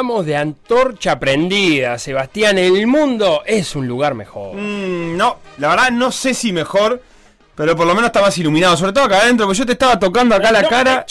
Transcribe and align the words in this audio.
De 0.00 0.34
antorcha 0.34 1.20
prendida, 1.20 1.98
Sebastián. 1.98 2.56
El 2.56 2.86
mundo 2.86 3.42
es 3.44 3.76
un 3.76 3.86
lugar 3.86 4.14
mejor. 4.14 4.56
Mm, 4.56 5.14
no, 5.14 5.36
la 5.58 5.68
verdad 5.68 5.90
no 5.90 6.10
sé 6.10 6.32
si 6.32 6.54
mejor, 6.54 7.02
pero 7.54 7.76
por 7.76 7.86
lo 7.86 7.94
menos 7.94 8.08
está 8.08 8.22
más 8.22 8.36
iluminado. 8.38 8.78
Sobre 8.78 8.94
todo 8.94 9.04
acá 9.04 9.18
adentro, 9.18 9.44
porque 9.44 9.58
yo 9.58 9.66
te 9.66 9.72
estaba 9.72 9.98
tocando 9.98 10.34
acá 10.34 10.50
la 10.52 10.66
cara. 10.66 11.04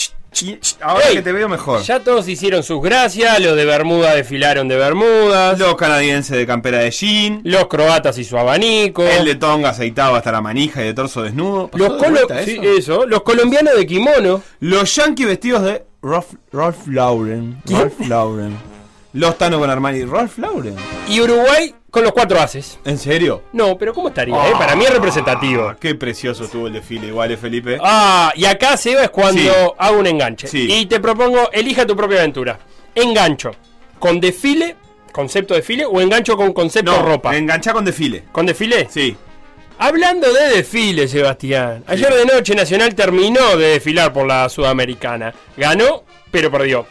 ahora 0.80 1.06
que 1.12 1.22
te 1.22 1.30
veo 1.30 1.48
mejor. 1.48 1.82
Ya 1.82 2.00
todos 2.00 2.26
hicieron 2.26 2.64
sus 2.64 2.82
gracias, 2.82 3.38
los 3.38 3.54
de 3.54 3.64
Bermuda 3.64 4.12
desfilaron 4.12 4.66
de 4.66 4.74
Bermudas. 4.74 5.56
Los 5.56 5.76
canadienses 5.76 6.36
de 6.36 6.44
campera 6.48 6.78
de 6.78 6.90
jean. 6.90 7.42
Los 7.44 7.68
croatas 7.68 8.18
y 8.18 8.24
su 8.24 8.36
abanico. 8.36 9.04
El 9.04 9.24
de 9.24 9.36
tonga 9.36 9.68
aceitado 9.68 10.16
hasta 10.16 10.32
la 10.32 10.40
manija 10.40 10.82
y 10.82 10.86
de 10.86 10.94
torso 10.94 11.22
desnudo. 11.22 11.70
Los, 11.74 11.92
eso? 12.60 13.06
Los 13.06 13.22
colombianos 13.22 13.76
de 13.76 13.86
kimono. 13.86 14.42
Los 14.58 14.96
yankees 14.96 15.28
vestidos 15.28 15.62
de 15.62 15.90
Ralph, 16.02 16.32
Ralph 16.50 16.86
Lauren. 16.86 17.60
Ralph 17.66 18.00
Lauren. 18.08 18.56
Los 19.12 19.36
Tano 19.38 19.58
con 19.58 19.68
Armani. 19.68 20.04
Ralph 20.04 20.38
Lauren. 20.38 20.76
Y 21.08 21.20
Uruguay 21.20 21.74
con 21.90 22.04
los 22.04 22.12
cuatro 22.12 22.40
haces. 22.40 22.78
¿En 22.84 22.96
serio? 22.98 23.42
No, 23.52 23.76
pero 23.76 23.92
¿cómo 23.92 24.08
estaría? 24.08 24.34
eh? 24.48 24.52
Para 24.56 24.76
mí 24.76 24.84
es 24.84 24.92
representativo. 24.92 25.68
Ah, 25.70 25.76
qué 25.80 25.94
precioso 25.96 26.44
estuvo 26.44 26.68
el 26.68 26.72
desfile, 26.74 27.08
igual, 27.08 27.32
¿eh, 27.32 27.36
Felipe. 27.36 27.78
Ah, 27.82 28.32
y 28.36 28.44
acá, 28.44 28.76
Seba, 28.76 29.02
es 29.02 29.10
cuando 29.10 29.74
hago 29.76 29.98
un 29.98 30.06
enganche. 30.06 30.48
Y 30.52 30.86
te 30.86 31.00
propongo, 31.00 31.50
elija 31.52 31.84
tu 31.86 31.96
propia 31.96 32.18
aventura. 32.20 32.58
Engancho. 32.94 33.50
¿Con 33.98 34.20
desfile? 34.20 34.76
¿Concepto 35.12 35.54
desfile? 35.54 35.84
¿O 35.84 36.00
engancho 36.00 36.36
con 36.36 36.52
concepto 36.52 36.92
no, 36.92 37.02
ropa? 37.02 37.36
Engancha 37.36 37.72
con 37.72 37.84
desfile. 37.84 38.24
¿Con 38.30 38.46
desfile? 38.46 38.86
Sí. 38.88 39.16
Hablando 39.78 40.32
de 40.32 40.56
desfile, 40.56 41.08
Sebastián. 41.08 41.82
Ayer 41.86 42.12
de 42.14 42.26
noche 42.26 42.54
Nacional 42.54 42.94
terminó 42.94 43.56
de 43.56 43.68
desfilar 43.70 44.12
por 44.12 44.26
la 44.26 44.48
Sudamericana. 44.48 45.34
Ganó, 45.56 46.04
pero 46.30 46.50
perdió. 46.50 46.86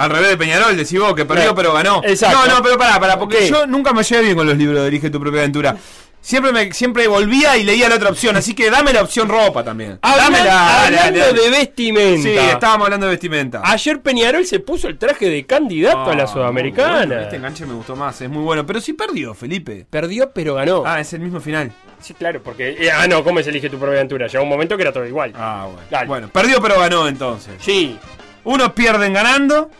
Al 0.00 0.10
revés 0.10 0.30
de 0.30 0.36
Peñarol, 0.38 0.76
decís 0.76 0.98
vos 0.98 1.14
que 1.14 1.24
perdió, 1.26 1.54
pero 1.54 1.72
ganó. 1.74 2.00
Exacto. 2.04 2.38
No, 2.46 2.54
no, 2.56 2.62
pero 2.62 2.78
pará, 2.78 2.98
pará, 2.98 3.18
porque 3.18 3.48
yo 3.48 3.66
nunca 3.66 3.92
me 3.92 4.02
llevé 4.02 4.22
bien 4.24 4.36
con 4.36 4.46
los 4.46 4.56
libros 4.56 4.78
de 4.78 4.84
Dirige 4.86 5.10
tu 5.10 5.20
propia 5.20 5.40
aventura. 5.40 5.76
Siempre 6.22 6.52
me 6.52 6.70
siempre 6.74 7.08
volvía 7.08 7.56
y 7.56 7.64
leía 7.64 7.88
la 7.88 7.94
otra 7.94 8.10
opción, 8.10 8.36
así 8.36 8.54
que 8.54 8.70
dame 8.70 8.92
la 8.92 9.00
opción 9.02 9.26
ropa 9.28 9.64
también. 9.64 9.98
Dámela. 10.02 10.84
Hablando 10.86 11.32
de 11.32 11.48
vestimenta. 11.50 12.22
Sí, 12.22 12.36
estábamos 12.36 12.86
hablando 12.86 13.06
de 13.06 13.12
vestimenta. 13.12 13.62
Ayer 13.64 14.02
Peñarol 14.02 14.44
se 14.44 14.60
puso 14.60 14.88
el 14.88 14.98
traje 14.98 15.30
de 15.30 15.46
candidato 15.46 16.10
a 16.10 16.14
la 16.14 16.24
Ah, 16.24 16.26
Sudamericana. 16.26 16.96
bueno, 17.06 17.20
este 17.20 17.36
enganche 17.36 17.64
me 17.64 17.72
gustó 17.72 17.96
más, 17.96 18.20
es 18.20 18.28
muy 18.28 18.42
bueno. 18.42 18.66
Pero 18.66 18.82
sí 18.82 18.92
perdió, 18.92 19.32
Felipe. 19.34 19.86
Perdió, 19.88 20.30
pero 20.32 20.54
ganó. 20.56 20.82
Ah, 20.86 21.00
es 21.00 21.10
el 21.14 21.20
mismo 21.20 21.40
final. 21.40 21.72
Sí, 22.00 22.12
claro, 22.12 22.42
porque. 22.42 22.76
eh, 22.78 22.90
ah, 22.90 23.06
no, 23.06 23.24
¿cómo 23.24 23.42
se 23.42 23.48
elige 23.48 23.70
tu 23.70 23.78
propia 23.78 23.96
aventura? 23.96 24.26
Llegó 24.26 24.42
un 24.44 24.50
momento 24.50 24.76
que 24.76 24.82
era 24.82 24.92
todo 24.92 25.06
igual. 25.06 25.32
Ah, 25.36 25.68
bueno. 25.70 25.86
Dale. 25.90 26.06
Bueno, 26.06 26.28
perdió 26.28 26.60
pero 26.60 26.78
ganó 26.80 27.08
entonces. 27.08 27.54
Sí. 27.60 27.98
Unos 28.44 28.72
pierden 28.72 29.14
ganando 29.14 29.70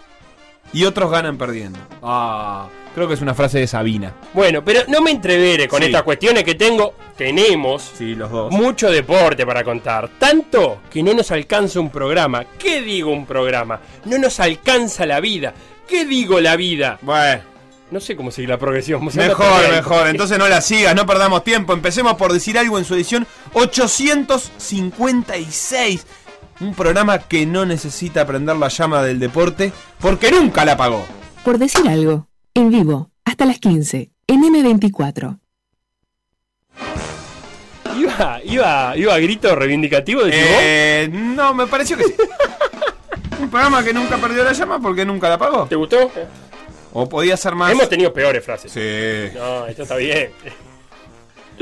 y 0.72 0.84
otros 0.84 1.10
ganan 1.10 1.36
perdiendo. 1.38 1.78
Ah, 2.03 2.69
creo 2.94 3.08
que 3.08 3.14
es 3.14 3.20
una 3.20 3.34
frase 3.34 3.58
de 3.58 3.66
Sabina. 3.66 4.12
Bueno, 4.34 4.62
pero 4.64 4.81
no 4.88 5.00
me 5.00 5.10
entrevere 5.10 5.66
con 5.69 5.81
Sí. 5.81 5.86
estas 5.86 6.03
cuestiones 6.03 6.44
que 6.44 6.54
tengo. 6.54 6.94
Tenemos 7.16 7.91
Sí, 7.97 8.14
los 8.14 8.31
dos. 8.31 8.53
mucho 8.53 8.91
deporte 8.91 9.47
para 9.47 9.64
contar. 9.64 10.10
Tanto 10.19 10.80
que 10.91 11.03
no 11.03 11.12
nos 11.14 11.30
alcanza 11.30 11.80
un 11.80 11.91
programa. 11.91 12.44
¿Qué 12.59 12.80
digo 12.82 13.10
un 13.12 13.26
programa? 13.26 13.80
No 14.06 14.19
nos 14.19 14.41
alcanza 14.41 15.06
la 15.06 15.20
vida. 15.20 15.54
¿Qué 15.88 16.04
digo 16.04 16.41
la 16.41 16.56
vida? 16.56 16.98
Bueno, 17.03 17.42
No 17.92 17.98
sé 17.98 18.14
cómo 18.14 18.30
seguir 18.30 18.48
la 18.50 18.56
progresión. 18.56 19.04
mejor, 19.04 19.69
mejor. 19.72 20.06
Entonces 20.06 20.38
no 20.38 20.47
la 20.47 20.60
sigas, 20.60 20.94
no 20.94 21.06
perdamos 21.06 21.42
tiempo. 21.42 21.72
Empecemos 21.72 22.14
por 22.14 22.32
decir 22.32 22.56
algo 22.56 22.78
en 22.78 22.84
su 22.84 22.94
edición 22.94 23.26
856. 23.53 26.06
Un 26.60 26.75
programa 26.75 27.19
que 27.19 27.47
no 27.47 27.65
necesita 27.65 28.26
prender 28.26 28.56
la 28.56 28.69
llama 28.69 29.03
del 29.03 29.19
deporte 29.19 29.72
porque 29.98 30.31
nunca 30.31 30.65
la 30.65 30.72
apagó. 30.72 31.04
Por 31.44 31.59
decir 31.59 31.88
algo. 31.88 32.26
En 32.53 32.71
vivo, 32.71 33.10
hasta 33.25 33.47
las 33.47 33.59
15, 33.59 34.10
en 34.26 34.43
M24. 34.43 35.38
Iba, 37.97 38.41
iba, 38.44 38.97
iba 38.97 39.15
a 39.15 39.19
grito 39.19 39.54
reivindicativo 39.54 40.22
de 40.25 40.32
Eh, 40.34 41.09
no, 41.10 41.54
me 41.54 41.66
pareció 41.66 41.97
que 41.97 42.04
sí. 42.04 42.15
Un 43.41 43.48
programa 43.48 43.82
que 43.82 43.94
nunca 43.94 44.19
perdió 44.19 44.44
la 44.44 44.53
llama 44.53 44.78
porque 44.81 45.04
nunca 45.04 45.28
la 45.28 45.37
apagó. 45.37 45.66
¿Te 45.66 45.77
gustó? 45.77 46.10
O 46.92 47.09
podía 47.09 47.37
ser 47.37 47.54
más. 47.54 47.72
Hemos 47.72 47.88
tenido 47.88 48.12
peores 48.12 48.44
frases. 48.44 48.71
Sí. 48.72 49.38
No, 49.38 49.66
esto 49.66 49.84
está 49.84 49.97
bien. 49.97 50.31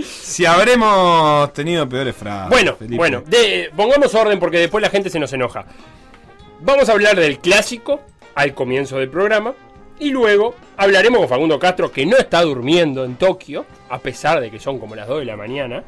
Si 0.03 0.45
habremos 0.47 1.53
tenido 1.53 1.89
peores 1.89 2.15
frases. 2.17 2.51
Bueno, 2.51 2.77
Felipe. 2.77 2.97
bueno, 2.97 3.23
de- 3.27 3.71
pongamos 3.77 4.15
orden 4.15 4.39
porque 4.39 4.59
después 4.59 4.83
la 4.83 4.91
gente 4.91 5.11
se 5.11 5.19
nos 5.19 5.33
enoja. 5.33 5.65
Vamos 6.61 6.89
a 6.89 6.93
hablar 6.93 7.17
del 7.17 7.39
clásico 7.39 8.01
al 8.35 8.55
comienzo 8.55 8.99
del 8.99 9.09
programa 9.09 9.55
y 9.99 10.11
luego 10.11 10.55
hablaremos 10.77 11.19
con 11.21 11.29
Facundo 11.29 11.59
Castro 11.59 11.91
que 11.91 12.07
no 12.07 12.17
está 12.17 12.43
durmiendo 12.43 13.05
en 13.05 13.17
Tokio, 13.17 13.67
a 13.89 13.99
pesar 13.99 14.41
de 14.41 14.51
que 14.51 14.61
son 14.61 14.79
como 14.79 14.95
las 14.95 15.09
2 15.09 15.21
de 15.21 15.25
la 15.25 15.37
mañana. 15.37 15.83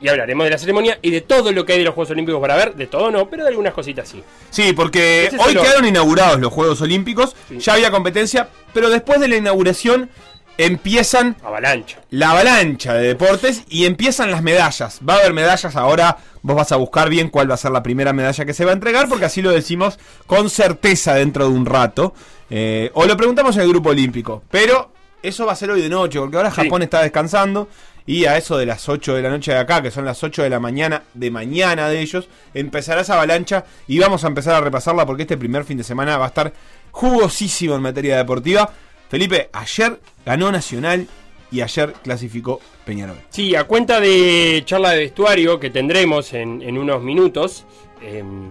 Y 0.00 0.08
hablaremos 0.08 0.44
de 0.44 0.50
la 0.50 0.58
ceremonia 0.58 0.98
y 1.00 1.10
de 1.12 1.20
todo 1.20 1.52
lo 1.52 1.64
que 1.64 1.74
hay 1.74 1.78
de 1.78 1.84
los 1.84 1.94
Juegos 1.94 2.10
Olímpicos 2.10 2.40
para 2.40 2.56
ver, 2.56 2.74
de 2.74 2.88
todo 2.88 3.10
no, 3.12 3.28
pero 3.30 3.44
de 3.44 3.50
algunas 3.50 3.72
cositas 3.72 4.08
sí. 4.08 4.20
Sí, 4.50 4.72
porque 4.72 5.30
hoy 5.46 5.54
quedaron 5.54 5.84
inaugurados 5.86 6.40
los 6.40 6.52
Juegos 6.52 6.80
Olímpicos, 6.80 7.36
Sí. 7.48 7.58
ya 7.60 7.74
había 7.74 7.90
competencia, 7.92 8.48
pero 8.74 8.90
después 8.90 9.20
de 9.20 9.28
la 9.28 9.36
inauguración 9.36 10.10
empiezan 10.58 11.36
Avalancha. 11.42 12.00
la 12.10 12.30
avalancha 12.30 12.94
de 12.94 13.08
deportes 13.08 13.64
y 13.68 13.86
empiezan 13.86 14.30
las 14.30 14.42
medallas. 14.42 15.00
Va 15.08 15.14
a 15.14 15.18
haber 15.18 15.32
medallas 15.32 15.76
ahora, 15.76 16.18
vos 16.42 16.56
vas 16.56 16.72
a 16.72 16.76
buscar 16.76 17.08
bien 17.08 17.28
cuál 17.28 17.50
va 17.50 17.54
a 17.54 17.58
ser 17.58 17.70
la 17.72 17.82
primera 17.82 18.12
medalla 18.12 18.44
que 18.44 18.54
se 18.54 18.64
va 18.64 18.70
a 18.72 18.74
entregar, 18.74 19.08
porque 19.08 19.24
así 19.24 19.42
lo 19.42 19.50
decimos 19.50 19.98
con 20.26 20.50
certeza 20.50 21.14
dentro 21.14 21.44
de 21.48 21.50
un 21.50 21.66
rato. 21.66 22.14
Eh, 22.50 22.90
o 22.94 23.06
lo 23.06 23.16
preguntamos 23.16 23.56
en 23.56 23.62
el 23.62 23.68
grupo 23.68 23.90
olímpico, 23.90 24.42
pero 24.50 24.92
eso 25.22 25.46
va 25.46 25.52
a 25.52 25.56
ser 25.56 25.70
hoy 25.70 25.80
de 25.80 25.88
noche, 25.88 26.18
porque 26.18 26.36
ahora 26.36 26.50
Sí. 26.50 26.62
Japón 26.62 26.82
está 26.82 27.00
descansando. 27.02 27.68
Y 28.04 28.24
a 28.24 28.36
eso 28.36 28.56
de 28.58 28.66
las 28.66 28.88
8 28.88 29.14
de 29.14 29.22
la 29.22 29.30
noche 29.30 29.52
de 29.52 29.58
acá, 29.58 29.80
que 29.80 29.92
son 29.92 30.04
las 30.04 30.24
8 30.24 30.42
de 30.42 30.50
la 30.50 30.58
mañana 30.58 31.04
de 31.14 31.30
mañana 31.30 31.88
de 31.88 32.00
ellos, 32.00 32.28
empezará 32.52 33.02
esa 33.02 33.14
avalancha 33.14 33.64
y 33.86 34.00
vamos 34.00 34.24
a 34.24 34.26
empezar 34.26 34.56
a 34.56 34.60
repasarla 34.60 35.06
porque 35.06 35.22
este 35.22 35.36
primer 35.36 35.62
fin 35.62 35.78
de 35.78 35.84
semana 35.84 36.18
va 36.18 36.24
a 36.24 36.28
estar 36.28 36.52
jugosísimo 36.90 37.76
en 37.76 37.82
materia 37.82 38.16
deportiva. 38.16 38.70
Felipe, 39.12 39.50
ayer 39.52 40.00
ganó 40.24 40.50
Nacional 40.50 41.06
y 41.50 41.60
ayer 41.60 41.92
clasificó 42.02 42.62
Peñarol. 42.86 43.18
Sí, 43.28 43.54
a 43.54 43.64
cuenta 43.64 44.00
de 44.00 44.62
charla 44.64 44.92
de 44.92 45.00
vestuario 45.00 45.60
que 45.60 45.68
tendremos 45.68 46.32
en, 46.32 46.78
unos 46.78 47.02
minutos, 47.02 47.66
em, 48.00 48.48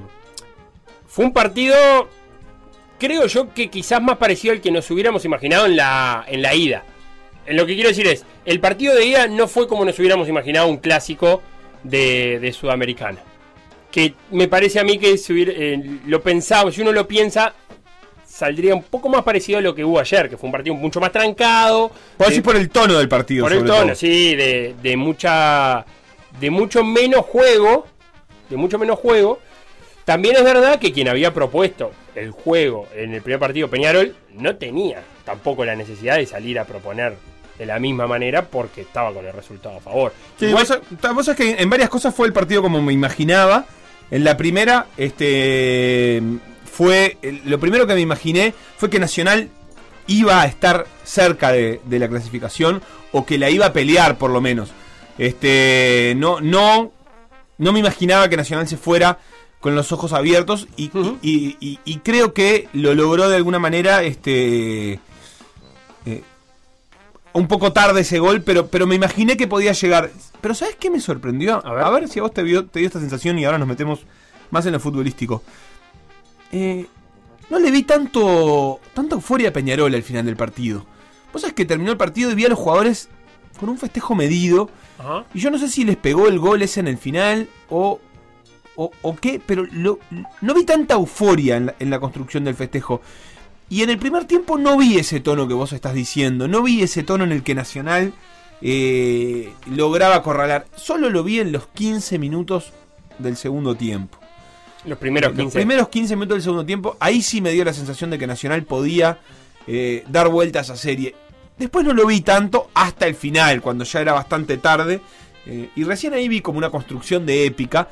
fue 1.08 1.26
un 1.26 1.34
partido, 1.34 1.76
creo 3.00 3.26
yo, 3.26 3.52
que 3.56 3.72
quizás 3.72 4.04
más 4.04 4.18
parecido 4.20 4.54
al 4.54 4.62
que 4.62 4.70
nos 4.70 4.92
hubiéramos 4.92 5.26
imaginado 5.26 5.66
en 5.66 5.76
la, 5.78 6.26
en 6.28 6.44
la 6.44 6.54
ida. 6.54 6.84
En 7.48 7.58
lo 7.58 7.66
que 7.66 7.74
quiero 7.74 7.90
decir 7.90 8.06
es, 8.06 8.24
el 8.46 8.60
partido 8.60 8.94
de 8.94 9.04
ida 9.04 9.28
no 9.28 9.48
fue 9.48 9.68
como 9.68 9.84
nos 9.84 9.98
hubiéramos 9.98 10.30
imaginado 10.30 10.68
un 10.68 10.78
clásico 10.78 11.42
de, 11.84 12.38
de 12.40 12.54
Sudamericana. 12.54 13.18
que 13.90 14.14
me 14.30 14.48
parece 14.48 14.80
a 14.80 14.84
mí 14.84 15.00
que 15.00 15.18
si 15.18 15.34
hubiera- 15.34 15.54
eh, 15.56 15.82
lo 16.06 16.22
pensaba, 16.22 16.72
si 16.72 16.82
uno 16.82 16.92
lo 16.92 17.08
piensa, 17.08 17.56
saldría 18.42 18.76
un 18.76 18.84
poco 18.84 19.08
más 19.08 19.24
parecido 19.24 19.60
a 19.60 19.62
lo 19.62 19.74
que 19.76 19.86
hubo 19.86 20.00
ayer, 20.00 20.30
que 20.30 20.36
fue 20.38 20.48
un 20.48 20.52
partido 20.52 20.76
mucho 20.76 21.00
más 21.00 21.12
trancado. 21.12 21.92
De- 22.18 22.26
decir 22.26 22.44
por 22.44 22.56
el 22.56 22.70
tono 22.70 22.98
del 22.98 23.08
partido. 23.08 23.46
por 23.46 23.54
el 23.54 23.60
tono, 23.64 23.86
todo. 23.88 23.96
sí, 23.96 24.36
de, 24.36 24.76
de 24.82 24.98
mucha. 24.98 25.86
de 26.40 26.50
mucho 26.50 26.84
menos 26.84 27.26
juego. 27.26 27.86
De 28.50 28.58
mucho 28.58 28.78
menos 28.80 29.00
juego. 29.00 29.40
También 30.06 30.36
es 30.36 30.44
verdad 30.44 30.80
que 30.80 30.92
quien 30.92 31.08
había 31.08 31.34
propuesto 31.34 31.92
el 32.16 32.32
juego 32.32 32.88
en 32.96 33.14
el 33.14 33.22
primer 33.22 33.40
partido, 33.40 33.70
Peñarol, 33.70 34.16
no 34.34 34.56
tenía 34.56 35.02
tampoco 35.24 35.64
la 35.64 35.76
necesidad 35.76 36.18
de 36.18 36.26
salir 36.26 36.58
a 36.60 36.66
proponer 36.66 37.16
de 37.58 37.66
la 37.68 37.80
misma 37.80 38.08
manera 38.08 38.48
porque 38.48 38.82
estaba 38.82 39.14
con 39.14 39.26
el 39.26 39.32
resultado 39.34 39.78
a 39.78 39.80
favor. 39.80 40.12
Sí, 40.40 40.48
Igual- 40.48 40.66
vos, 40.90 41.16
vos 41.16 41.26
sabés 41.28 41.38
que 41.38 41.62
en 41.62 41.70
varias 41.70 41.90
cosas 41.90 42.14
fue 42.14 42.26
el 42.28 42.34
partido 42.34 42.62
como 42.64 42.82
me 42.82 42.92
imaginaba. 42.92 43.66
En 44.10 44.24
la 44.26 44.36
primera, 44.36 44.88
este 44.98 46.22
fue. 46.82 47.18
Lo 47.46 47.60
primero 47.60 47.86
que 47.86 47.94
me 47.94 48.02
imaginé 48.02 48.54
fue 48.78 48.90
que 48.90 49.00
Nacional 49.00 49.50
iba 50.08 50.42
a 50.42 50.46
estar 50.46 50.88
cerca 51.04 51.52
de, 51.52 51.80
de 51.86 52.00
la 52.00 52.08
clasificación. 52.10 52.82
O 53.12 53.26
que 53.26 53.38
la 53.38 53.50
iba 53.50 53.68
a 53.68 53.74
pelear 53.74 54.18
por 54.18 54.32
lo 54.32 54.42
menos. 54.42 54.72
Este. 55.18 56.14
No. 56.18 56.40
No. 56.42 56.92
No 57.58 57.72
me 57.74 57.80
imaginaba 57.80 58.28
que 58.30 58.38
Nacional 58.38 58.68
se 58.68 58.78
fuera 58.78 59.20
con 59.60 59.76
los 59.76 59.92
ojos 59.92 60.14
abiertos. 60.14 60.68
Y, 60.76 60.86
y- 61.22 61.58
y- 61.60 61.80
y 61.86 61.98
creo 62.00 62.34
que 62.34 62.68
lo 62.74 62.96
logró 62.96 63.30
de 63.30 63.36
alguna 63.36 63.60
manera. 63.60 64.02
Este. 64.04 64.94
eh, 66.06 66.24
un 67.34 67.48
poco 67.48 67.72
tarde 67.72 68.02
ese 68.02 68.20
gol, 68.20 68.42
pero, 68.42 68.68
pero 68.68 68.88
me 68.88 68.96
imaginé 68.96 69.38
que 69.38 69.48
podía 69.48 69.72
llegar. 69.74 70.10
Pero 70.42 70.54
¿sabes 70.56 70.76
qué 70.80 70.90
me 70.90 71.00
sorprendió? 71.00 71.66
A 71.66 71.90
ver. 71.92 72.08
si 72.10 72.20
a 72.20 72.24
vos 72.24 72.34
te, 72.34 72.42
vio- 72.44 72.66
te 72.66 72.80
dio 72.80 72.88
esta 72.88 73.00
sensación 73.00 73.38
y 73.40 73.46
ahora 73.46 73.58
nos 73.60 73.68
metemos 73.68 74.00
más 74.50 74.66
en 74.66 74.74
lo 74.74 74.80
futbolístico. 74.80 75.44
Eh, 76.52 76.86
no 77.50 77.60
le 77.60 77.72
vi 77.72 77.84
tanto 77.84 78.80
tanta 78.94 79.16
euforia 79.16 79.50
a 79.50 79.54
Peñarol 79.54 79.94
al 79.94 80.04
final 80.04 80.26
del 80.26 80.36
partido. 80.36 80.86
Vos 81.34 81.42
sabés 81.42 81.54
que 81.54 81.66
terminó 81.66 81.92
el 81.92 81.98
partido 81.98 82.32
y 82.32 82.36
vi 82.36 82.46
a 82.46 82.50
los 82.50 82.60
jugadores 82.60 83.10
con 83.60 83.70
un 83.70 83.78
festejo 83.78 84.16
medido. 84.16 84.70
Ajá. 85.00 85.26
Y 85.34 85.40
yo 85.40 85.50
no 85.52 85.58
sé 85.58 85.68
si 85.70 85.84
les 85.84 85.98
pegó 85.98 86.28
el 86.28 86.40
gol 86.40 86.62
ese 86.62 86.80
en 86.80 86.88
el 86.88 86.98
final 86.98 87.48
o, 87.70 88.00
o, 88.76 88.92
o 89.02 89.16
qué, 89.16 89.42
pero 89.46 89.66
lo- 89.72 90.00
no 90.42 90.54
vi 90.54 90.64
tanta 90.66 90.96
euforia 90.96 91.58
en 91.58 91.66
la, 91.68 91.76
en 91.80 91.90
la 91.90 92.00
construcción 92.00 92.44
del 92.44 92.56
festejo. 92.56 93.02
Y 93.70 93.84
en 93.84 93.90
el 93.90 93.98
primer 93.98 94.26
tiempo 94.26 94.58
no 94.58 94.78
vi 94.78 94.98
ese 94.98 95.22
tono 95.22 95.48
que 95.48 95.54
vos 95.54 95.72
estás 95.72 95.94
diciendo, 95.94 96.48
no 96.50 96.62
vi 96.62 96.82
ese 96.84 97.04
tono 97.04 97.24
en 97.24 97.32
el 97.32 97.42
que 97.44 97.56
Nacional 97.56 98.14
eh, 98.62 99.54
lograba 99.66 100.16
acorralar. 100.16 100.68
Solo 100.76 101.10
lo 101.10 101.24
vi 101.24 101.40
en 101.40 101.52
los 101.52 101.68
15 101.68 102.20
minutos 102.20 102.74
del 103.20 103.38
segundo 103.38 103.76
tiempo. 103.76 104.18
Los 104.86 104.98
primeros 104.98 105.32
Los 105.32 105.40
15. 105.40 105.58
primeros 105.60 105.90
15 105.90 106.16
minutos 106.16 106.36
del 106.38 106.42
segundo 106.44 106.66
tiempo, 106.66 106.98
ahí 107.00 107.22
sí 107.22 107.40
me 107.42 107.52
dio 107.52 107.64
la 107.64 107.74
sensación 107.74 108.10
de 108.10 108.18
que 108.18 108.26
Nacional 108.28 108.64
podía 108.64 109.20
eh, 109.68 110.04
dar 110.10 110.28
vuelta 110.30 110.60
a 110.60 110.62
esa 110.64 110.76
serie. 110.76 111.14
Después 111.60 111.86
no 111.86 111.94
lo 111.94 112.08
vi 112.08 112.22
tanto 112.22 112.70
hasta 112.74 113.06
el 113.06 113.14
final, 113.14 113.62
cuando 113.62 113.84
ya 113.84 114.02
era 114.02 114.14
bastante 114.14 114.58
tarde. 114.58 115.02
eh, 115.46 115.70
y 115.76 115.84
recién 115.84 116.14
ahí 116.14 116.28
vi 116.28 116.42
como 116.42 116.58
una 116.58 116.70
construcción 116.72 117.26
de 117.26 117.46
épica. 117.46 117.90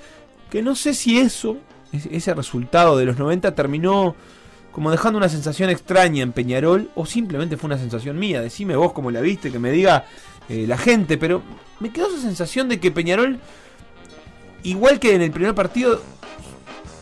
Que 0.50 0.62
no 0.64 0.76
sé 0.76 0.94
si 0.96 1.20
eso, 1.20 1.58
ese- 1.92 2.16
ese 2.16 2.34
resultado 2.34 2.98
de 2.98 3.06
los 3.06 3.18
90 3.20 3.54
terminó 3.54 4.16
como 4.72 4.90
dejando 4.92 5.18
una 5.18 5.30
sensación 5.30 5.70
extraña 5.70 6.24
en 6.24 6.32
Peñarol. 6.32 6.90
O 6.96 7.06
simplemente 7.06 7.58
fue 7.58 7.68
una 7.68 7.78
sensación 7.78 8.18
mía. 8.18 8.42
Decime 8.42 8.76
vos 8.76 8.94
cómo 8.94 9.12
la 9.12 9.22
viste, 9.22 9.52
que 9.52 9.60
me 9.60 9.72
diga 9.72 10.06
eh, 10.48 10.66
la 10.68 10.78
gente. 10.78 11.18
Pero 11.20 11.44
me 11.80 11.92
quedó 11.92 12.08
esa 12.08 12.22
sensación 12.22 12.68
de 12.70 12.80
que 12.80 12.90
Peñarol, 12.92 13.40
igual 14.64 15.00
que 15.00 15.16
en 15.16 15.22
el 15.22 15.32
primer 15.32 15.54
partido, 15.56 16.02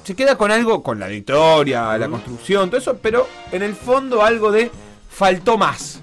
se 0.07 0.15
queda 0.15 0.37
con 0.37 0.51
algo, 0.51 0.81
con 0.81 1.01
la 1.01 1.07
victoria, 1.09 1.97
la 1.97 2.07
construcción, 2.07 2.69
todo 2.69 2.79
eso, 2.79 2.97
pero 3.01 3.27
en 3.51 3.61
el 3.61 3.75
fondo 3.75 4.23
algo 4.23 4.53
de 4.53 4.71
faltó 5.09 5.57
más. 5.57 5.99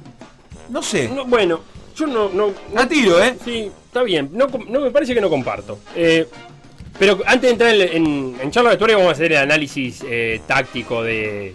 No 0.69 0.83
sé. 0.83 1.09
No, 1.09 1.25
bueno, 1.25 1.63
yo 1.97 2.07
no. 2.07 2.29
no, 2.29 2.53
no- 2.75 2.81
A 2.83 2.87
tiro, 2.87 3.19
¿eh? 3.25 3.35
Sí, 3.43 3.71
está 3.87 4.03
bien. 4.03 4.29
No, 4.35 4.47
no 4.69 4.81
me 4.81 4.91
parece 4.91 5.15
que 5.15 5.23
no 5.23 5.31
comparto. 5.31 5.79
Eh, 5.97 6.29
pero 6.99 7.19
antes 7.25 7.43
de 7.49 7.51
entrar 7.51 7.75
en, 7.75 7.81
en, 8.05 8.37
en 8.43 8.51
charla 8.51 8.69
de 8.69 8.75
historia, 8.75 8.97
vamos 8.99 9.09
a 9.09 9.15
hacer 9.15 9.33
el 9.33 9.39
análisis 9.39 10.03
eh, 10.07 10.43
táctico 10.47 11.03
de, 11.03 11.55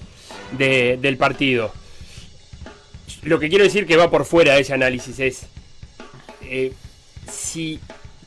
de- 0.57 0.97
del 0.99 1.17
partido. 1.17 1.71
Lo 3.21 3.39
que 3.39 3.47
quiero 3.49 3.63
decir 3.63 3.85
que 3.85 3.95
va 3.95 4.09
por 4.09 4.25
fuera 4.25 4.55
de 4.55 4.61
ese 4.61 4.73
análisis 4.73 5.19
es. 5.19 5.41
eh, 6.41 6.73
si. 7.31 7.79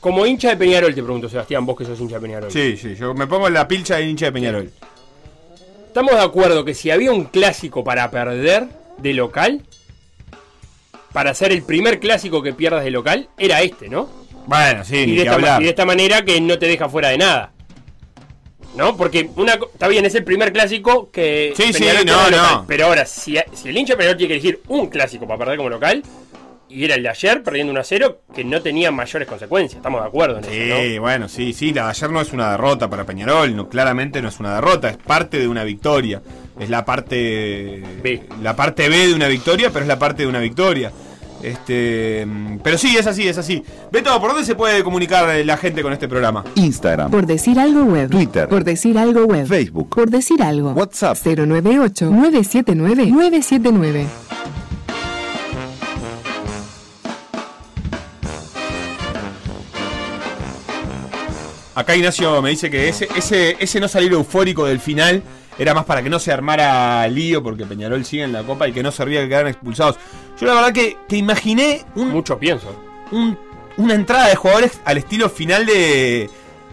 Como 0.02 0.26
hincha 0.26 0.48
de 0.48 0.56
Peñarol, 0.56 0.92
te 0.96 1.00
pregunto, 1.00 1.28
Sebastián, 1.28 1.64
vos 1.64 1.78
que 1.78 1.84
sos 1.84 2.00
hincha 2.00 2.16
de 2.16 2.22
Peñarol. 2.22 2.50
Sí, 2.50 2.76
sí, 2.76 2.96
yo 2.96 3.14
me 3.14 3.28
pongo 3.28 3.46
en 3.46 3.54
la 3.54 3.68
pilcha 3.68 3.98
de 3.98 4.02
hincha 4.08 4.26
de 4.26 4.32
Peñarol. 4.32 4.68
¿Estamos 5.86 6.10
de 6.10 6.20
acuerdo 6.20 6.64
que 6.64 6.74
si 6.74 6.90
había 6.90 7.12
un 7.12 7.26
clásico 7.26 7.84
para 7.84 8.10
perder 8.10 8.66
de 8.98 9.14
local, 9.14 9.62
para 11.12 11.32
ser 11.34 11.52
el 11.52 11.62
primer 11.62 12.00
clásico 12.00 12.42
que 12.42 12.52
pierdas 12.52 12.82
de 12.82 12.90
local, 12.90 13.28
era 13.38 13.62
este, 13.62 13.88
¿no? 13.88 14.08
Bueno, 14.46 14.84
sí, 14.84 14.96
y, 14.96 15.06
ni 15.06 15.12
de 15.12 15.16
que 15.18 15.22
esta, 15.22 15.34
hablar. 15.34 15.62
y 15.62 15.64
de 15.66 15.70
esta 15.70 15.84
manera 15.84 16.24
que 16.24 16.40
no 16.40 16.58
te 16.58 16.66
deja 16.66 16.88
fuera 16.88 17.10
de 17.10 17.18
nada. 17.18 17.52
¿No? 18.74 18.96
Porque 18.96 19.30
una 19.36 19.52
está 19.52 19.86
bien, 19.86 20.04
es 20.04 20.16
el 20.16 20.24
primer 20.24 20.52
clásico 20.52 21.12
que. 21.12 21.52
Sí, 21.56 21.72
sí, 21.72 21.84
no, 22.04 22.28
local. 22.28 22.32
no. 22.32 22.64
Pero 22.66 22.86
ahora, 22.86 23.06
si, 23.06 23.36
si 23.52 23.68
el 23.68 23.78
hincha 23.78 23.92
de 23.92 23.98
Peñarol 23.98 24.16
tiene 24.16 24.28
que 24.28 24.34
elegir 24.34 24.62
un 24.66 24.88
clásico 24.88 25.28
para 25.28 25.38
perder 25.38 25.58
como 25.58 25.68
local, 25.68 26.02
y 26.74 26.84
era 26.84 26.94
el 26.94 27.02
de 27.02 27.08
ayer, 27.10 27.42
perdiendo 27.42 27.70
1 27.72 27.80
a 27.80 27.84
0, 27.84 28.18
que 28.34 28.44
no 28.44 28.62
tenía 28.62 28.90
mayores 28.90 29.28
consecuencias. 29.28 29.76
Estamos 29.78 30.00
de 30.00 30.06
acuerdo 30.08 30.38
en 30.38 30.44
Sí, 30.44 30.50
eso, 30.52 30.94
¿no? 30.96 31.00
bueno, 31.02 31.28
sí, 31.28 31.52
sí, 31.52 31.72
la 31.72 31.84
de 31.84 31.90
ayer 31.90 32.10
no 32.10 32.20
es 32.20 32.32
una 32.32 32.50
derrota 32.52 32.88
para 32.88 33.04
Peñarol, 33.04 33.54
no, 33.54 33.68
claramente 33.68 34.22
no 34.22 34.28
es 34.28 34.40
una 34.40 34.54
derrota, 34.54 34.88
es 34.90 34.96
parte 34.96 35.38
de 35.38 35.48
una 35.48 35.64
victoria. 35.64 36.22
Es 36.58 36.70
la 36.70 36.84
parte 36.84 37.82
B. 38.02 38.22
la 38.42 38.56
parte 38.56 38.88
B 38.88 39.08
de 39.08 39.14
una 39.14 39.28
victoria, 39.28 39.70
pero 39.70 39.84
es 39.84 39.88
la 39.88 39.98
parte 39.98 40.22
de 40.22 40.28
una 40.28 40.40
victoria. 40.40 40.90
Este, 41.42 42.24
pero 42.62 42.78
sí, 42.78 42.96
es 42.96 43.06
así, 43.08 43.26
es 43.26 43.36
así. 43.36 43.64
Beto, 43.90 44.16
¿por 44.20 44.30
dónde 44.30 44.44
se 44.46 44.54
puede 44.54 44.84
comunicar 44.84 45.28
eh, 45.30 45.44
la 45.44 45.56
gente 45.56 45.82
con 45.82 45.92
este 45.92 46.06
programa? 46.08 46.44
Instagram, 46.54 47.10
Por 47.10 47.26
decir 47.26 47.58
algo 47.58 47.82
web. 47.82 48.08
Twitter. 48.10 48.48
Por 48.48 48.62
decir 48.62 48.96
algo 48.96 49.24
web. 49.24 49.44
Facebook. 49.48 49.88
Por 49.88 50.08
decir 50.08 50.40
algo. 50.40 50.70
WhatsApp. 50.70 51.16
098-979-979. 51.16 54.06
Acá 61.74 61.94
Ignacio 61.96 62.40
me 62.42 62.50
dice 62.50 62.70
que 62.70 62.88
ese, 62.88 63.08
ese, 63.16 63.56
ese 63.58 63.80
no 63.80 63.88
salir 63.88 64.12
eufórico 64.12 64.66
del 64.66 64.78
final 64.80 65.22
era 65.58 65.74
más 65.74 65.84
para 65.84 66.02
que 66.02 66.10
no 66.10 66.18
se 66.18 66.32
armara 66.32 67.06
lío 67.08 67.42
porque 67.42 67.64
Peñarol 67.66 68.04
sigue 68.04 68.24
en 68.24 68.32
la 68.32 68.42
copa 68.42 68.68
y 68.68 68.72
que 68.72 68.82
no 68.82 68.90
servía 68.92 69.20
que 69.22 69.28
quedaran 69.28 69.48
expulsados. 69.48 69.96
Yo 70.40 70.46
la 70.46 70.54
verdad 70.54 70.72
que, 70.72 70.96
que 71.08 71.16
imaginé 71.16 71.84
un, 71.94 72.08
Mucho 72.10 72.38
pienso. 72.38 72.74
un- 73.10 73.38
una 73.78 73.94
entrada 73.94 74.28
de 74.28 74.36
jugadores 74.36 74.80
al 74.84 74.98
estilo 74.98 75.30
final 75.30 75.64
de. 75.64 76.28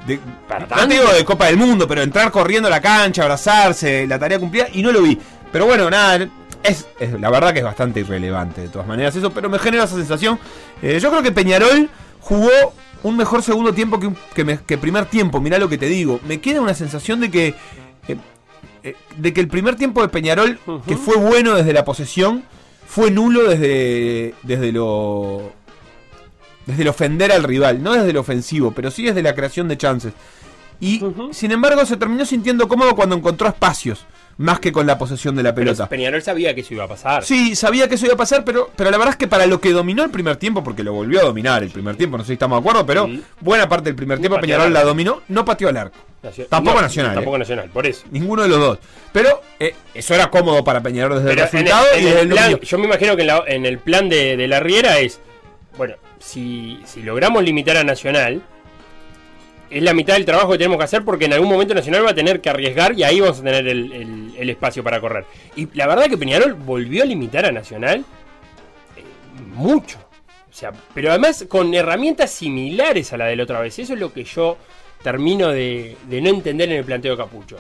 de 0.06 0.20
¿Para 0.50 0.62
no 0.62 0.68
tanto? 0.68 0.88
digo 0.94 1.14
de 1.14 1.24
Copa 1.24 1.46
del 1.46 1.56
Mundo, 1.56 1.88
pero 1.88 2.02
entrar 2.02 2.30
corriendo 2.30 2.68
a 2.68 2.72
la 2.72 2.82
cancha, 2.82 3.22
abrazarse, 3.24 4.06
la 4.06 4.20
tarea 4.20 4.38
cumplida, 4.38 4.68
y 4.74 4.82
no 4.82 4.92
lo 4.92 5.02
vi. 5.02 5.18
Pero 5.50 5.66
bueno, 5.66 5.90
nada, 5.90 6.28
es, 6.62 6.88
es- 7.00 7.18
la 7.20 7.30
verdad 7.30 7.54
que 7.54 7.60
es 7.60 7.66
bastante 7.66 8.02
irrelevante 8.02 8.60
de 8.62 8.68
todas 8.68 8.86
maneras 8.88 9.16
eso, 9.16 9.32
pero 9.32 9.50
me 9.50 9.60
genera 9.60 9.86
esa 9.86 9.96
sensación. 9.96 10.38
Eh, 10.82 11.00
yo 11.02 11.10
creo 11.10 11.24
que 11.24 11.32
Peñarol 11.32 11.90
jugó 12.20 12.50
un 13.04 13.16
mejor 13.18 13.42
segundo 13.44 13.74
tiempo 13.74 14.00
que, 14.00 14.12
que, 14.34 14.44
me- 14.44 14.60
que 14.60 14.78
primer 14.78 15.06
tiempo, 15.06 15.40
mirá 15.40 15.58
lo 15.58 15.70
que 15.70 15.78
te 15.78 15.88
digo. 15.88 16.20
Me 16.28 16.40
queda 16.42 16.62
una 16.62 16.74
sensación 16.74 17.20
de 17.22 17.32
que. 17.32 17.48
eh, 18.08 18.18
eh, 18.84 18.96
de 19.18 19.34
que 19.34 19.42
el 19.42 19.48
primer 19.50 19.76
tiempo 19.76 20.02
de 20.02 20.08
Peñarol, 20.10 20.58
que 20.88 20.96
fue 20.98 21.18
bueno 21.18 21.56
desde 21.56 21.74
la 21.74 21.84
posesión, 21.84 22.44
fue 22.88 23.12
nulo 23.12 23.44
desde, 23.50 24.34
desde 24.44 24.72
lo 24.72 25.52
desde 26.66 26.84
el 26.84 26.88
ofender 26.90 27.32
al 27.32 27.44
rival, 27.44 27.82
no 27.84 27.94
desde 27.94 28.12
el 28.12 28.18
ofensivo, 28.18 28.72
pero 28.72 28.92
sí 28.92 29.04
desde 29.04 29.22
la 29.24 29.34
creación 29.36 29.68
de 29.68 29.78
chances. 29.78 30.14
Y 30.80 31.00
sin 31.34 31.52
embargo 31.52 31.86
se 31.86 31.98
terminó 31.98 32.26
sintiendo 32.26 32.68
cómodo 32.68 32.96
cuando 32.96 33.16
encontró 33.16 33.48
espacios, 33.50 34.06
más 34.40 34.60
que 34.60 34.72
con 34.72 34.88
la 34.88 34.98
posesión 34.98 35.36
de 35.36 35.44
la 35.44 35.54
Pero 35.54 35.66
pelota. 35.66 35.88
Peñarol 35.90 36.22
sabía 36.22 36.56
que 36.56 36.62
eso 36.62 36.74
iba 36.74 36.86
a 36.86 36.88
pasar. 36.88 37.24
Sí, 37.26 37.56
sabía 37.56 37.88
que 37.90 37.96
eso 37.96 38.06
iba 38.06 38.14
a 38.16 38.18
pasar, 38.18 38.44
pero, 38.46 38.72
pero 38.76 38.90
la 38.90 38.98
verdad 38.98 39.12
es 39.14 39.18
que 39.18 39.28
para 39.28 39.46
lo 39.46 39.60
que 39.60 39.72
dominó 39.72 40.04
el 40.04 40.10
primer 40.12 40.38
tiempo, 40.38 40.64
porque 40.64 40.82
lo 40.84 40.94
volvió 40.94 41.20
a 41.20 41.24
dominar 41.24 41.62
el 41.62 41.70
primer 41.70 41.96
tiempo, 41.98 42.18
no 42.18 42.24
sé 42.24 42.28
si 42.28 42.34
estamos 42.34 42.58
de 42.58 42.62
acuerdo, 42.62 42.86
pero 42.86 43.06
Sí. 43.06 43.22
buena 43.42 43.68
parte 43.68 43.86
del 43.90 43.96
primer 43.96 44.18
tiempo 44.20 44.36
pateó 44.38 44.48
Peñarol 44.48 44.74
la 44.74 44.84
dominó, 44.84 45.22
no 45.28 45.44
pateó 45.46 45.68
al 45.70 45.78
arco. 45.78 45.98
Nacio- 46.24 46.48
Tampoco 46.48 46.78
No, 46.78 46.82
Nacional, 46.82 47.14
Tampoco 47.16 47.36
eh. 47.36 47.40
Nacional, 47.40 47.70
por 47.70 47.86
eso. 47.86 48.06
Ninguno 48.12 48.44
de 48.44 48.50
los 48.50 48.60
dos. 48.60 48.80
Pero 49.12 49.42
eh, 49.60 49.76
eso 49.94 50.14
era 50.16 50.30
cómodo 50.30 50.64
para 50.64 50.82
Peñarol 50.82 51.22
desde 51.24 51.30
Pero 51.36 51.44
el 51.44 51.50
en 51.50 51.58
el, 51.58 51.64
resultado 51.66 51.86
en 51.96 52.02
y 52.02 52.06
desde 52.06 52.22
el 52.22 52.28
plan, 52.30 52.60
yo 52.62 52.78
me 52.78 52.86
imagino 52.86 53.16
que 53.16 53.22
en, 53.22 53.28
la- 53.28 53.44
en 53.48 53.66
el 53.66 53.78
plan 53.80 54.08
de, 54.10 54.36
de 54.38 54.48
la 54.48 54.60
Riera 54.62 55.00
es, 55.00 55.20
bueno, 55.78 55.96
si, 56.20 56.80
si 56.86 57.04
logramos 57.04 57.44
limitar 57.44 57.76
a 57.78 57.84
Nacional, 57.84 58.42
es 59.70 59.84
la 59.84 59.94
mitad 59.94 60.16
del 60.16 60.26
trabajo 60.26 60.52
que 60.52 60.58
tenemos 60.58 60.78
que 60.78 60.84
hacer 60.86 61.04
porque 61.06 61.26
en 61.26 61.34
algún 61.34 61.50
momento 61.50 61.74
Nacional 61.74 62.06
va 62.06 62.12
a 62.12 62.16
tener 62.16 62.42
que 62.42 62.50
arriesgar 62.50 62.98
y 62.98 63.04
ahí 63.04 63.20
vamos 63.20 63.40
a 63.40 63.44
tener 63.44 63.68
el, 63.68 64.34
el- 64.38 64.50
espacio 64.50 64.84
para 64.84 65.00
correr. 65.00 65.26
Y 65.56 65.68
la 65.76 65.86
verdad 65.88 66.06
que 66.08 66.18
Peñarol 66.18 66.54
volvió 66.56 67.04
a 67.04 67.06
limitar 67.06 67.46
a 67.46 67.52
Nacional 67.52 68.04
eh, 68.98 69.04
mucho. 69.56 70.00
O 70.50 70.54
sea, 70.54 70.72
pero 70.94 71.12
además 71.12 71.46
con 71.48 71.74
herramientas 71.74 72.32
similares 72.32 73.14
a 73.14 73.18
la 73.18 73.26
de 73.28 73.36
la 73.36 73.44
otra 73.44 73.60
vez. 73.62 73.78
Eso 73.80 73.94
es 73.94 74.00
lo 74.00 74.12
que 74.12 74.24
yo 74.24 74.58
termino 75.04 75.50
de, 75.50 75.96
de 76.10 76.22
no 76.22 76.30
entender 76.30 76.70
en 76.72 76.78
el 76.80 76.84
planteo 76.86 77.12
de 77.16 77.18
Capucho. 77.24 77.58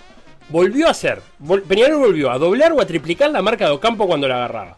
Volvió 0.49 0.87
a 0.87 0.91
hacer, 0.91 1.21
Peñarol 1.67 1.97
volvió 1.99 2.31
a 2.31 2.39
doblar 2.39 2.73
o 2.73 2.81
a 2.81 2.87
triplicar 2.87 3.29
la 3.29 3.41
marca 3.43 3.65
de 3.65 3.71
Ocampo 3.71 4.07
cuando 4.07 4.27
la 4.27 4.37
agarraba. 4.37 4.77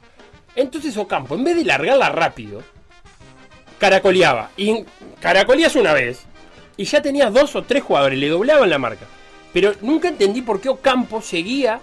Entonces 0.56 0.98
Ocampo, 0.98 1.36
en 1.36 1.46
vez 1.46 1.56
de 1.56 1.64
largarla 1.64 2.10
rápido, 2.10 2.62
caracoleaba. 3.80 4.52
Y 4.58 4.84
caracoleas 5.22 5.76
una 5.76 5.94
vez, 5.94 6.26
y 6.82 6.86
ya 6.86 7.02
tenías 7.02 7.32
dos 7.34 7.56
o 7.56 7.64
tres 7.64 7.84
jugadores, 7.84 8.18
le 8.18 8.28
doblaban 8.30 8.70
la 8.70 8.78
marca. 8.78 9.06
Pero 9.54 9.74
nunca 9.82 10.08
entendí 10.08 10.42
por 10.42 10.60
qué 10.62 10.70
Ocampo 10.70 11.22
seguía 11.22 11.80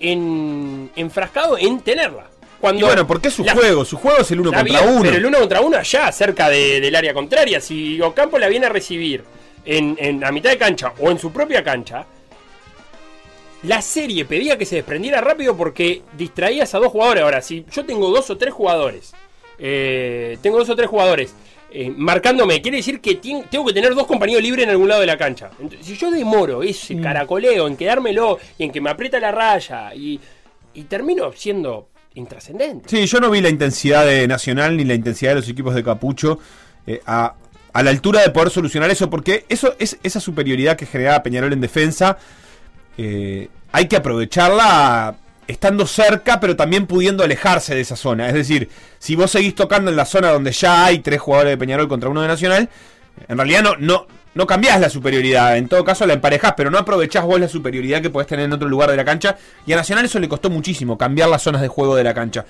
en, 0.00 0.90
enfrascado 0.96 1.56
en 1.58 1.80
tenerla. 1.80 2.26
Cuando 2.60 2.80
Y 2.80 2.84
bueno, 2.84 3.06
porque 3.06 3.28
es 3.28 3.34
su 3.34 3.44
la- 3.44 3.54
juego, 3.54 3.84
su 3.84 3.96
juego 3.96 4.18
es 4.20 4.30
el 4.30 4.40
uno 4.40 4.52
contra 4.52 4.80
uno. 4.82 5.02
Pero 5.02 5.16
el 5.16 5.26
uno 5.26 5.38
contra 5.38 5.60
uno 5.60 5.76
allá, 5.76 6.10
cerca 6.12 6.48
de- 6.48 6.80
del 6.80 6.94
área 6.94 7.12
contraria. 7.14 7.60
Si 7.60 8.00
Ocampo 8.00 8.38
la 8.38 8.48
viene 8.48 8.66
a 8.66 8.68
recibir 8.70 9.22
en, 9.64 9.96
en- 9.98 10.24
a 10.24 10.32
mitad 10.32 10.50
de 10.50 10.58
cancha 10.58 10.92
o 10.98 11.10
en 11.10 11.18
su 11.18 11.30
propia 11.32 11.62
cancha, 11.62 12.06
la 13.64 13.80
serie 13.80 14.24
pedía 14.24 14.58
que 14.58 14.66
se 14.66 14.76
desprendiera 14.76 15.20
rápido 15.20 15.56
porque 15.56 16.02
distraías 16.16 16.74
a 16.74 16.78
dos 16.78 16.92
jugadores. 16.92 17.22
Ahora, 17.24 17.40
si 17.42 17.64
yo 17.72 17.84
tengo 17.86 18.10
dos 18.10 18.28
o 18.30 18.36
tres 18.36 18.52
jugadores, 18.52 19.12
eh, 19.58 20.36
tengo 20.42 20.58
dos 20.58 20.68
o 20.68 20.76
tres 20.76 20.88
jugadores 20.88 21.34
eh, 21.74 21.92
marcándome, 21.96 22.62
quiere 22.62 22.76
decir 22.78 23.00
que 23.00 23.16
tengo 23.16 23.66
que 23.66 23.72
tener 23.72 23.94
dos 23.94 24.06
compañeros 24.06 24.42
libres 24.42 24.64
en 24.64 24.70
algún 24.70 24.88
lado 24.88 25.00
de 25.00 25.06
la 25.08 25.18
cancha. 25.18 25.50
Entonces, 25.60 25.84
si 25.84 25.96
yo 25.96 26.10
demoro 26.10 26.62
ese 26.62 27.00
caracoleo 27.00 27.66
en 27.66 27.76
quedármelo 27.76 28.38
y 28.56 28.64
en 28.64 28.70
que 28.70 28.80
me 28.80 28.90
aprieta 28.90 29.18
la 29.18 29.32
raya 29.32 29.92
y, 29.94 30.20
y 30.72 30.84
termino 30.84 31.32
siendo 31.32 31.88
intrascendente. 32.14 32.88
Sí, 32.88 33.04
yo 33.06 33.18
no 33.18 33.28
vi 33.28 33.40
la 33.40 33.48
intensidad 33.48 34.06
de 34.06 34.28
Nacional 34.28 34.76
ni 34.76 34.84
la 34.84 34.94
intensidad 34.94 35.32
de 35.32 35.36
los 35.40 35.48
equipos 35.48 35.74
de 35.74 35.82
Capucho 35.82 36.38
eh, 36.86 37.00
a, 37.06 37.34
a 37.72 37.82
la 37.82 37.90
altura 37.90 38.22
de 38.22 38.30
poder 38.30 38.50
solucionar 38.50 38.88
eso, 38.90 39.10
porque 39.10 39.44
eso 39.48 39.74
es 39.80 39.98
esa 40.04 40.20
superioridad 40.20 40.76
que 40.76 40.86
generaba 40.86 41.24
Peñarol 41.24 41.52
en 41.52 41.60
defensa. 41.60 42.16
eh, 42.96 43.48
hay 43.72 43.88
que 43.88 43.96
aprovecharla 43.96 45.16
estando 45.48 45.86
cerca, 45.86 46.40
pero 46.40 46.56
también 46.56 46.86
pudiendo 46.86 47.22
alejarse 47.24 47.74
de 47.74 47.80
esa 47.80 47.96
zona. 47.96 48.28
Es 48.28 48.34
decir, 48.34 48.68
si 48.98 49.16
vos 49.16 49.30
seguís 49.30 49.54
tocando 49.54 49.90
en 49.90 49.96
la 49.96 50.04
zona 50.06 50.30
donde 50.30 50.52
ya 50.52 50.84
hay 50.86 51.00
tres 51.00 51.20
jugadores 51.20 51.52
de 51.52 51.58
Peñarol 51.58 51.88
contra 51.88 52.08
uno 52.08 52.22
de 52.22 52.28
Nacional, 52.28 52.68
en 53.28 53.36
realidad 53.36 53.62
no, 53.62 53.76
no, 53.76 54.06
no 54.34 54.46
cambiás 54.46 54.80
la 54.80 54.88
superioridad. 54.90 55.56
En 55.56 55.68
todo 55.68 55.84
caso 55.84 56.06
la 56.06 56.14
emparejás, 56.14 56.54
pero 56.56 56.70
no 56.70 56.78
aprovechás 56.78 57.24
vos 57.24 57.38
la 57.38 57.48
superioridad 57.48 58.00
que 58.02 58.10
podés 58.10 58.26
tener 58.28 58.46
en 58.46 58.52
otro 58.52 58.68
lugar 58.68 58.90
de 58.90 58.96
la 58.96 59.04
cancha. 59.04 59.36
Y 59.66 59.72
a 59.72 59.76
Nacional 59.76 60.04
eso 60.04 60.18
le 60.18 60.28
costó 60.28 60.50
muchísimo, 60.50 60.96
cambiar 60.98 61.28
las 61.28 61.42
zonas 61.42 61.60
de 61.62 61.68
juego 61.68 61.94
de 61.96 62.04
la 62.04 62.14
cancha. 62.14 62.44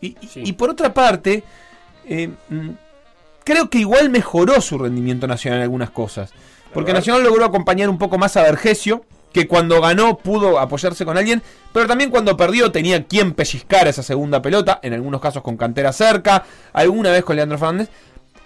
Y, 0.00 0.16
y- 0.20 0.26
Sí. 0.28 0.42
y 0.44 0.52
por 0.52 0.70
otra 0.70 0.94
parte, 0.94 1.42
eh, 2.06 2.30
mm, 2.48 2.70
creo 3.44 3.68
que 3.68 3.78
igual 3.78 4.10
mejoró 4.10 4.60
su 4.60 4.78
rendimiento 4.78 5.26
Nacional 5.26 5.58
en 5.58 5.62
algunas 5.64 5.90
cosas. 5.90 6.32
Porque. 6.72 6.92
Nacional 6.92 7.22
logró 7.24 7.44
acompañar 7.46 7.88
un 7.88 7.98
poco 7.98 8.16
más 8.18 8.36
a 8.36 8.42
Vergesio, 8.42 9.04
que 9.32 9.46
cuando 9.46 9.80
ganó 9.80 10.18
pudo 10.18 10.58
apoyarse 10.58 11.04
con 11.04 11.16
alguien, 11.18 11.42
pero 11.72 11.86
también 11.86 12.10
cuando 12.10 12.36
perdió 12.36 12.72
tenía 12.72 13.04
quien 13.04 13.34
pellizcar 13.34 13.86
esa 13.88 14.02
segunda 14.02 14.40
pelota, 14.42 14.80
en 14.82 14.94
algunos 14.94 15.20
casos 15.20 15.42
con 15.42 15.56
cantera 15.56 15.92
cerca, 15.92 16.44
alguna 16.72 17.10
vez 17.10 17.24
con 17.24 17.36
Leandro 17.36 17.58
Fernández, 17.58 17.88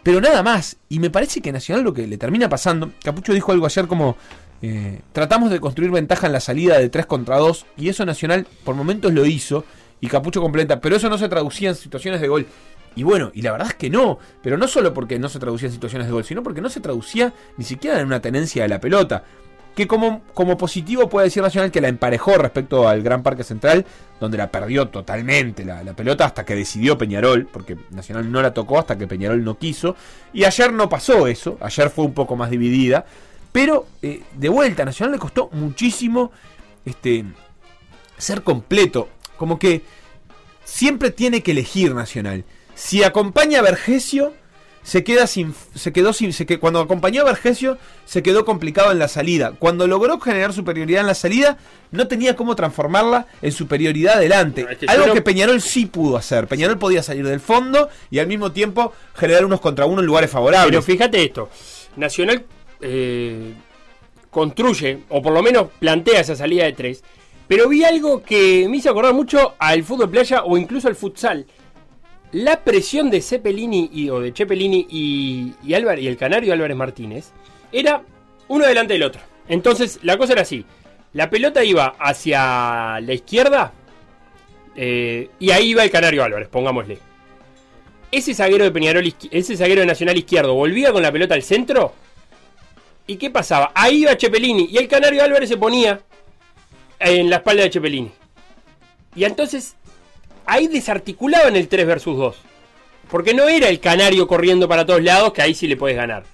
pero 0.02 0.20
nada 0.20 0.42
más. 0.42 0.76
Y 0.88 0.98
me 0.98 1.10
parece 1.10 1.40
que 1.40 1.52
Nacional 1.52 1.84
lo 1.84 1.94
que 1.94 2.06
le 2.06 2.18
termina 2.18 2.48
pasando, 2.48 2.90
Capucho 3.02 3.32
dijo 3.32 3.52
algo 3.52 3.66
ayer 3.66 3.86
como, 3.86 4.16
eh, 4.60 5.00
tratamos 5.12 5.50
de 5.50 5.60
construir 5.60 5.90
ventaja 5.90 6.26
en 6.26 6.32
la 6.32 6.40
salida 6.40 6.78
de 6.78 6.88
3 6.88 7.06
contra 7.06 7.38
2, 7.38 7.66
y 7.76 7.88
eso 7.88 8.04
Nacional 8.04 8.46
por 8.64 8.74
momentos 8.74 9.12
lo 9.12 9.24
hizo, 9.26 9.64
y 10.00 10.08
Capucho 10.08 10.40
completa, 10.40 10.80
pero 10.80 10.96
eso 10.96 11.08
no 11.08 11.18
se 11.18 11.28
traducía 11.28 11.70
en 11.70 11.76
situaciones 11.76 12.20
de 12.20 12.28
gol. 12.28 12.46
Y 12.94 13.04
bueno, 13.04 13.30
y 13.34 13.42
la 13.42 13.52
verdad 13.52 13.68
es 13.68 13.74
que 13.74 13.88
no, 13.88 14.18
pero 14.42 14.58
no 14.58 14.68
solo 14.68 14.92
porque 14.92 15.18
no 15.18 15.28
se 15.28 15.38
traducía 15.38 15.68
en 15.68 15.72
situaciones 15.72 16.08
de 16.08 16.12
gol, 16.12 16.24
sino 16.24 16.42
porque 16.42 16.60
no 16.60 16.68
se 16.68 16.80
traducía 16.80 17.32
ni 17.56 17.64
siquiera 17.64 17.98
en 18.00 18.06
una 18.06 18.20
tenencia 18.20 18.62
de 18.64 18.68
la 18.68 18.80
pelota. 18.80 19.24
Que 19.75 19.87
como, 19.87 20.23
como 20.35 20.59
positivo 20.59 21.09
puede 21.09 21.26
decir 21.26 21.43
Nacional 21.43 21.71
que 21.71 21.81
la 21.81 21.88
emparejó 21.88 22.37
respecto 22.37 22.88
al 22.88 23.02
Gran 23.02 23.23
Parque 23.23 23.43
Central, 23.43 23.87
donde 24.21 24.37
la 24.37 24.50
perdió 24.50 24.88
totalmente 24.88 25.64
la, 25.64 25.83
pelota 25.95 26.26
hasta 26.26 26.45
que 26.45 26.55
decidió 26.55 26.99
Peñarol, 26.99 27.47
porque 27.47 27.79
Nacional 27.91 28.31
no 28.31 28.43
la 28.43 28.52
tocó 28.52 28.79
hasta 28.79 28.99
que 28.99 29.07
Peñarol 29.07 29.43
no 29.43 29.57
quiso. 29.59 29.97
Y 30.33 30.45
ayer 30.45 30.73
no 30.73 30.88
pasó 30.88 31.26
eso, 31.26 31.57
ayer 31.61 31.88
fue 31.88 32.05
un 32.05 32.12
poco 32.12 32.37
más 32.37 32.50
dividida. 32.50 33.07
Pero 33.50 33.87
eh, 34.02 34.23
de 34.35 34.49
vuelta, 34.49 34.83
a 34.83 34.87
Nacional 34.87 35.12
le 35.12 35.19
costó 35.19 35.49
muchísimo 35.52 36.33
este, 36.85 37.25
ser 38.19 38.43
completo. 38.43 39.09
Como 39.37 39.59
que 39.59 39.83
siempre 40.64 41.11
tiene 41.11 41.43
que 41.43 41.52
elegir 41.52 41.95
Nacional. 41.95 42.45
Si 42.75 43.02
acompaña 43.02 43.61
a 43.61 43.62
Vergesio, 43.62 44.35
se 44.82 45.04
queda 45.04 45.26
sin. 45.26 45.54
Se 45.74 45.92
quedó 45.92 46.12
sin. 46.12 46.32
Se 46.32 46.44
que, 46.46 46.58
cuando 46.58 46.80
acompañó 46.80 47.22
a 47.22 47.24
Vergesio, 47.24 47.78
se 48.04 48.22
quedó 48.22 48.44
complicado 48.44 48.90
en 48.92 48.98
la 48.98 49.08
salida. 49.08 49.52
Cuando 49.58 49.86
logró 49.86 50.18
generar 50.20 50.52
superioridad 50.52 51.02
en 51.02 51.06
la 51.06 51.14
salida, 51.14 51.56
no 51.92 52.08
tenía 52.08 52.34
cómo 52.36 52.56
transformarla 52.56 53.26
en 53.42 53.52
superioridad 53.52 54.16
adelante. 54.16 54.64
No, 54.64 54.70
es 54.70 54.78
que 54.78 54.86
Algo 54.86 55.06
no- 55.08 55.14
que 55.14 55.22
Peñarol 55.22 55.60
sí 55.60 55.86
pudo 55.86 56.16
hacer. 56.16 56.46
Peñarol 56.48 56.78
podía 56.78 57.02
salir 57.02 57.26
del 57.26 57.40
fondo 57.40 57.88
y 58.10 58.18
al 58.18 58.26
mismo 58.26 58.50
tiempo 58.52 58.92
generar 59.14 59.44
unos 59.44 59.60
contra 59.60 59.86
uno 59.86 60.00
en 60.00 60.06
lugares 60.06 60.30
favorables. 60.30 60.70
Pero 60.70 60.82
fíjate 60.82 61.22
esto, 61.24 61.48
Nacional 61.96 62.44
eh, 62.80 63.54
construye, 64.30 65.00
o 65.10 65.22
por 65.22 65.32
lo 65.32 65.42
menos 65.42 65.68
plantea 65.78 66.20
esa 66.20 66.34
salida 66.36 66.64
de 66.64 66.72
tres, 66.72 67.04
pero 67.48 67.68
vi 67.68 67.84
algo 67.84 68.22
que 68.22 68.66
me 68.68 68.78
hizo 68.78 68.90
acordar 68.90 69.12
mucho 69.14 69.54
al 69.58 69.84
fútbol 69.84 70.10
playa 70.10 70.42
o 70.44 70.56
incluso 70.56 70.88
al 70.88 70.96
futsal. 70.96 71.46
La 72.32 72.64
presión 72.64 73.10
de 73.10 73.20
Cepelini 73.20 73.90
y, 73.92 74.08
o 74.10 74.20
de 74.20 74.32
y, 74.90 75.54
y, 75.62 75.74
el 75.74 76.16
canario 76.16 76.52
Álvarez 76.52 76.76
Martínez 76.76 77.30
era 77.70 78.02
uno 78.48 78.66
delante 78.66 78.94
del 78.94 79.02
otro. 79.02 79.20
Entonces 79.48 80.00
la 80.02 80.16
cosa 80.16 80.32
era 80.32 80.42
así. 80.42 80.64
La 81.12 81.28
pelota 81.28 81.62
iba 81.62 81.94
hacia 81.98 83.00
la 83.00 83.12
izquierda 83.12 83.72
eh, 84.74 85.28
y 85.38 85.50
ahí 85.50 85.70
iba 85.70 85.84
el 85.84 85.90
canario 85.90 86.24
Álvarez, 86.24 86.48
pongámosle 86.48 87.12
ese 88.12 88.34
zaguero 88.34 88.62
de 88.64 88.70
Peñarol, 88.70 89.14
ese 89.30 89.56
zaguero 89.56 89.80
de 89.80 89.86
Nacional 89.86 90.16
izquierdo 90.16 90.54
volvía 90.54 90.92
con 90.92 91.02
la 91.02 91.10
pelota 91.10 91.34
al 91.34 91.42
centro. 91.42 91.94
¿Y 93.06 93.16
qué 93.16 93.30
pasaba? 93.30 93.72
Ahí 93.74 94.02
iba 94.02 94.16
Chepelini 94.16 94.68
y 94.70 94.76
el 94.76 94.86
Canario 94.86 95.24
Álvarez 95.24 95.48
se 95.48 95.56
ponía 95.56 96.00
en 97.00 97.30
la 97.30 97.36
espalda 97.36 97.62
de 97.62 97.70
Chepelini. 97.70 98.12
Y 99.16 99.24
entonces 99.24 99.76
ahí 100.46 100.68
desarticulaban 100.68 101.56
el 101.56 101.68
3 101.68 101.87
versus 101.87 102.16
2. 102.16 102.37
Porque 103.11 103.34
no 103.34 103.49
era 103.49 103.68
el 103.68 103.80
Canario 103.80 104.26
corriendo 104.26 104.68
para 104.68 104.87
todos 104.87 105.02
lados, 105.02 105.32
que 105.32 105.42
ahí 105.42 105.54
sí 105.54 105.66
le 105.66 105.76
puedes 105.76 105.96
ganar. 105.96 106.25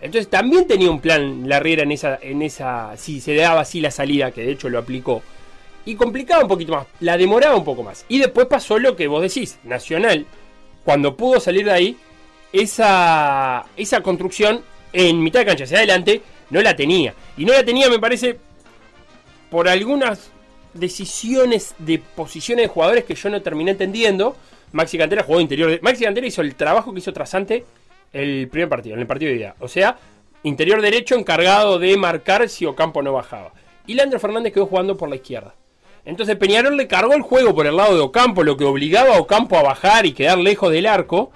Entonces 0.00 0.28
también 0.28 0.66
tenía 0.66 0.90
un 0.90 1.00
plan 1.00 1.48
la 1.48 1.60
Riera 1.60 1.82
en 1.82 1.92
esa, 1.92 2.18
en 2.20 2.42
esa. 2.42 2.96
Si 2.96 3.20
se 3.20 3.34
daba 3.34 3.60
así 3.60 3.80
la 3.80 3.90
salida, 3.90 4.32
que 4.32 4.42
de 4.42 4.52
hecho 4.52 4.68
lo 4.68 4.78
aplicó. 4.78 5.22
Y 5.86 5.94
complicaba 5.94 6.42
un 6.42 6.48
poquito 6.48 6.72
más, 6.72 6.86
la 7.00 7.16
demoraba 7.16 7.56
un 7.56 7.64
poco 7.64 7.82
más. 7.82 8.04
Y 8.08 8.18
después 8.18 8.46
pasó 8.46 8.78
lo 8.78 8.96
que 8.96 9.06
vos 9.06 9.22
decís, 9.22 9.58
Nacional, 9.64 10.26
cuando 10.84 11.16
pudo 11.16 11.40
salir 11.40 11.66
de 11.66 11.72
ahí, 11.72 11.96
esa, 12.52 13.64
esa 13.76 14.02
construcción 14.02 14.62
en 14.92 15.22
mitad 15.22 15.40
de 15.40 15.46
cancha 15.46 15.64
hacia 15.64 15.78
adelante 15.78 16.22
no 16.50 16.60
la 16.62 16.76
tenía. 16.76 17.14
Y 17.36 17.44
no 17.44 17.52
la 17.52 17.64
tenía, 17.64 17.88
me 17.88 17.98
parece, 17.98 18.38
por 19.50 19.68
algunas 19.68 20.30
decisiones 20.74 21.74
de 21.78 21.98
posiciones 21.98 22.64
de 22.64 22.68
jugadores 22.68 23.04
que 23.04 23.14
yo 23.14 23.30
no 23.30 23.40
terminé 23.42 23.72
entendiendo. 23.72 24.36
Maxi 24.72 24.98
Cantera 24.98 25.22
jugó 25.22 25.40
interior. 25.40 25.70
De, 25.70 25.80
Maxi 25.80 26.04
Cantera 26.04 26.26
hizo 26.26 26.42
el 26.42 26.54
trabajo 26.54 26.92
que 26.92 26.98
hizo 26.98 27.12
Trasante 27.12 27.64
el 28.12 28.48
primer 28.48 28.68
partido, 28.68 28.94
en 28.94 29.00
el 29.00 29.06
partido 29.06 29.30
de 29.30 29.38
ida. 29.38 29.56
O 29.60 29.68
sea, 29.68 29.98
interior 30.42 30.80
derecho 30.80 31.16
encargado 31.16 31.78
de 31.78 31.96
marcar 31.96 32.48
si 32.48 32.64
Ocampo 32.66 33.02
no 33.02 33.12
bajaba. 33.12 33.52
Y 33.86 33.94
Leandro 33.94 34.20
Fernández 34.20 34.52
quedó 34.52 34.66
jugando 34.66 34.96
por 34.96 35.08
la 35.08 35.16
izquierda. 35.16 35.54
Entonces 36.04 36.36
Peñarol 36.36 36.76
le 36.76 36.86
cargó 36.86 37.14
el 37.14 37.22
juego 37.22 37.54
por 37.54 37.66
el 37.66 37.76
lado 37.76 37.94
de 37.94 38.00
Ocampo, 38.00 38.42
lo 38.44 38.56
que 38.56 38.64
obligaba 38.64 39.16
a 39.16 39.20
Ocampo 39.20 39.56
a 39.56 39.62
bajar 39.62 40.06
y 40.06 40.12
quedar 40.12 40.38
lejos 40.38 40.70
del 40.70 40.86
arco. 40.86 41.32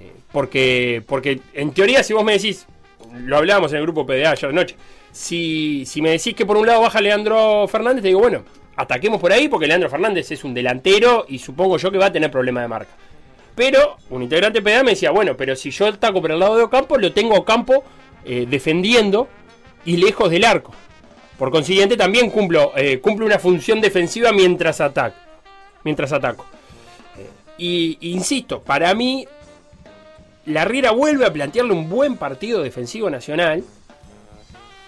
Eh, 0.00 0.12
Porque, 0.32 1.02
porque 1.06 1.40
en 1.54 1.72
teoría, 1.72 2.02
si 2.02 2.12
vos 2.12 2.24
me 2.24 2.32
decís, 2.32 2.66
lo 3.12 3.36
hablábamos 3.36 3.72
en 3.72 3.78
el 3.78 3.82
grupo 3.82 4.06
PDA 4.06 4.30
ayer 4.30 4.50
anoche, 4.50 4.76
si, 5.12 5.84
me 5.96 6.10
decís 6.10 6.34
que 6.34 6.46
por 6.46 6.56
un 6.56 6.66
lado 6.66 6.82
baja 6.82 7.00
Leandro 7.00 7.66
Fernández, 7.68 8.02
te 8.02 8.08
digo, 8.08 8.20
bueno, 8.20 8.44
ataquemos 8.76 9.20
por 9.20 9.32
ahí 9.32 9.48
porque 9.48 9.66
Leandro 9.66 9.90
Fernández 9.90 10.30
es 10.30 10.44
un 10.44 10.54
delantero 10.54 11.26
y 11.28 11.38
supongo 11.38 11.76
yo 11.78 11.90
que 11.90 11.98
va 11.98 12.06
a 12.06 12.12
tener 12.12 12.30
problema 12.30 12.62
de 12.62 12.68
marca. 12.68 12.92
Pero 13.54 13.96
un 14.10 14.22
integrante 14.22 14.62
PDA 14.62 14.82
me 14.82 14.92
decía, 14.92 15.10
bueno, 15.10 15.36
pero 15.36 15.56
si 15.56 15.70
yo 15.70 15.86
ataco 15.86 16.20
por 16.22 16.30
el 16.30 16.38
lado 16.38 16.56
de 16.56 16.62
Ocampo, 16.62 16.96
lo 16.96 17.12
tengo 17.12 17.34
Ocampo 17.36 17.84
eh, 18.24 18.46
defendiendo 18.48 19.28
y 19.84 19.96
lejos 19.96 20.30
del 20.30 20.44
arco. 20.44 20.72
Por 21.38 21.50
consiguiente, 21.50 21.96
también 21.96 22.30
cumplo, 22.30 22.72
eh, 22.76 23.00
una 23.04 23.38
función 23.38 23.80
defensiva 23.80 24.32
mientras 24.32 24.80
ataco. 24.80 25.16
Mientras 25.84 26.12
ataco. 26.12 26.46
Y 27.56 27.98
insisto, 28.00 28.62
para 28.62 28.94
mí, 28.94 29.26
la 30.46 30.64
Riera 30.64 30.92
vuelve 30.92 31.26
a 31.26 31.32
plantearle 31.32 31.72
un 31.72 31.88
buen 31.90 32.16
partido 32.16 32.62
defensivo 32.62 33.10
nacional. 33.10 33.64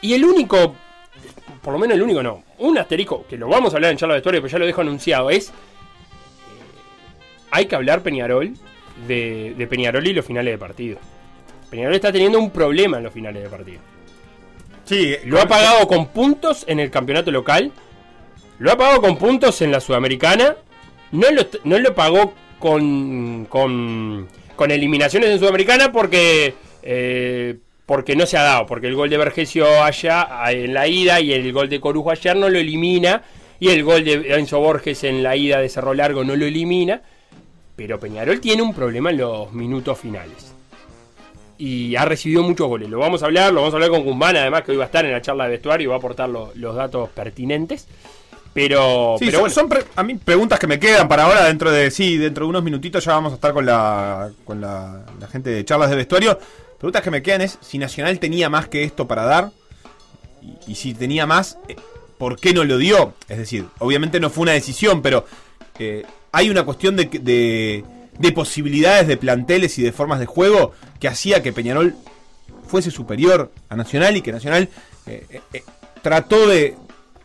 Y 0.02 0.14
el 0.14 0.24
único, 0.24 0.74
por 1.62 1.72
lo 1.72 1.78
menos 1.78 1.96
el 1.96 2.02
único 2.02 2.22
no, 2.22 2.42
un 2.58 2.76
asterisco, 2.76 3.24
que 3.28 3.36
lo 3.38 3.48
vamos 3.48 3.72
a 3.72 3.76
hablar 3.76 3.92
en 3.92 3.96
charla 3.96 4.14
de 4.14 4.18
historia, 4.18 4.40
pero 4.40 4.50
ya 4.52 4.58
lo 4.58 4.66
dejo 4.66 4.80
anunciado, 4.82 5.30
es. 5.30 5.48
eh, 5.48 5.52
hay 7.50 7.66
que 7.66 7.74
hablar 7.76 8.02
Peñarol 8.02 8.52
de, 9.06 9.54
de 9.56 9.66
Peñarol 9.66 10.06
y 10.06 10.12
los 10.12 10.26
finales 10.26 10.52
de 10.52 10.58
partido. 10.58 10.98
Peñarol 11.70 11.94
está 11.94 12.12
teniendo 12.12 12.38
un 12.38 12.50
problema 12.50 12.98
en 12.98 13.04
los 13.04 13.12
finales 13.12 13.42
de 13.42 13.48
partido. 13.48 13.80
Sí, 14.84 15.14
Lo 15.24 15.40
ha 15.40 15.46
pagado 15.46 15.86
con 15.86 16.08
puntos 16.08 16.64
en 16.68 16.80
el 16.80 16.90
campeonato 16.90 17.30
local. 17.30 17.72
Lo 18.58 18.72
ha 18.72 18.76
pagado 18.76 19.00
con 19.00 19.16
puntos 19.16 19.62
en 19.62 19.70
la 19.72 19.80
Sudamericana. 19.80 20.56
No 21.12 21.30
lo, 21.30 21.42
no 21.64 21.78
lo 21.78 21.94
pagó 21.94 22.34
con, 22.58 23.46
con, 23.46 24.28
con 24.56 24.70
eliminaciones 24.70 25.30
en 25.30 25.38
Sudamericana 25.38 25.92
porque, 25.92 26.54
eh, 26.82 27.56
porque 27.86 28.16
no 28.16 28.26
se 28.26 28.36
ha 28.38 28.42
dado. 28.42 28.66
Porque 28.66 28.86
el 28.88 28.94
gol 28.94 29.10
de 29.10 29.18
Vergesio 29.18 29.82
allá 29.82 30.28
en 30.50 30.72
la 30.74 30.86
ida 30.88 31.20
y 31.20 31.32
el 31.32 31.52
gol 31.52 31.68
de 31.68 31.80
Corujo 31.80 32.10
ayer 32.10 32.36
no 32.36 32.48
lo 32.48 32.58
elimina. 32.58 33.22
Y 33.60 33.68
el 33.68 33.84
gol 33.84 34.04
de 34.04 34.34
Enzo 34.36 34.58
Borges 34.60 35.04
en 35.04 35.22
la 35.22 35.36
ida 35.36 35.58
de 35.60 35.68
Cerro 35.68 35.94
Largo 35.94 36.24
no 36.24 36.34
lo 36.36 36.44
elimina. 36.46 37.00
Pero 37.76 37.98
Peñarol 38.00 38.40
tiene 38.40 38.62
un 38.62 38.74
problema 38.74 39.10
en 39.10 39.18
los 39.18 39.52
minutos 39.52 39.98
finales. 39.98 40.52
Y 41.58 41.94
ha 41.96 42.04
recibido 42.04 42.42
muchos 42.42 42.66
goles. 42.66 42.88
Lo 42.88 42.98
vamos 42.98 43.22
a 43.22 43.26
hablar, 43.26 43.52
lo 43.52 43.60
vamos 43.60 43.72
a 43.74 43.76
hablar 43.76 43.90
con 43.90 44.02
Guzmán, 44.02 44.36
además 44.36 44.62
que 44.62 44.72
hoy 44.72 44.78
va 44.78 44.84
a 44.84 44.86
estar 44.86 45.04
en 45.04 45.12
la 45.12 45.20
charla 45.22 45.44
de 45.44 45.50
vestuario 45.50 45.84
y 45.84 45.88
va 45.88 45.94
a 45.94 45.98
aportar 45.98 46.28
lo- 46.28 46.50
los 46.56 46.74
datos 46.74 47.08
pertinentes. 47.10 47.86
Pero, 48.52 49.14
Sí, 49.18 49.26
pero 49.26 49.38
son, 49.38 49.40
bueno, 49.40 49.54
son 49.54 49.68
pre- 49.68 49.84
a 49.96 50.02
mí 50.02 50.14
preguntas 50.16 50.58
que 50.58 50.66
me 50.66 50.78
quedan 50.78 51.08
para 51.08 51.24
ahora 51.24 51.44
dentro 51.44 51.70
de 51.70 51.90
sí, 51.90 52.18
dentro 52.18 52.44
de 52.44 52.50
unos 52.50 52.62
minutitos 52.62 53.02
ya 53.04 53.12
vamos 53.12 53.32
a 53.32 53.36
estar 53.36 53.52
con 53.54 53.64
la 53.64 54.30
con 54.44 54.60
la, 54.60 55.06
la 55.18 55.26
gente 55.28 55.48
de 55.50 55.64
charlas 55.64 55.88
de 55.88 55.96
vestuario. 55.96 56.38
Preguntas 56.82 57.02
que 57.02 57.12
me 57.12 57.22
quedan 57.22 57.42
es 57.42 57.58
si 57.60 57.78
Nacional 57.78 58.18
tenía 58.18 58.50
más 58.50 58.66
que 58.66 58.82
esto 58.82 59.06
para 59.06 59.22
dar 59.22 59.52
y, 60.66 60.74
si 60.74 60.94
tenía 60.94 61.28
más, 61.28 61.56
eh, 61.68 61.76
¿por 62.18 62.40
qué 62.40 62.52
no 62.52 62.64
lo 62.64 62.76
dio? 62.76 63.14
Es 63.28 63.38
decir, 63.38 63.66
obviamente 63.78 64.18
no 64.18 64.30
fue 64.30 64.42
una 64.42 64.52
decisión, 64.52 65.00
pero 65.00 65.24
eh, 65.78 66.04
hay 66.32 66.50
una 66.50 66.64
cuestión 66.64 66.96
de, 66.96 67.04
de 67.04 67.84
de 68.18 68.32
posibilidades 68.32 69.06
de 69.06 69.16
planteles 69.16 69.78
y 69.78 69.82
de 69.82 69.92
formas 69.92 70.18
de 70.18 70.26
juego 70.26 70.72
que 70.98 71.06
hacía 71.06 71.40
que 71.40 71.52
Peñarol 71.52 71.94
fuese 72.66 72.90
superior 72.90 73.52
a 73.68 73.76
Nacional 73.76 74.16
y 74.16 74.22
que 74.22 74.32
Nacional 74.32 74.68
eh, 75.06 75.40
trató 76.02 76.48
de, 76.48 76.74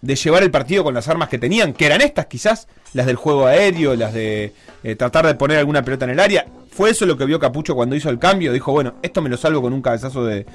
de 0.03 0.15
llevar 0.15 0.43
el 0.43 0.51
partido 0.51 0.83
con 0.83 0.93
las 0.93 1.07
armas 1.07 1.29
que 1.29 1.39
tenían, 1.39 1.73
que 1.73 1.87
eran 1.87 2.01
estas 2.01 2.27
quizás, 2.27 2.67
las 2.93 3.07
del 3.07 3.15
juego 3.15 3.47
aéreo, 3.47 3.95
las 3.95 4.13
de 4.13 4.53
tratar 4.99 5.25
de 5.25 5.33
poner 5.33 5.57
alguna 5.57 5.81
pelota 5.81 6.05
en 6.05 6.11
el 6.11 6.19
área. 6.19 6.45
Fue 6.77 6.91
eso 6.91 7.07
lo 7.07 7.17
que 7.17 7.25
vio 7.25 7.39
Capucho 7.39 7.73
cuando 7.73 7.95
hizo 7.95 8.11
el 8.11 8.19
cambio, 8.19 8.53
dijo, 8.53 8.71
bueno, 8.71 8.97
esto 9.01 9.19
me 9.23 9.29
lo 9.29 9.37
salvo 9.37 9.63
con 9.63 9.73
un 9.73 9.81
cabezazo 9.81 10.23
de... 10.23 10.45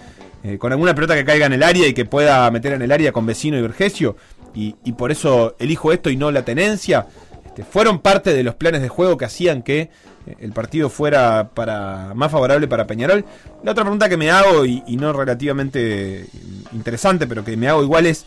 eh, 0.45 0.57
con 0.57 0.71
alguna 0.71 0.95
pelota 0.95 1.17
que 1.17 1.25
caiga 1.25 1.47
en 1.47 1.53
el 1.53 1.65
área 1.65 1.85
y 1.89 1.95
que 1.95 2.05
pueda 2.05 2.49
meter 2.53 2.75
en 2.75 2.83
el 2.83 2.93
área 2.93 3.11
con 3.11 3.27
Vecino 3.27 3.59
y 3.59 3.61
Vergesio, 3.61 4.15
y, 4.55 4.71
por 4.93 5.11
eso 5.11 5.57
elijo 5.59 5.91
esto 5.93 6.11
y 6.11 6.17
no 6.17 6.31
la 6.31 6.45
tenencia. 6.45 7.09
Este, 7.45 7.65
fueron 7.65 7.99
parte 7.99 8.33
de 8.35 8.45
los 8.45 8.55
planes 8.55 8.83
de 8.83 8.89
juego 8.89 9.17
que 9.17 9.25
hacían 9.25 9.63
que 9.63 9.81
eh, 9.81 10.37
el 10.39 10.53
partido 10.53 10.89
fuera 10.89 11.51
para 11.55 12.13
más 12.15 12.31
favorable 12.31 12.69
para 12.69 12.87
Peñarol. 12.87 13.25
La 13.65 13.73
otra 13.73 13.83
pregunta 13.83 14.09
que 14.09 14.17
me 14.17 14.31
hago, 14.31 14.65
y, 14.65 14.85
y 14.87 14.99
no 14.99 15.13
relativamente 15.13 16.27
interesante, 16.73 17.27
pero 17.27 17.45
que 17.45 17.57
me 17.57 17.67
hago 17.67 17.83
igual 17.83 18.07
es, 18.07 18.27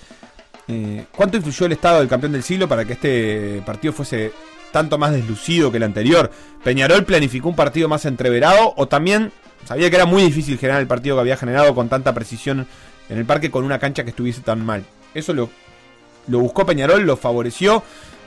eh, 0.68 1.06
¿cuánto 1.16 1.38
influyó 1.38 1.66
el 1.68 1.72
estado 1.72 2.00
del 2.00 2.10
campeón 2.10 2.34
del 2.34 2.44
siglo 2.44 2.68
para 2.68 2.84
que 2.84 2.92
este 2.92 3.64
partido 3.66 3.94
fuese 3.94 4.34
tanto 4.76 4.98
más 4.98 5.14
deslucido 5.14 5.72
que 5.72 5.78
el 5.78 5.84
anterior? 5.84 6.30
¿Peñarol 6.66 7.06
planificó 7.06 7.48
un 7.48 7.56
partido 7.56 7.88
más 7.88 8.04
entreverado 8.06 8.74
o 8.76 8.88
también 8.90 9.32
sabía 9.66 9.90
que 9.90 9.96
era 9.96 10.06
muy 10.06 10.22
difícil 10.22 10.58
generar 10.58 10.82
el 10.82 10.88
partido 10.88 11.16
que 11.16 11.22
había 11.22 11.38
generado 11.38 11.74
con 11.74 11.88
tanta 11.88 12.14
precisión 12.14 12.68
en 13.08 13.18
el 13.18 13.24
parque 13.26 13.50
con 13.50 13.64
una 13.64 13.80
cancha 13.80 14.04
que 14.04 14.10
estuviese 14.10 14.42
tan 14.42 14.66
mal? 14.66 14.84
Eso 15.14 15.34
lo, 15.34 15.50
lo 16.28 16.40
buscó 16.40 16.66
Peñarol, 16.66 17.04
lo 17.06 17.16
favoreció. 17.16 17.84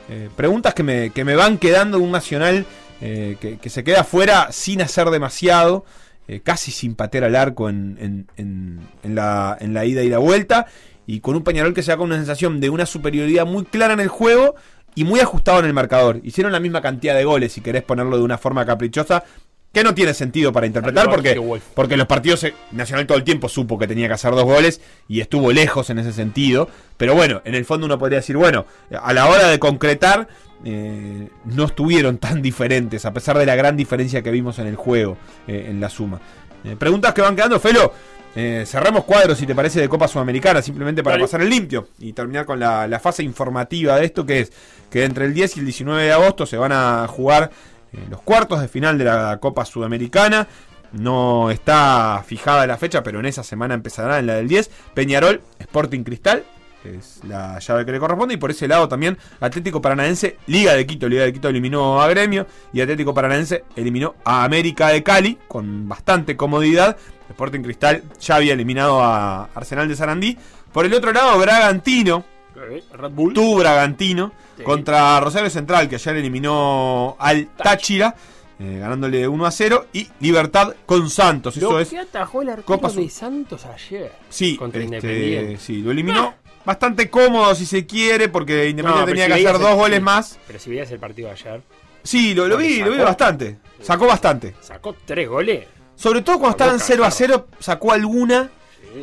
Eh, 0.09 0.27
preguntas 0.35 0.73
que 0.73 0.81
me, 0.81 1.11
que 1.11 1.23
me 1.23 1.35
van 1.35 1.59
quedando 1.59 1.99
de 1.99 2.03
un 2.03 2.11
Nacional 2.11 2.65
eh, 2.99 3.37
que, 3.61 3.69
se 3.69 3.83
queda 3.83 4.03
fuera 4.03 4.51
sin 4.51 4.81
hacer 4.81 5.11
demasiado, 5.11 5.85
eh, 6.27 6.41
casi 6.43 6.71
sin 6.71 6.95
patear 6.95 7.25
al 7.25 7.35
arco 7.35 7.69
en- 7.69 8.27
en- 8.37 8.79
en 9.03 9.15
la, 9.15 9.55
en 9.61 9.75
la 9.75 9.85
ida 9.85 10.01
y 10.01 10.09
la 10.09 10.17
vuelta, 10.17 10.65
y 11.05 11.19
con 11.21 11.35
un 11.35 11.43
Peñarol 11.43 11.73
que 11.75 11.83
se 11.83 11.91
da 11.91 11.97
con 11.97 12.07
una 12.07 12.17
sensación 12.17 12.59
de 12.59 12.69
una 12.71 12.85
superioridad 12.87 13.45
muy 13.45 13.65
clara 13.65 13.93
en 13.93 13.99
el 13.99 14.07
juego 14.09 14.55
y 14.99 15.05
muy 15.05 15.21
ajustado 15.21 15.59
en 15.59 15.65
el 15.65 15.73
marcador. 15.73 16.19
Hicieron 16.23 16.51
la 16.51 16.59
misma 16.59 16.81
cantidad 16.81 17.15
de 17.15 17.23
goles, 17.23 17.53
si 17.53 17.61
querés 17.61 17.83
ponerlo 17.83 18.17
de 18.17 18.23
una 18.23 18.37
forma 18.37 18.65
caprichosa, 18.65 19.23
que 19.71 19.81
no 19.81 19.95
tiene 19.95 20.13
sentido 20.13 20.51
para 20.51 20.65
interpretar 20.67 21.09
porque, 21.09 21.41
porque 21.73 21.95
los 21.95 22.05
partidos 22.05 22.43
eh, 22.43 22.53
Nacional 22.73 23.07
todo 23.07 23.17
el 23.17 23.23
tiempo 23.23 23.47
supo 23.47 23.79
que 23.79 23.87
tenía 23.87 24.09
que 24.09 24.15
hacer 24.15 24.31
dos 24.31 24.43
goles 24.43 24.81
y 25.07 25.21
estuvo 25.21 25.53
lejos 25.53 25.89
en 25.89 25.99
ese 25.99 26.11
sentido. 26.11 26.67
Pero 26.97 27.15
bueno, 27.15 27.41
en 27.45 27.55
el 27.55 27.63
fondo 27.63 27.85
uno 27.85 27.97
podría 27.97 28.17
decir, 28.17 28.35
bueno, 28.35 28.65
a 29.01 29.13
la 29.13 29.29
hora 29.29 29.47
de 29.47 29.57
concretar 29.57 30.27
eh, 30.65 31.29
no 31.45 31.63
estuvieron 31.63 32.17
tan 32.17 32.41
diferentes, 32.41 33.05
a 33.05 33.13
pesar 33.13 33.37
de 33.37 33.45
la 33.45 33.55
gran 33.55 33.77
diferencia 33.77 34.21
que 34.21 34.31
vimos 34.31 34.59
en 34.59 34.67
el 34.67 34.75
juego, 34.75 35.17
eh, 35.47 35.67
en 35.69 35.79
la 35.79 35.89
suma. 35.89 36.19
Eh, 36.65 36.75
preguntas 36.77 37.13
que 37.13 37.21
van 37.21 37.37
quedando, 37.37 37.57
Felo. 37.57 37.93
Eh, 38.35 38.63
cerremos 38.65 39.03
cuadros, 39.05 39.37
si 39.37 39.45
te 39.45 39.55
parece, 39.55 39.81
de 39.81 39.89
Copa 39.89 40.07
Sudamericana, 40.07 40.61
simplemente 40.61 41.03
para 41.03 41.19
pasar 41.19 41.41
el 41.41 41.49
limpio 41.49 41.89
y 41.99 42.13
terminar 42.13 42.45
con 42.45 42.59
la, 42.59 42.87
la 42.87 42.99
fase 42.99 43.23
informativa 43.23 43.97
de 43.97 44.05
esto, 44.05 44.25
que 44.25 44.41
es 44.41 44.51
que 44.89 45.03
entre 45.03 45.25
el 45.25 45.33
10 45.33 45.57
y 45.57 45.59
el 45.59 45.65
19 45.65 46.03
de 46.03 46.11
agosto 46.11 46.45
se 46.45 46.57
van 46.57 46.71
a 46.71 47.07
jugar 47.07 47.51
eh, 47.93 48.05
los 48.09 48.21
cuartos 48.21 48.61
de 48.61 48.67
final 48.67 48.97
de 48.97 49.05
la 49.05 49.37
Copa 49.39 49.65
Sudamericana. 49.65 50.47
No 50.91 51.51
está 51.51 52.23
fijada 52.25 52.65
la 52.65 52.77
fecha, 52.77 53.03
pero 53.03 53.19
en 53.19 53.27
esa 53.27 53.43
semana 53.43 53.75
empezará 53.75 54.19
en 54.19 54.27
la 54.27 54.35
del 54.35 54.47
10. 54.47 54.71
Peñarol, 54.95 55.41
Sporting 55.59 56.03
Cristal, 56.03 56.43
es 56.83 57.19
la 57.27 57.59
llave 57.59 57.85
que 57.85 57.91
le 57.91 57.99
corresponde. 57.99 58.33
Y 58.33 58.37
por 58.37 58.51
ese 58.51 58.67
lado 58.67 58.87
también 58.87 59.17
Atlético 59.39 59.81
Paranaense, 59.81 60.37
Liga 60.47 60.73
de 60.73 60.87
Quito. 60.87 61.07
Liga 61.07 61.23
de 61.23 61.33
Quito 61.33 61.49
eliminó 61.49 62.01
a 62.01 62.07
Gremio 62.07 62.47
y 62.73 62.81
Atlético 62.81 63.13
Paranaense 63.13 63.63
eliminó 63.75 64.15
a 64.23 64.43
América 64.43 64.89
de 64.89 65.03
Cali 65.03 65.37
con 65.47 65.87
bastante 65.87 66.35
comodidad. 66.35 66.97
Sporting 67.29 67.61
Cristal 67.61 68.03
ya 68.19 68.35
había 68.35 68.53
eliminado 68.53 69.01
a 69.03 69.45
Arsenal 69.55 69.87
de 69.87 69.95
Sarandí. 69.95 70.37
Por 70.73 70.85
el 70.85 70.93
otro 70.93 71.11
lado, 71.13 71.37
Bragantino, 71.39 72.23
Red 72.55 73.11
Bull. 73.11 73.33
tu 73.33 73.57
Bragantino 73.57 74.31
Sí. 74.57 74.63
contra 74.63 75.19
Rosario 75.19 75.49
Central, 75.49 75.87
que 75.87 75.95
ayer 75.95 76.17
eliminó 76.17 77.15
al 77.19 77.47
Táchira, 77.55 78.13
eh, 78.59 78.77
ganándole 78.79 79.25
1 79.27 79.45
a 79.45 79.51
0. 79.51 79.85
Y 79.93 80.07
Libertad 80.19 80.75
con 80.85 81.09
Santos. 81.09 81.55
Eso 81.55 81.71
Lo 81.71 81.79
es. 81.79 81.89
que 81.89 81.99
atajó 81.99 82.41
el 82.41 82.61
Copa 82.63 82.89
de 82.91 83.09
Santos 83.09 83.65
ayer. 83.65 84.11
Sí, 84.29 84.57
contra 84.57 84.81
este, 84.81 84.95
Independiente. 84.97 85.57
Sí, 85.57 85.81
lo 85.81 85.91
eliminó. 85.91 86.33
Bastante 86.65 87.09
cómodo 87.09 87.55
si 87.55 87.65
se 87.65 87.85
quiere, 87.85 88.27
porque 88.27 88.67
Independiente 88.67 88.99
No, 88.99 89.05
tenía 89.05 89.25
si 89.37 89.41
que 89.43 89.47
hacer 89.47 89.61
dos 89.61 89.71
el- 89.71 89.77
goles 89.77 89.99
sí. 89.99 90.03
más. 90.03 90.39
Pero 90.45 90.59
si 90.59 90.69
veías 90.69 90.91
el 90.91 90.99
partido 90.99 91.31
ayer, 91.31 91.61
Sí, 92.03 92.33
lo, 92.33 92.57
vi, 92.57 92.79
lo 92.81 92.91
vi 92.91 92.97
bastante. 92.97 93.57
Sacó 93.81 94.07
bastante. 94.07 94.55
sacó 94.61 94.95
tres 95.05 95.27
goles. 95.29 95.65
Sobre 95.99 96.21
todo 96.21 96.39
cuando 96.39 96.51
estaban 96.57 96.79
0 96.79 97.03
a 97.03 97.09
cajarro. 97.09 97.17
0, 97.17 97.47
sacó 97.59 97.91
alguna. 97.91 98.49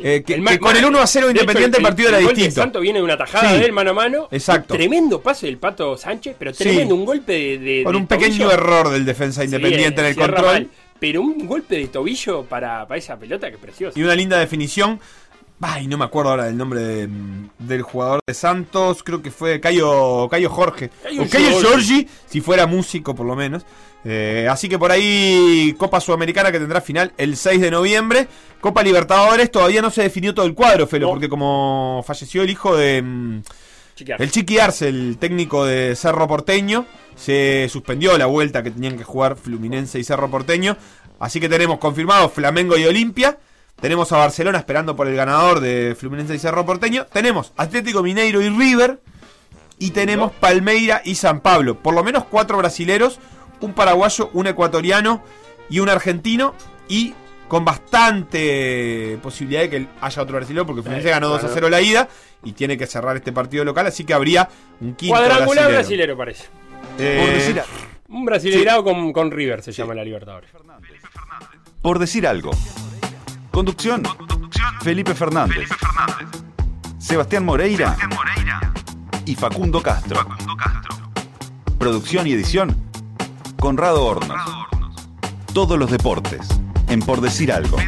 eh, 0.02 0.24
que, 0.26 0.59
con 0.59 0.76
el 0.76 0.85
1 0.85 0.98
a 0.98 1.06
0 1.06 1.26
de 1.26 1.32
hecho, 1.32 1.40
Independiente 1.42 1.76
el 1.78 1.82
partido 1.85 2.09
era 2.09 2.18
gol 2.18 2.28
de 2.28 2.35
distinto. 2.35 2.61
Santos 2.62 2.82
viene 2.82 2.98
de 2.98 3.04
una 3.04 3.16
tajada 3.16 3.50
Sí. 3.52 3.59
de 3.61 3.64
él 3.66 3.72
mano 3.72 3.90
a 3.90 3.94
mano. 3.94 4.28
Exacto. 4.32 4.74
Tremendo 4.74 5.20
pase 5.20 5.46
del 5.46 5.59
Pato 5.59 5.96
Sánchez, 5.96 6.35
pero 6.38 6.52
Sí. 6.52 6.64
tremendo, 6.64 6.94
un 6.96 7.04
golpe 7.04 7.32
de. 7.32 7.59
de- 7.59 7.85
Con 7.85 7.92
de 7.92 7.98
un 7.98 8.06
pequeño 8.06 8.50
error 8.50 8.88
del 8.88 9.04
defensa 9.04 9.42
Sí, 9.42 9.44
Independiente 9.46 10.00
en 10.00 10.06
el 10.09 10.16
control. 10.16 10.44
mal. 10.44 10.68
Pero 10.98 11.20
un 11.20 11.46
golpe 11.46 11.76
de 11.76 11.87
tobillo 11.88 12.44
para, 12.44 12.87
para 12.88 12.98
esa 12.98 13.16
pelota 13.18 13.50
que 13.50 13.59
precioso. 13.59 13.98
Y 13.98 14.02
una 14.02 14.14
linda 14.14 14.38
definición. 14.38 14.98
Ay, 15.61 15.87
no 15.87 15.96
me 15.96 16.04
acuerdo 16.04 16.30
ahora 16.32 16.44
del 16.46 16.56
nombre 16.56 16.80
de- 16.80 17.09
del 17.59 17.82
jugador 17.82 18.20
de 18.26 18.35
Santos. 18.35 19.02
Creo 19.02 19.22
que 19.22 19.30
fue 19.30 19.61
Cayo, 19.61 20.28
Cayo 20.28 20.50
Jorge. 20.50 20.90
Cayo 21.02 21.22
o 21.22 21.28
Cayo. 21.28 21.61
Giorgi, 21.61 22.09
si 22.26 22.40
fuera 22.40 22.66
músico 22.66 23.14
por 23.14 23.24
lo 23.26 23.37
menos. 23.37 23.64
Eh, 24.09 24.47
así 24.49 24.69
que 24.69 24.79
por 24.79 24.92
ahí 24.92 25.75
Copa 25.77 26.01
Sudamericana 26.01 26.53
que 26.53 26.61
tendrá 26.61 26.81
final 26.81 27.12
el 27.16 27.37
6 27.37 27.61
de 27.61 27.71
noviembre. 27.73 28.29
Copa 28.61 28.83
Libertadores 28.83 29.51
todavía 29.51 29.83
no 29.83 29.90
se 29.90 30.03
definió 30.03 30.33
todo 30.35 30.47
el 30.47 30.55
cuadro, 30.55 30.87
Felo, 30.87 31.07
No. 31.07 31.12
porque 31.12 31.29
como 31.29 32.05
falleció 32.07 32.42
el 32.42 32.51
hijo 32.51 32.77
de... 32.77 33.03
mm, 33.03 33.42
el 34.19 34.31
Chiqui 34.31 34.59
Arce, 34.59 34.88
el 34.88 35.16
técnico 35.19 35.64
de 35.64 35.97
Cerro 35.97 36.29
Porteño, 36.29 36.85
se 37.16 37.66
suspendió 37.71 38.16
la 38.19 38.27
vuelta 38.27 38.62
que 38.62 38.71
tenían 38.71 38.97
que 38.97 39.05
jugar 39.05 39.37
Fluminense 39.37 39.99
y 39.99 40.05
Cerro 40.05 40.31
Porteño. 40.31 40.77
Así 41.19 41.40
que 41.40 41.49
tenemos 41.49 41.79
confirmados 41.79 42.33
Flamengo 42.33 42.77
y 42.77 42.85
Olimpia. 42.85 43.38
Tenemos 43.81 44.12
a 44.12 44.19
Barcelona 44.19 44.59
esperando 44.59 44.95
por 44.95 45.09
el 45.09 45.16
ganador 45.16 45.61
de 45.61 45.97
Fluminense 45.99 46.35
y 46.35 46.38
Cerro 46.38 46.64
Porteño. 46.66 47.07
Tenemos 47.07 47.53
Atlético 47.57 48.03
Mineiro 48.03 48.40
y 48.42 48.51
River. 48.51 49.01
Y 49.79 49.90
tenemos 49.90 50.33
Palmeira 50.33 51.03
y 51.05 51.14
San 51.16 51.40
Pablo. 51.40 51.83
Por 51.83 51.95
lo 51.95 52.03
menos 52.05 52.25
cuatro 52.25 52.57
brasileros, 52.59 53.19
un 53.61 53.73
paraguayo, 53.73 54.31
un 54.33 54.47
ecuatoriano 54.47 55.23
y 55.71 55.81
un 55.81 55.88
argentino. 55.88 56.55
Y 56.88 57.14
con 57.49 57.64
bastante 57.64 59.19
posibilidad 59.23 59.61
de 59.62 59.71
que 59.71 59.87
haya 60.01 60.23
otro 60.23 60.37
brasileño, 60.37 60.66
porque 60.66 60.83
Fluminense 60.83 61.11
ganó 61.11 61.29
2 61.29 61.37
a 61.37 61.40
claro. 61.42 61.55
0 61.55 61.69
la 61.69 61.81
ida 61.81 62.09
y 62.42 62.53
tiene 62.53 62.77
que 62.77 62.87
cerrar 62.87 63.16
este 63.16 63.33
partido 63.33 63.64
local. 63.64 63.87
Así 63.87 64.05
que 64.05 64.14
habría 64.14 64.49
un 64.81 64.95
quinto 64.95 65.14
Cuadrangular 65.16 65.71
brasilero. 65.71 66.16
brasilero 66.16 66.16
parece. 66.16 66.45
Eh, 66.99 67.19
Por 67.25 67.35
decir, 67.35 67.62
Un 68.09 68.25
brasileirado 68.25 68.83
con, 68.85 69.12
con 69.12 69.31
River 69.31 69.62
se 69.62 69.73
llama 69.73 69.95
la 69.95 70.03
Libertadores. 70.05 70.51
por 71.83 71.99
decir 71.99 72.27
algo. 72.27 72.51
Conducción. 73.53 74.03
Felipe 74.83 75.14
Fernández. 75.14 75.69
Sebastián 76.99 77.45
Moreira. 77.45 77.97
Y 79.25 79.35
Facundo 79.35 79.81
Castro. 79.83 80.27
Producción 81.79 82.27
y 82.27 82.33
edición. 82.33 82.77
Conrado 83.59 84.05
Hornos. 84.05 84.38
Todos 85.53 85.79
los 85.79 85.90
deportes, 85.90 86.47
en 86.88 87.01
Por 87.01 87.21
Decir 87.21 87.51
Algo. 87.51 87.79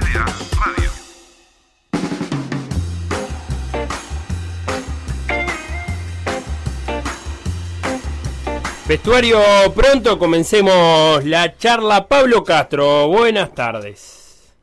Vestuario 8.88 9.38
pronto, 9.74 10.18
comencemos 10.18 11.22
la 11.24 11.56
charla. 11.58 12.08
Pablo 12.08 12.42
Castro, 12.42 13.08
buenas 13.08 13.52
tardes. 13.52 14.54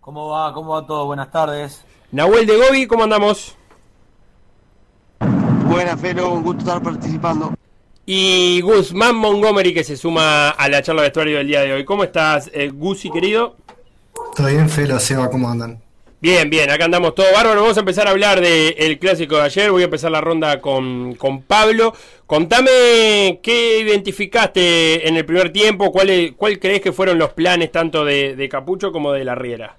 ¿Cómo 0.00 0.28
va? 0.28 0.52
¿Cómo 0.54 0.74
va 0.74 0.86
todo? 0.86 1.06
Buenas 1.06 1.32
tardes. 1.32 1.84
Nahuel 2.12 2.46
de 2.46 2.56
Gobi, 2.56 2.86
¿cómo 2.86 3.02
andamos? 3.02 3.56
Buenas, 5.66 6.00
Felo, 6.00 6.30
un 6.30 6.44
gusto 6.44 6.60
estar 6.60 6.80
participando. 6.80 7.52
Y 8.04 8.60
Guzmán 8.62 9.14
Montgomery 9.14 9.72
que 9.72 9.84
se 9.84 9.96
suma 9.96 10.50
a 10.50 10.68
la 10.68 10.82
charla 10.82 11.02
de 11.02 11.08
vestuario 11.08 11.38
del 11.38 11.46
día 11.46 11.60
de 11.60 11.72
hoy. 11.72 11.84
¿Cómo 11.84 12.02
estás, 12.02 12.50
eh, 12.52 12.68
Gusi, 12.68 13.10
querido? 13.10 13.56
Todo 14.34 14.48
bien, 14.48 14.68
Felo, 14.68 14.98
Seba, 14.98 15.30
¿cómo 15.30 15.48
andan? 15.48 15.80
Bien, 16.20 16.48
bien, 16.48 16.70
acá 16.70 16.84
andamos 16.84 17.14
todos 17.14 17.32
bárbaro. 17.32 17.62
Vamos 17.62 17.76
a 17.76 17.80
empezar 17.80 18.06
a 18.06 18.10
hablar 18.10 18.40
del 18.40 18.98
clásico 18.98 19.36
de 19.36 19.42
ayer. 19.42 19.70
Voy 19.70 19.82
a 19.82 19.86
empezar 19.86 20.10
la 20.10 20.20
ronda 20.20 20.60
con, 20.60 21.14
con 21.16 21.42
Pablo. 21.42 21.94
Contame 22.26 23.40
qué 23.42 23.80
identificaste 23.80 25.08
en 25.08 25.16
el 25.16 25.24
primer 25.24 25.52
tiempo, 25.52 25.90
cuál, 25.90 26.34
cuál 26.36 26.58
crees 26.60 26.80
que 26.80 26.92
fueron 26.92 27.18
los 27.18 27.32
planes 27.32 27.72
tanto 27.72 28.04
de, 28.04 28.36
de 28.36 28.48
Capucho 28.48 28.92
como 28.92 29.12
de 29.12 29.24
la 29.24 29.34
Riera. 29.34 29.76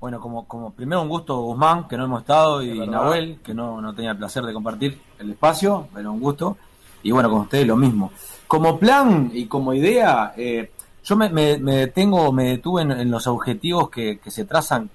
Bueno, 0.00 0.18
como, 0.18 0.48
como 0.48 0.70
primero 0.72 1.02
un 1.02 1.10
gusto 1.10 1.36
Guzmán, 1.42 1.86
que 1.86 1.96
no 1.98 2.04
hemos 2.04 2.22
estado, 2.22 2.62
y 2.62 2.88
Nahuel, 2.88 3.38
que 3.44 3.52
no, 3.52 3.82
no 3.82 3.94
tenía 3.94 4.12
el 4.12 4.16
placer 4.16 4.42
de 4.44 4.52
compartir 4.54 4.98
el 5.18 5.30
espacio, 5.30 5.88
pero 5.92 6.10
un 6.10 6.20
gusto. 6.20 6.56
Y 7.02 7.10
bueno, 7.10 7.28
con 7.30 7.40
ustedes 7.42 7.66
lo 7.66 7.76
mismo. 7.76 8.10
Como 8.46 8.78
plan 8.78 9.30
y 9.32 9.44
como 9.46 9.74
idea, 9.74 10.32
eh, 10.36 10.70
yo 11.04 11.16
me, 11.16 11.28
me, 11.28 11.58
me, 11.58 11.76
detengo, 11.76 12.32
me 12.32 12.44
detuve 12.44 12.82
en, 12.82 12.92
en 12.92 13.10
los 13.10 13.26
objetivos 13.26 13.90
que, 13.90 14.18
que, 14.18 14.30
se 14.30 14.46
trazan 14.46 14.88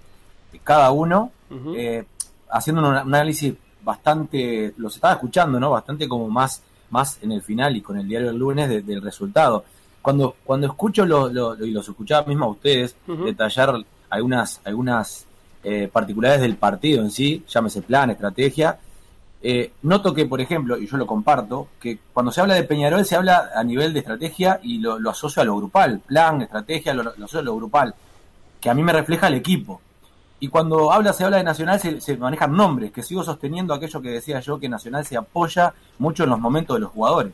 cada 0.63 0.89
uno, 0.91 1.32
uh 1.52 1.54
-huh. 1.54 1.76
eh, 1.78 2.06
haciendo 2.50 2.82
un, 2.82 2.88
un, 2.88 2.96
análisis 2.96 3.54
bastante, 3.84 4.74
los 4.78 4.96
estaba 4.96 5.13
escuchando, 5.13 5.60
¿no? 5.60 5.70
Bastante 5.70 6.08
como 6.08 6.30
más, 6.30 6.63
más 6.89 7.20
en 7.22 7.32
el 7.32 7.44
final 7.44 7.76
y 7.76 7.82
con 7.82 7.98
el 8.00 8.08
diario 8.08 8.30
del 8.30 8.38
lunes 8.39 8.70
de, 8.70 8.82
del 8.82 9.02
resultado. 9.04 9.65
Cuando, 10.02 10.36
cuando 10.44 10.68
escucho 10.68 11.06
lo, 11.06 11.30
lo, 11.30 11.56
y 11.63 11.72
los 11.72 11.88
escuchaba 11.88 12.26
mismo 12.28 12.46
a 12.46 12.50
ustedes 12.50 12.96
uh 13.08 13.13
-huh. 13.13 13.26
detallar 13.26 13.86
algunas, 14.15 14.62
algunas 14.63 15.25
eh, 15.63 15.89
particularidades 15.91 16.41
del 16.41 16.58
partido 16.58 17.01
en 17.01 17.12
sí, 17.12 17.43
llámese 17.47 17.82
plan, 17.82 18.10
estrategia. 18.10 18.78
Eh, 19.41 19.73
noto 19.84 20.13
que, 20.13 20.25
por 20.25 20.41
ejemplo, 20.41 20.78
y 20.78 20.88
yo 20.88 20.97
lo 20.97 21.06
comparto, 21.06 21.67
que 21.80 21.99
cuando 22.13 22.32
se 22.32 22.41
habla 22.41 22.56
de 22.56 22.63
Peñarol 22.63 23.06
se 23.06 23.15
habla 23.15 23.51
a 23.56 23.63
nivel 23.63 23.93
de 23.93 23.99
estrategia 23.99 24.60
y 24.63 24.80
lo, 24.80 24.97
lo 24.97 25.12
asocio 25.12 25.41
a 25.41 25.45
lo 25.45 25.56
grupal, 25.58 25.99
plan, 25.99 26.41
estrategia, 26.41 26.93
lo, 26.93 27.04
lo, 27.04 27.12
asocio 27.12 27.39
a 27.39 27.43
lo 27.43 27.56
grupal, 27.56 27.93
que 28.60 28.69
a 28.69 28.73
mí 28.73 28.82
me 28.82 28.93
refleja 28.93 29.28
el 29.28 29.36
equipo. 29.36 29.82
Y 30.39 30.47
cuando 30.47 30.91
habla, 30.91 31.13
se 31.13 31.23
habla 31.23 31.38
de 31.38 31.43
Nacional, 31.43 31.80
se, 31.80 32.01
se, 32.01 32.17
manejan 32.17 32.56
nombres, 32.56 32.91
que 32.91 33.04
sigo 33.04 33.23
sosteniendo 33.23 33.73
aquello 33.73 34.01
que 34.01 34.10
decía 34.10 34.39
yo, 34.39 34.60
que 34.60 34.69
Nacional 34.69 35.06
se 35.06 35.17
apoya 35.17 35.73
mucho 35.99 36.23
en 36.23 36.30
los 36.32 36.39
momentos 36.39 36.75
de 36.75 36.82
los 36.82 36.91
jugadores. 36.91 37.34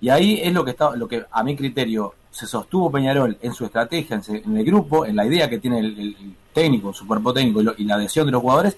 Y 0.00 0.10
ahí 0.10 0.40
es 0.42 0.52
lo 0.52 0.64
que 0.64 0.72
está, 0.72 0.94
lo 0.96 1.08
que 1.08 1.24
a 1.30 1.42
mi 1.42 1.56
criterio 1.56 2.14
se 2.34 2.48
sostuvo 2.48 2.90
Peñarol 2.90 3.38
en 3.40 3.54
su 3.54 3.64
estrategia, 3.64 4.20
en, 4.26 4.56
el 4.56 4.64
grupo, 4.64 5.06
en 5.06 5.14
la 5.14 5.24
idea 5.24 5.48
que 5.48 5.60
tiene 5.60 5.78
el, 5.78 6.34
técnico, 6.52 6.92
su 6.92 7.06
cuerpo 7.06 7.32
técnico 7.32 7.60
y, 7.60 7.64
lo, 7.64 7.74
y, 7.78 7.84
la 7.84 7.94
adhesión 7.94 8.26
de 8.26 8.32
los 8.32 8.42
jugadores, 8.42 8.76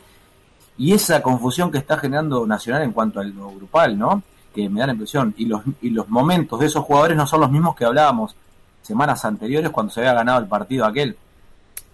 y 0.76 0.92
esa 0.92 1.22
confusión 1.22 1.70
que 1.70 1.78
está 1.78 1.96
generando 1.96 2.46
Nacional 2.46 2.82
en 2.82 2.92
cuanto 2.92 3.18
a 3.18 3.24
lo 3.24 3.50
grupal, 3.52 3.98
¿no? 3.98 4.22
Que 4.54 4.68
me 4.68 4.80
da 4.80 4.88
la 4.88 4.92
impresión, 4.92 5.34
y 5.38 5.46
los, 5.46 5.62
y 5.80 5.88
los 5.88 6.06
momentos 6.10 6.60
de 6.60 6.66
esos 6.66 6.84
jugadores 6.84 7.16
no 7.16 7.26
son 7.26 7.40
los 7.40 7.50
mismos 7.50 7.74
que 7.74 7.86
hablábamos 7.86 8.36
semanas 8.82 9.24
anteriores 9.24 9.70
cuando 9.70 9.90
se 9.90 10.00
había 10.00 10.12
ganado 10.12 10.38
el 10.38 10.46
partido 10.46 10.84
aquel 10.84 11.16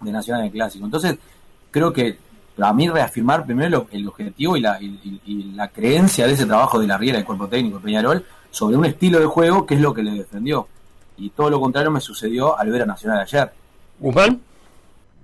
de 0.01 0.11
Nacional 0.11 0.41
en 0.41 0.47
el 0.47 0.51
Clásico. 0.51 0.83
Entonces, 0.83 1.17
creo 1.71 1.93
que 1.93 2.17
para 2.57 2.73
mí 2.73 2.89
reafirmar 2.89 3.45
primero 3.45 3.87
el 3.89 4.05
objetivo 4.05 4.57
y 4.57 4.59
la, 4.59 4.81
y, 4.81 5.21
y 5.25 5.43
la 5.53 5.69
creencia 5.69 6.27
de 6.27 6.33
ese 6.33 6.45
trabajo 6.45 6.77
de 6.77 6.87
la 6.87 6.97
Riera 6.97 7.17
del 7.17 7.25
cuerpo 7.25 7.47
técnico 7.47 7.77
de 7.77 7.85
Peñarol 7.85 8.25
sobre 8.51 8.75
un 8.75 8.83
estilo 8.83 9.21
de 9.21 9.27
juego 9.27 9.65
que 9.65 9.75
es 9.75 9.79
lo 9.79 9.93
que 9.93 10.03
le 10.03 10.11
defendió. 10.11 10.67
Y 11.23 11.29
todo 11.29 11.49
lo 11.49 11.61
contrario 11.61 11.89
me 11.89 12.01
sucedió 12.01 12.59
al 12.59 12.69
ver 12.69 12.81
a 12.81 12.85
Nacional 12.85 13.21
ayer. 13.21 13.49
¿Guzmán? 13.97 14.41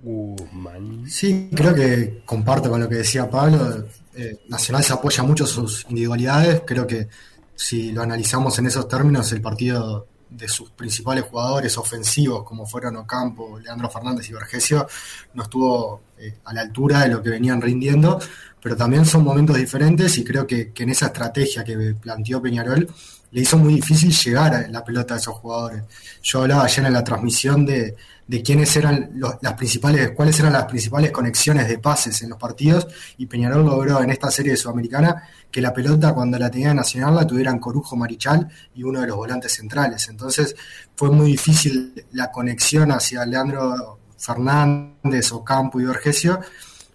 Guzmán. 0.02 1.04
Sí, 1.06 1.50
creo 1.54 1.74
que 1.74 2.22
comparto 2.24 2.70
con 2.70 2.80
lo 2.80 2.88
que 2.88 2.94
decía 2.94 3.28
Pablo. 3.28 3.84
Eh, 4.14 4.40
Nacional 4.48 4.82
se 4.82 4.94
apoya 4.94 5.22
mucho 5.22 5.46
sus 5.46 5.84
individualidades. 5.90 6.62
Creo 6.66 6.86
que 6.86 7.08
si 7.54 7.92
lo 7.92 8.00
analizamos 8.00 8.58
en 8.58 8.66
esos 8.68 8.88
términos, 8.88 9.30
el 9.32 9.42
partido 9.42 10.06
de 10.30 10.48
sus 10.48 10.70
principales 10.70 11.24
jugadores 11.24 11.76
ofensivos, 11.76 12.44
como 12.44 12.64
fueron 12.64 12.96
Ocampo, 12.96 13.58
Leandro 13.58 13.90
Fernández 13.90 14.26
y 14.30 14.32
Vergesio, 14.32 14.88
no 15.34 15.42
estuvo 15.42 16.00
eh, 16.18 16.38
a 16.46 16.54
la 16.54 16.62
altura 16.62 17.00
de 17.00 17.08
lo 17.08 17.22
que 17.22 17.28
venían 17.28 17.60
rindiendo, 17.60 18.18
pero 18.62 18.74
también 18.74 19.04
son 19.04 19.22
momentos 19.22 19.54
diferentes 19.54 20.16
y 20.16 20.24
creo 20.24 20.46
que, 20.46 20.72
que 20.72 20.84
en 20.84 20.90
esa 20.90 21.06
estrategia 21.06 21.62
que 21.62 21.94
planteó 22.00 22.40
Peñarol 22.40 22.88
le 23.32 23.40
hizo 23.40 23.56
muy 23.58 23.74
difícil 23.74 24.12
llegar 24.12 24.54
a 24.54 24.68
la 24.68 24.84
pelota 24.84 25.14
de 25.14 25.20
esos 25.20 25.34
jugadores. 25.34 25.84
Yo 26.22 26.42
hablaba 26.42 26.64
ayer 26.64 26.84
en 26.84 26.92
la 26.92 27.04
transmisión 27.04 27.64
de, 27.64 27.96
quiénes 28.44 28.74
eran 28.76 29.10
las 29.40 29.54
principales, 29.54 30.12
cuáles 30.12 30.38
eran 30.40 30.52
las 30.52 30.64
principales 30.64 31.10
conexiones 31.10 31.68
de 31.68 31.78
pases 31.78 32.22
en 32.22 32.30
los 32.30 32.38
partidos, 32.38 32.86
y 33.18 33.26
Peñarol 33.26 33.64
logró 33.64 34.02
en 34.02 34.10
esta 34.10 34.30
serie 34.30 34.52
de 34.52 34.56
Sudamericana 34.56 35.22
que 35.50 35.60
la 35.60 35.72
pelota 35.72 36.12
cuando 36.14 36.38
la 36.38 36.50
tenía 36.50 36.72
Nacional 36.74 37.14
la 37.14 37.26
tuvieran 37.26 37.58
Corujo 37.58 37.96
Marichal 37.96 38.48
y 38.74 38.82
uno 38.82 39.00
de 39.00 39.08
los 39.08 39.16
volantes 39.16 39.52
centrales. 39.52 40.08
Entonces 40.08 40.54
fue 40.94 41.10
muy 41.10 41.32
difícil 41.32 42.04
la 42.12 42.30
conexión 42.30 42.92
hacia 42.92 43.26
Leandro 43.26 43.98
Fernández, 44.16 45.32
Ocampo 45.32 45.80
y 45.80 45.84
Vergesio. 45.84 46.40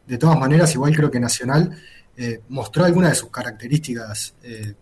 De 0.08 0.17
todas 0.17 0.38
maneras, 0.38 0.74
igual 0.74 0.95
creo 0.95 1.12
que 1.12 1.19
Nacional 1.19 1.78
eh, 2.15 2.41
mostró 2.50 2.86
algunas 2.86 3.12
de 3.12 3.15
sus 3.15 3.30
características 3.30 4.36
eh, 4.41 4.74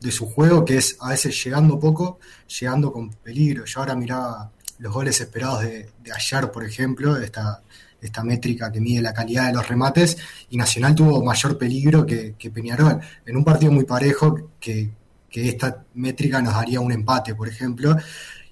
de 0.00 0.10
su 0.10 0.26
juego, 0.26 0.64
que 0.64 0.78
es 0.78 0.96
a 1.00 1.10
veces 1.10 1.42
llegando 1.44 1.78
poco, 1.78 2.18
llegando 2.60 2.92
con 2.92 3.10
peligro. 3.10 3.64
Yo 3.64 3.80
ahora 3.80 3.94
miraba 3.94 4.50
los 4.78 4.92
goles 4.92 5.20
esperados 5.20 5.62
de, 5.62 5.90
de 6.02 6.12
ayer, 6.12 6.50
por 6.50 6.64
ejemplo, 6.64 7.16
esta, 7.18 7.62
esta 8.00 8.24
métrica 8.24 8.72
que 8.72 8.80
mide 8.80 9.02
la 9.02 9.12
calidad 9.12 9.46
de 9.46 9.52
los 9.52 9.68
remates, 9.68 10.16
y 10.48 10.56
Nacional 10.56 10.94
tuvo 10.94 11.22
mayor 11.22 11.58
peligro 11.58 12.06
que, 12.06 12.34
que 12.38 12.50
Peñarol, 12.50 13.00
en 13.26 13.36
un 13.36 13.44
partido 13.44 13.72
muy 13.72 13.84
parejo, 13.84 14.50
que, 14.58 14.90
que, 15.28 15.48
esta 15.48 15.84
métrica 15.94 16.40
nos 16.40 16.54
daría 16.54 16.80
un 16.80 16.92
empate, 16.92 17.34
por 17.34 17.48
ejemplo, 17.48 17.96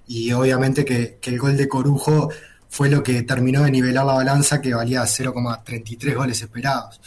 y 0.07 0.31
obviamente 0.31 0.85
que, 0.85 1.17
que 1.21 1.31
el 1.31 1.39
gol 1.39 1.57
de 1.57 1.67
Corujo 1.67 2.29
fue 2.69 2.89
lo 2.89 3.01
que 3.01 3.23
terminó 3.23 3.63
de 3.63 3.71
nivelar 3.71 4.05
la 4.05 4.13
balanza, 4.13 4.61
que 4.61 4.73
valía 4.73 5.01
0,33 5.03 6.15
goles 6.15 6.41
esperados. 6.41 7.01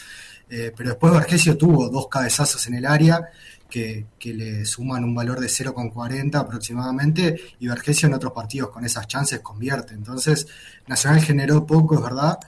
Eh, 0.51 0.73
pero 0.77 0.91
después 0.91 1.13
Vergesio 1.15 1.57
tuvo 1.57 1.89
dos 1.89 2.09
cabezazos 2.09 2.67
en 2.67 2.75
el 2.75 2.85
área, 2.85 3.31
que, 3.73 4.35
le 4.35 4.65
suman 4.67 5.03
un 5.03 5.15
valor 5.15 5.41
de 5.41 5.47
0,40 5.47 6.35
aproximadamente 6.35 7.41
y 7.59 7.69
Vergesio 7.69 8.07
en 8.07 8.15
otros 8.15 8.33
partidos 8.33 8.71
con 8.71 8.85
esas 8.85 9.07
chances 9.07 9.41
convierte. 9.41 9.95
Entonces, 9.95 10.47
Nacional 10.87 11.23
generó 11.23 11.67
poco, 11.67 11.95
es 11.95 12.03
verdad, 12.03 12.39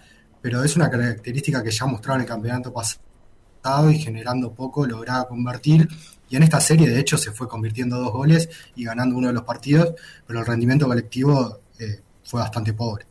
pero 0.43 0.63
es 0.63 0.77
una 0.77 0.91
característica 0.91 1.63
que 1.63 1.71
ya 1.71 1.87
mostraba 1.87 2.21
el 2.21 2.27
campeonato 2.27 2.73
pasado 2.73 3.91
y 3.91 3.99
generando 3.99 4.53
poco 4.53 4.87
lograba 4.87 5.27
convertir. 5.27 5.89
Y 6.29 6.37
en 6.37 6.43
esta 6.43 6.61
serie, 6.61 6.89
de 6.89 7.01
hecho, 7.01 7.17
se 7.17 7.33
fue 7.33 7.49
convirtiendo 7.49 7.99
dos 7.99 8.13
goles 8.13 8.49
y 8.75 8.85
ganando 8.85 9.17
uno 9.17 9.29
de 9.29 9.35
los 9.35 9.45
partidos, 9.45 9.95
pero 10.27 10.41
el 10.41 10.47
rendimiento 10.47 10.87
colectivo 10.87 11.61
eh, 11.79 12.01
fue 12.23 12.41
bastante 12.41 12.75
pobre. 12.75 13.07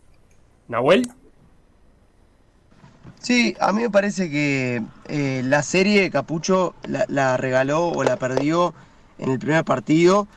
¿Nahuel? 0.67 1.10
Sí, 3.23 3.55
a 3.62 3.71
mí 3.71 3.83
me 3.83 3.89
parece 3.89 4.29
que 4.29 4.83
eh, 5.07 5.41
la 5.45 5.63
serie 5.63 6.12
Capucho 6.12 6.75
la, 6.83 7.05
la, 7.07 7.38
regaló 7.38 7.88
o 7.88 8.03
la 8.03 8.17
perdió 8.17 8.73
en 9.17 9.29
el 9.31 9.39
primer 9.39 9.63
partido, 9.63 10.27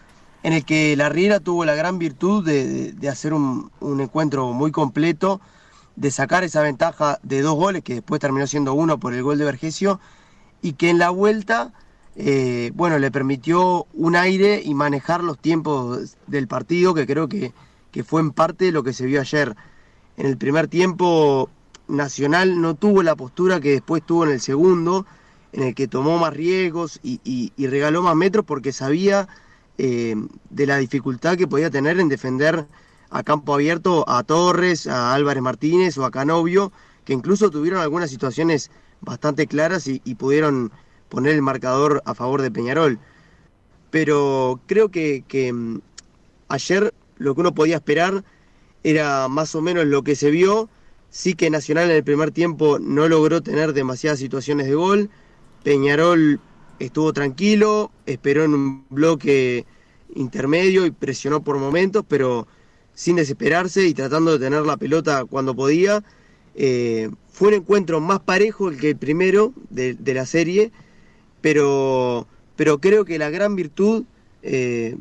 en 0.44 0.52
el 0.52 0.64
que 0.64 0.94
la 0.94 1.08
Riera 1.08 1.40
tuvo 1.40 1.64
la 1.64 1.74
gran 1.74 1.98
virtud 1.98 2.44
de, 2.44 2.92
de, 2.92 3.08
hacer 3.08 3.34
un, 3.34 3.72
un, 3.80 4.00
encuentro 4.00 4.52
muy 4.52 4.70
completo, 4.70 5.40
de 5.96 6.12
sacar 6.12 6.44
esa 6.44 6.62
ventaja 6.62 7.18
de 7.24 7.42
dos 7.42 7.56
goles, 7.56 7.82
que 7.82 7.94
después 7.94 8.20
terminó 8.20 8.46
siendo 8.46 8.72
uno 8.74 9.00
por 9.00 9.14
el 9.14 9.22
gol 9.24 9.38
de 9.38 9.46
Vergesio, 9.46 9.98
y 10.62 10.74
que 10.74 10.88
en 10.88 10.98
la 10.98 11.10
vuelta, 11.10 11.72
eh, 12.14 12.70
bueno, 12.74 13.00
le 13.00 13.10
permitió 13.10 13.88
un 13.94 14.14
aire 14.14 14.62
y 14.64 14.74
manejar 14.74 15.24
los 15.24 15.40
tiempos 15.40 16.16
del 16.28 16.46
partido, 16.46 16.94
que 16.94 17.04
creo 17.04 17.28
que, 17.28 17.52
que 17.90 18.04
fue 18.04 18.20
en 18.20 18.30
parte 18.30 18.70
lo 18.70 18.84
que 18.84 18.92
se 18.92 19.06
vio 19.06 19.20
ayer. 19.20 19.56
En 20.16 20.26
el 20.26 20.38
primer 20.38 20.68
tiempo 20.68 21.50
Nacional 21.88 22.60
no 22.60 22.74
tuvo 22.74 23.02
la 23.02 23.16
postura 23.16 23.60
que 23.60 23.70
después 23.70 24.04
tuvo 24.04 24.24
en 24.24 24.32
el 24.32 24.40
segundo, 24.40 25.06
en 25.52 25.62
el 25.62 25.74
que 25.74 25.88
tomó 25.88 26.18
más 26.18 26.34
riesgos 26.34 27.00
y, 27.02 27.20
y, 27.24 27.66
regaló 27.66 28.02
más 28.02 28.16
metros 28.16 28.44
porque 28.44 28.72
sabía 28.72 29.28
eh, 29.78 30.16
de 30.50 30.66
la 30.66 30.78
dificultad 30.78 31.36
que 31.36 31.46
podía 31.46 31.70
tener 31.70 32.00
en 32.00 32.08
defender 32.08 32.66
a 33.10 33.22
campo 33.22 33.54
abierto 33.54 34.04
a 34.08 34.22
Torres, 34.24 34.86
a 34.86 35.14
Álvarez 35.14 35.42
Martínez 35.42 35.96
o 35.98 36.04
a 36.04 36.10
Canovio, 36.10 36.72
que 37.04 37.12
incluso 37.12 37.50
tuvieron 37.50 37.80
algunas 37.80 38.10
situaciones 38.10 38.70
bastante 39.00 39.46
claras 39.46 39.86
y, 39.86 40.02
y 40.04 40.16
pudieron 40.16 40.72
poner 41.08 41.34
el 41.34 41.42
marcador 41.42 42.02
a 42.04 42.14
favor 42.14 42.42
de 42.42 42.50
Peñarol. 42.50 42.98
Pero 43.90 44.60
creo 44.66 44.90
que, 44.90 45.24
que 45.26 45.52
mm, 45.52 45.80
ayer 46.48 46.92
lo 47.18 47.34
que 47.34 47.40
uno 47.40 47.54
podía 47.54 47.76
esperar 47.76 48.24
era 48.82 49.28
más 49.28 49.54
o 49.54 49.62
menos 49.62 49.86
lo 49.86 50.02
que 50.02 50.16
se 50.16 50.30
vio 50.30 50.68
Sí 51.10 51.34
que 51.34 51.50
Nacional 51.50 51.90
en 51.90 51.96
el 51.96 52.04
primer 52.04 52.30
tiempo 52.30 52.78
no 52.78 53.08
logró 53.08 53.42
tener 53.42 53.72
demasiadas 53.72 54.18
situaciones 54.18 54.66
de 54.66 54.74
gol. 54.74 55.10
Peñarol 55.62 56.40
estuvo 56.78 57.12
tranquilo, 57.12 57.90
esperó 58.04 58.44
en 58.44 58.54
un 58.54 58.84
bloque 58.90 59.64
intermedio 60.14 60.86
y 60.86 60.90
presionó 60.90 61.42
por 61.42 61.58
momentos, 61.58 62.04
pero 62.06 62.46
sin 62.94 63.16
desesperarse 63.16 63.86
y 63.86 63.94
tratando 63.94 64.32
de 64.32 64.38
tener 64.38 64.62
la 64.62 64.76
pelota 64.76 65.24
cuando 65.24 65.54
podía. 65.54 66.02
Eh, 66.54 67.10
fue 67.28 67.48
un 67.48 67.54
encuentro 67.54 68.00
más 68.00 68.20
parejo 68.20 68.70
que 68.70 68.90
el 68.90 68.96
primero 68.96 69.52
de, 69.68 69.96
la 70.14 70.24
serie, 70.24 70.72
pero, 71.42 72.26
pero 72.56 72.78
creo 72.78 73.04
que 73.04 73.18
la 73.18 73.28
gran 73.28 73.56
virtud 73.56 74.04
eh, 74.42 74.96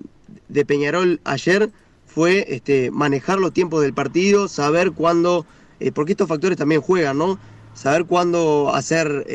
de 0.49 0.65
Peñarol 0.65 1.21
ayer 1.23 1.71
fue 2.05 2.45
este, 2.49 2.91
manejar 2.91 3.39
los 3.39 3.53
tiempos 3.53 3.81
del 3.81 3.93
partido, 3.93 4.47
saber 4.49 4.91
cuándo, 4.91 5.45
eh, 5.79 5.91
porque 5.91 6.13
estos 6.13 6.27
factores 6.27 6.57
también 6.57 6.81
juegan, 6.81 7.17
¿no? 7.17 7.39
Saber 7.73 8.05
cuándo 8.05 8.73
hacer 8.73 9.25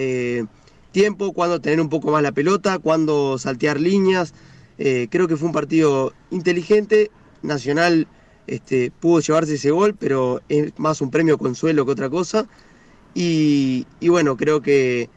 tiempo, 0.92 1.33
cuándo 1.33 1.61
tener 1.61 1.81
un 1.81 1.90
poco 1.90 2.11
más 2.11 2.22
la 2.22 2.33
pelota, 2.33 2.79
cuándo 2.79 3.38
saltear 3.38 3.79
líneas. 3.79 4.33
creo 4.79 5.29
que 5.29 5.37
fue 5.37 5.48
un 5.48 5.53
partido 5.53 6.14
inteligente, 6.31 7.11
Nacional 7.42 8.07
este, 8.46 8.90
pudo 8.90 9.20
llevarse 9.20 9.55
ese 9.55 9.70
gol, 9.70 9.94
pero 9.94 10.40
es 10.48 10.72
más 10.79 11.00
un 11.00 11.11
premio 11.11 11.38
consuelo 11.38 11.87
que 11.87 11.92
otra 11.92 12.11
cosa. 12.11 12.46
Y, 13.14 13.87
bueno, 14.09 14.37
creo 14.37 14.61
que, 14.61 15.09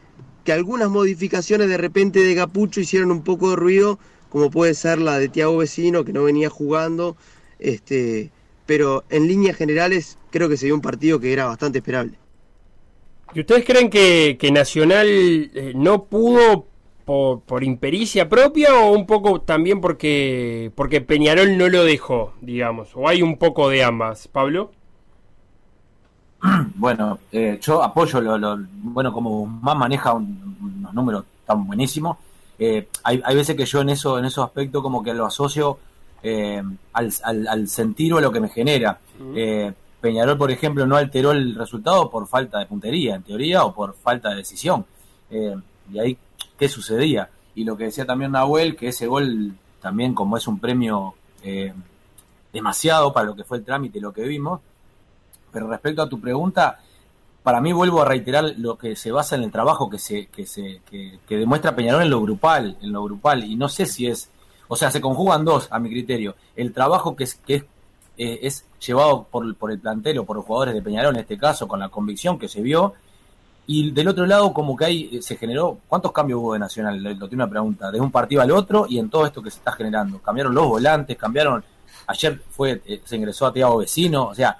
algunas 0.48 0.90
modificaciones 0.90 1.68
de 1.68 1.78
repente 1.78 2.20
de 2.20 2.36
Capucho 2.36 2.82
hicieron 2.82 3.12
un 3.12 3.24
poco 3.24 3.52
de 3.52 3.56
ruido, 3.56 4.00
como 4.30 4.52
puede 4.52 4.74
ser 4.74 5.00
la 5.00 5.18
de 5.18 5.30
Tiago 5.30 5.58
Vecino, 5.58 6.06
que 6.06 6.14
no 6.14 6.24
venía 6.24 6.50
jugando. 6.50 7.18
Este, 7.60 8.32
pero 8.66 9.04
en 9.10 9.28
líneas 9.28 9.58
generales 9.58 10.18
creo 10.34 10.50
que 10.50 10.58
se 10.58 10.65
dio 10.65 10.76
un 10.76 10.82
partido 10.82 11.19
que 11.19 11.32
era 11.32 11.46
bastante 11.46 11.78
esperable. 11.78 12.17
¿Y 13.36 13.41
ustedes 13.41 13.63
creen 13.63 13.89
que, 13.89 14.50
Nacional 14.52 15.08
eh, 15.08 15.74
no 15.76 16.06
pudo 16.06 16.65
por, 17.06 17.41
por, 17.41 17.63
impericia 17.63 18.28
propia 18.28 18.74
o 18.76 18.91
un 18.91 19.06
poco 19.06 19.41
también 19.41 19.80
porque, 19.80 20.72
porque 20.76 21.02
Peñarol 21.02 21.58
no 21.58 21.69
lo 21.69 21.84
dejó, 21.84 22.34
digamos? 22.41 22.89
¿O 22.96 23.08
hay 23.08 23.22
un 23.22 23.38
poco 23.38 23.69
de 23.69 23.84
ambas, 23.84 24.28
Pablo? 24.28 24.72
Bueno, 26.76 27.19
eh, 27.32 27.60
yo 27.62 27.82
apoyo 27.84 28.19
lo, 28.19 28.58
bueno, 28.74 29.13
como 29.13 29.46
más 29.46 29.78
maneja 29.78 30.13
unos 30.13 30.93
números 30.93 31.26
tan 31.46 31.65
buenísimos. 31.65 32.17
Eh, 32.60 32.88
hay, 33.04 33.22
hay, 33.24 33.36
veces 33.36 33.56
que 33.56 33.65
yo 33.65 33.82
en 33.82 33.89
eso, 33.89 34.19
en 34.19 34.26
esos 34.26 34.46
aspectos 34.46 34.82
como 34.82 35.04
que 35.04 35.13
lo 35.13 35.26
asocio 35.26 35.80
eh, 36.22 36.62
al, 36.93 37.12
al, 37.24 37.67
sentir 37.67 38.13
o 38.13 38.17
a 38.17 38.22
lo 38.22 38.32
que 38.32 38.39
me 38.39 38.50
genera. 38.50 39.00
Peñarol, 40.04 40.38
por 40.38 40.52
ejemplo, 40.52 40.86
no 40.86 40.98
alteró 40.98 41.32
el 41.32 41.56
resultado 41.56 42.10
por 42.10 42.28
falta 42.28 42.60
de 42.60 42.66
puntería, 42.66 43.16
en 43.16 43.24
teoría, 43.24 43.63
o 43.63 43.74
por 43.74 43.96
falta 43.96 44.32
de 44.32 44.36
decisión. 44.36 44.86
y 45.32 45.98
ahí 45.98 46.18
qué 46.60 46.68
sucedía. 46.68 47.30
Y 47.56 47.63
lo 47.63 47.78
que 47.78 47.86
decía 47.86 48.06
también 48.06 48.34
Nahuel, 48.34 48.76
que 48.76 48.89
ese 48.89 49.08
gol 49.08 49.54
también 49.82 50.13
como 50.13 50.36
es 50.36 50.46
un 50.46 50.60
premio 50.60 51.13
eh, 51.42 51.74
demasiado 52.52 53.13
para 53.13 53.28
lo 53.28 53.34
que 53.34 53.46
fue 53.46 53.60
el 53.60 53.63
trámite 53.63 54.02
lo 54.02 54.12
que 54.12 54.24
vimos. 54.24 54.60
Pero 55.54 55.70
respecto 55.70 56.02
a 56.02 56.10
tu 56.10 56.20
pregunta, 56.20 56.82
para 57.42 57.62
mí 57.62 57.72
vuelvo 57.72 58.02
a 58.02 58.06
reiterar 58.06 58.56
lo 58.58 58.78
que 58.78 58.98
se 58.98 59.10
basa 59.13 59.38
en 59.38 59.44
el 59.44 59.52
trabajo 59.52 59.89
que 59.89 60.00
se, 60.00 60.26
que 60.26 60.46
se, 60.46 60.82
que, 60.89 61.18
demuestra 61.30 61.78
Peñarol 61.78 62.04
en 62.04 62.10
lo 62.10 62.22
grupal, 62.22 62.78
en 62.82 62.92
lo 62.92 63.06
grupal, 63.06 63.46
y 63.46 63.56
no 63.56 63.70
sé 63.70 63.86
si 63.86 64.08
es, 64.08 64.30
o 64.68 64.76
sea, 64.76 64.92
se 64.92 65.00
conjugan 65.00 65.46
dos 65.46 65.70
a 65.72 65.80
mi 65.80 65.89
criterio. 65.89 66.36
El 66.58 66.74
trabajo 66.74 67.16
que 67.16 67.24
es, 67.24 67.36
que 67.36 67.56
es, 67.56 67.63
eh, 68.17 68.39
es 68.43 68.65
llevado 68.86 69.28
por, 69.30 69.56
por 69.56 69.71
el 69.71 69.80
plantel 69.80 70.19
o 70.19 70.26
por 70.26 70.36
los 70.38 70.45
jugadores 70.45 70.73
de 70.73 70.82
Peñarol 70.82 71.15
en 71.15 71.21
este 71.21 71.38
caso, 71.38 71.67
con 71.67 71.80
la 71.80 71.89
convicción 71.89 72.38
que 72.38 72.47
se 72.47 72.62
vio, 72.62 72.93
y 73.65 73.91
del 73.91 74.10
otro 74.10 74.26
lado, 74.26 74.54
como 74.54 74.76
que 74.76 74.86
hay, 74.86 75.21
se 75.21 75.38
generó, 75.38 75.78
¿cuántos 75.88 76.12
cambios 76.12 76.39
hubo 76.39 76.54
de 76.54 76.60
Nacional? 76.60 77.02
Lo, 77.02 77.30
tengo 77.30 77.43
una 77.43 77.49
pregunta, 77.49 77.91
de 77.91 77.99
un 77.99 78.12
partido 78.12 78.41
al 78.41 78.52
otro 78.52 78.86
y 78.89 78.99
en 78.99 79.10
todo 79.10 79.26
esto 79.26 79.41
que 79.41 79.49
se 79.49 79.58
está 79.58 79.71
generando. 79.71 80.19
Cambiaron 80.19 80.54
los 80.54 80.67
volantes, 80.67 81.17
cambiaron, 81.17 81.63
ayer 82.08 82.41
fue, 82.49 82.82
eh, 82.86 83.02
se 83.06 83.15
ingresó 83.15 83.45
a 83.45 83.54
Tiago 83.54 83.78
Vecino, 83.78 84.28
o 84.28 84.36
sea, 84.36 84.58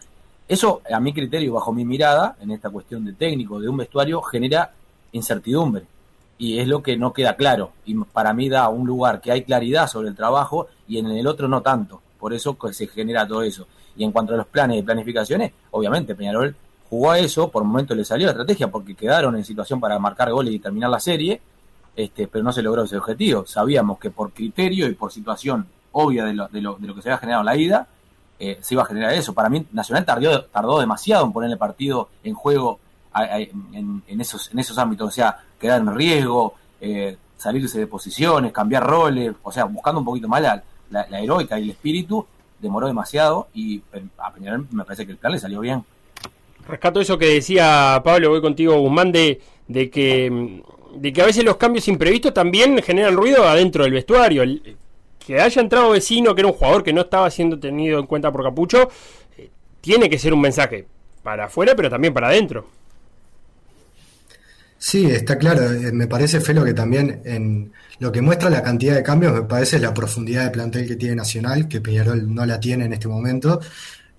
eso 0.48 0.82
a 0.90 1.00
mi 1.00 1.14
criterio, 1.14 1.54
bajo 1.54 1.74
mi 1.74 1.84
mirada, 1.84 2.38
en 2.40 2.52
esta 2.52 2.70
cuestión 2.70 3.04
de 3.04 3.14
técnico, 3.14 3.60
de 3.60 3.68
un 3.68 3.78
vestuario, 3.78 4.22
genera 4.22 4.72
incertidumbre. 5.12 5.84
Y 6.38 6.60
es 6.60 6.68
lo 6.68 6.82
que 6.82 6.98
no 6.98 7.14
queda 7.14 7.36
claro. 7.36 7.72
Y 7.86 7.96
para 7.96 8.34
mí 8.34 8.50
da 8.50 8.70
un 8.70 8.88
lugar 8.88 9.22
que 9.22 9.32
hay 9.32 9.44
claridad 9.44 9.88
sobre 9.88 10.10
el 10.10 10.16
trabajo 10.16 10.68
y 10.88 10.98
en 10.98 11.08
el 11.08 11.28
otro 11.28 11.48
no 11.48 11.62
tanto. 11.62 12.02
Por 12.24 12.34
eso 12.34 12.58
se 12.72 12.88
genera 12.88 13.28
todo 13.28 13.44
eso. 13.44 13.68
Y 13.98 14.06
en 14.06 14.14
cuanto 14.14 14.34
a 14.34 14.38
los 14.38 14.48
planes 14.48 14.80
y 14.80 14.82
planificaciones, 14.82 15.52
obviamente 15.72 16.16
Peñarol 16.16 16.56
jugó 16.90 17.12
a 17.12 17.20
eso, 17.20 17.50
por 17.50 17.66
momento 17.66 17.94
le 17.94 18.06
salió 18.06 18.28
la 18.28 18.32
estrategia 18.32 18.72
porque 18.72 18.96
quedaron 18.96 19.36
en 19.36 19.44
situación 19.44 19.82
para 19.82 20.00
marcar 20.00 20.32
goles 20.32 20.54
y 20.54 20.60
terminar 20.60 20.90
la 20.90 21.02
serie, 21.02 21.42
este, 21.94 22.30
pero 22.30 22.42
no 22.42 22.54
se 22.54 22.62
logró 22.62 22.84
ese 22.84 22.96
objetivo. 22.96 23.46
Sabíamos 23.46 24.00
que 24.00 24.10
por 24.10 24.32
criterio 24.32 24.88
y 24.88 24.94
por 24.94 25.12
situación 25.12 25.68
obvia 25.92 26.24
de 26.24 26.34
lo, 26.34 26.48
de 26.48 26.62
lo, 26.62 26.76
de 26.76 26.88
lo 26.88 26.96
que 26.96 27.02
se 27.02 27.10
había 27.10 27.18
generado 27.18 27.42
en 27.42 27.46
la 27.46 27.58
ida, 27.58 27.88
eh, 28.40 28.58
se 28.62 28.74
iba 28.74 28.84
a 28.84 28.86
generar 28.86 29.12
eso. 29.12 29.34
Para 29.34 29.50
mí, 29.50 29.68
Nacional 29.74 30.06
tardó, 30.06 30.46
tardó 30.46 30.80
demasiado 30.80 31.26
en 31.26 31.34
poner 31.34 31.52
el 31.52 31.58
partido 31.58 32.08
en 32.24 32.36
juego 32.36 32.80
en, 33.14 34.22
esos, 34.22 34.50
en 34.50 34.60
esos 34.60 34.78
ámbitos, 34.78 35.10
o 35.10 35.12
sea, 35.12 35.40
quedar 35.60 35.82
en 35.82 35.94
riesgo, 35.94 36.54
eh, 36.80 37.18
salirse 37.36 37.80
de 37.80 37.88
posiciones, 37.88 38.54
cambiar 38.54 38.88
roles, 38.88 39.36
o 39.44 39.52
sea, 39.52 39.66
buscando 39.66 40.00
un 40.00 40.06
poquito 40.06 40.30
más 40.30 40.42
la, 40.42 40.64
la, 40.94 41.20
heroica 41.20 41.60
y 41.60 41.64
el 41.64 41.70
espíritu, 41.72 42.26
demoró 42.60 42.88
demasiado 42.88 43.48
y 43.54 43.82
a 44.18 44.32
Peñarol 44.32 44.68
me 44.72 44.84
parece 44.86 45.06
que 45.06 45.12
el 45.12 45.18
plan 45.18 45.34
le 45.34 45.40
salió 45.40 45.60
bien. 45.60 45.84
Rescato 46.68 47.02
eso 47.02 47.18
que 47.18 47.26
decía 47.26 48.02
Pablo, 48.04 48.30
voy 48.30 48.42
contigo, 48.42 48.80
Guzmán, 48.80 49.12
de, 49.12 49.42
de, 49.68 49.90
que, 49.90 50.62
de 50.96 51.14
que 51.14 51.22
a 51.22 51.26
veces 51.26 51.44
los 51.44 51.58
cambios 51.58 51.88
imprevistos 51.88 52.34
también 52.34 52.82
generan 52.82 53.16
ruido 53.16 53.46
adentro 53.46 53.84
del 53.84 53.94
vestuario. 53.94 54.44
que 55.20 55.42
haya 55.42 55.62
entrado 55.62 55.90
vecino, 55.90 56.34
que 56.34 56.42
era 56.42 56.50
un 56.50 56.56
jugador 56.56 56.84
que 56.84 56.94
no 56.94 57.02
estaba 57.02 57.30
siendo 57.30 57.60
tenido 57.60 58.00
en 58.00 58.06
cuenta 58.06 58.32
por 58.32 58.44
Capucho, 58.44 58.90
eh, 59.38 59.50
tiene 59.82 60.10
que 60.10 60.18
ser 60.18 60.34
un 60.34 60.42
mensaje 60.42 60.88
para 61.22 61.46
afuera, 61.46 61.74
pero 61.76 61.90
también 61.90 62.14
para 62.14 62.28
adentro. 62.28 62.66
Sí, 64.86 65.06
está 65.06 65.38
claro. 65.38 65.72
Eh, 65.72 65.94
me 65.94 66.08
parece, 66.08 66.42
Felo, 66.42 66.66
que 66.66 66.74
también 66.74 67.22
en 67.24 67.72
lo 68.00 68.12
que 68.12 68.22
muestra 68.22 68.50
la 68.50 68.62
cantidad 68.62 68.94
de 68.94 69.02
cambios, 69.02 69.32
me 69.34 69.44
parece 69.44 69.80
la 69.80 69.94
profundidad 69.94 70.44
de 70.44 70.50
plantel 70.52 70.86
que 70.86 70.98
tiene 70.98 71.16
Nacional, 71.16 71.70
que 71.70 71.80
Peñarol 71.80 72.34
no 72.36 72.46
la 72.46 72.60
tiene 72.60 72.84
en 72.84 72.92
este 72.92 73.08
momento. 73.08 73.62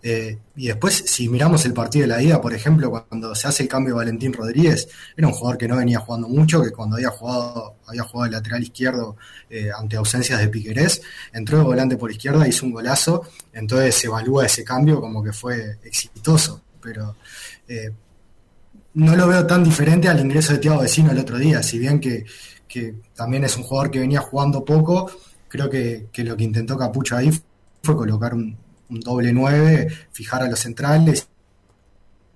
Eh, 0.02 0.38
y 0.56 0.68
después, 0.68 1.04
si 1.06 1.28
miramos 1.28 1.66
el 1.66 1.74
partido 1.74 2.04
de 2.04 2.08
la 2.08 2.22
ida, 2.22 2.40
por 2.40 2.54
ejemplo, 2.54 2.90
cuando 2.90 3.34
se 3.34 3.46
hace 3.46 3.64
el 3.64 3.68
cambio 3.68 3.92
de 3.92 3.98
Valentín 3.98 4.32
Rodríguez, 4.32 4.88
era 5.14 5.28
un 5.28 5.34
jugador 5.34 5.58
que 5.58 5.68
no 5.68 5.76
venía 5.76 5.98
jugando 5.98 6.28
mucho, 6.28 6.62
que 6.62 6.70
cuando 6.70 6.96
había 6.96 7.10
jugado, 7.10 7.76
había 7.86 8.02
jugado 8.04 8.26
el 8.26 8.32
lateral 8.32 8.62
izquierdo 8.62 9.16
eh, 9.50 9.68
ante 9.78 9.96
ausencias 9.96 10.40
de 10.40 10.48
Piquerés, 10.48 11.02
entró 11.34 11.58
de 11.58 11.64
volante 11.64 11.98
por 11.98 12.10
izquierda, 12.10 12.48
hizo 12.48 12.64
un 12.64 12.72
golazo, 12.72 13.22
entonces 13.52 13.94
se 13.96 14.06
evalúa 14.06 14.46
ese 14.46 14.64
cambio 14.64 14.98
como 14.98 15.22
que 15.22 15.32
fue 15.34 15.76
exitoso, 15.84 16.62
pero 16.80 17.16
eh, 17.68 17.90
no 18.94 19.16
lo 19.16 19.26
veo 19.26 19.46
tan 19.46 19.64
diferente 19.64 20.08
al 20.08 20.20
ingreso 20.20 20.52
de 20.52 20.58
Thiago 20.58 20.80
Vecino 20.80 21.10
el 21.10 21.18
otro 21.18 21.38
día, 21.38 21.62
si 21.62 21.78
bien 21.78 22.00
que, 22.00 22.24
también 23.14 23.44
es 23.44 23.56
un 23.56 23.62
jugador 23.62 23.88
que 23.90 24.00
venía 24.00 24.20
jugando 24.20 24.64
poco, 24.64 25.08
creo 25.48 25.70
que, 25.70 26.08
que 26.12 26.24
lo 26.24 26.36
que 26.36 26.42
intentó 26.42 26.76
Capucho 26.76 27.16
ahí 27.16 27.30
fue 27.84 27.96
colocar 27.96 28.34
un, 28.34 28.56
doble 28.88 29.32
9, 29.32 29.88
fijar 30.10 30.42
a 30.42 30.48
los 30.48 30.58
centrales 30.58 31.28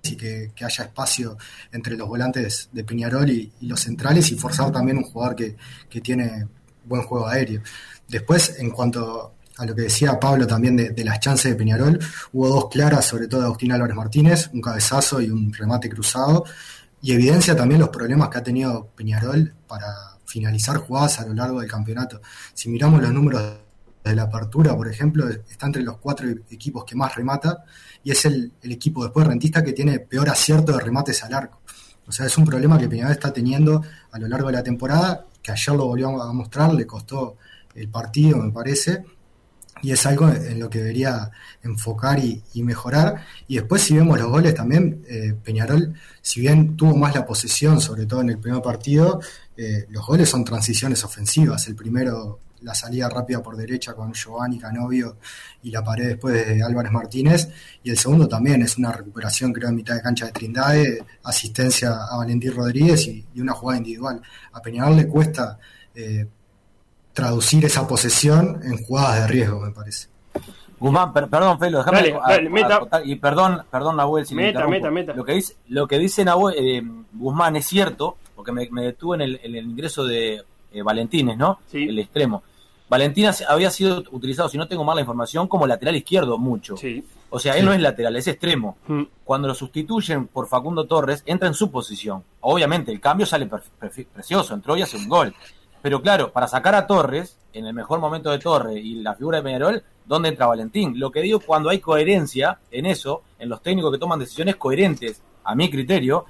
y 0.02 0.16
que, 0.16 0.52
haya 0.60 0.84
espacio 0.84 1.36
entre 1.72 1.96
los 1.96 2.06
volantes 2.06 2.68
de 2.72 2.84
Peñarol 2.84 3.28
y, 3.30 3.52
los 3.62 3.80
centrales 3.80 4.30
y 4.30 4.36
forzar 4.36 4.70
también 4.70 4.98
un 4.98 5.04
jugador 5.04 5.34
que, 5.34 6.00
tiene 6.00 6.46
buen 6.84 7.02
juego 7.02 7.26
aéreo. 7.26 7.62
Después, 8.08 8.58
en 8.58 8.70
cuanto 8.70 9.34
a 9.58 9.66
lo 9.66 9.74
que 9.74 9.82
decía 9.82 10.18
Pablo 10.18 10.46
también 10.46 10.76
de, 10.76 11.04
las 11.04 11.18
chances 11.20 11.50
de 11.50 11.56
Peñarol, 11.56 11.98
hubo 12.32 12.48
dos 12.48 12.68
claras, 12.68 13.04
sobre 13.04 13.26
todo 13.26 13.40
de 13.40 13.46
Agustín 13.46 13.72
Álvarez 13.72 13.96
Martínez, 13.96 14.50
un 14.52 14.60
cabezazo 14.60 15.20
y 15.20 15.30
un 15.30 15.52
remate 15.52 15.90
cruzado, 15.90 16.44
y 17.02 17.12
evidencia 17.12 17.56
también 17.56 17.80
los 17.80 17.90
problemas 17.90 18.28
que 18.28 18.38
ha 18.38 18.42
tenido 18.42 18.86
Peñarol 18.96 19.52
para 19.66 19.86
finalizar 20.24 20.76
jugadas 20.76 21.18
a 21.20 21.26
lo 21.26 21.34
largo 21.34 21.60
del 21.60 21.68
campeonato. 21.68 22.20
Si 22.54 22.68
miramos 22.68 23.02
los 23.02 23.12
números 23.12 23.42
de 24.04 24.14
la 24.14 24.22
apertura, 24.22 24.76
por 24.76 24.88
ejemplo, 24.88 25.28
está 25.28 25.66
entre 25.66 25.82
los 25.82 25.98
cuatro 25.98 26.28
equipos 26.50 26.84
que 26.84 26.94
más 26.94 27.14
remata 27.16 27.64
y 28.04 28.12
es 28.12 28.24
el, 28.26 28.52
equipo 28.62 29.02
después 29.02 29.26
rentista 29.26 29.64
que 29.64 29.72
tiene 29.72 29.98
peor 29.98 30.28
acierto 30.28 30.72
de 30.72 30.80
remates 30.80 31.24
al 31.24 31.34
arco. 31.34 31.60
O 32.06 32.12
sea, 32.12 32.26
es 32.26 32.38
un 32.38 32.44
problema 32.44 32.78
que 32.78 32.88
Peñarol 32.88 33.12
está 33.12 33.32
teniendo 33.32 33.82
a 34.12 34.18
lo 34.18 34.28
largo 34.28 34.46
de 34.48 34.54
la 34.54 34.62
temporada, 34.62 35.26
que 35.42 35.50
ayer 35.50 35.74
lo 35.74 35.86
volvió 35.86 36.22
a 36.22 36.32
mostrar, 36.32 36.72
le 36.72 36.86
costó 36.86 37.36
el 37.74 37.88
partido, 37.88 38.38
me 38.38 38.50
parece, 38.50 39.04
y 39.82 39.92
es 39.92 40.06
algo 40.06 40.28
en 40.28 40.58
lo 40.60 40.68
que 40.68 40.78
debería 40.78 41.30
enfocar 41.62 42.18
y, 42.18 42.42
mejorar. 42.62 43.24
Y 43.46 43.56
después 43.56 43.82
si 43.82 43.94
vemos 43.94 44.18
los 44.18 44.28
goles 44.28 44.54
también, 44.54 45.04
eh, 45.08 45.34
Peñarol, 45.42 45.94
si 46.20 46.40
bien 46.40 46.76
tuvo 46.76 46.96
más 46.96 47.14
la 47.14 47.26
posesión, 47.26 47.80
sobre 47.80 48.06
todo 48.06 48.20
en 48.20 48.30
el 48.30 48.38
primer 48.38 48.62
partido, 48.62 49.20
eh, 49.56 49.86
los 49.90 50.06
goles 50.06 50.28
son 50.28 50.44
transiciones 50.44 51.02
ofensivas. 51.04 51.66
El 51.68 51.74
primero 51.74 52.40
la 52.62 52.74
salida 52.74 53.08
rápida 53.08 53.42
por 53.42 53.56
derecha 53.56 53.94
con 53.94 54.12
Giovanni 54.12 54.58
Canovio 54.58 55.18
y 55.62 55.70
la 55.70 55.82
pared 55.82 56.08
después 56.08 56.34
de 56.34 56.62
Álvarez 56.62 56.92
Martínez. 56.92 57.48
Y 57.82 57.90
el 57.90 57.98
segundo 57.98 58.28
también 58.28 58.62
es 58.62 58.78
una 58.78 58.92
recuperación, 58.92 59.52
creo, 59.52 59.68
en 59.68 59.76
mitad 59.76 59.94
de 59.94 60.02
cancha 60.02 60.26
de 60.26 60.32
Trindade, 60.32 61.04
asistencia 61.24 62.04
a 62.10 62.16
Valentín 62.16 62.52
Rodríguez 62.52 63.06
y, 63.06 63.24
una 63.40 63.52
jugada 63.52 63.78
individual. 63.78 64.20
A 64.52 64.60
Peñarol 64.60 64.96
le 64.96 65.06
cuesta 65.06 65.58
eh, 65.94 66.26
traducir 67.18 67.64
esa 67.64 67.88
posesión 67.88 68.60
en 68.62 68.78
jugadas 68.84 69.22
de 69.22 69.26
riesgo, 69.26 69.58
me 69.58 69.72
parece. 69.72 70.06
Guzmán, 70.78 71.12
perdón, 71.12 71.58
Felo, 71.58 71.78
déjame 71.78 72.14
y 73.04 73.16
perdón, 73.16 73.62
perdón, 73.68 73.96
Nahuel, 73.96 74.24
si 74.24 74.36
meta, 74.36 74.68
meta, 74.68 74.88
meta. 74.88 75.14
Lo 75.14 75.24
que 75.24 75.32
dice, 75.32 75.56
lo 75.66 75.88
que 75.88 75.98
dice 75.98 76.24
Nahuel, 76.24 76.54
eh, 76.56 76.82
Guzmán 77.12 77.56
es 77.56 77.66
cierto, 77.66 78.18
porque 78.36 78.52
me, 78.52 78.68
detuve 78.82 79.16
en 79.16 79.22
el, 79.42 79.56
ingreso 79.56 80.06
de 80.06 80.44
eh, 80.72 80.82
Valentines, 80.84 81.36
¿no? 81.36 81.58
El 81.72 81.98
extremo. 81.98 82.44
Valentina 82.88 83.34
había 83.48 83.70
sido 83.72 84.04
utilizado, 84.12 84.48
si 84.48 84.56
no 84.56 84.68
tengo 84.68 84.84
mal 84.84 84.94
la 84.94 85.02
información, 85.02 85.48
como 85.48 85.66
lateral 85.66 85.96
izquierdo 85.96 86.38
mucho. 86.38 86.76
Sí. 86.76 87.04
O 87.30 87.40
sea, 87.40 87.58
él 87.58 87.64
no 87.64 87.72
es 87.72 87.80
lateral, 87.80 88.14
es 88.14 88.28
extremo. 88.28 88.78
Mm. 88.86 89.02
Cuando 89.24 89.48
lo 89.48 89.54
sustituyen 89.54 90.28
por 90.28 90.46
Facundo 90.46 90.86
Torres, 90.86 91.24
entra 91.26 91.48
en 91.48 91.54
su 91.54 91.68
posición. 91.72 92.22
Obviamente, 92.40 92.92
el 92.92 93.00
cambio 93.00 93.26
sale 93.26 93.50
precioso, 94.14 94.54
entró 94.54 94.76
y 94.76 94.82
hace 94.82 94.96
un 94.96 95.08
gol. 95.08 95.34
Pero 95.82 96.02
claro, 96.02 96.32
para 96.32 96.48
sacar 96.48 96.74
a 96.74 96.86
Torres, 96.86 97.36
en 97.52 97.66
el 97.66 97.74
mejor 97.74 98.00
momento 98.00 98.30
de 98.30 98.38
Torres 98.38 98.76
y 98.76 98.96
la 98.96 99.14
figura 99.14 99.38
de 99.38 99.44
Peñarol, 99.44 99.82
¿dónde 100.04 100.28
entra 100.28 100.46
Valentín? 100.46 100.98
Lo 100.98 101.10
que 101.10 101.20
digo, 101.20 101.40
cuando 101.40 101.70
hay 101.70 101.78
coherencia 101.78 102.58
en 102.70 102.86
eso, 102.86 103.22
en 103.38 103.48
los 103.48 103.62
técnicos 103.62 103.92
que 103.92 103.98
toman 103.98 104.18
decisiones 104.18 104.56
coherentes, 104.56 105.20
a 105.44 105.54
mi 105.54 105.70
criterio, 105.70 106.26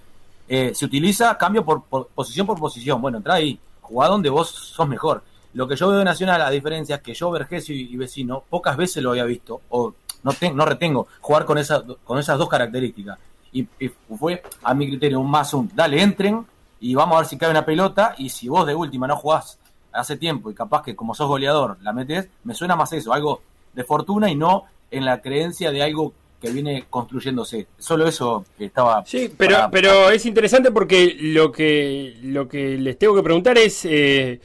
eh, 0.48 0.72
se 0.74 0.84
utiliza 0.84 1.36
cambio 1.36 1.64
por, 1.64 1.82
posición 1.82 2.46
por 2.46 2.58
posición. 2.58 3.02
Bueno, 3.02 3.18
entra 3.18 3.34
ahí, 3.34 3.58
jugá 3.80 4.06
donde 4.06 4.30
vos 4.30 4.48
sos 4.48 4.88
mejor. 4.88 5.22
Lo 5.54 5.66
que 5.66 5.76
yo 5.76 5.88
veo 5.88 5.98
de 5.98 6.04
Nacional, 6.04 6.40
a 6.40 6.50
diferencia 6.50 6.96
es 6.96 7.02
que 7.02 7.14
yo, 7.14 7.30
Vergesio 7.30 7.74
y, 7.74 7.96
Vecino, 7.96 8.44
pocas 8.48 8.76
veces 8.76 9.02
lo 9.02 9.10
había 9.10 9.24
visto, 9.24 9.62
o 9.70 9.92
no, 10.22 10.32
no 10.54 10.64
retengo, 10.64 11.08
jugar 11.20 11.44
con, 11.44 11.58
esa, 11.58 11.82
con 12.04 12.18
esas 12.18 12.38
dos 12.38 12.48
características. 12.48 13.18
Y, 13.52 13.66
y, 13.80 13.90
fue, 14.16 14.42
a 14.62 14.74
mi 14.74 14.86
criterio, 14.88 15.20
un 15.20 15.30
más 15.30 15.52
un, 15.54 15.70
dale, 15.74 16.00
entren, 16.00 16.46
y 16.80 16.94
vamos 16.94 17.16
a 17.16 17.18
ver 17.20 17.28
si 17.28 17.38
cae 17.38 17.50
una 17.50 17.64
pelota 17.64 18.14
y 18.18 18.28
si 18.28 18.48
vos 18.48 18.66
de 18.66 18.74
última 18.74 19.06
no 19.06 19.16
jugás 19.16 19.58
hace 19.92 20.16
tiempo 20.16 20.50
y 20.50 20.54
capaz 20.54 20.82
que 20.82 20.94
como 20.94 21.14
sos 21.14 21.28
goleador 21.28 21.78
la 21.82 21.92
metes, 21.92 22.28
me 22.44 22.54
suena 22.54 22.76
más 22.76 22.92
eso, 22.92 23.12
algo 23.12 23.42
de 23.74 23.84
fortuna 23.84 24.30
y 24.30 24.34
no 24.34 24.64
en 24.90 25.04
la 25.04 25.20
creencia 25.20 25.70
de 25.70 25.82
algo 25.82 26.12
que 26.40 26.50
viene 26.50 26.84
construyéndose. 26.88 27.66
Solo 27.78 28.06
eso 28.06 28.44
estaba. 28.58 29.04
Sí, 29.04 29.32
pero, 29.36 29.68
pero 29.72 30.10
es 30.10 30.24
interesante 30.24 30.70
porque 30.70 31.16
lo 31.20 31.50
que, 31.50 32.16
lo 32.22 32.48
que 32.48 32.78
les 32.78 32.96
tengo 32.96 33.16
que 33.16 33.22
preguntar 33.22 33.58
es 33.58 33.84
eh, 33.84 34.40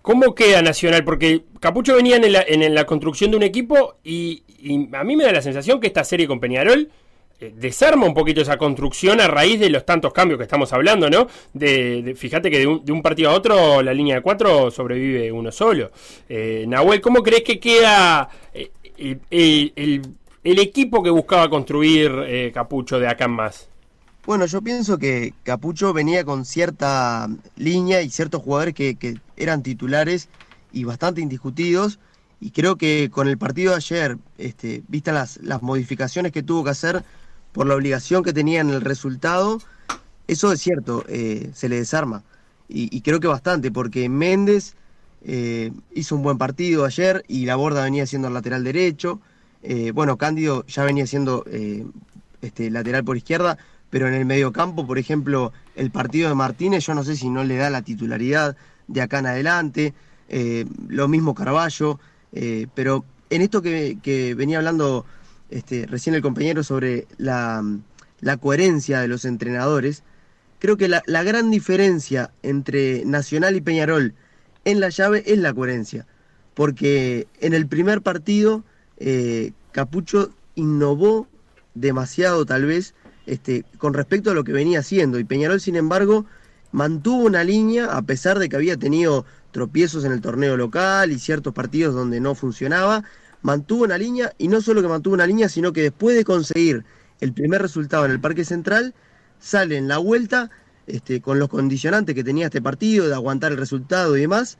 cómo 0.00 0.34
queda 0.34 0.62
Nacional, 0.62 1.04
porque 1.04 1.44
Capucho 1.60 1.94
venía 1.94 2.16
en 2.16 2.32
la, 2.32 2.42
en 2.46 2.74
la 2.74 2.86
construcción 2.86 3.30
de 3.30 3.36
un 3.36 3.42
equipo 3.42 3.96
y, 4.02 4.44
y 4.58 4.88
a 4.94 5.04
mí 5.04 5.14
me 5.14 5.24
da 5.24 5.32
la 5.32 5.42
sensación 5.42 5.78
que 5.78 5.88
esta 5.88 6.04
serie 6.04 6.26
con 6.26 6.40
Peñarol 6.40 6.90
desarma 7.56 8.06
un 8.06 8.14
poquito 8.14 8.42
esa 8.42 8.58
construcción 8.58 9.20
a 9.20 9.26
raíz 9.26 9.58
de 9.58 9.70
los 9.70 9.86
tantos 9.86 10.12
cambios 10.12 10.38
que 10.38 10.44
estamos 10.44 10.72
hablando, 10.72 11.08
¿no? 11.08 11.26
De, 11.54 12.14
fíjate 12.16 12.50
que 12.50 12.58
de 12.58 12.92
un, 12.92 13.02
partido 13.02 13.30
a 13.30 13.34
otro 13.34 13.82
la 13.82 13.94
línea 13.94 14.16
de 14.16 14.22
cuatro 14.22 14.70
sobrevive 14.70 15.32
uno 15.32 15.50
solo. 15.50 15.90
Eh, 16.28 16.64
Nahuel, 16.68 17.00
¿cómo 17.00 17.22
crees 17.22 17.42
que 17.42 17.58
queda 17.58 18.28
eh, 18.52 18.70
el, 19.30 20.58
equipo 20.58 21.02
que 21.02 21.10
buscaba 21.10 21.48
construir 21.48 22.12
eh, 22.26 22.50
Capucho 22.52 22.98
de 22.98 23.08
acá 23.08 23.24
en 23.24 23.32
más? 23.32 23.68
Bueno, 24.26 24.44
yo 24.44 24.60
pienso 24.60 24.98
que 24.98 25.32
Capucho 25.42 25.94
venía 25.94 26.24
con 26.24 26.44
cierta 26.44 27.28
línea 27.56 28.02
y 28.02 28.10
ciertos 28.10 28.42
jugadores 28.42 28.74
que, 28.74 29.18
eran 29.36 29.62
titulares 29.62 30.28
y 30.72 30.84
bastante 30.84 31.22
indiscutidos. 31.22 31.98
Y 32.42 32.52
creo 32.52 32.76
que 32.76 33.10
con 33.10 33.28
el 33.28 33.36
partido 33.38 33.72
de 33.72 33.76
ayer, 33.76 34.18
este, 34.38 34.82
vistas 34.88 35.38
las 35.42 35.62
modificaciones 35.62 36.32
que 36.32 36.42
tuvo 36.42 36.64
que 36.64 36.70
hacer, 36.70 37.04
por 37.52 37.66
la 37.66 37.74
obligación 37.74 38.22
que 38.22 38.32
tenía 38.32 38.60
en 38.60 38.70
el 38.70 38.80
resultado, 38.80 39.60
eso 40.30 40.52
es 40.52 40.60
cierto, 40.60 41.04
eh, 41.08 41.50
se 41.54 41.68
le 41.68 41.76
desarma. 41.76 42.22
Y, 42.72 43.00
creo 43.00 43.18
que 43.18 43.26
bastante, 43.26 43.72
porque 43.72 44.08
Méndez 44.08 44.76
eh, 45.24 45.72
hizo 45.92 46.14
un 46.14 46.22
buen 46.22 46.38
partido 46.38 46.84
ayer 46.84 47.24
y 47.26 47.44
la 47.44 47.56
borda 47.56 47.82
venía 47.82 48.06
siendo 48.06 48.28
el 48.28 48.34
lateral 48.34 48.62
derecho. 48.62 49.20
Eh, 49.64 49.90
bueno, 49.90 50.16
Cándido 50.16 50.64
ya 50.66 50.84
venía 50.84 51.04
siendo 51.04 51.44
este, 52.40 52.70
lateral 52.70 53.02
por 53.02 53.16
izquierda, 53.16 53.58
pero 53.90 54.06
en 54.06 54.14
el 54.14 54.24
mediocampo, 54.24 54.86
por 54.86 54.98
ejemplo, 54.98 55.52
el 55.74 55.90
partido 55.90 56.28
de 56.28 56.36
Martínez, 56.36 56.86
yo 56.86 56.94
no 56.94 57.02
sé 57.02 57.16
si 57.16 57.28
no 57.28 57.42
le 57.42 57.56
da 57.56 57.70
la 57.70 57.82
titularidad 57.82 58.56
de 58.86 59.02
acá 59.02 59.18
en 59.18 59.26
adelante. 59.26 59.92
lo 60.86 61.08
mismo 61.08 61.34
Carballo, 61.34 61.98
pero 62.76 63.04
en 63.30 63.42
esto 63.42 63.62
que 63.62 64.34
venía 64.36 64.58
hablando 64.58 65.06
este, 65.50 65.86
recién 65.86 66.14
el 66.14 66.22
compañero 66.22 66.62
sobre 66.62 67.06
la, 67.18 67.62
coherencia 68.40 69.00
de 69.00 69.08
los 69.08 69.24
entrenadores, 69.24 70.02
creo 70.58 70.76
que 70.76 70.88
la, 70.88 71.22
gran 71.24 71.50
diferencia 71.50 72.30
entre 72.42 73.04
Nacional 73.04 73.56
y 73.56 73.60
Peñarol 73.60 74.14
en 74.64 74.80
la 74.80 74.90
llave 74.90 75.22
es 75.26 75.38
la 75.38 75.52
coherencia, 75.52 76.06
porque 76.54 77.26
en 77.40 77.54
el 77.54 77.66
primer 77.66 78.02
partido 78.02 78.64
eh, 78.98 79.52
Capucho 79.72 80.30
innovó 80.54 81.26
demasiado 81.74 82.44
tal 82.44 82.66
vez 82.66 82.94
este, 83.26 83.64
con 83.78 83.94
respecto 83.94 84.30
a 84.30 84.34
lo 84.34 84.44
que 84.44 84.52
venía 84.52 84.80
haciendo 84.80 85.18
y 85.18 85.24
Peñarol 85.24 85.60
sin 85.60 85.76
embargo 85.76 86.26
mantuvo 86.72 87.24
una 87.24 87.44
línea 87.44 87.86
a 87.86 88.02
pesar 88.02 88.38
de 88.38 88.48
que 88.48 88.56
había 88.56 88.76
tenido 88.76 89.24
tropiezos 89.52 90.04
en 90.04 90.12
el 90.12 90.20
torneo 90.20 90.56
local 90.56 91.12
y 91.12 91.18
ciertos 91.18 91.52
partidos 91.54 91.94
donde 91.94 92.20
no 92.20 92.34
funcionaba, 92.34 93.04
mantuvo 93.42 93.84
una 93.84 93.98
línea 93.98 94.32
y 94.38 94.48
no 94.48 94.60
solo 94.60 94.82
que 94.82 94.88
mantuvo 94.88 95.14
una 95.14 95.26
línea, 95.26 95.48
sino 95.48 95.72
que 95.72 95.82
después 95.82 96.16
de 96.16 96.24
conseguir 96.24 96.84
el 97.20 97.32
primer 97.32 97.62
resultado 97.62 98.04
en 98.04 98.10
el 98.12 98.20
Parque 98.20 98.44
Central, 98.44 98.94
sale 99.38 99.76
en 99.76 99.88
la 99.88 99.98
vuelta 99.98 100.50
este, 100.86 101.20
con 101.20 101.38
los 101.38 101.48
condicionantes 101.48 102.14
que 102.14 102.24
tenía 102.24 102.46
este 102.46 102.62
partido, 102.62 103.08
de 103.08 103.14
aguantar 103.14 103.52
el 103.52 103.58
resultado 103.58 104.16
y 104.16 104.22
demás, 104.22 104.58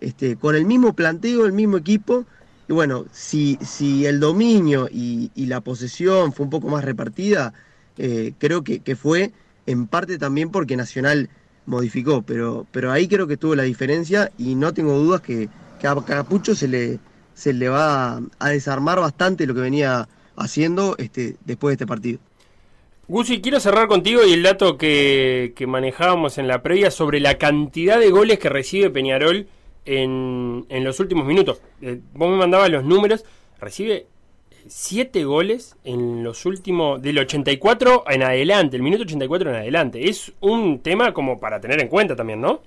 este, 0.00 0.36
con 0.36 0.54
el 0.54 0.64
mismo 0.64 0.94
planteo, 0.94 1.46
el 1.46 1.52
mismo 1.52 1.76
equipo. 1.76 2.26
Y 2.68 2.72
bueno, 2.72 3.06
si, 3.12 3.58
si 3.62 4.06
el 4.06 4.20
dominio 4.20 4.88
y, 4.90 5.30
la 5.34 5.60
posesión 5.60 6.32
fue 6.32 6.44
un 6.44 6.50
poco 6.50 6.68
más 6.68 6.84
repartida, 6.84 7.52
eh, 7.98 8.34
creo 8.38 8.62
que, 8.62 8.96
fue 8.96 9.32
en 9.66 9.86
parte 9.86 10.18
también 10.18 10.50
porque 10.50 10.76
Nacional 10.76 11.28
modificó, 11.66 12.22
pero, 12.22 12.66
pero 12.70 12.92
ahí 12.92 13.08
creo 13.08 13.26
que 13.26 13.34
estuvo 13.34 13.54
la 13.54 13.64
diferencia 13.64 14.30
y 14.38 14.54
no 14.54 14.72
tengo 14.72 14.96
dudas 14.98 15.20
que, 15.20 15.48
que 15.80 15.86
a 15.86 15.94
Capucho 15.96 16.54
se 16.54 16.68
le, 16.68 17.00
se 17.40 17.54
le 17.54 17.70
va 17.70 18.20
a 18.38 18.48
desarmar 18.50 19.00
bastante 19.00 19.46
lo 19.46 19.54
que 19.54 19.62
venía 19.62 20.08
haciendo 20.36 20.94
este, 20.98 21.36
después 21.46 21.70
de 21.70 21.74
este 21.74 21.86
partido. 21.86 22.18
Gusi, 23.08 23.40
quiero 23.40 23.58
cerrar 23.60 23.88
contigo 23.88 24.20
y 24.24 24.34
el 24.34 24.42
dato 24.42 24.76
que, 24.76 25.54
manejábamos 25.66 26.36
en 26.36 26.48
la 26.48 26.62
previa 26.62 26.90
sobre 26.90 27.18
la 27.18 27.38
cantidad 27.38 27.98
de 27.98 28.10
goles 28.10 28.38
que 28.38 28.50
recibe 28.50 28.90
Peñarol 28.90 29.48
en, 29.86 30.66
en 30.68 30.84
los 30.84 31.00
últimos 31.00 31.24
minutos. 31.24 31.62
Eh, 31.80 31.98
vos 32.12 32.30
me 32.30 32.36
mandabas 32.36 32.68
los 32.68 32.84
números, 32.84 33.24
recibe 33.58 34.06
7 34.66 35.24
goles 35.24 35.76
en 35.82 36.22
los 36.22 36.44
últimos, 36.44 37.00
del 37.00 37.18
84 37.20 38.04
en 38.10 38.22
adelante, 38.22 38.76
el 38.76 38.82
minuto 38.82 39.04
84 39.04 39.48
en 39.48 39.56
adelante. 39.56 40.10
Es 40.10 40.32
un 40.40 40.80
tema 40.80 41.14
como 41.14 41.40
para 41.40 41.58
tener 41.58 41.80
en 41.80 41.88
cuenta 41.88 42.14
también, 42.14 42.42
¿no? 42.42 42.60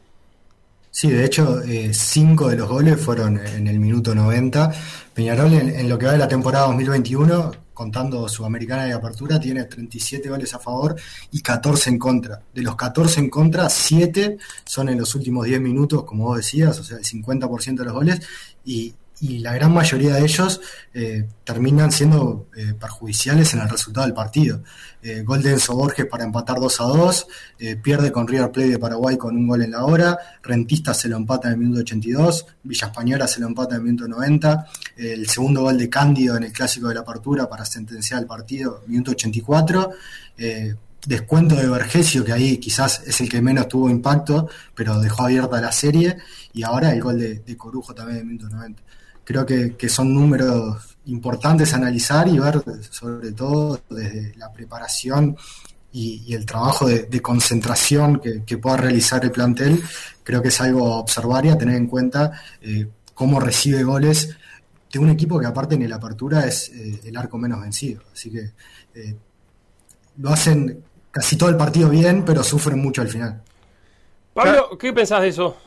Sí, 0.95 1.09
de 1.09 1.25
hecho, 1.25 1.59
eh, 1.63 1.91
cinco 1.91 2.49
de 2.49 2.55
los 2.55 2.69
goles 2.69 3.01
fueron 3.01 3.39
en 3.39 3.67
el 3.67 3.79
minuto 3.79 4.13
90. 4.13 4.71
Peñarol, 5.11 5.51
en, 5.53 5.89
lo 5.89 5.97
que 5.97 6.05
va 6.05 6.11
de 6.11 6.19
la 6.19 6.27
temporada 6.27 6.67
2021, 6.67 7.51
contando 7.73 8.29
Sudamericana 8.29 8.85
de 8.85 8.93
Apertura, 8.93 9.39
tiene 9.39 9.63
37 9.63 10.29
goles 10.29 10.53
a 10.53 10.59
favor 10.59 10.95
y 11.31 11.41
14 11.41 11.89
en 11.89 11.97
contra. 11.97 12.43
De 12.53 12.61
los 12.61 12.75
14 12.75 13.21
en 13.21 13.31
contra, 13.31 13.69
7 13.69 14.37
son 14.65 14.87
en 14.87 14.99
los 14.99 15.15
últimos 15.15 15.47
10 15.47 15.61
minutos, 15.61 16.03
como 16.03 16.25
vos 16.25 16.37
decías, 16.37 16.79
o 16.79 16.83
sea, 16.83 16.97
el 16.97 17.03
50% 17.03 17.75
de 17.75 17.85
los 17.85 17.93
goles, 17.93 18.19
y, 18.63 18.93
y 19.23 19.39
la 19.39 19.53
gran 19.53 19.73
mayoría 19.73 20.15
de 20.15 20.21
ellos 20.21 20.59
eh, 20.93 21.25
terminan 21.45 21.93
siendo 21.93 22.47
eh, 22.57 22.73
perjudiciales 22.77 23.53
en 23.53 23.61
el 23.61 23.69
resultado 23.69 24.05
del 24.05 24.13
partido. 24.13 24.61
Eh, 25.01 25.23
gol 25.23 25.41
de 25.41 25.51
Enzo 25.51 25.75
Borges 25.75 26.07
para 26.07 26.25
empatar 26.25 26.59
2 26.59 26.81
a 26.81 26.83
2, 26.83 27.27
eh, 27.59 27.77
pierde 27.77 28.11
con 28.11 28.27
River 28.27 28.51
Plate 28.51 28.71
de 28.71 28.79
Paraguay 28.79 29.15
con 29.15 29.37
un 29.37 29.47
gol 29.47 29.61
en 29.61 29.71
la 29.71 29.85
hora, 29.85 30.17
Rentista 30.41 30.93
se 30.93 31.07
lo 31.07 31.15
empata 31.15 31.47
en 31.47 31.53
el 31.53 31.59
minuto 31.61 31.79
82, 31.79 32.47
Villa 32.63 32.87
Española 32.87 33.25
se 33.25 33.39
lo 33.39 33.47
empata 33.47 33.75
en 33.75 33.81
el 33.81 33.85
minuto 33.85 34.09
90, 34.09 34.67
el 34.97 35.29
segundo 35.29 35.61
gol 35.61 35.77
de 35.77 35.89
Cándido 35.89 36.35
en 36.35 36.43
el 36.43 36.51
clásico 36.51 36.89
de 36.89 36.95
la 36.95 37.01
apertura 37.01 37.47
para 37.47 37.63
sentenciar 37.63 38.19
el 38.19 38.27
partido, 38.27 38.83
minuto 38.87 39.11
84 39.11 39.89
descuento 41.05 41.55
de 41.55 41.67
Vergesio, 41.67 42.23
que 42.23 42.31
ahí 42.31 42.57
quizás 42.59 43.03
es 43.05 43.19
el 43.19 43.27
que 43.27 43.41
menos 43.41 43.67
tuvo 43.67 43.89
impacto, 43.89 44.47
pero 44.73 45.01
dejó 45.01 45.23
abierta 45.23 45.59
la 45.59 45.73
serie, 45.73 46.15
y 46.53 46.63
ahora 46.63 46.93
el 46.93 47.01
gol 47.01 47.19
de, 47.19 47.39
de 47.39 47.57
Corujo 47.57 47.93
también 47.93 48.19
el 48.19 48.25
minuto 48.25 48.47
90 48.47 48.81
creo 49.23 49.45
que, 49.45 49.89
son 49.89 50.13
números 50.13 50.97
importantes 51.05 51.73
a 51.73 51.77
analizar 51.77 52.27
y 52.27 52.39
ver, 52.39 52.63
sobre 52.89 53.31
todo 53.31 53.81
desde 53.89 54.35
la 54.37 54.51
preparación 54.51 55.35
y, 55.91 56.33
el 56.33 56.45
trabajo 56.45 56.87
de, 56.87 57.21
concentración 57.21 58.19
que, 58.19 58.57
pueda 58.57 58.77
realizar 58.77 59.23
el 59.23 59.31
plantel, 59.31 59.81
creo 60.23 60.41
que 60.41 60.47
es 60.49 60.61
algo 60.61 60.93
a 60.93 60.97
observar 60.97 61.45
y 61.45 61.49
a 61.49 61.57
tener 61.57 61.75
en 61.75 61.87
cuenta 61.87 62.31
eh, 62.61 62.87
cómo 63.13 63.39
recibe 63.39 63.83
goles 63.83 64.35
de 64.91 64.99
un 64.99 65.09
equipo 65.09 65.39
que 65.39 65.47
aparte 65.47 65.75
en 65.75 65.89
la 65.89 65.95
apertura 65.95 66.45
es 66.45 66.69
eh, 66.69 67.01
el 67.05 67.17
arco 67.17 67.37
menos 67.37 67.61
vencido. 67.61 68.03
Así 68.13 68.31
que 68.31 68.51
eh, 68.93 69.15
lo 70.17 70.29
hacen 70.29 70.83
casi 71.09 71.35
todo 71.35 71.49
el 71.49 71.57
partido 71.57 71.89
bien, 71.89 72.23
pero 72.25 72.43
sufren 72.43 72.79
mucho 72.79 73.01
al 73.01 73.07
final. 73.07 73.41
Pablo, 74.33 74.77
¿qué 74.77 74.93
pensás 74.93 75.21
de 75.21 75.29
eso? 75.29 75.57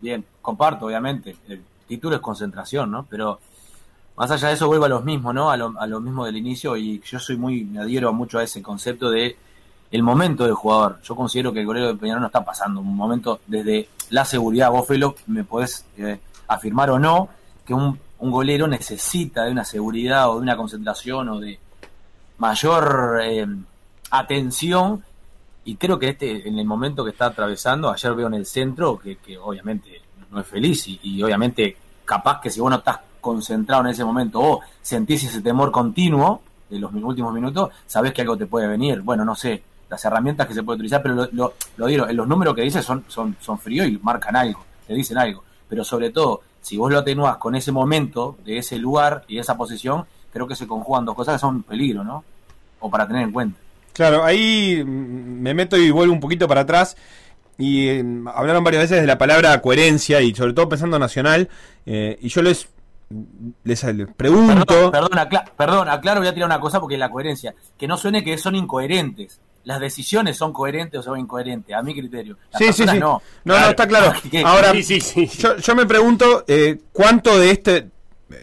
bien, 0.00 0.24
comparto, 0.40 0.86
obviamente. 0.86 1.36
El 1.48 1.62
título 1.90 2.14
es 2.14 2.22
concentración, 2.22 2.90
¿no? 2.90 3.04
Pero 3.10 3.40
más 4.16 4.30
allá 4.30 4.48
de 4.48 4.54
eso, 4.54 4.68
vuelvo 4.68 4.84
a 4.84 4.88
los 4.88 5.04
mismos, 5.04 5.34
¿no? 5.34 5.50
A 5.50 5.56
lo, 5.56 5.74
a 5.76 5.86
lo 5.88 6.00
mismo 6.00 6.24
del 6.24 6.36
inicio 6.36 6.76
y 6.76 7.00
yo 7.04 7.18
soy 7.18 7.36
muy, 7.36 7.64
me 7.64 7.80
adhiero 7.80 8.12
mucho 8.12 8.38
a 8.38 8.44
ese 8.44 8.62
concepto 8.62 9.10
de 9.10 9.36
el 9.90 10.02
momento 10.04 10.44
del 10.44 10.54
jugador. 10.54 11.00
Yo 11.02 11.16
considero 11.16 11.52
que 11.52 11.60
el 11.60 11.66
golero 11.66 11.88
de 11.88 11.94
Peñarol 11.96 12.20
no 12.20 12.28
está 12.28 12.44
pasando 12.44 12.80
un 12.80 12.96
momento 12.96 13.40
desde 13.48 13.88
la 14.10 14.24
seguridad. 14.24 14.70
Vos, 14.70 14.86
Felo, 14.86 15.16
me 15.26 15.42
podés 15.42 15.84
eh, 15.98 16.20
afirmar 16.46 16.90
o 16.90 16.98
no 16.98 17.28
que 17.66 17.74
un, 17.74 17.98
un, 18.20 18.30
golero 18.30 18.68
necesita 18.68 19.44
de 19.44 19.50
una 19.50 19.64
seguridad 19.64 20.30
o 20.30 20.36
de 20.36 20.42
una 20.42 20.56
concentración 20.56 21.28
o 21.28 21.40
de 21.40 21.58
mayor 22.38 23.20
eh, 23.24 23.46
atención. 24.12 25.02
Y 25.64 25.74
creo 25.74 25.98
que 25.98 26.10
este, 26.10 26.48
en 26.48 26.56
el 26.58 26.66
momento 26.66 27.04
que 27.04 27.10
está 27.10 27.26
atravesando, 27.26 27.90
ayer 27.90 28.14
veo 28.14 28.28
en 28.28 28.34
el 28.34 28.46
centro 28.46 28.96
que, 28.96 29.16
que 29.16 29.36
obviamente 29.36 30.02
no 30.30 30.40
es 30.40 30.46
feliz 30.46 30.86
y, 30.86 31.22
obviamente 31.22 31.76
capaz 32.04 32.40
que 32.40 32.50
si 32.50 32.60
vos 32.60 32.70
no 32.70 32.78
estás 32.78 32.98
concentrado 33.20 33.82
en 33.82 33.88
ese 33.88 34.04
momento 34.04 34.40
o 34.40 34.60
sentís 34.82 35.24
ese 35.24 35.40
temor 35.40 35.70
continuo 35.70 36.42
de 36.68 36.78
los 36.78 36.92
últimos 36.92 37.32
minutos, 37.32 37.70
sabés 37.86 38.12
que 38.12 38.22
algo 38.22 38.36
te 38.36 38.46
puede 38.46 38.66
venir. 38.66 39.00
Bueno, 39.00 39.24
no 39.24 39.34
sé, 39.34 39.62
las 39.88 40.04
herramientas 40.04 40.46
que 40.46 40.54
se 40.54 40.62
puede 40.62 40.76
utilizar, 40.76 41.02
pero 41.02 41.14
lo, 41.14 41.28
lo, 41.32 41.54
lo 41.76 41.86
digo, 41.86 42.06
los 42.06 42.26
números 42.26 42.54
que 42.54 42.62
dice 42.62 42.82
son, 42.82 43.04
son, 43.08 43.36
son 43.40 43.58
fríos 43.58 43.88
y 43.88 43.98
marcan 44.02 44.36
algo, 44.36 44.64
te 44.86 44.94
dicen 44.94 45.18
algo. 45.18 45.44
Pero 45.68 45.84
sobre 45.84 46.10
todo, 46.10 46.42
si 46.62 46.76
vos 46.76 46.90
lo 46.90 46.98
atenuás 46.98 47.36
con 47.36 47.54
ese 47.54 47.72
momento, 47.72 48.36
de 48.44 48.58
ese 48.58 48.78
lugar 48.78 49.24
y 49.28 49.38
esa 49.38 49.56
posición, 49.56 50.04
creo 50.32 50.46
que 50.46 50.56
se 50.56 50.66
conjugan 50.66 51.04
dos 51.04 51.14
cosas 51.14 51.34
que 51.34 51.40
son 51.40 51.56
un 51.56 51.62
peligro, 51.62 52.04
¿no? 52.04 52.24
O 52.80 52.90
para 52.90 53.06
tener 53.06 53.22
en 53.22 53.32
cuenta. 53.32 53.58
Claro, 53.92 54.24
ahí 54.24 54.82
me 54.84 55.52
meto 55.54 55.76
y 55.76 55.90
vuelvo 55.90 56.14
un 56.14 56.20
poquito 56.20 56.48
para 56.48 56.62
atrás. 56.62 56.96
Y 57.60 57.88
eh, 57.88 58.04
hablaron 58.34 58.64
varias 58.64 58.84
veces 58.84 59.00
de 59.00 59.06
la 59.06 59.18
palabra 59.18 59.60
coherencia 59.60 60.20
y 60.20 60.34
sobre 60.34 60.52
todo 60.52 60.68
pensando 60.68 60.98
nacional. 60.98 61.48
Eh, 61.86 62.18
y 62.20 62.28
yo 62.28 62.42
les, 62.42 62.68
les, 63.64 63.84
les 63.84 64.08
pregunto. 64.16 64.90
Perdón, 64.90 64.90
perdón, 64.90 65.18
acla 65.18 65.44
perdón, 65.56 65.88
aclaro, 65.88 66.20
voy 66.20 66.28
a 66.28 66.34
tirar 66.34 66.48
una 66.48 66.60
cosa 66.60 66.80
porque 66.80 66.98
la 66.98 67.10
coherencia. 67.10 67.54
Que 67.78 67.86
no 67.86 67.96
suene 67.96 68.24
que 68.24 68.36
son 68.38 68.56
incoherentes 68.56 69.40
las 69.64 69.80
decisiones 69.80 70.36
son 70.36 70.52
coherentes 70.52 71.00
o 71.00 71.02
son 71.02 71.18
incoherentes, 71.18 71.74
a 71.76 71.82
mi 71.82 71.94
criterio. 71.94 72.36
Las 72.52 72.58
sí, 72.58 72.72
sí, 72.72 72.88
sí. 72.88 72.98
No, 72.98 73.22
no, 73.44 73.54
claro. 73.54 73.64
no, 73.64 73.70
está 73.70 73.86
claro. 73.86 74.12
Ahora, 74.44 74.72
sí, 74.72 74.82
sí, 74.82 75.00
sí. 75.00 75.26
Yo, 75.38 75.56
yo, 75.58 75.74
me 75.74 75.86
pregunto 75.86 76.44
eh, 76.48 76.78
cuánto 76.92 77.38
de 77.38 77.50
este 77.50 77.90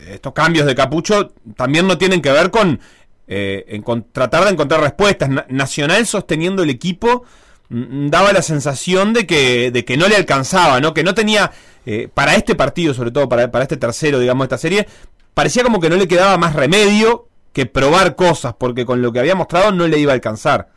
estos 0.09 0.33
cambios 0.33 0.65
de 0.65 0.75
capucho 0.75 1.33
también 1.55 1.87
no 1.87 1.97
tienen 1.97 2.21
que 2.21 2.31
ver 2.31 2.51
con, 2.51 2.79
eh, 3.27 3.65
en, 3.69 3.81
con 3.81 4.11
tratar 4.11 4.43
de 4.43 4.51
encontrar 4.51 4.81
respuestas. 4.81 5.29
Na 5.29 5.45
Nacional 5.49 6.05
sosteniendo 6.05 6.63
el 6.63 6.69
equipo 6.69 7.23
daba 7.69 8.33
la 8.33 8.41
sensación 8.41 9.13
de 9.13 9.27
que, 9.27 9.71
de 9.71 9.85
que 9.85 9.97
no 9.97 10.07
le 10.07 10.15
alcanzaba, 10.15 10.79
¿no? 10.79 10.93
Que 10.93 11.03
no 11.03 11.13
tenía, 11.13 11.51
eh, 11.85 12.09
para 12.13 12.35
este 12.35 12.55
partido, 12.55 12.93
sobre 12.93 13.11
todo 13.11 13.27
para, 13.27 13.51
para 13.51 13.63
este 13.63 13.77
tercero, 13.77 14.19
digamos, 14.19 14.43
de 14.43 14.55
esta 14.55 14.57
serie, 14.57 14.87
parecía 15.33 15.63
como 15.63 15.79
que 15.79 15.89
no 15.89 15.95
le 15.95 16.07
quedaba 16.07 16.37
más 16.37 16.55
remedio 16.55 17.27
que 17.53 17.65
probar 17.65 18.15
cosas, 18.15 18.53
porque 18.57 18.85
con 18.85 19.01
lo 19.01 19.11
que 19.11 19.19
había 19.19 19.35
mostrado 19.35 19.71
no 19.71 19.87
le 19.87 19.99
iba 19.99 20.11
a 20.11 20.15
alcanzar 20.15 20.69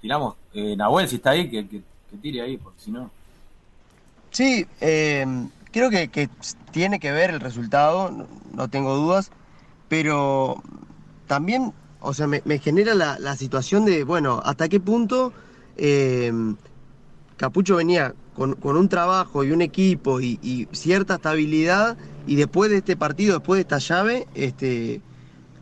tiramos, 0.00 0.36
eh, 0.54 0.76
Nahuel, 0.76 1.08
si 1.08 1.16
está 1.16 1.30
ahí, 1.30 1.50
que, 1.50 1.66
que, 1.68 1.82
que, 2.10 2.16
tire 2.18 2.42
ahí, 2.42 2.56
porque 2.56 2.80
si 2.80 2.90
no. 2.90 3.10
Sí, 4.30 4.66
eh, 4.80 5.26
creo 5.72 5.90
que, 5.90 6.08
que, 6.08 6.28
tiene 6.70 7.00
que 7.00 7.12
ver 7.12 7.30
el 7.30 7.40
resultado, 7.40 8.10
no, 8.10 8.26
no, 8.52 8.68
tengo 8.68 8.94
dudas, 8.94 9.30
pero 9.88 10.62
también, 11.26 11.72
o 12.00 12.14
sea, 12.14 12.26
me, 12.26 12.42
me 12.44 12.58
genera 12.58 12.94
la, 12.94 13.18
la, 13.18 13.36
situación 13.36 13.84
de, 13.84 14.04
bueno, 14.04 14.40
hasta 14.44 14.68
qué 14.68 14.80
punto 14.80 15.32
eh, 15.76 16.32
Capucho 17.36 17.76
venía 17.76 18.14
con, 18.34 18.54
con, 18.54 18.76
un 18.76 18.88
trabajo 18.88 19.44
y 19.44 19.52
un 19.52 19.62
equipo 19.62 20.20
y, 20.20 20.68
cierta 20.72 21.14
estabilidad, 21.14 21.96
y 22.26 22.36
después 22.36 22.70
de 22.70 22.78
este 22.78 22.96
partido, 22.96 23.38
después 23.38 23.58
de 23.58 23.62
esta 23.62 23.78
llave, 23.78 24.26
este, 24.34 25.00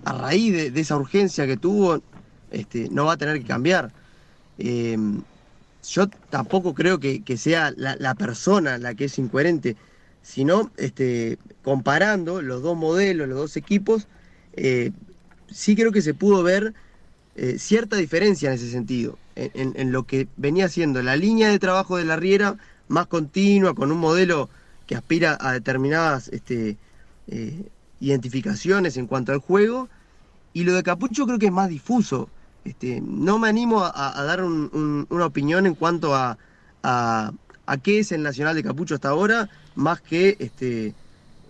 a 0.05 0.13
raíz 0.15 0.53
de, 0.53 0.71
de 0.71 0.81
esa 0.81 0.97
urgencia 0.97 1.47
que 1.47 1.57
tuvo, 1.57 2.01
este, 2.51 2.89
no 2.91 3.05
va 3.07 3.13
a 3.13 3.17
tener 3.17 3.39
que 3.39 3.47
cambiar. 3.47 3.93
Eh, 4.59 4.97
yo 5.89 6.09
tampoco 6.31 6.75
creo 6.75 6.99
que, 6.99 7.23
que 7.23 7.37
sea 7.37 7.73
la, 7.77 7.97
la, 7.99 8.15
persona 8.15 8.79
la 8.79 8.95
que 8.95 9.05
es 9.05 9.19
incoherente, 9.19 9.77
sino 10.23 10.71
este, 10.77 11.39
comparando 11.63 12.43
los 12.43 12.63
dos 12.63 12.77
modelos, 12.77 13.29
los 13.29 13.39
dos 13.39 13.57
equipos, 13.57 14.09
eh, 14.55 14.93
sí 15.51 15.77
creo 15.77 15.93
que 15.93 16.03
se 16.03 16.15
pudo 16.15 16.43
ver 16.43 16.75
eh, 17.37 17.59
cierta 17.59 17.97
diferencia 17.97 18.49
en 18.49 18.55
ese 18.55 18.71
sentido, 18.71 19.19
en, 19.35 19.93
lo 19.93 20.05
que 20.05 20.29
venía 20.39 20.69
siendo 20.71 21.03
la 21.03 21.17
línea 21.17 21.51
de 21.51 21.59
trabajo 21.59 21.99
de 21.99 22.07
la 22.07 22.17
Riera 22.17 22.57
más 22.89 23.07
continua, 23.07 23.75
con 23.75 23.93
un 23.93 23.99
modelo 23.99 24.49
que 24.87 24.95
aspira 24.97 25.37
a 25.41 25.53
determinadas 25.53 26.29
este, 26.29 26.79
eh, 27.27 27.69
identificaciones 28.01 28.97
en 28.97 29.07
cuanto 29.07 29.33
al 29.33 29.39
juego, 29.39 29.89
y 30.55 30.65
lo 30.65 30.73
de 30.73 30.83
Capucho 30.83 31.27
creo 31.27 31.39
que 31.39 31.47
es 31.47 31.53
más 31.53 31.69
difuso, 31.69 32.31
este, 32.65 33.01
no 33.01 33.39
me 33.39 33.49
animo 33.49 33.85
a, 33.85 34.23
dar 34.25 34.43
un, 34.43 34.71
un, 34.73 35.07
una 35.11 35.27
opinión 35.27 35.67
en 35.67 35.75
cuanto 35.75 36.15
a, 36.15 36.39
qué 37.83 37.99
es 37.99 38.13
el 38.13 38.23
Nacional 38.23 38.55
de 38.55 38.63
Capucho 38.63 38.95
hasta 38.95 39.11
ahora, 39.11 39.51
más 39.75 40.01
que 40.01 40.37
este, 40.39 40.95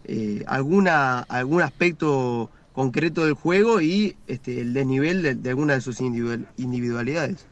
eh, 0.05 0.43
alguna, 0.47 1.21
algún 1.21 1.63
aspecto 1.63 2.51
concreto 2.77 3.25
del 3.25 3.33
juego 3.33 3.81
y 3.81 4.17
este, 4.27 4.61
el 4.61 4.75
desnivel 4.75 5.23
de, 5.23 5.35
de 5.35 5.49
alguna 5.49 5.73
de 5.73 5.81
sus 5.81 6.01
individual, 6.01 6.47
individualidades. 6.59 7.47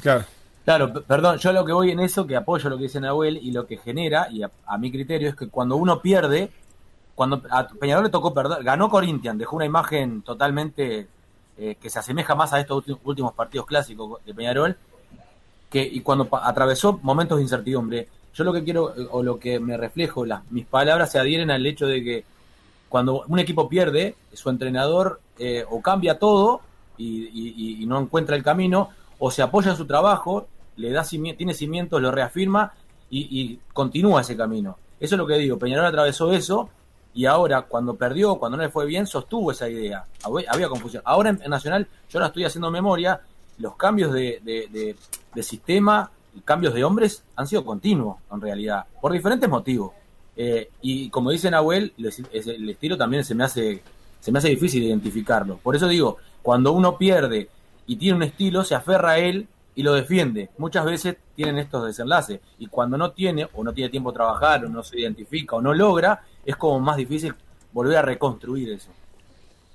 Claro. 0.00 0.24
Claro, 0.66 0.92
perdón, 0.92 1.38
yo 1.38 1.52
lo 1.52 1.64
que 1.64 1.72
voy 1.72 1.90
en 1.92 2.00
eso, 2.00 2.26
que 2.26 2.36
apoyo 2.36 2.68
lo 2.68 2.76
que 2.76 2.84
dice 2.84 3.00
Nahuel, 3.00 3.38
y 3.38 3.52
lo 3.52 3.66
que 3.66 3.78
genera, 3.78 4.28
y 4.30 4.42
a, 4.42 4.50
a 4.66 4.76
mi 4.78 4.90
criterio, 4.90 5.28
es 5.28 5.36
que 5.36 5.48
cuando 5.48 5.76
uno 5.76 6.02
pierde, 6.02 6.50
cuando 7.14 7.40
a 7.50 7.68
Peñarol 7.68 8.04
le 8.04 8.10
tocó 8.10 8.34
perder, 8.34 8.62
ganó 8.62 8.90
Corinthians, 8.90 9.38
dejó 9.38 9.56
una 9.56 9.64
imagen 9.64 10.22
totalmente 10.22 11.06
eh, 11.56 11.76
que 11.80 11.88
se 11.88 12.00
asemeja 12.00 12.34
más 12.34 12.52
a 12.52 12.60
estos 12.60 12.84
últimos 13.04 13.32
partidos 13.32 13.66
clásicos 13.66 14.22
de 14.26 14.34
Peñarol, 14.34 14.76
que 15.70 15.82
y 15.82 16.00
cuando 16.00 16.28
atravesó 16.32 16.98
momentos 17.00 17.38
de 17.38 17.44
incertidumbre, 17.44 18.08
yo 18.34 18.44
lo 18.44 18.52
que 18.52 18.64
quiero, 18.64 18.92
o 19.12 19.22
lo 19.22 19.38
que 19.38 19.58
me 19.60 19.76
reflejo, 19.76 20.26
las, 20.26 20.42
mis 20.50 20.66
palabras 20.66 21.12
se 21.12 21.18
adhieren 21.18 21.50
al 21.50 21.64
hecho 21.64 21.86
de 21.86 22.04
que 22.04 22.24
cuando 22.88 23.24
un 23.26 23.38
equipo 23.38 23.68
pierde, 23.68 24.16
su 24.32 24.48
entrenador 24.50 25.20
eh, 25.38 25.64
o 25.68 25.80
cambia 25.82 26.18
todo 26.18 26.60
y, 26.98 27.84
no 27.86 28.00
encuentra 28.00 28.36
el 28.36 28.42
camino, 28.42 28.90
o 29.18 29.30
se 29.30 29.42
apoya 29.42 29.70
en 29.70 29.76
su 29.76 29.86
trabajo, 29.86 30.48
le 30.76 30.90
da 30.90 31.04
tiene 31.04 31.54
cimientos, 31.54 32.00
lo 32.00 32.10
reafirma 32.10 32.72
y, 33.10 33.58
continúa 33.72 34.22
ese 34.22 34.36
camino. 34.36 34.78
Eso 34.98 35.14
es 35.14 35.18
lo 35.18 35.26
que 35.26 35.36
digo, 35.36 35.58
Peñarol 35.58 35.86
atravesó 35.86 36.32
eso 36.32 36.70
y 37.14 37.26
ahora 37.26 37.62
cuando 37.62 37.94
perdió, 37.94 38.36
cuando 38.36 38.56
no 38.56 38.62
le 38.62 38.70
fue 38.70 38.86
bien, 38.86 39.06
sostuvo 39.06 39.50
esa 39.50 39.68
idea. 39.68 40.04
Había, 40.48 40.68
confusión. 40.68 41.02
Ahora 41.04 41.30
en, 41.30 41.50
Nacional, 41.50 41.86
yo 42.08 42.20
la 42.20 42.26
estoy 42.26 42.44
haciendo 42.44 42.70
memoria, 42.70 43.20
los 43.58 43.76
cambios 43.76 44.12
de, 44.12 44.40
de, 44.42 44.68
de, 44.70 44.96
de 45.34 45.42
sistema, 45.42 46.10
cambios 46.44 46.74
de 46.74 46.84
hombres 46.84 47.22
han 47.36 47.46
sido 47.46 47.64
continuos 47.64 48.18
en 48.32 48.40
realidad, 48.40 48.86
por 49.00 49.12
diferentes 49.12 49.48
motivos. 49.48 49.92
Eh, 50.36 50.70
y 50.82 51.08
como 51.10 51.30
dice 51.30 51.50
Nahuel, 51.50 51.92
el 51.96 52.70
estilo 52.70 52.96
también 52.96 53.24
se 53.24 53.34
me 53.34 53.44
hace 53.44 53.82
se 54.26 54.32
me 54.32 54.40
hace 54.40 54.48
difícil 54.48 54.82
identificarlo. 54.82 55.58
Por 55.58 55.76
eso 55.76 55.86
digo, 55.86 56.16
cuando 56.42 56.72
uno 56.72 56.98
pierde 56.98 57.48
y 57.86 57.94
tiene 57.94 58.16
un 58.16 58.22
estilo, 58.24 58.64
se 58.64 58.74
aferra 58.74 59.12
a 59.12 59.18
él 59.18 59.46
y 59.76 59.84
lo 59.84 59.92
defiende. 59.92 60.48
Muchas 60.58 60.84
veces 60.84 61.16
tienen 61.36 61.58
estos 61.58 61.86
desenlaces. 61.86 62.40
Y 62.58 62.66
cuando 62.66 62.98
no 62.98 63.12
tiene, 63.12 63.46
o 63.54 63.62
no 63.62 63.72
tiene 63.72 63.88
tiempo 63.88 64.10
de 64.10 64.16
trabajar, 64.16 64.64
o 64.64 64.68
no 64.68 64.82
se 64.82 64.98
identifica, 64.98 65.54
o 65.54 65.60
no 65.60 65.72
logra, 65.72 66.24
es 66.44 66.56
como 66.56 66.80
más 66.80 66.96
difícil 66.96 67.34
volver 67.72 67.98
a 67.98 68.02
reconstruir 68.02 68.70
eso. 68.70 68.88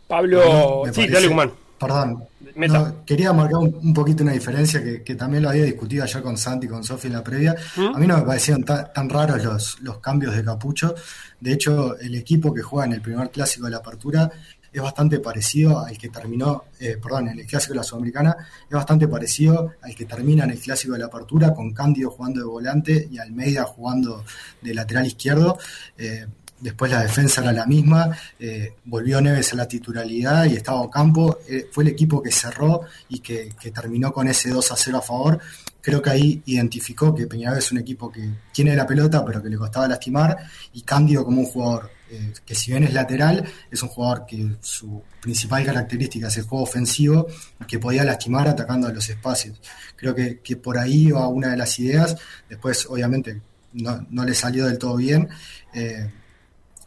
Pablo, 0.10 0.84
sí, 0.92 1.08
dale, 1.08 1.30
Humán. 1.30 1.54
Perdón, 1.82 2.24
no, 2.56 3.04
quería 3.06 3.34
marcar 3.34 3.58
un, 3.58 3.76
un, 3.82 3.92
poquito 3.92 4.22
una 4.22 4.34
diferencia 4.34 4.84
que, 4.84 5.02
que, 5.02 5.16
también 5.16 5.42
lo 5.42 5.50
había 5.50 5.64
discutido 5.64 6.04
ayer 6.04 6.22
con 6.22 6.38
Santi 6.38 6.68
y 6.68 6.70
con 6.70 6.84
Sofi 6.84 7.08
en 7.08 7.14
la 7.14 7.24
previa. 7.24 7.56
¿Mm? 7.76 7.96
A 7.96 7.98
mí 7.98 8.06
no 8.06 8.18
me 8.18 8.24
parecieron 8.24 8.64
ta, 8.64 8.94
tan 8.94 9.10
raros 9.10 9.44
los, 9.44 9.82
los 9.82 9.98
cambios 9.98 10.36
de 10.36 10.44
Capucho. 10.44 10.94
De 11.40 11.54
hecho, 11.54 11.98
el 11.98 12.14
equipo 12.14 12.54
que 12.54 12.62
juega 12.62 12.86
en 12.86 12.94
el 12.94 13.02
primer 13.02 13.32
clásico 13.32 13.66
de 13.66 13.72
la 13.72 13.78
apertura 13.78 14.32
es 14.72 14.82
bastante 14.82 15.20
parecido 15.20 15.84
al 15.84 15.98
que 15.98 16.10
terminó, 16.10 16.66
eh, 16.80 16.98
perdón, 17.02 17.30
en 17.30 17.40
el 17.40 17.48
clásico 17.48 17.74
de 17.74 17.78
la 17.78 17.84
Sudamericana, 17.84 18.38
es 18.64 18.72
bastante 18.72 19.08
parecido 19.08 19.72
al 19.82 19.96
que 19.96 20.06
termina 20.06 20.44
en 20.44 20.52
el 20.52 20.60
clásico 20.60 20.94
de 20.94 21.00
la 21.00 21.08
apertura, 21.08 21.52
con 21.52 21.74
Cándido 21.74 22.12
jugando 22.12 22.42
de 22.42 22.46
volante 22.46 23.08
y 23.12 23.18
Almeida 23.18 23.64
jugando 23.64 24.24
de 24.62 24.74
lateral 24.76 25.08
izquierdo. 25.08 25.58
Eh, 25.98 26.28
después 26.62 26.92
la 26.92 27.02
defensa 27.02 27.42
era 27.42 27.52
la 27.52 27.66
misma, 27.66 28.16
eh, 28.40 28.76
volvió 28.86 29.20
Neves 29.20 29.52
a 29.54 29.56
la 29.58 29.68
titularidad 29.68 30.46
y 30.46 30.56
estaba 30.56 30.82
Ocampo, 30.82 31.40
eh, 31.50 31.68
fue 31.72 31.84
el 31.84 31.90
equipo 31.90 32.22
que 32.22 32.32
cerró 32.32 32.82
y 33.10 33.20
que, 33.20 33.54
terminó 33.74 34.14
con 34.14 34.28
ese 34.28 34.50
2 34.50 34.72
a 34.72 34.76
0 34.76 34.98
a 34.98 35.02
favor, 35.02 35.40
creo 35.82 36.02
que 36.02 36.10
ahí 36.10 36.42
identificó 36.46 37.14
que 37.14 37.28
Peñarol 37.28 37.58
es 37.58 37.72
un 37.72 37.80
equipo 37.80 38.12
que 38.12 38.30
tiene 38.54 38.76
la 38.76 38.86
pelota, 38.86 39.26
pero 39.26 39.42
que 39.42 39.50
le 39.50 39.58
costaba 39.58 39.88
lastimar, 39.88 40.38
y 40.74 40.82
Cándido 40.82 41.26
como 41.26 41.42
un 41.42 41.48
jugador 41.48 41.90
eh, 42.12 42.34
que 42.46 42.54
si 42.54 42.72
bien 42.72 42.84
es 42.84 42.94
lateral, 42.94 43.46
es 43.72 43.82
un 43.82 43.88
jugador 43.88 44.26
que 44.26 44.58
su 44.60 45.02
principal 45.22 45.64
característica 45.64 46.28
es 46.28 46.38
el 46.38 46.44
juego 46.44 46.66
ofensivo, 46.66 47.28
que 47.66 47.80
podía 47.80 48.04
lastimar 48.04 48.50
atacando 48.50 48.88
a 48.88 48.92
los 48.92 49.10
espacios. 49.10 49.60
Creo 49.96 50.14
que, 50.14 50.58
por 50.58 50.78
ahí 50.78 51.10
va 51.12 51.28
una 51.30 51.52
de 51.52 51.58
las 51.58 51.80
ideas, 51.80 52.18
después 52.50 52.86
obviamente 52.88 53.42
no, 53.74 54.26
le 54.26 54.34
salió 54.34 54.66
del 54.66 54.78
todo 54.78 54.98
bien, 54.98 55.30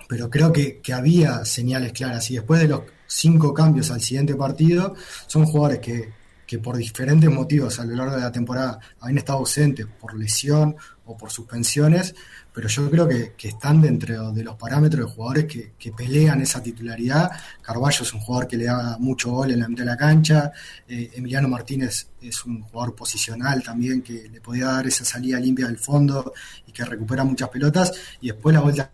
pero 0.08 0.30
creo 0.30 0.52
que, 0.52 0.80
que 0.80 0.92
había 0.92 1.44
señales 1.44 1.92
claras, 1.92 2.30
y 2.30 2.34
después 2.34 2.60
de 2.60 2.68
los 2.68 2.82
cinco 3.06 3.54
cambios 3.54 3.90
al 3.90 4.00
siguiente 4.00 4.34
partido, 4.34 4.94
son 5.26 5.46
jugadores 5.46 5.80
que 5.80 6.24
que 6.46 6.58
por 6.58 6.76
diferentes 6.76 7.30
motivos 7.30 7.80
a 7.80 7.84
lo 7.84 7.96
largo 7.96 8.16
de 8.16 8.22
la 8.22 8.32
temporada 8.32 8.78
habían 9.00 9.18
estado 9.18 9.38
ausentes 9.38 9.86
por 9.86 10.14
lesión 10.16 10.76
o 11.06 11.16
por 11.16 11.30
suspensiones, 11.30 12.14
pero 12.52 12.68
yo 12.68 12.90
creo 12.90 13.08
que, 13.08 13.34
están 13.42 13.80
dentro 13.80 14.32
de 14.32 14.42
los 14.42 14.56
parámetros 14.56 15.06
de 15.06 15.12
jugadores 15.12 15.44
que, 15.44 15.92
pelean 15.92 16.40
esa 16.40 16.62
titularidad. 16.62 17.30
Carballo 17.60 18.02
es 18.02 18.14
un 18.14 18.20
jugador 18.20 18.48
que 18.48 18.56
le 18.56 18.64
da 18.64 18.96
mucho 18.98 19.30
gol 19.30 19.50
en 19.50 19.60
la 19.60 19.68
mitad 19.68 19.84
de 19.84 19.90
la 19.90 19.96
cancha, 19.96 20.52
eh, 20.88 21.10
Emiliano 21.14 21.48
Martínez 21.48 22.08
es 22.20 22.44
un 22.44 22.62
jugador 22.62 22.94
posicional 22.94 23.62
también 23.62 24.02
que 24.02 24.28
le 24.30 24.40
podía 24.40 24.66
dar 24.66 24.86
esa 24.86 25.04
salida 25.04 25.38
limpia 25.38 25.66
del 25.66 25.78
fondo 25.78 26.32
y 26.66 26.72
que 26.72 26.84
recupera 26.84 27.24
muchas 27.24 27.48
pelotas, 27.50 27.92
y 28.20 28.28
después 28.28 28.54
la 28.54 28.60
vuelta 28.60 28.90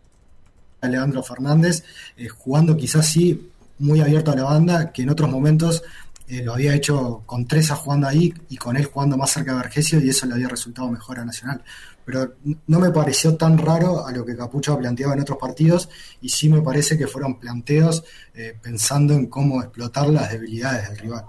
Leandro 0.89 1.23
Fernández, 1.23 1.85
eh, 2.17 2.29
jugando 2.29 2.77
quizás 2.77 3.07
sí 3.07 3.51
muy 3.79 4.01
abierto 4.01 4.31
a 4.31 4.37
la 4.37 4.45
banda, 4.45 4.93
que 4.93 5.03
en 5.03 5.11
otros 5.11 5.31
momentos 5.31 5.83
eh, 6.31 6.45
lo 6.45 6.55
había 6.55 6.77
hecho 6.77 7.25
con 7.27 7.45
Treza 7.47 7.75
jugando 7.75 8.07
ahí 8.07 8.33
y 8.49 8.57
con 8.57 8.77
él 8.77 8.85
jugando 8.85 9.17
más 9.17 9.33
cerca 9.33 9.51
de 9.51 9.59
Vergesio 9.59 10.01
y 10.01 10.11
eso 10.11 10.27
le 10.27 10.35
había 10.35 10.49
resultado 10.49 10.89
mejor 10.89 11.19
a 11.19 11.25
Nacional. 11.25 11.61
Pero 12.05 12.35
no 12.69 12.79
me 12.79 12.91
pareció 12.91 13.37
tan 13.37 13.59
raro 13.59 14.07
a 14.07 14.13
lo 14.13 14.25
que 14.25 14.37
Capucho 14.37 14.79
planteaba 14.79 15.15
en 15.15 15.21
otros 15.23 15.39
partidos 15.39 15.89
y 16.21 16.29
sí 16.29 16.49
me 16.49 16.61
parece 16.61 16.97
que 16.97 17.09
fueron 17.09 17.41
planteos 17.41 18.05
eh, 18.33 18.57
pensando 18.63 19.13
en 19.13 19.27
cómo 19.27 19.61
explotar 19.61 20.09
las 20.09 20.31
debilidades 20.31 20.91
del 20.91 20.99
rival. 20.99 21.25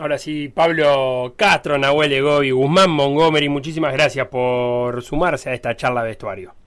Ahora 0.00 0.18
sí, 0.18 0.48
Pablo 0.48 1.34
Castro, 1.36 1.78
Nahuel 1.78 2.12
y 2.12 2.50
Guzmán 2.50 2.90
Montgomery, 2.90 3.48
muchísimas 3.48 3.92
gracias 3.92 4.26
por 4.26 5.00
sumarse 5.02 5.50
a 5.50 5.54
esta 5.54 5.76
charla 5.76 6.02
de 6.02 6.08
vestuario. 6.08 6.57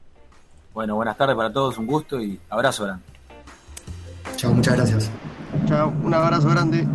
Bueno, 0.74 0.95
buenas 0.95 1.17
tardes 1.17 1.36
para 1.36 1.51
todos, 1.51 1.78
un 1.78 1.86
gusto 1.86 2.22
y 2.22 2.39
abrazo 2.49 2.86
grande. 2.86 3.03
Chao, 4.38 4.53
muchas 4.53 4.76
gracias. 4.76 5.11
Chao, 5.65 5.93
un 6.03 6.13
abrazo 6.13 6.49
grande. 6.49 6.88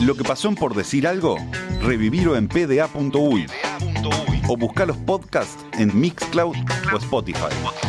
Lo 0.00 0.14
que 0.14 0.24
pasó 0.24 0.48
en 0.48 0.54
por 0.54 0.74
decir 0.74 1.06
algo, 1.06 1.36
revivirlo 1.82 2.36
en 2.36 2.48
pda.uy 2.48 3.46
o 4.48 4.56
buscar 4.56 4.86
los 4.86 4.96
podcasts 4.96 5.64
en 5.74 5.98
Mixcloud 5.98 6.56
o 6.92 6.96
Spotify. 6.96 7.87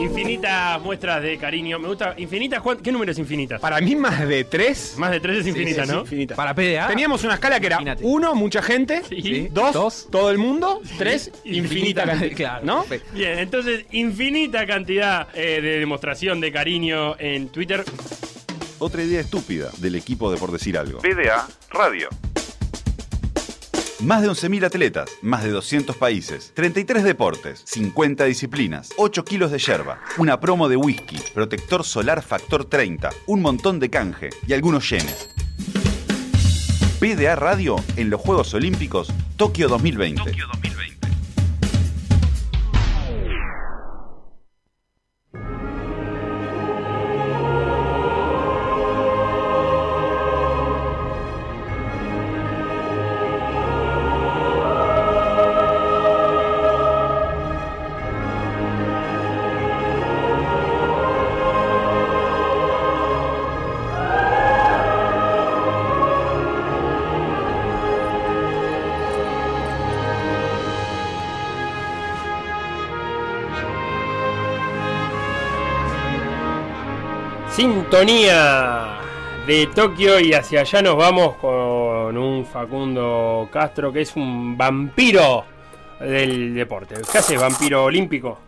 Infinitas 0.00 0.80
muestras 0.82 1.22
de 1.22 1.38
cariño. 1.38 1.78
Me 1.78 1.88
gusta. 1.88 2.14
Infinitas, 2.16 2.62
¿qué 2.82 2.92
número 2.92 3.12
es 3.12 3.18
infinitas? 3.18 3.60
Para 3.60 3.80
mí 3.80 3.96
más 3.96 4.26
de 4.26 4.44
tres. 4.44 4.94
Más 4.96 5.10
de 5.10 5.20
tres 5.20 5.38
es 5.38 5.46
infinita, 5.46 5.86
¿no? 5.86 6.00
Infinita. 6.00 6.34
Para 6.34 6.54
PDA. 6.54 6.88
Teníamos 6.88 7.24
una 7.24 7.34
escala 7.34 7.60
que 7.60 7.66
era 7.66 7.78
uno, 8.02 8.34
mucha 8.34 8.62
gente. 8.62 9.02
Dos, 9.50 10.08
todo 10.10 10.30
el 10.30 10.38
mundo. 10.38 10.80
Tres, 10.96 11.30
infinita, 11.44 12.04
cantidad. 12.06 12.36
Claro, 12.36 12.66
¿no? 12.66 12.86
Bien, 13.12 13.38
entonces, 13.38 13.84
infinita 13.90 14.66
cantidad 14.66 15.28
eh, 15.34 15.60
de 15.60 15.78
demostración 15.78 16.40
de 16.40 16.52
cariño 16.52 17.16
en 17.18 17.48
Twitter. 17.48 17.84
Otra 18.78 19.02
idea 19.02 19.20
estúpida 19.20 19.70
del 19.78 19.96
equipo 19.96 20.30
de 20.30 20.38
Por 20.38 20.52
Decir 20.52 20.78
Algo. 20.78 21.00
PDA 21.00 21.48
Radio. 21.70 22.08
Más 24.00 24.22
de 24.22 24.28
11.000 24.28 24.64
atletas, 24.64 25.10
más 25.22 25.42
de 25.42 25.50
200 25.50 25.96
países, 25.96 26.52
33 26.54 27.02
deportes, 27.02 27.62
50 27.66 28.26
disciplinas, 28.26 28.90
8 28.96 29.24
kilos 29.24 29.50
de 29.50 29.58
yerba, 29.58 30.00
una 30.18 30.38
promo 30.38 30.68
de 30.68 30.76
whisky, 30.76 31.16
protector 31.34 31.82
solar 31.82 32.22
factor 32.22 32.64
30, 32.64 33.10
un 33.26 33.42
montón 33.42 33.80
de 33.80 33.90
canje 33.90 34.30
y 34.46 34.52
algunos 34.52 34.88
yenes. 34.88 35.30
PDA 37.00 37.34
Radio 37.34 37.74
en 37.96 38.08
los 38.08 38.20
Juegos 38.20 38.54
Olímpicos 38.54 39.08
Tokio 39.36 39.66
2020. 39.68 40.22
Tokio 40.22 40.46
2020. 40.46 40.77
Sintonía 77.90 78.98
de 79.46 79.66
Tokio 79.74 80.20
y 80.20 80.34
hacia 80.34 80.60
allá 80.60 80.82
nos 80.82 80.96
vamos 80.98 81.36
con 81.36 82.18
un 82.18 82.44
Facundo 82.44 83.48
Castro 83.50 83.90
que 83.90 84.02
es 84.02 84.14
un 84.14 84.58
vampiro 84.58 85.42
del 85.98 86.54
deporte. 86.54 86.96
¿Qué 87.10 87.16
hace, 87.16 87.38
vampiro 87.38 87.84
olímpico? 87.84 88.38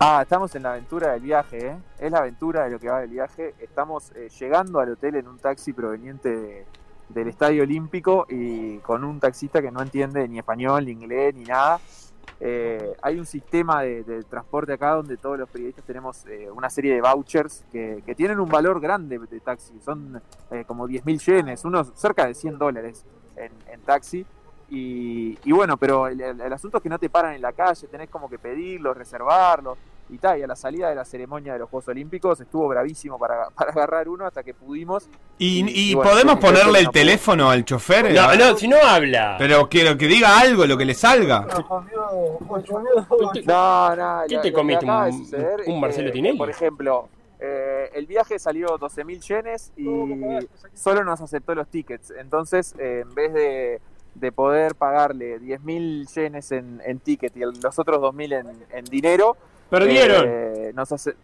Ah, 0.00 0.20
estamos 0.20 0.54
en 0.54 0.64
la 0.64 0.72
aventura 0.72 1.12
del 1.12 1.22
viaje, 1.22 1.68
¿eh? 1.68 1.76
Es 1.98 2.12
la 2.12 2.18
aventura 2.18 2.64
de 2.64 2.72
lo 2.72 2.78
que 2.78 2.90
va 2.90 3.00
del 3.00 3.08
viaje. 3.08 3.54
Estamos 3.58 4.12
eh, 4.14 4.28
llegando 4.38 4.80
al 4.80 4.90
hotel 4.90 5.14
en 5.16 5.26
un 5.26 5.38
taxi 5.38 5.72
proveniente 5.72 6.66
del 7.08 7.28
Estadio 7.28 7.62
Olímpico 7.62 8.26
y 8.28 8.76
con 8.80 9.02
un 9.02 9.18
taxista 9.18 9.62
que 9.62 9.70
no 9.70 9.80
entiende 9.80 10.28
ni 10.28 10.36
español, 10.40 10.84
ni 10.84 10.90
inglés, 10.90 11.34
ni 11.34 11.44
nada. 11.44 11.80
Eh, 12.38 12.94
hay 13.02 13.18
un 13.18 13.26
sistema 13.26 13.82
de, 13.82 14.22
transporte 14.28 14.72
acá 14.72 14.92
donde 14.92 15.16
todos 15.16 15.38
los 15.38 15.48
periodistas 15.48 15.84
tenemos 15.84 16.24
eh, 16.26 16.48
una 16.50 16.70
serie 16.70 16.94
de 16.94 17.00
vouchers 17.00 17.64
que, 17.72 18.02
tienen 18.16 18.40
un 18.40 18.48
valor 18.48 18.80
grande 18.80 19.18
de 19.18 19.40
taxi. 19.40 19.78
Son 19.84 20.20
eh, 20.50 20.64
como 20.66 20.86
10.000 20.86 21.18
yenes, 21.18 21.64
unos 21.64 21.92
cerca 21.94 22.26
de 22.26 22.34
100 22.34 22.58
dólares 22.58 23.04
en, 23.36 23.80
taxi. 23.82 24.24
Y, 24.72 25.36
bueno, 25.50 25.76
pero 25.76 26.06
el, 26.06 26.20
el, 26.20 26.52
asunto 26.52 26.76
es 26.76 26.82
que 26.82 26.88
no 26.88 26.98
te 26.98 27.10
paran 27.10 27.34
en 27.34 27.42
la 27.42 27.52
calle, 27.52 27.88
tenés 27.88 28.08
como 28.08 28.30
que 28.30 28.38
pedirlos, 28.38 28.96
reservarlos 28.96 29.76
y 30.10 30.18
tal, 30.18 30.38
y 30.38 30.42
a 30.42 30.46
la 30.46 30.56
salida 30.56 30.88
de 30.88 30.94
la 30.94 31.04
ceremonia 31.04 31.52
de 31.52 31.60
los 31.60 31.68
Juegos 31.68 31.88
Olímpicos 31.88 32.40
estuvo 32.40 32.68
bravísimo 32.68 33.18
para, 33.18 33.48
agarrar 33.56 34.08
uno 34.08 34.26
hasta 34.26 34.42
que 34.42 34.54
pudimos. 34.54 35.08
¿Y, 35.38 35.94
podemos 35.94 36.38
ponerle 36.38 36.80
el 36.80 36.90
teléfono 36.90 37.50
al 37.50 37.64
chofer? 37.64 38.12
No, 38.12 38.34
no, 38.34 38.56
si 38.56 38.68
no 38.68 38.76
habla. 38.76 39.36
Pero 39.38 39.68
quiero 39.68 39.96
que 39.96 40.06
diga 40.06 40.38
algo, 40.38 40.66
lo 40.66 40.76
que 40.76 40.84
le 40.84 40.94
salga. 40.94 41.46
No, 43.46 43.96
no. 43.96 44.22
¿Qué 44.28 44.38
te 44.38 44.52
comiste? 44.52 44.86
¿Un, 45.66 45.80
Marcelo 45.80 46.10
Tinelli? 46.12 46.36
Por 46.36 46.50
ejemplo, 46.50 47.08
eh, 47.38 47.90
el 47.94 48.06
viaje 48.06 48.38
salió 48.38 48.78
12.000 48.78 49.20
yenes 49.20 49.72
y 49.76 49.86
solo 50.74 51.04
nos 51.04 51.20
aceptó 51.20 51.54
los 51.54 51.68
tickets. 51.68 52.12
Entonces, 52.18 52.74
eh, 52.78 53.04
en 53.06 53.14
vez 53.14 53.32
de, 53.32 53.80
de 54.14 54.32
poder 54.32 54.74
pagarle 54.74 55.40
10.000 55.40 56.06
yenes 56.14 56.52
en, 56.52 56.82
en 56.84 56.98
ticket 56.98 57.34
y 57.36 57.40
los 57.40 57.78
otros 57.78 57.98
2.000 57.98 58.40
en, 58.40 58.64
en 58.76 58.84
dinero, 58.84 59.36
Perdieron. 59.70 60.26
Eh, 60.28 60.72
nos 60.74 60.90
hace, 60.92 61.14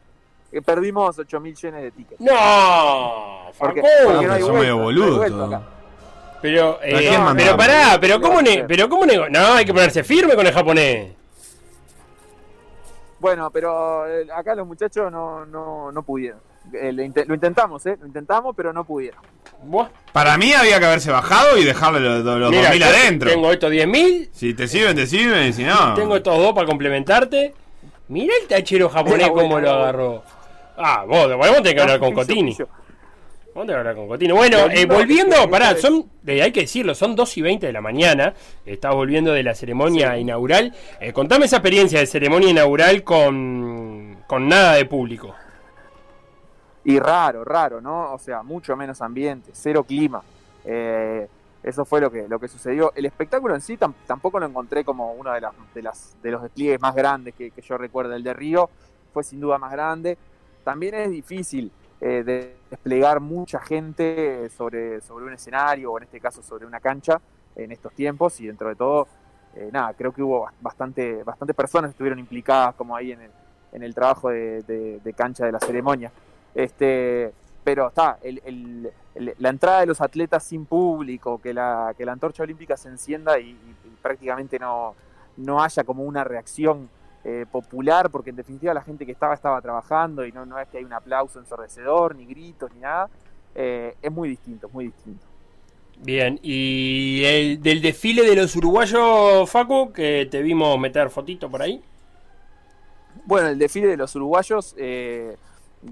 eh, 0.53 0.63
perdimos 0.63 1.19
8.000 1.19 1.55
yenes 1.55 1.83
de 1.83 1.91
tickets. 1.91 2.21
No, 2.21 3.51
porque, 3.59 3.83
porque 4.05 4.27
no 4.27 4.33
hay 4.33 4.43
medio 4.43 4.79
boludo. 4.79 5.63
pero, 6.41 6.79
eh, 6.83 7.19
pero 7.37 7.57
pará, 7.57 7.99
pero 8.01 8.21
cómo, 8.21 8.41
ne 8.41 8.65
pero 8.67 8.89
cómo 8.89 9.05
No, 9.05 9.55
hay 9.55 9.65
que 9.65 9.75
ponerse 9.75 10.05
firme 10.05 10.35
con 10.35 10.47
el 10.47 10.53
japonés. 10.53 11.13
Bueno, 13.19 13.51
pero 13.51 14.05
acá 14.35 14.55
los 14.55 14.67
muchachos 14.67 15.11
no, 15.11 15.45
no, 15.47 15.91
no 15.91 16.03
pudieron. 16.03 16.41
lo 16.73 17.03
intentamos, 17.35 17.85
¿eh? 17.87 17.97
Lo 18.01 18.07
intentamos, 18.07 18.55
pero 18.55 18.73
no 18.73 18.85
pudieron. 18.85 19.21
Para 20.13 20.37
mí 20.39 20.53
había 20.53 20.79
que 20.79 20.87
haberse 20.87 21.11
bajado 21.11 21.59
y 21.59 21.65
dejarle 21.65 22.01
los, 22.01 22.25
los 22.25 22.53
2.000 22.53 22.83
adentro. 22.83 23.31
Tengo 23.31 23.51
estos 23.51 23.73
10.000. 23.73 24.29
Si 24.33 24.55
te 24.55 24.69
sirven, 24.69 24.95
te 24.95 25.07
sirven, 25.07 25.49
y 25.49 25.53
si 25.53 25.65
no. 25.65 25.95
Tengo 25.95 26.17
estos 26.17 26.39
dos 26.39 26.53
para 26.53 26.67
complementarte. 26.67 27.55
Mira 28.09 28.35
el 28.41 28.49
tachero 28.49 28.89
japonés 28.89 29.31
cómo 29.31 29.59
lo 29.59 29.71
agarró. 29.71 30.23
Ah, 30.77 31.05
vos, 31.07 31.35
vos 31.37 31.57
tenés 31.57 31.75
que 31.75 31.81
hablar 31.81 31.99
con 31.99 32.13
Cotini. 32.13 32.57
Vamos 33.55 33.73
a 33.73 33.79
hablar 33.79 33.97
con 33.97 34.07
Cotino. 34.07 34.37
Bueno, 34.37 34.59
eh, 34.71 34.85
volviendo, 34.85 35.35
pará, 35.49 35.75
son, 35.77 36.11
eh, 36.27 36.43
hay 36.43 36.53
que 36.53 36.61
decirlo, 36.61 36.95
son 36.95 37.17
2 37.17 37.39
y 37.39 37.43
20 37.43 37.67
de 37.67 37.73
la 37.73 37.81
mañana. 37.81 38.35
Estás 38.67 38.95
volviendo 38.95 39.33
de 39.33 39.43
la 39.43 39.55
ceremonia 39.55 40.19
inaugural. 40.19 40.75
Eh, 41.01 41.13
contame 41.13 41.47
esa 41.47 41.57
experiencia 41.57 41.99
de 41.99 42.07
ceremonia 42.07 42.51
inaugural 42.51 43.03
con, 43.03 44.19
con 44.27 44.47
nada 44.47 44.75
de 44.75 44.85
público. 44.85 45.35
Y 46.85 46.99
raro, 46.99 47.45
raro, 47.45 47.81
¿no? 47.81 48.13
O 48.13 48.19
sea, 48.19 48.43
mucho 48.43 48.77
menos 48.77 49.01
ambiente, 49.01 49.51
cero 49.55 49.85
clima. 49.85 50.23
Eh, 50.65 51.27
eso 51.67 51.85
fue 51.85 52.01
lo 52.01 52.13
que, 52.13 52.29
lo 52.29 52.39
que 52.39 52.47
sucedió. 52.47 52.93
El 52.95 53.07
espectáculo 53.07 53.53
en 53.57 53.61
sí 53.61 53.77
tampoco 53.77 54.39
lo 54.39 54.47
encontré 54.47 54.85
como 54.85 55.15
uno 55.15 55.33
de, 55.33 55.41
las, 55.41 56.17
de, 56.23 56.31
los 56.31 56.43
despliegues 56.43 56.81
más 56.81 56.95
grandes 56.95 57.35
que, 57.35 57.53
yo 57.61 57.77
recuerdo. 57.77 58.15
El 58.15 58.23
de 58.23 58.33
Río 58.33 58.71
fue 59.13 59.25
sin 59.25 59.41
duda 59.41 59.59
más 59.59 59.73
grande. 59.73 60.17
También 60.63 60.95
es 60.95 61.11
difícil 61.11 61.73
eh, 62.01 62.23
de 62.25 62.57
desplegar 62.71 63.19
mucha 63.19 63.59
gente 63.59 64.49
sobre, 64.49 65.01
sobre 65.01 65.25
un 65.25 65.33
escenario 65.33 65.91
o 65.91 65.99
en 65.99 66.05
este 66.05 66.21
caso 66.21 66.41
sobre 66.41 66.67
una 66.67 66.79
cancha 66.79 67.21
en 67.57 67.73
estos 67.73 67.93
tiempos 67.95 68.41
y 68.41 68.47
dentro 68.47 68.69
de 68.69 68.77
todo, 68.77 69.09
eh, 69.57 69.69
nada, 69.73 69.93
creo 69.95 70.13
que 70.13 70.23
hubo 70.23 70.49
bastante, 70.61 71.25
personas 71.57 71.89
que 71.89 71.95
estuvieron 71.95 72.21
implicadas 72.21 72.77
como 72.77 72.95
ahí 72.95 73.11
en 73.11 73.23
el, 73.23 73.31
en 73.73 73.83
el 73.83 73.93
trabajo 73.93 74.29
de, 74.31 74.63
de 75.03 75.13
cancha 75.15 75.47
de 75.47 75.51
la 75.51 75.59
ceremonia. 75.59 76.13
Este, 76.55 77.33
pero 77.67 77.89
está, 77.89 78.17
el, 78.23 78.93
la 79.39 79.49
entrada 79.49 79.81
de 79.81 79.87
los 79.87 80.01
atletas 80.01 80.45
sin 80.45 80.67
público, 80.67 81.41
que 81.41 81.53
la, 81.53 81.95
que 81.99 82.05
la 82.05 82.13
antorcha 82.13 82.45
olímpica 82.45 82.77
se 82.77 82.89
encienda 82.89 83.41
y, 83.41 83.59
prácticamente 84.01 84.57
no, 84.61 84.95
no 85.37 85.61
haya 85.61 85.83
como 85.83 86.05
una 86.05 86.23
reacción 86.23 86.89
eh, 87.25 87.45
popular, 87.51 88.09
porque 88.09 88.31
en 88.31 88.37
definitiva 88.37 88.73
la 88.73 88.83
gente 88.83 89.05
que 89.05 89.11
estaba 89.11 89.35
estaba 89.35 89.61
trabajando 89.61 90.25
y 90.25 90.31
no, 90.31 90.47
no 90.47 90.61
es 90.61 90.69
que 90.69 90.79
hay 90.79 90.85
un 90.85 90.93
aplauso 90.93 91.41
ensordecedor, 91.41 92.15
ni 92.15 92.25
gritos, 92.25 92.73
ni 92.73 92.83
nada, 92.83 93.11
eh, 93.57 93.97
es 94.01 94.13
muy 94.13 94.29
distinto, 94.29 94.69
muy 94.69 94.85
distinto. 94.85 95.27
Bien, 95.99 96.39
y 96.45 97.25
el, 97.25 97.61
del 97.61 97.83
desfile 97.83 98.23
de 98.23 98.37
los 98.37 98.55
uruguayos, 98.55 99.51
Facu, 99.51 99.93
que 99.93 100.29
te 100.31 100.41
vimos 100.41 100.79
meter 100.79 101.11
fotito 101.11 101.51
por 101.51 101.63
ahí. 101.63 101.83
Bueno, 103.25 103.49
el 103.49 103.59
desfile 103.59 103.89
de 103.89 103.97
los 103.97 104.15
uruguayos, 104.15 104.77
eh, 104.79 105.37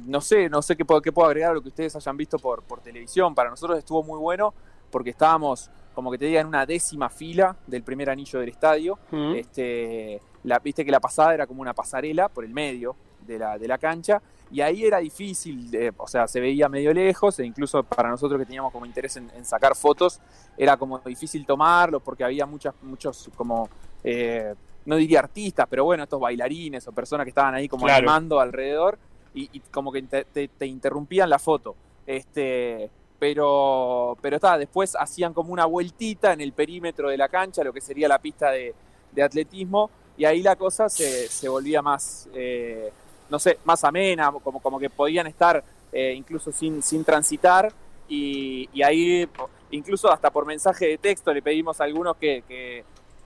no 0.06 0.20
sé, 0.20 0.48
no 0.48 0.62
sé 0.62 0.76
qué 0.76 0.84
puedo, 0.84 1.00
qué 1.00 1.12
puedo 1.12 1.28
agregar 1.28 1.52
a 1.52 1.54
lo 1.54 1.62
que 1.62 1.68
ustedes 1.68 1.94
hayan 1.96 2.16
visto 2.16 2.38
por, 2.38 2.62
por 2.62 2.80
televisión. 2.80 3.34
Para 3.34 3.50
nosotros 3.50 3.78
estuvo 3.78 4.02
muy 4.02 4.18
bueno 4.18 4.54
porque 4.90 5.10
estábamos, 5.10 5.70
como 5.94 6.10
que 6.10 6.18
te 6.18 6.26
diga, 6.26 6.40
en 6.40 6.46
una 6.46 6.66
décima 6.66 7.08
fila 7.08 7.56
del 7.66 7.82
primer 7.82 8.10
anillo 8.10 8.40
del 8.40 8.48
estadio. 8.48 8.98
este, 9.34 10.20
la, 10.44 10.58
viste 10.58 10.84
que 10.84 10.90
la 10.90 11.00
pasada 11.00 11.34
era 11.34 11.46
como 11.46 11.62
una 11.62 11.74
pasarela 11.74 12.28
por 12.28 12.44
el 12.44 12.52
medio 12.52 12.94
de 13.26 13.38
la, 13.38 13.58
de 13.58 13.68
la 13.68 13.78
cancha. 13.78 14.20
Y 14.50 14.60
ahí 14.60 14.84
era 14.84 14.98
difícil, 14.98 15.92
o 15.96 16.06
sea, 16.06 16.28
se 16.28 16.38
veía 16.38 16.68
medio 16.68 16.92
lejos, 16.92 17.38
e 17.40 17.46
incluso 17.46 17.82
para 17.82 18.08
nosotros 18.08 18.38
que 18.38 18.46
teníamos 18.46 18.70
como 18.70 18.86
interés 18.86 19.16
en, 19.16 19.44
sacar 19.44 19.74
fotos, 19.74 20.20
era 20.56 20.76
como 20.76 20.98
difícil 21.00 21.44
tomarlos 21.44 22.02
porque 22.02 22.22
había 22.22 22.46
muchas, 22.46 22.74
muchos 22.82 23.30
como, 23.34 23.68
eh, 24.04 24.54
no 24.84 24.94
diría 24.96 25.20
artistas, 25.20 25.66
pero 25.68 25.84
bueno, 25.84 26.04
estos 26.04 26.20
bailarines 26.20 26.86
o 26.86 26.92
personas 26.92 27.24
que 27.24 27.30
estaban 27.30 27.54
ahí 27.54 27.68
como 27.68 27.88
animando 27.88 28.38
alrededor 28.38 28.96
y, 29.34 29.60
como 29.72 29.90
que 29.92 30.02
te, 30.02 30.66
interrumpían 30.66 31.28
la 31.28 31.38
foto. 31.38 31.74
Este, 32.06 32.88
pero, 33.18 34.16
pero 34.20 34.36
está, 34.36 34.56
después 34.58 34.96
hacían 34.98 35.32
como 35.32 35.52
una 35.52 35.64
vueltita 35.64 36.32
en 36.32 36.40
el 36.40 36.52
perímetro 36.52 37.08
de 37.08 37.16
la 37.16 37.28
cancha, 37.28 37.64
lo 37.64 37.72
que 37.72 37.80
sería 37.80 38.08
la 38.08 38.18
pista 38.18 38.50
de, 38.50 38.74
atletismo, 39.22 39.90
y 40.16 40.24
ahí 40.24 40.42
la 40.42 40.56
cosa 40.56 40.88
se, 40.88 41.28
se 41.28 41.48
volvía 41.48 41.82
más, 41.82 42.28
eh, 42.34 42.92
no 43.30 43.38
sé, 43.38 43.58
más 43.64 43.82
amena, 43.84 44.32
como, 44.42 44.60
como 44.60 44.78
que 44.78 44.90
podían 44.90 45.26
estar 45.26 45.62
eh, 45.92 46.12
incluso 46.16 46.50
sin, 46.52 46.82
sin 46.82 47.04
transitar, 47.04 47.72
y, 48.08 48.82
ahí, 48.82 49.28
incluso 49.70 50.12
hasta 50.12 50.30
por 50.30 50.46
mensaje 50.46 50.86
de 50.86 50.98
texto, 50.98 51.32
le 51.32 51.42
pedimos 51.42 51.80
a 51.80 51.84
algunos 51.84 52.16
que, 52.16 52.42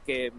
que, 0.07 0.33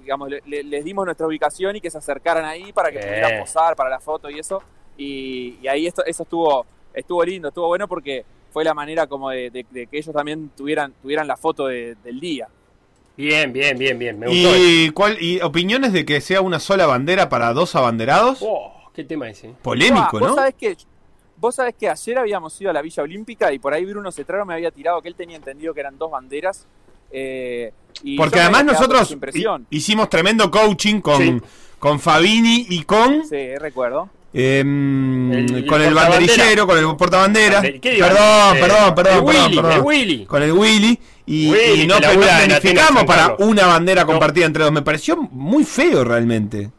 digamos, 0.00 0.30
les 0.46 0.84
dimos 0.84 1.04
nuestra 1.04 1.26
ubicación 1.26 1.76
y 1.76 1.80
que 1.80 1.90
se 1.90 1.98
acercaran 1.98 2.44
ahí 2.44 2.72
para 2.72 2.90
que 2.90 2.98
pudieran 2.98 3.40
posar 3.40 3.76
para 3.76 3.90
la 3.90 4.00
foto 4.00 4.30
y 4.30 4.38
eso. 4.38 4.62
Y, 5.00 5.66
ahí 5.66 5.86
esto, 5.86 6.04
eso 6.04 6.24
estuvo, 6.24 6.66
estuvo 6.92 7.24
lindo, 7.24 7.48
estuvo 7.48 7.68
bueno 7.68 7.88
porque 7.88 8.24
fue 8.52 8.64
la 8.64 8.74
manera 8.74 9.06
como 9.06 9.30
de, 9.30 9.50
que 9.50 9.88
ellos 9.90 10.14
también 10.14 10.50
tuvieran, 10.56 10.92
tuvieran 11.00 11.26
la 11.26 11.36
foto 11.36 11.66
del 11.66 12.20
día. 12.20 12.48
Bien, 13.16 13.52
bien, 13.52 13.78
bien, 13.78 13.98
bien. 13.98 14.18
Me 14.18 14.28
gustó 14.28 14.56
¿Y, 14.56 14.90
cuál, 14.90 15.16
¿Y 15.20 15.40
opiniones 15.40 15.92
de 15.92 16.04
que 16.04 16.20
sea 16.20 16.40
una 16.42 16.58
sola 16.58 16.86
bandera 16.86 17.28
para 17.28 17.52
dos 17.52 17.74
abanderados? 17.74 18.38
Oh, 18.42 18.90
¿Qué 18.94 19.04
tema 19.04 19.28
ese? 19.28 19.54
Polémico, 19.62 20.20
¿no? 20.20 20.28
Vos 20.28 20.36
sabés 20.36 20.54
que 20.54 20.76
Vos 21.40 21.54
sabés 21.54 21.74
que 21.74 21.88
ayer 21.88 22.18
habíamos 22.18 22.60
ido 22.60 22.68
a 22.68 22.74
la 22.74 22.82
Villa 22.82 23.02
Olímpica 23.02 23.50
y 23.50 23.58
por 23.58 23.72
ahí 23.72 23.86
Bruno 23.86 24.12
Cetraro 24.12 24.44
me 24.44 24.52
había 24.52 24.70
tirado 24.70 25.00
que 25.00 25.08
él 25.08 25.14
tenía 25.14 25.36
entendido 25.36 25.72
que 25.72 25.80
eran 25.80 25.96
dos 25.96 26.10
banderas. 26.10 26.66
Eh, 27.10 27.72
y 28.02 28.18
Porque 28.18 28.40
además 28.40 28.66
nosotros 28.66 29.16
hicimos 29.70 30.10
tremendo 30.10 30.50
coaching 30.50 31.00
con, 31.00 31.42
con 31.78 31.98
Fabini 31.98 32.66
y 32.68 32.82
con... 32.82 33.26
Sí, 33.26 33.56
recuerdo. 33.56 34.10
Em, 34.32 35.66
con 35.66 35.82
el 35.82 35.92
banderillero, 35.92 36.66
con 36.66 36.78
el 36.78 36.96
portabandera. 36.96 37.60
Perdón, 37.60 38.56
perdón, 38.60 38.94
perdón, 38.94 39.24
perdón, 39.24 39.72
El 39.72 39.80
Willy. 39.80 40.26
Con 40.26 40.42
el 40.42 40.52
Willy. 40.52 40.98
Y, 41.26 41.86
no, 41.86 41.98
planificamos 41.98 43.04
para 43.04 43.34
una 43.38 43.66
bandera 43.66 44.04
compartida 44.04 44.46
entre 44.46 44.64
dos. 44.64 44.72
Me 44.72 44.82
pareció 44.82 45.16
muy 45.16 45.64
feo 45.64 46.04
realmente. 46.04 46.70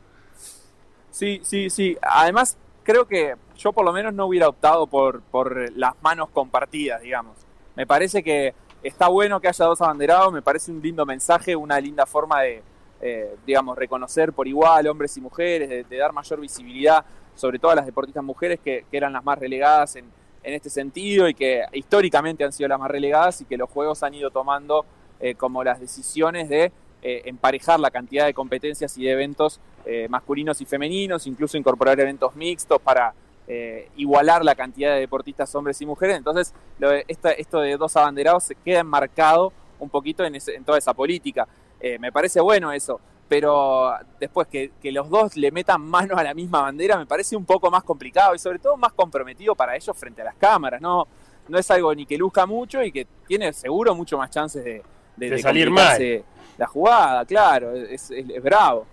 Sí, 1.10 1.42
sí, 1.44 1.70
sí. 1.70 1.98
Además, 2.02 2.58
creo 2.84 3.06
que 3.06 3.36
yo 3.58 3.74
por 3.74 3.86
lo 3.86 3.94
menos 3.94 4.14
no 4.14 4.26
hubiera 4.26 4.48
optado 4.48 4.88
por, 4.88 5.22
por 5.22 5.72
las 5.78 5.94
manos 6.02 6.30
compartidas, 6.34 7.02
digamos. 7.02 7.38
Me 7.76 7.86
parece 7.86 8.24
que 8.24 8.54
está 8.82 9.08
bueno 9.08 9.40
que 9.40 9.48
haya 9.48 9.66
dos 9.66 9.82
abanderados, 9.82 10.34
me 10.34 10.42
parece 10.42 10.72
un 10.72 10.82
lindo 10.82 11.06
mensaje, 11.06 11.56
una 11.56 11.80
linda 11.80 12.06
forma 12.06 12.42
de, 12.42 12.64
eh, 13.02 13.36
digamos, 13.46 13.78
reconocer 13.78 14.34
por 14.34 14.48
igual 14.48 14.88
hombres 14.88 15.16
y 15.16 15.22
mujeres, 15.22 15.88
de 15.88 15.98
dar 15.98 16.12
mayor 16.12 16.40
visibilidad 16.40 17.06
sobre 17.36 17.60
todo 17.60 17.72
a 17.72 17.76
las 17.76 17.86
deportistas 17.86 18.24
mujeres 18.24 18.60
que, 18.60 18.86
eran 18.92 19.14
las 19.14 19.24
más 19.24 19.38
relegadas 19.40 19.96
en, 19.96 20.06
este 20.44 20.72
sentido 20.72 21.28
y 21.30 21.36
que 21.36 21.64
históricamente 21.72 22.44
han 22.44 22.52
sido 22.52 22.68
las 22.68 22.80
más 22.80 22.90
relegadas 22.90 23.42
y 23.42 23.46
que 23.46 23.58
los 23.58 23.70
juegos 23.70 24.02
han 24.02 24.16
ido 24.16 24.32
tomando 24.32 24.86
eh, 25.20 25.36
como 25.36 25.64
las 25.64 25.80
decisiones 25.80 26.50
de 26.50 26.72
eh, 27.04 27.22
emparejar 27.26 27.80
la 27.80 27.92
cantidad 27.92 28.26
de 28.26 28.34
competencias 28.34 28.98
y 28.98 29.04
de 29.04 29.12
eventos 29.12 29.60
eh, 29.86 30.08
masculinos 30.10 30.60
y 30.60 30.66
femeninos, 30.66 31.28
incluso 31.28 31.58
incorporar 31.58 32.00
eventos 32.00 32.36
mixtos 32.36 32.82
para 32.82 33.14
igualar 33.98 34.46
la 34.46 34.56
cantidad 34.56 34.94
de 34.94 35.02
deportistas 35.02 35.54
hombres 35.56 35.82
y 35.82 35.86
mujeres. 35.86 36.16
Entonces, 36.16 36.54
esto 37.10 37.60
de 37.60 37.76
dos 37.76 37.98
abanderados 37.98 38.46
se 38.46 38.56
queda 38.56 38.80
enmarcado 38.80 39.52
un 39.78 39.90
poquito 39.90 40.24
en, 40.24 40.36
en 40.36 40.64
toda 40.64 40.78
esa 40.78 40.94
política. 40.94 41.46
me 42.00 42.14
parece 42.14 42.40
bueno 42.40 42.72
eso 42.72 43.02
pero 43.32 43.94
después 44.20 44.46
que, 44.50 44.74
los 44.92 45.10
dos 45.10 45.38
le 45.38 45.52
metan 45.52 45.82
mano 45.82 46.18
a 46.18 46.24
la 46.24 46.34
misma 46.34 46.64
bandera 46.64 46.98
me 46.98 47.06
parece 47.06 47.38
un 47.38 47.46
poco 47.46 47.72
más 47.72 47.82
complicado 47.82 48.36
y 48.36 48.40
sobre 48.40 48.60
todo 48.60 48.76
más 48.76 48.92
comprometido 48.92 49.56
para 49.56 49.74
ellos 49.74 49.96
frente 49.98 50.22
a 50.22 50.26
las 50.26 50.36
cámaras, 50.36 50.82
¿no? 50.82 51.08
No 51.48 51.58
es 51.58 51.72
algo 51.72 51.96
ni 51.96 52.06
que 52.06 52.18
luzca 52.18 52.46
mucho 52.46 52.84
y 52.84 52.92
que 52.92 53.08
tiene 53.26 53.54
seguro 53.54 53.96
mucho 53.96 54.18
más 54.18 54.32
chances 54.32 54.66
de, 54.66 54.84
de, 55.16 55.42
salir 55.42 55.72
mal. 55.72 56.26
La 56.58 56.68
jugada, 56.68 57.24
claro, 57.24 57.74
es, 57.74 58.12
es, 58.12 58.44
bravo. 58.44 58.86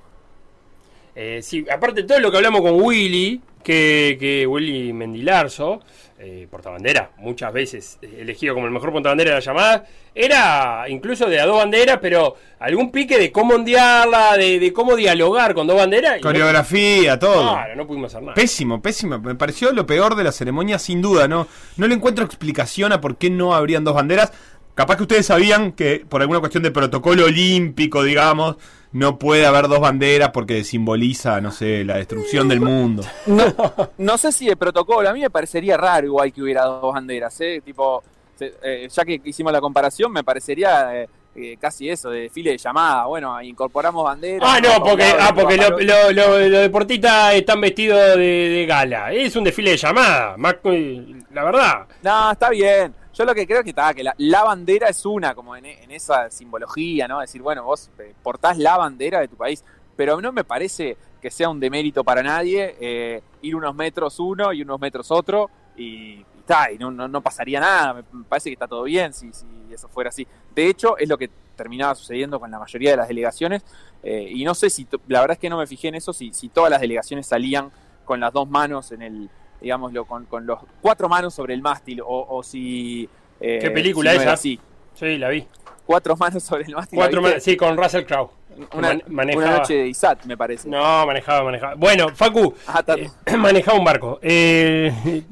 Eh, 1.16 1.40
sí, 1.42 1.66
aparte 1.68 2.04
todo 2.04 2.20
lo 2.20 2.30
que 2.30 2.36
hablamos 2.36 2.60
con 2.60 2.80
Willy, 2.80 3.42
que, 3.68 4.16
que 4.18 4.46
Willy 4.46 4.94
Mendilarzo, 4.94 5.82
eh, 6.18 6.48
portabandera, 6.50 7.10
muchas 7.18 7.52
veces 7.52 7.98
elegido 8.00 8.54
como 8.54 8.64
el 8.64 8.72
mejor 8.72 8.92
portabandera 8.92 9.32
de 9.32 9.34
la 9.34 9.40
llamada, 9.40 9.84
era 10.14 10.86
incluso 10.88 11.26
de 11.26 11.38
a 11.38 11.44
dos 11.44 11.58
banderas, 11.58 11.98
pero 12.00 12.34
algún 12.60 12.90
pique 12.90 13.18
de 13.18 13.30
cómo 13.30 13.56
ondearla, 13.56 14.38
de, 14.38 14.72
cómo 14.72 14.96
dialogar 14.96 15.52
con 15.52 15.66
dos 15.66 15.76
banderas. 15.76 16.18
Coreografía, 16.22 17.18
todo. 17.18 17.52
Claro, 17.52 17.76
no 17.76 17.86
pudimos 17.86 18.10
hacer 18.10 18.22
nada. 18.22 18.34
Pésimo, 18.34 18.80
pésimo. 18.80 19.18
Me 19.18 19.34
pareció 19.34 19.70
lo 19.72 19.84
peor 19.84 20.16
de 20.16 20.24
la 20.24 20.32
ceremonia, 20.32 20.78
sin 20.78 21.02
duda. 21.02 21.28
No, 21.28 21.46
no 21.76 21.86
le 21.86 21.94
encuentro 21.94 22.24
explicación 22.24 22.92
a 22.92 23.02
por 23.02 23.18
qué 23.18 23.28
no 23.28 23.54
habrían 23.54 23.84
dos 23.84 23.94
banderas. 23.94 24.32
Capaz 24.74 24.96
que 24.96 25.02
ustedes 25.02 25.26
sabían 25.26 25.72
que 25.72 26.06
por 26.08 26.22
alguna 26.22 26.40
cuestión 26.40 26.62
de 26.62 26.70
protocolo 26.70 27.26
olímpico, 27.26 28.02
digamos, 28.02 28.56
no 28.92 29.18
puede 29.18 29.46
haber 29.46 29.68
dos 29.68 29.80
banderas 29.80 30.30
porque 30.30 30.64
simboliza, 30.64 31.40
no 31.40 31.50
sé, 31.50 31.84
la 31.84 31.96
destrucción 31.96 32.48
del 32.48 32.60
mundo. 32.60 33.02
No, 33.98 34.16
sé 34.16 34.32
si 34.32 34.46
de 34.46 34.56
protocolo, 34.56 35.08
a 35.08 35.12
mí 35.12 35.20
me 35.20 35.30
parecería 35.30 35.76
raro 35.76 36.06
igual 36.06 36.32
que 36.32 36.42
hubiera 36.42 36.64
dos 36.64 36.94
banderas, 36.94 37.40
¿eh? 37.40 37.60
Tipo, 37.64 38.02
eh, 38.40 38.88
ya 38.90 39.04
que 39.04 39.20
hicimos 39.24 39.52
la 39.52 39.60
comparación, 39.60 40.12
me 40.12 40.24
parecería 40.24 41.02
eh, 41.02 41.08
eh, 41.34 41.56
casi 41.60 41.88
eso, 41.88 42.10
de 42.10 42.22
desfile 42.22 42.52
de 42.52 42.58
llamada. 42.58 43.06
Bueno, 43.06 43.40
incorporamos 43.42 44.04
banderas. 44.04 44.48
Ah, 44.50 44.60
no, 44.60 44.82
porque, 44.82 45.04
ah, 45.04 45.32
porque 45.34 45.56
los 45.56 46.14
lo, 46.14 46.36
deportistas 46.36 47.34
están 47.34 47.60
vestidos 47.60 48.16
de, 48.16 48.64
gala. 48.68 49.12
Es 49.12 49.36
un 49.36 49.44
desfile 49.44 49.72
de 49.72 49.76
llamada, 49.76 50.36
la 50.36 51.44
verdad. 51.44 51.86
No, 52.02 52.32
está 52.32 52.50
bien. 52.50 52.94
Yo 53.18 53.24
lo 53.24 53.34
que 53.34 53.48
creo 53.48 53.64
que 53.64 53.70
está, 53.70 53.92
que 53.94 54.04
la, 54.04 54.44
bandera 54.44 54.88
es 54.88 55.04
una, 55.04 55.34
como 55.34 55.56
en, 55.56 55.66
esa 55.90 56.30
simbología, 56.30 57.08
¿no? 57.08 57.18
Decir, 57.18 57.42
bueno, 57.42 57.64
vos 57.64 57.90
eh, 57.98 58.14
portás 58.22 58.56
la 58.58 58.76
bandera 58.76 59.18
de 59.18 59.26
tu 59.26 59.34
país, 59.34 59.64
pero 59.96 60.20
no 60.20 60.30
me 60.30 60.44
parece 60.44 60.96
que 61.20 61.28
sea 61.28 61.48
un 61.48 61.58
demérito 61.58 62.04
para 62.04 62.22
nadie 62.22 62.76
eh, 62.80 63.20
ir 63.42 63.56
unos 63.56 63.74
metros 63.74 64.20
uno 64.20 64.52
y 64.52 64.62
unos 64.62 64.78
metros 64.78 65.10
otro 65.10 65.50
y, 65.76 66.24
y 66.72 66.78
no, 66.78 66.92
no, 66.92 67.08
no 67.08 67.20
pasaría 67.20 67.58
nada, 67.58 68.04
me 68.12 68.22
parece 68.22 68.50
que 68.50 68.54
está 68.54 68.68
todo 68.68 68.84
bien 68.84 69.12
si, 69.12 69.32
si 69.32 69.46
eso 69.72 69.88
fuera 69.88 70.10
así. 70.10 70.24
De 70.54 70.68
hecho, 70.68 70.96
es 70.96 71.08
lo 71.08 71.18
que 71.18 71.28
terminaba 71.56 71.96
sucediendo 71.96 72.38
con 72.38 72.52
la 72.52 72.60
mayoría 72.60 72.92
de 72.92 72.98
las 72.98 73.08
delegaciones, 73.08 73.64
eh, 74.04 74.30
y 74.32 74.44
no 74.44 74.54
sé 74.54 74.70
si, 74.70 74.86
la 75.08 75.22
verdad 75.22 75.32
es 75.32 75.40
que 75.40 75.50
no 75.50 75.58
me 75.58 75.66
fijé 75.66 75.88
en 75.88 75.96
eso, 75.96 76.12
si, 76.12 76.32
si 76.32 76.50
todas 76.50 76.70
las 76.70 76.80
delegaciones 76.80 77.26
salían 77.26 77.72
con 78.04 78.20
las 78.20 78.32
dos 78.32 78.48
manos 78.48 78.92
en 78.92 79.02
el, 79.02 79.30
digámoslo, 79.60 80.04
con, 80.04 80.24
con 80.26 80.46
los 80.46 80.58
cuatro 80.80 81.08
manos 81.08 81.34
sobre 81.34 81.54
el 81.54 81.62
mástil, 81.62 82.00
o, 82.00 82.26
o 82.28 82.42
si... 82.42 83.08
Eh, 83.40 83.58
¿Qué 83.60 83.70
película 83.70 84.12
es 84.14 84.26
así? 84.26 84.58
Sí, 84.94 85.16
la 85.16 85.28
vi. 85.28 85.46
Cuatro 85.86 86.16
manos 86.16 86.42
sobre 86.42 86.64
el 86.64 86.74
mástil. 86.74 86.98
Cuatro 86.98 87.22
manos, 87.22 87.42
sí, 87.42 87.56
con 87.56 87.76
Russell 87.76 88.04
Crowe. 88.04 88.30
Una, 88.72 88.98
una, 89.08 89.58
noche 89.58 89.74
de 89.74 89.88
ISAT, 89.88 90.24
me 90.24 90.36
parece. 90.36 90.68
No, 90.68 91.06
manejaba, 91.06 91.44
manejaba. 91.44 91.74
Bueno, 91.76 92.08
Facu, 92.08 92.54
ah, 92.66 92.82
eh, 92.96 93.08
manejaba 93.36 93.78
un 93.78 93.84
barco. 93.84 94.18
Eh, 94.20 95.22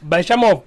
vayamos 0.00 0.62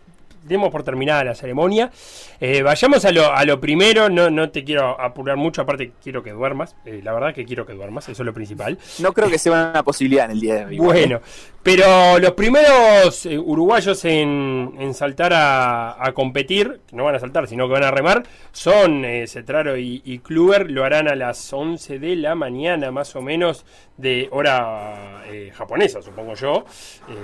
demos 0.45 0.69
por 0.71 0.83
terminada 0.83 1.23
la 1.23 1.35
ceremonia. 1.35 1.91
Eh, 2.39 2.61
vayamos 2.61 3.03
a 3.05 3.11
lo, 3.11 3.33
a 3.33 3.43
lo 3.45 3.59
primero, 3.59 4.09
no, 4.09 4.29
no 4.29 4.49
te 4.49 4.63
quiero 4.63 4.99
apurar 4.99 5.37
mucho, 5.37 5.61
aparte 5.61 5.93
quiero 6.01 6.23
que 6.23 6.31
duermas, 6.31 6.75
eh, 6.85 7.01
la 7.03 7.13
verdad 7.13 7.33
que 7.33 7.45
quiero 7.45 7.65
que 7.65 7.73
duermas, 7.73 8.07
eso 8.09 8.21
es 8.21 8.25
lo 8.25 8.33
principal. 8.33 8.77
No 8.99 9.13
creo 9.13 9.29
que 9.29 9.39
sea 9.39 9.71
una 9.71 9.83
posibilidad 9.83 10.25
en 10.25 10.31
el 10.31 10.39
día 10.39 10.55
de 10.55 10.65
hoy. 10.65 10.77
Bueno, 10.77 11.19
pero 11.63 12.19
los 12.19 12.31
primeros 12.33 13.25
eh, 13.25 13.39
uruguayos 13.39 14.05
en, 14.05 14.75
en 14.79 14.93
saltar 14.93 15.33
a, 15.33 16.05
a, 16.05 16.11
competir, 16.13 16.81
no 16.91 17.03
van 17.03 17.15
a 17.15 17.19
saltar, 17.19 17.47
sino 17.47 17.67
que 17.67 17.73
van 17.73 17.83
a 17.83 17.91
remar, 17.91 18.23
son 18.51 19.03
Cetraro 19.27 19.77
y, 19.77 20.01
y 20.05 20.19
Kluber, 20.19 20.69
lo 20.69 20.83
harán 20.83 21.07
a 21.07 21.15
las 21.15 21.51
11 21.51 21.99
de 21.99 22.15
la 22.15 22.35
mañana, 22.35 22.91
más 22.91 23.15
o 23.15 23.21
menos, 23.21 23.65
de 23.97 24.27
hora 24.31 25.23
japonesa, 25.53 26.01
supongo 26.01 26.35
yo, 26.35 26.65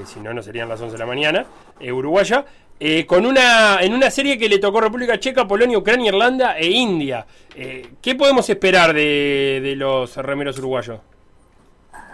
si 0.05 0.19
no, 0.21 0.33
no 0.33 0.41
serían 0.41 0.69
las 0.69 0.81
11 0.81 0.93
de 0.93 0.99
la 0.99 1.05
mañana, 1.05 1.45
uruguaya. 1.81 2.45
Eh, 2.83 3.05
con 3.05 3.27
una, 3.27 3.79
en 3.81 3.93
una 3.93 4.09
serie 4.09 4.39
que 4.39 4.49
le 4.49 4.57
tocó 4.57 4.81
República 4.81 5.19
Checa, 5.19 5.47
Polonia, 5.47 5.77
Ucrania, 5.77 6.07
Irlanda 6.07 6.57
e 6.57 6.67
India. 6.67 7.27
Eh, 7.53 7.93
¿Qué 8.01 8.15
podemos 8.15 8.49
esperar 8.49 8.91
de, 8.91 9.75
los 9.77 10.17
remeros 10.17 10.57
uruguayos? 10.57 10.99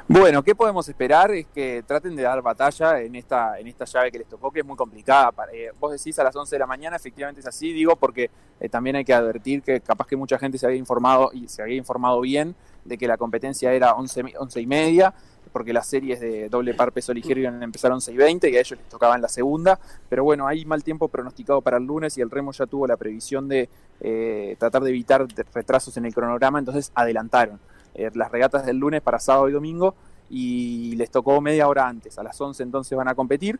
Bueno, 0.09 0.43
¿qué 0.43 0.55
podemos 0.55 0.89
esperar? 0.89 1.32
Es 1.32 1.47
que 1.55 1.84
traten 1.88 2.18
de 2.18 2.24
dar 2.24 2.41
batalla 2.41 2.99
en 2.99 3.15
esta, 3.15 3.57
en 3.57 3.68
esta 3.68 3.86
llave 3.86 4.11
que 4.11 4.18
les 4.18 4.28
tocó, 4.28 4.51
que 4.51 4.59
es 4.59 4.65
muy 4.65 4.76
complicada. 4.76 5.32
Eh, 5.53 5.72
vos 5.80 5.93
decís 5.93 6.20
a 6.20 6.26
las 6.26 6.36
11 6.36 6.55
de 6.55 6.59
la 6.59 6.68
mañana, 6.68 6.97
efectivamente 6.97 7.39
es 7.39 7.47
así, 7.47 7.72
digo, 7.72 7.95
porque 7.95 8.30
también 8.70 8.97
hay 8.97 9.05
que 9.05 9.13
advertir 9.13 9.61
que 9.61 9.80
capaz 9.80 10.05
que 10.05 10.18
mucha 10.18 10.38
gente 10.38 10.57
se 10.57 10.65
había 10.65 10.78
informado 10.78 11.30
y 11.32 11.47
se 11.47 11.61
había 11.61 11.78
informado 11.78 12.20
bien 12.20 12.55
de 12.84 12.97
que 12.97 13.07
la 13.07 13.15
competencia 13.15 13.72
era 13.72 13.93
11, 13.93 14.34
11 14.38 14.59
y 14.59 14.65
media 14.65 15.13
porque 15.58 15.74
las 15.74 15.88
series 15.88 16.20
de 16.20 16.49
doble 16.49 16.76
par 16.76 16.91
peso 16.91 17.12
ligero 17.12 17.39
iban 17.39 17.60
a 17.60 17.66
empezar 17.66 17.91
11 17.91 18.14
y 18.14 18.16
20 18.16 18.47
y 18.51 18.58
a 18.58 18.60
ellos 18.60 18.78
les 18.78 18.89
tocaba 18.89 19.16
en 19.16 19.24
la 19.24 19.28
segunda, 19.28 19.80
pero 20.08 20.24
bueno, 20.24 20.45
hay 20.45 20.66
mal 20.66 20.84
tiempo 20.84 21.08
pronosticado 21.08 21.62
para 21.62 21.78
el 21.78 21.84
lunes 21.84 22.16
y 22.20 22.22
el 22.22 22.30
Remo 22.30 22.51
ya 22.51 22.68
tuvo 22.68 22.86
la 22.86 22.95
previsión 22.95 23.47
de 23.47 23.68
eh, 23.99 24.55
tratar 24.60 24.84
de 24.84 24.91
evitar 24.91 25.26
retrasos 25.55 25.97
en 25.97 26.05
el 26.05 26.14
cronograma, 26.14 26.60
entonces 26.60 26.91
adelantaron 26.93 27.60
eh, 27.95 28.12
las 28.14 28.32
regatas 28.32 28.68
del 28.68 28.78
lunes 28.78 29.01
para 29.01 29.18
sábado 29.18 29.49
y 29.49 29.51
domingo 29.51 29.95
y 30.30 30.95
les 30.95 31.10
tocó 31.10 31.41
media 31.41 31.68
hora 31.68 31.88
antes, 31.88 32.20
a 32.20 32.24
las 32.24 32.39
11 32.39 32.62
entonces 32.62 32.95
van 32.95 33.08
a 33.08 33.16
competir 33.16 33.60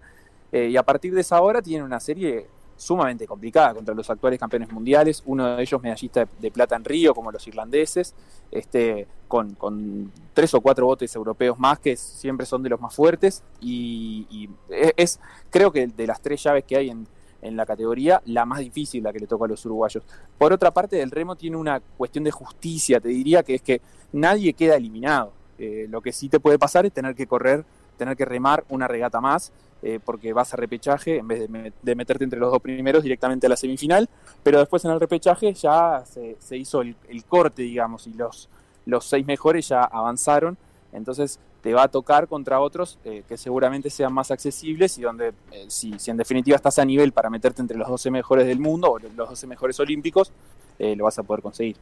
eh, 0.52 0.68
y 0.68 0.78
a 0.78 0.84
partir 0.84 1.16
de 1.16 1.22
esa 1.22 1.41
hora 1.41 1.64
tienen 1.64 1.84
una 1.84 2.00
serie 2.00 2.45
sumamente 2.78 3.28
complicada 3.28 3.73
contra 3.73 3.93
los 3.93 4.09
actuales 4.09 4.39
campeones 4.39 4.71
mundiales, 4.71 5.23
uno 5.25 5.55
de 5.55 5.61
ellos 5.61 5.82
medallista 5.82 6.28
de, 6.39 6.51
plata 6.51 6.75
en 6.75 6.86
Río, 6.86 7.13
como 7.13 7.32
los 7.32 7.45
irlandeses, 7.47 8.13
este, 8.51 9.07
con, 9.28 10.11
tres 10.34 10.53
o 10.53 10.61
cuatro 10.61 10.86
botes 10.86 11.13
europeos 11.15 11.59
más 11.59 11.80
que 11.80 11.97
siempre 11.97 12.45
son 12.45 12.63
de 12.63 12.69
los 12.69 12.80
más 12.80 12.95
fuertes 12.95 13.43
y, 13.59 14.49
es, 14.69 15.19
creo 15.49 15.71
que 15.71 15.88
de 15.88 16.07
las 16.07 16.21
tres 16.21 16.43
llaves 16.43 16.63
que 16.63 16.78
hay 16.78 16.89
en, 16.91 17.07
en 17.41 17.57
la 17.57 17.65
categoría, 17.65 18.21
la 18.25 18.45
más 18.45 18.59
difícil 18.59 19.03
la 19.03 19.11
que 19.11 19.19
le 19.19 19.28
toca 19.28 19.45
a 19.45 19.47
los 19.47 19.65
uruguayos. 19.65 20.03
Por 20.38 20.53
otra 20.53 20.71
parte, 20.71 21.01
el 21.01 21.11
remo 21.11 21.36
tiene 21.36 21.57
una 21.57 21.80
cuestión 21.80 22.23
de 22.23 22.32
justicia, 22.32 22.99
te 22.99 23.09
diría, 23.09 23.43
que 23.43 23.55
es 23.55 23.61
que 23.61 23.82
nadie 24.11 24.53
queda 24.53 24.75
eliminado. 24.75 25.34
Eh, 25.57 25.88
lo 25.89 26.01
que 26.01 26.11
sí 26.11 26.30
te 26.30 26.39
puede 26.39 26.59
pasar 26.59 26.86
es 26.86 26.93
tener 26.93 27.15
que 27.15 27.25
correr, 27.25 27.65
tener 27.97 28.15
que 28.15 28.25
remar 28.25 28.63
una 28.69 28.88
regata 28.88 29.19
más 29.19 29.51
eh, 29.84 29.99
porque 30.03 30.34
vas 30.34 30.53
a 30.53 30.57
repechaje 30.57 31.17
en 31.17 31.28
vez 31.28 31.47
de, 31.82 31.95
meterte 31.95 32.23
entre 32.23 32.39
los 32.39 32.51
dos 32.51 32.61
primeros 32.61 33.03
directamente 33.03 33.45
a 33.45 33.49
la 33.49 33.57
semifinal, 33.57 34.09
pero 34.43 34.59
después 34.59 34.84
en 34.86 34.91
el 34.91 34.99
repechaje 34.99 35.53
ya 35.53 36.03
se, 36.05 36.57
hizo 36.57 36.82
el, 36.82 36.95
corte, 37.28 37.61
digamos, 37.61 38.07
y 38.07 38.13
los, 38.13 38.49
los 38.86 39.05
seis 39.05 39.25
mejores 39.25 39.67
ya 39.67 39.84
avanzaron, 39.84 40.57
entonces 40.93 41.39
te 41.61 41.73
va 41.73 41.84
a 41.84 41.88
tocar 41.89 42.28
contra 42.28 42.59
otros 42.59 42.97
eh, 43.03 43.23
que 43.28 43.38
seguramente 43.38 43.89
sean 43.89 44.13
más 44.13 44.32
accesibles 44.32 44.97
y 44.97 45.01
donde 45.01 45.34
eh, 45.51 45.65
si, 45.67 45.99
si, 45.99 46.11
en 46.11 46.17
definitiva 46.17 46.55
estás 46.55 46.80
a 46.80 46.86
nivel 46.86 47.11
para 47.11 47.30
meterte 47.30 47.61
entre 47.61 47.78
los 47.78 47.88
12 47.88 48.09
mejores 48.09 48.47
del 48.47 48.59
mundo 48.59 48.91
o 48.91 48.99
los 48.99 49.15
12 49.15 49.47
mejores 49.47 49.80
olímpicos, 49.80 50.32
lo 50.80 51.05
vas 51.05 51.17
a 51.17 51.23
poder 51.23 51.41
conseguir. 51.41 51.75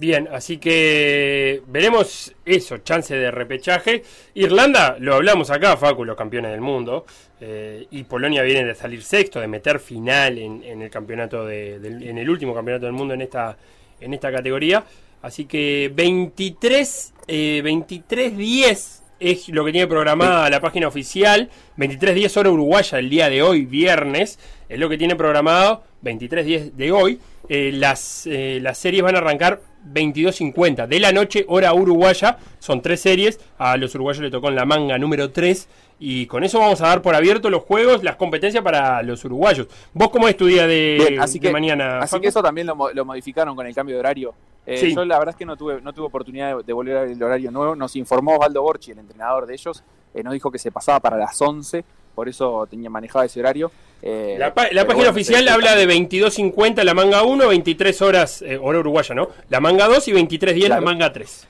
Bien, 0.00 0.30
así 0.32 0.56
que 0.56 1.60
veremos 1.66 2.34
eso, 2.46 2.78
chance 2.78 3.14
de 3.14 3.30
repechaje. 3.30 4.02
Irlanda, 4.32 4.96
lo 4.98 5.14
hablamos 5.16 5.50
acá, 5.50 5.76
Facu, 5.76 6.06
los 6.06 6.16
campeones 6.16 6.52
del 6.52 6.62
mundo. 6.62 7.04
Eh, 7.38 7.86
y 7.90 8.04
Polonia 8.04 8.42
viene 8.42 8.64
de 8.64 8.74
salir 8.74 9.02
sexto, 9.02 9.40
de 9.40 9.46
meter 9.46 9.78
final 9.78 10.38
en, 10.38 10.80
el 10.80 10.88
campeonato 10.88 11.44
de, 11.44 11.74
en 11.74 12.16
el 12.16 12.30
último 12.30 12.54
campeonato 12.54 12.86
del 12.86 12.94
mundo 12.94 13.12
en 13.12 13.20
esta, 13.20 13.58
en 14.00 14.14
esta 14.14 14.32
categoría. 14.32 14.82
Así 15.20 15.44
que 15.44 15.92
23, 15.94 17.12
23 17.28 18.38
10 18.38 19.02
es 19.20 19.48
lo 19.50 19.66
que 19.66 19.72
tiene 19.72 19.86
programada 19.86 20.48
la 20.48 20.62
página 20.62 20.88
oficial. 20.88 21.50
23 21.76 22.14
10 22.14 22.36
hora 22.38 22.50
uruguaya 22.50 22.98
el 22.98 23.10
día 23.10 23.28
de 23.28 23.42
hoy, 23.42 23.66
viernes. 23.66 24.38
Es 24.70 24.78
lo 24.78 24.88
que 24.88 24.96
tiene 24.96 25.16
programado 25.16 25.82
23 26.02 26.46
10 26.46 26.76
de 26.76 26.92
hoy. 26.92 27.20
Eh, 27.48 27.72
las, 27.74 28.24
eh, 28.28 28.60
las 28.62 28.78
series 28.78 29.02
van 29.02 29.16
a 29.16 29.18
arrancar 29.18 29.60
22.50 29.92 30.86
de 30.86 31.00
la 31.00 31.10
noche, 31.10 31.44
hora 31.48 31.74
uruguaya. 31.74 32.38
Son 32.60 32.80
tres 32.80 33.00
series. 33.00 33.40
A 33.58 33.76
los 33.76 33.92
uruguayos 33.96 34.22
le 34.22 34.30
tocó 34.30 34.48
en 34.48 34.54
la 34.54 34.64
manga 34.64 34.96
número 34.96 35.32
3. 35.32 35.68
Y 35.98 36.26
con 36.26 36.44
eso 36.44 36.60
vamos 36.60 36.80
a 36.82 36.86
dar 36.86 37.02
por 37.02 37.16
abierto 37.16 37.50
los 37.50 37.64
juegos, 37.64 38.04
las 38.04 38.14
competencias 38.14 38.62
para 38.62 39.02
los 39.02 39.24
uruguayos. 39.24 39.66
¿Vos 39.92 40.10
cómo 40.10 40.28
es 40.28 40.36
tu 40.36 40.46
día 40.46 40.68
de, 40.68 41.18
así 41.20 41.40
que, 41.40 41.50
mañana? 41.50 41.98
Así 41.98 42.20
que 42.20 42.28
eso 42.28 42.40
también 42.40 42.68
lo, 42.68 43.04
modificaron 43.04 43.56
con 43.56 43.66
el 43.66 43.74
cambio 43.74 43.96
de 43.96 44.00
horario. 44.00 44.34
Eh, 44.66 44.92
yo 44.94 45.04
la 45.04 45.18
verdad 45.18 45.34
es 45.34 45.36
que 45.36 45.46
no 45.46 45.56
tuve, 45.56 45.80
no 45.82 45.92
tuve 45.92 46.06
oportunidad 46.06 46.62
de, 46.62 46.72
volver 46.72 46.96
al 46.96 47.22
horario 47.22 47.50
nuevo. 47.50 47.74
Nos 47.74 47.96
informó 47.96 48.34
Osvaldo 48.34 48.62
Borchi, 48.62 48.92
el 48.92 49.00
entrenador 49.00 49.46
de 49.46 49.54
ellos. 49.54 49.82
Eh, 50.14 50.22
nos 50.22 50.32
dijo 50.32 50.50
que 50.52 50.60
se 50.60 50.70
pasaba 50.70 51.00
para 51.00 51.16
las 51.16 51.40
11 51.42 51.84
por 52.14 52.28
eso 52.28 52.66
tenía 52.68 52.90
manejado 52.90 53.24
ese 53.24 53.40
horario. 53.40 53.70
Eh, 54.02 54.36
la, 54.38 54.54
página 54.54 55.10
oficial 55.10 55.46
habla 55.48 55.76
de 55.76 55.86
22.50 55.86 56.82
la 56.84 56.94
manga 56.94 57.22
1, 57.22 57.48
23 57.48 58.02
horas, 58.02 58.42
eh, 58.42 58.58
hora 58.60 58.78
uruguaya, 58.78 59.14
¿no? 59.14 59.28
La 59.48 59.60
manga 59.60 59.88
2 59.88 60.08
y 60.08 60.12
23.10 60.12 60.68
la 60.68 60.80
manga 60.80 61.12
3. 61.12 61.46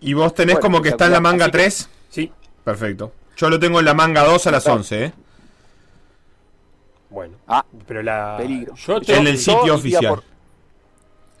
¿Y 0.00 0.14
vos 0.14 0.34
tenés 0.34 0.58
como 0.58 0.80
que 0.80 0.90
está 0.90 1.06
en 1.06 1.12
la 1.12 1.20
manga 1.20 1.50
3? 1.50 1.88
Sí. 2.10 2.32
Perfecto. 2.64 3.12
Yo 3.36 3.50
lo 3.50 3.58
tengo 3.58 3.78
en 3.78 3.84
la 3.84 3.94
manga 3.94 4.24
2 4.24 4.46
a 4.46 4.50
las 4.50 4.66
11, 4.66 5.04
¿eh? 5.04 5.12
Bueno. 7.10 7.36
Ah, 7.46 7.64
pero 7.86 8.02
la. 8.02 8.36
Peligro. 8.38 8.74
Yo 8.74 8.98
en 9.08 9.26
el 9.26 9.38
sitio 9.38 9.74
oficial 9.74 10.22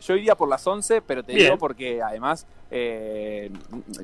yo 0.06 0.16
iría 0.16 0.34
por 0.34 0.48
las 0.48 0.66
11, 0.66 1.02
pero 1.02 1.22
te 1.22 1.32
digo 1.32 1.58
porque 1.58 2.00
además, 2.02 2.46
eh, 2.70 3.50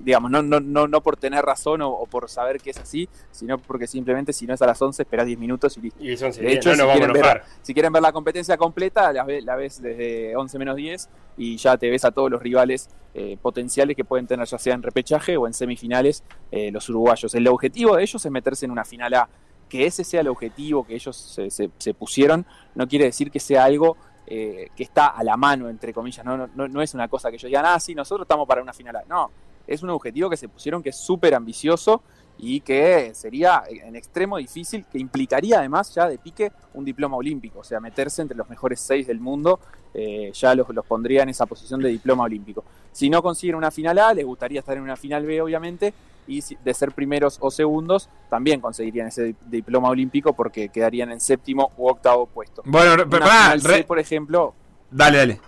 digamos, 0.02 0.30
no, 0.30 0.42
no, 0.42 0.60
no, 0.60 0.86
no 0.86 1.00
por 1.02 1.16
tener 1.16 1.44
razón 1.44 1.82
o, 1.82 2.04
por 2.06 2.28
saber 2.28 2.60
que 2.60 2.70
es 2.70 2.78
así, 2.78 3.08
sino 3.30 3.58
porque 3.58 3.86
simplemente 3.86 4.32
si 4.32 4.46
no 4.46 4.54
es 4.54 4.62
a 4.62 4.66
las 4.66 4.80
11, 4.80 5.02
esperás 5.02 5.26
10 5.26 5.38
minutos 5.38 5.76
y 5.76 5.80
listo. 5.82 6.02
Y 6.02 6.16
son 6.16 6.30
de 6.30 6.52
hecho, 6.52 6.74
si, 6.74 6.80
quieren 6.80 7.12
ver, 7.12 7.42
si, 7.62 7.74
quieren 7.74 7.92
ver, 7.92 8.02
la 8.02 8.12
competencia 8.12 8.56
completa, 8.56 9.12
la, 9.12 9.26
la, 9.42 9.56
ves 9.56 9.82
desde 9.82 10.36
11 10.36 10.58
menos 10.58 10.76
10 10.76 11.08
y 11.38 11.56
ya 11.56 11.76
te 11.76 11.90
ves 11.90 12.04
a 12.04 12.12
todos 12.12 12.30
los 12.30 12.40
rivales 12.40 12.88
eh, 13.14 13.36
potenciales 13.40 13.96
que 13.96 14.04
pueden 14.04 14.26
tener 14.26 14.46
ya 14.46 14.58
sea 14.58 14.74
en 14.74 14.82
repechaje 14.82 15.36
o 15.36 15.46
en 15.46 15.54
semifinales 15.54 16.22
eh, 16.50 16.70
los 16.70 16.88
uruguayos. 16.88 17.34
El 17.34 17.48
objetivo 17.48 17.96
de 17.96 18.02
ellos 18.02 18.24
es 18.24 18.30
meterse 18.30 18.64
en 18.64 18.70
una 18.70 18.84
final 18.84 19.14
A. 19.14 19.28
Que 19.68 19.86
ese 19.86 20.04
sea 20.04 20.20
el 20.20 20.28
objetivo 20.28 20.86
que 20.86 20.94
ellos 20.94 21.16
se, 21.16 21.50
se, 21.50 21.70
se 21.78 21.94
pusieron, 21.94 22.44
no 22.74 22.86
quiere 22.86 23.06
decir 23.06 23.30
que 23.30 23.40
sea 23.40 23.64
algo 23.64 23.96
eh, 24.26 24.70
que 24.76 24.82
está 24.82 25.08
a 25.08 25.24
la 25.24 25.36
mano, 25.36 25.68
entre 25.68 25.92
comillas, 25.92 26.24
no, 26.24 26.46
no, 26.46 26.68
no 26.68 26.82
es 26.82 26.94
una 26.94 27.08
cosa 27.08 27.30
que 27.30 27.38
yo 27.38 27.48
diga, 27.48 27.74
ah, 27.74 27.80
sí, 27.80 27.94
nosotros 27.94 28.24
estamos 28.24 28.46
para 28.46 28.62
una 28.62 28.72
final. 28.72 29.02
No, 29.08 29.30
es 29.66 29.82
un 29.82 29.90
objetivo 29.90 30.30
que 30.30 30.36
se 30.36 30.48
pusieron 30.48 30.82
que 30.82 30.90
es 30.90 30.96
súper 30.96 31.34
ambicioso 31.34 32.02
y 32.44 32.60
que 32.60 33.12
sería 33.14 33.62
en 33.70 33.94
extremo 33.94 34.36
difícil, 34.36 34.84
que 34.90 34.98
implicaría 34.98 35.60
además 35.60 35.94
ya 35.94 36.08
de 36.08 36.18
pique 36.18 36.50
un 36.74 36.84
diploma 36.84 37.16
olímpico, 37.16 37.60
o 37.60 37.64
sea, 37.64 37.78
meterse 37.78 38.20
entre 38.20 38.36
los 38.36 38.50
mejores 38.50 38.80
seis 38.80 39.06
del 39.06 39.20
mundo, 39.20 39.60
eh, 39.94 40.32
ya 40.34 40.52
los, 40.56 40.68
los 40.70 40.84
pondría 40.84 41.22
en 41.22 41.28
esa 41.28 41.46
posición 41.46 41.80
de 41.80 41.90
diploma 41.90 42.24
olímpico. 42.24 42.64
Si 42.90 43.08
no 43.08 43.22
consiguen 43.22 43.54
una 43.54 43.70
final 43.70 43.96
A, 44.00 44.12
les 44.12 44.26
gustaría 44.26 44.58
estar 44.58 44.76
en 44.76 44.82
una 44.82 44.96
final 44.96 45.24
B, 45.24 45.40
obviamente, 45.40 45.94
y 46.26 46.42
de 46.64 46.74
ser 46.74 46.90
primeros 46.90 47.38
o 47.40 47.48
segundos, 47.52 48.08
también 48.28 48.60
conseguirían 48.60 49.06
ese 49.06 49.36
diploma 49.46 49.90
olímpico 49.90 50.32
porque 50.32 50.68
quedarían 50.68 51.12
en 51.12 51.20
séptimo 51.20 51.70
u 51.76 51.86
octavo 51.86 52.26
puesto. 52.26 52.62
Bueno, 52.64 53.04
pero 53.08 53.86
por 53.86 54.00
ejemplo. 54.00 54.52
Dale, 54.90 55.18
dale. 55.18 55.40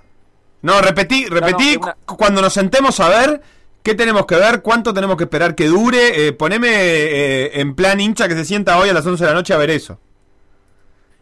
No, 0.62 0.80
repetí, 0.80 1.26
repetí 1.26 1.76
cuando 2.16 2.40
nos 2.40 2.53
sentemos 2.53 3.01
a 3.01 3.09
ver 3.09 3.42
qué 3.85 3.95
tenemos 3.95 4.26
que 4.26 4.35
ver, 4.35 4.62
cuánto 4.62 4.93
tenemos 4.93 5.16
que 5.16 5.24
esperar 5.24 5.55
que 5.55 5.68
dure. 5.68 6.26
Eh, 6.26 6.32
poneme 6.32 6.68
eh, 6.70 7.61
en 7.61 7.76
plan 7.76 8.01
hincha 8.01 8.26
que 8.26 8.35
se 8.35 8.45
sienta 8.45 8.78
hoy 8.78 8.89
a 8.89 8.93
las 8.93 9.07
11 9.07 9.22
de 9.22 9.30
la 9.30 9.35
noche 9.37 9.55
a 9.55 9.59
ver 9.59 9.70
eso. 9.70 10.01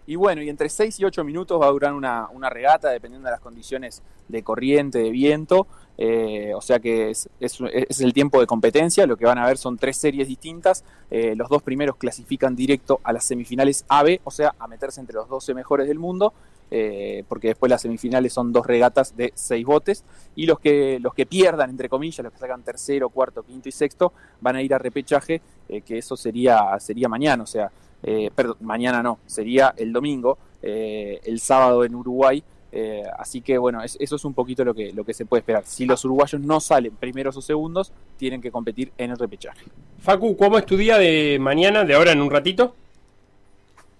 Y 0.06 0.16
bueno, 0.16 0.42
y 0.42 0.48
entre 0.48 0.68
6 0.68 0.98
y 1.00 1.04
8 1.04 1.24
minutos 1.24 1.60
va 1.60 1.66
a 1.66 1.70
durar 1.70 1.92
una, 1.92 2.28
una 2.32 2.48
regata, 2.48 2.90
dependiendo 2.90 3.26
de 3.26 3.32
las 3.32 3.40
condiciones 3.40 4.02
de 4.28 4.42
corriente, 4.42 4.98
de 4.98 5.10
viento. 5.10 5.66
Eh, 5.98 6.52
o 6.54 6.60
sea 6.60 6.80
que 6.80 7.10
es, 7.10 7.28
es, 7.38 8.00
el 8.00 8.12
tiempo 8.12 8.40
de 8.40 8.46
competencia. 8.46 9.06
Lo 9.06 9.16
que 9.16 9.26
van 9.26 9.38
a 9.38 9.46
ver 9.46 9.58
son 9.58 9.76
tres 9.76 9.96
series 9.96 10.26
distintas. 10.28 10.84
Eh, 11.10 11.34
los 11.36 11.48
dos 11.48 11.62
primeros 11.62 11.96
clasifican 11.96 12.56
directo 12.56 13.00
a 13.04 13.12
las 13.12 13.24
semifinales 13.24 13.84
AB, 13.88 14.20
o 14.24 14.30
sea, 14.30 14.54
a 14.58 14.66
meterse 14.68 15.00
entre 15.00 15.14
los 15.14 15.28
12 15.28 15.54
mejores 15.54 15.88
del 15.88 15.98
mundo. 15.98 16.32
Eh, 16.74 17.24
porque 17.28 17.48
después 17.48 17.68
las 17.68 17.82
semifinales 17.82 18.32
son 18.32 18.50
dos 18.50 18.66
regatas 18.66 19.14
de 19.14 19.30
seis 19.34 19.66
botes 19.66 20.04
y 20.34 20.46
los 20.46 20.58
que 20.58 20.98
los 21.02 21.12
que 21.12 21.26
pierdan 21.26 21.68
entre 21.68 21.90
comillas 21.90 22.24
los 22.24 22.32
que 22.32 22.38
sacan 22.38 22.62
tercero 22.62 23.10
cuarto 23.10 23.42
quinto 23.42 23.68
y 23.68 23.72
sexto 23.72 24.14
van 24.40 24.56
a 24.56 24.62
ir 24.62 24.72
a 24.72 24.78
repechaje 24.78 25.42
eh, 25.68 25.82
que 25.82 25.98
eso 25.98 26.16
sería 26.16 26.80
sería 26.80 27.10
mañana 27.10 27.42
o 27.42 27.46
sea 27.46 27.70
eh, 28.02 28.30
perdón, 28.34 28.56
mañana 28.60 29.02
no 29.02 29.18
sería 29.26 29.74
el 29.76 29.92
domingo 29.92 30.38
el 30.62 31.40
sábado 31.40 31.84
en 31.84 31.94
Uruguay 31.94 32.42
eh, 32.74 33.02
así 33.18 33.42
que 33.42 33.58
bueno, 33.58 33.82
es, 33.82 33.98
eso 34.00 34.16
es 34.16 34.24
un 34.24 34.32
poquito 34.32 34.64
lo 34.64 34.72
que, 34.72 34.92
lo 34.92 35.04
que 35.04 35.12
se 35.12 35.26
puede 35.26 35.40
esperar. 35.40 35.64
Si 35.66 35.84
los 35.84 36.04
uruguayos 36.06 36.40
no 36.40 36.58
salen 36.58 36.96
primeros 36.96 37.36
o 37.36 37.42
segundos, 37.42 37.92
tienen 38.16 38.40
que 38.40 38.50
competir 38.50 38.92
en 38.96 39.10
el 39.10 39.18
repechaje. 39.18 39.66
Facu, 39.98 40.36
¿cómo 40.36 40.56
es 40.56 40.64
tu 40.64 40.76
día 40.76 40.96
de 40.96 41.38
mañana, 41.38 41.84
de 41.84 41.94
ahora 41.94 42.12
en 42.12 42.22
un 42.22 42.30
ratito? 42.30 42.74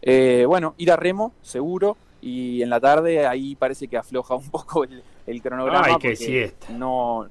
Eh, 0.01 0.45
bueno, 0.49 0.75
ir 0.79 0.91
a 0.91 0.97
remo, 0.97 1.35
seguro, 1.43 1.97
y 2.23 2.63
en 2.63 2.71
la 2.71 2.81
tarde 2.81 3.27
ahí 3.27 3.57
parece 3.57 3.89
que 3.89 3.99
afloja 3.99 4.37
un 4.37 4.49
poco 4.51 4.85
el, 4.85 5.03
el 5.27 5.43
cronograma. 5.43 5.87
Ay, 5.87 5.95
qué 6.01 6.17
siesta. 6.17 6.73
No, 6.73 7.29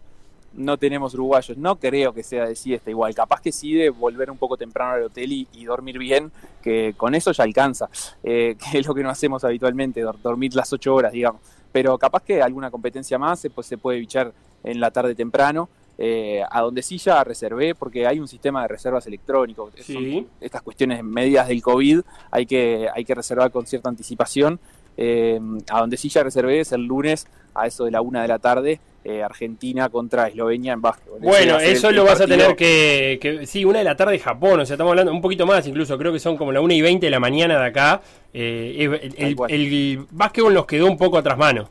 no 0.53 0.77
tenemos 0.77 1.13
uruguayos. 1.13 1.57
No 1.57 1.77
creo 1.77 2.13
que 2.13 2.23
sea 2.23 2.45
de 2.45 2.55
siesta 2.55 2.89
igual. 2.89 3.15
Capaz 3.15 3.41
que 3.41 3.51
sí 3.51 3.73
de 3.73 3.89
volver 3.89 4.29
un 4.29 4.37
poco 4.37 4.57
temprano 4.57 4.93
al 4.93 5.03
hotel 5.03 5.31
y, 5.31 5.47
y 5.53 5.65
dormir 5.65 5.97
bien, 5.97 6.31
que 6.61 6.93
con 6.97 7.15
eso 7.15 7.31
ya 7.31 7.43
alcanza. 7.43 7.89
Eh, 8.23 8.55
que 8.71 8.77
es 8.77 8.85
lo 8.85 8.93
que 8.93 9.01
no 9.01 9.09
hacemos 9.09 9.43
habitualmente, 9.43 10.01
dor 10.01 10.21
dormir 10.21 10.53
las 10.53 10.71
ocho 10.73 10.93
horas, 10.93 11.11
digamos. 11.11 11.41
Pero 11.71 11.97
capaz 11.97 12.21
que 12.21 12.41
alguna 12.41 12.69
competencia 12.69 13.17
más 13.17 13.47
pues, 13.53 13.65
se 13.65 13.77
puede 13.77 13.97
bichar 13.97 14.31
en 14.63 14.79
la 14.79 14.91
tarde 14.91 15.15
temprano. 15.15 15.69
Eh, 15.97 16.41
a 16.49 16.61
donde 16.61 16.81
sí 16.81 16.97
ya 16.97 17.23
reservé, 17.23 17.75
porque 17.75 18.07
hay 18.07 18.19
un 18.19 18.27
sistema 18.27 18.63
de 18.63 18.67
reservas 18.69 19.05
electrónico. 19.05 19.69
Sí. 19.75 19.93
Son 19.93 20.27
estas 20.39 20.61
cuestiones 20.61 21.03
medidas 21.03 21.47
del 21.47 21.61
COVID 21.61 22.01
hay 22.31 22.45
que, 22.45 22.87
hay 22.93 23.05
que 23.05 23.13
reservar 23.13 23.51
con 23.51 23.67
cierta 23.67 23.89
anticipación. 23.89 24.59
Eh, 24.97 25.39
a 25.69 25.79
donde 25.79 25.97
sí 25.97 26.09
ya 26.09 26.23
reservé 26.23 26.59
es 26.59 26.71
el 26.71 26.85
lunes 26.85 27.27
a 27.53 27.67
eso 27.67 27.85
de 27.85 27.91
la 27.91 28.01
una 28.01 28.21
de 28.21 28.27
la 28.27 28.39
tarde, 28.39 28.79
eh, 29.03 29.23
Argentina 29.23 29.89
contra 29.89 30.27
Eslovenia 30.27 30.73
en 30.73 30.81
básquetbol. 30.81 31.19
Bueno, 31.21 31.57
eso 31.59 31.89
el- 31.89 31.95
lo 31.95 32.01
el 32.03 32.07
vas 32.07 32.21
a 32.21 32.25
tener 32.27 32.55
que, 32.55 33.17
que- 33.21 33.45
Sí, 33.47 33.65
una 33.65 33.79
de 33.79 33.83
la 33.85 33.95
tarde 33.95 34.19
Japón, 34.19 34.59
o 34.59 34.65
sea, 34.65 34.75
estamos 34.75 34.91
hablando 34.91 35.11
un 35.11 35.21
poquito 35.21 35.45
más 35.45 35.65
incluso, 35.67 35.97
creo 35.97 36.13
que 36.13 36.19
son 36.19 36.37
como 36.37 36.51
la 36.51 36.61
1 36.61 36.73
y 36.73 36.81
20 36.81 37.07
de 37.07 37.09
la 37.11 37.19
mañana 37.19 37.59
de 37.59 37.65
acá. 37.65 38.01
Eh, 38.33 38.89
el, 39.17 39.35
el 39.49 40.05
básquetbol 40.11 40.53
nos 40.53 40.65
quedó 40.65 40.85
un 40.87 40.97
poco 40.97 41.17
atrás 41.17 41.37
mano. 41.37 41.69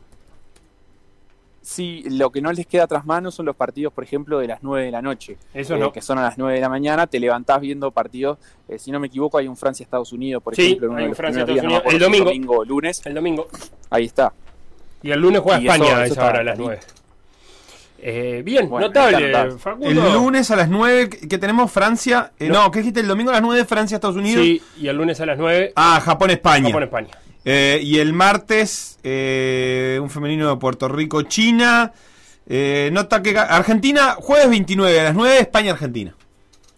Sí, 1.72 2.02
lo 2.10 2.30
que 2.32 2.40
no 2.42 2.50
les 2.52 2.66
queda 2.66 2.88
tras 2.88 3.06
manos 3.06 3.32
son 3.36 3.46
los 3.46 3.54
partidos, 3.54 3.92
por 3.92 4.02
ejemplo, 4.02 4.40
de 4.40 4.48
las 4.48 4.60
9 4.62 4.86
de 4.86 4.90
la 4.90 5.00
noche. 5.02 5.36
Eso 5.54 5.76
eh, 5.76 5.78
no. 5.78 5.92
Que 5.92 6.02
son 6.02 6.18
a 6.18 6.22
las 6.22 6.36
9 6.36 6.54
de 6.56 6.60
la 6.60 6.68
mañana, 6.68 7.06
te 7.06 7.20
levantás 7.20 7.60
viendo 7.60 7.92
partidos. 7.92 8.38
eh, 8.68 8.76
si 8.78 8.90
no 8.90 8.98
me 8.98 9.06
equivoco, 9.06 9.38
hay 9.38 9.46
un 9.46 9.56
Francia-Estados 9.56 10.12
Unidos, 10.12 10.42
por 10.42 10.56
Sí, 10.56 10.62
ejemplo, 10.62 10.86
en 10.88 10.92
uno 10.94 11.00
hay 11.02 11.08
un 11.08 11.14
Francia-Estados 11.14 11.62
no 11.62 11.68
Unidos. 11.68 11.84
El 11.94 11.98
domingo. 12.00 12.24
domingo 12.24 12.58
o 12.58 12.64
lunes. 12.64 13.02
El 13.06 13.14
domingo. 13.14 13.46
Ahí 13.88 14.06
está. 14.06 14.32
Y 15.02 15.12
el 15.12 15.20
lunes 15.20 15.40
juega 15.42 15.60
Y 15.60 15.66
eso- 15.68 15.74
España 15.74 15.90
a 15.90 16.04
eso 16.04 16.12
esa 16.12 16.12
está 16.14 16.26
hora, 16.26 16.40
a 16.40 16.42
las 16.42 16.58
caliente. 16.58 16.80
9. 16.86 17.00
Eh, 18.02 18.42
bien, 18.44 18.68
Bueno, 18.68 18.86
notable. 18.88 19.32
Facundo. 19.58 19.88
El 19.88 20.12
lunes 20.14 20.50
a 20.50 20.56
las 20.56 20.68
9 20.68 21.08
que 21.10 21.38
tenemos 21.38 21.70
Francia. 21.70 22.32
eh, 22.38 22.48
no. 22.48 22.70
¿qué 22.70 22.78
dijiste? 22.80 23.00
El 23.00 23.08
domingo 23.08 23.30
a 23.30 23.34
las 23.34 23.42
9 23.42 23.64
Francia, 23.64 23.94
Estados 23.96 24.16
Unidos. 24.16 24.42
Sí, 24.42 24.60
y 24.78 24.88
el 24.88 24.96
lunes 24.96 25.20
a 25.20 25.26
las 25.26 25.38
9, 25.38 25.72
Ah, 25.76 26.00
Japón, 26.02 26.30
España. 26.30 26.66
Japón, 26.68 26.82
España. 26.84 27.08
Eh, 27.44 27.80
y 27.82 27.98
el 27.98 28.12
martes, 28.12 28.98
eh, 29.02 29.98
un 30.02 30.10
femenino 30.10 30.50
de 30.50 30.56
Puerto 30.56 30.88
Rico, 30.88 31.22
China. 31.22 31.92
Eh, 32.46 32.90
nota 32.92 33.22
que 33.22 33.36
Argentina, 33.38 34.16
jueves 34.18 34.50
29 34.50 35.00
a 35.00 35.04
las 35.04 35.14
9, 35.14 35.38
España, 35.40 35.72
Argentina. 35.72 36.14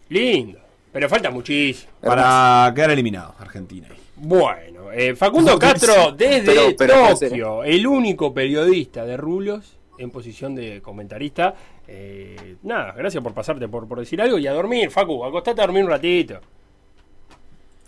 Lindo, 0.08 0.58
pero 0.92 1.08
falta 1.08 1.30
muchísimo. 1.30 1.90
Para 2.00 2.70
quedar 2.74 2.90
eliminado, 2.90 3.34
Argentina. 3.38 3.88
Bueno, 4.16 4.92
eh, 4.92 5.16
Facundo 5.16 5.58
Castro 5.58 6.12
desde 6.12 6.74
Pero- 6.74 7.16
Tokio, 7.18 7.64
el 7.64 7.86
único 7.86 8.32
periodista 8.34 9.04
de 9.04 9.16
rulos 9.16 9.78
en 9.98 10.10
posición 10.10 10.54
de 10.54 10.80
comentarista. 10.82 11.54
Eh, 11.88 12.56
nada, 12.62 12.92
gracias 12.92 13.22
por 13.22 13.32
pasarte 13.34 13.66
por, 13.68 13.88
por 13.88 13.98
decir 13.98 14.20
algo 14.20 14.38
y 14.38 14.46
a 14.46 14.52
dormir, 14.52 14.90
Facu, 14.90 15.24
acostate 15.24 15.60
a 15.62 15.66
dormir 15.66 15.84
un 15.84 15.90
ratito. 15.90 16.40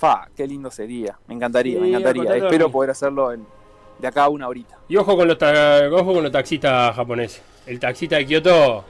Fa, 0.05 0.29
qué 0.37 0.47
lindo 0.47 0.71
sería. 0.71 1.19
Me 1.27 1.35
encantaría, 1.35 1.77
Sí, 1.77 1.81
me 1.81 1.89
encantaría. 1.89 2.37
Espero 2.37 2.71
poder 2.71 2.91
hacerlo 2.91 3.33
en- 3.33 3.47
de 3.99 4.07
acá 4.07 4.25
a 4.25 4.29
una 4.29 4.49
horita. 4.49 4.77
Y 4.87 4.97
ojo 4.99 5.17
con 5.17 5.27
los, 5.27 5.39
ta- 5.39 5.89
ojo 5.91 6.13
con 6.13 6.23
los 6.23 6.31
taxistas 6.31 6.95
japoneses. 6.95 7.41
El 7.67 7.81
taxista 7.81 8.17
de 8.17 8.27
Kioto, 8.27 8.85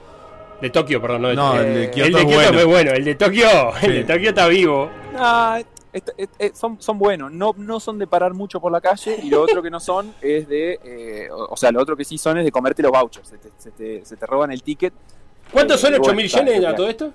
de 0.59 0.69
Tokio, 0.71 1.01
perdón, 1.01 1.21
no 1.21 1.27
de 1.29 1.35
No, 1.35 1.51
Tokio. 1.51 1.61
el 1.63 1.73
de 1.73 1.83
El 1.85 1.91
Kioto 1.91 2.17
de 2.17 2.23
es 2.23 2.25
Kioto 2.27 2.35
bueno. 2.43 2.59
es 2.59 2.65
bueno, 2.65 2.91
el 2.91 3.05
de 3.05 3.15
Tokio, 3.15 3.47
el 3.81 3.93
de 3.93 4.03
Tokio 4.03 4.29
está 4.29 4.47
vivo. 4.47 4.89
Ah, 5.17 5.61
est- 5.93 6.09
son, 6.53 6.81
son 6.81 6.97
buenos, 6.99 7.31
no, 7.31 7.53
no 7.55 7.79
son 7.79 7.97
de 7.97 8.07
parar 8.07 8.33
mucho 8.33 8.59
por 8.59 8.73
la 8.73 8.81
calle 8.81 9.17
y 9.23 9.29
lo 9.29 9.41
otro 9.41 9.63
que 9.63 9.69
no 9.69 9.79
son 9.79 10.13
es 10.21 10.49
de, 10.49 10.79
eh, 10.83 11.29
o, 11.31 11.53
o 11.53 11.55
sea, 11.55 11.71
lo 11.71 11.81
otro 11.81 11.95
que 11.95 12.03
sí 12.03 12.17
son 12.17 12.39
es 12.39 12.43
de 12.43 12.51
comerte 12.51 12.81
los 12.83 12.91
vouchers, 12.91 13.29
se 13.29 13.37
te, 13.37 13.51
se 13.57 13.71
te- 13.71 14.03
se 14.03 14.17
te 14.17 14.25
roban 14.25 14.51
el 14.51 14.61
ticket. 14.61 14.93
¿Cuántos 15.49 15.77
Eh, 15.77 15.81
son 15.81 15.93
y 15.93 15.97
bueno, 15.99 16.11
8000 16.11 16.25
está, 16.25 16.39
yenes 16.39 16.55
está 16.55 16.69
a 16.71 16.75
todo 16.75 16.89
esto? 16.89 17.13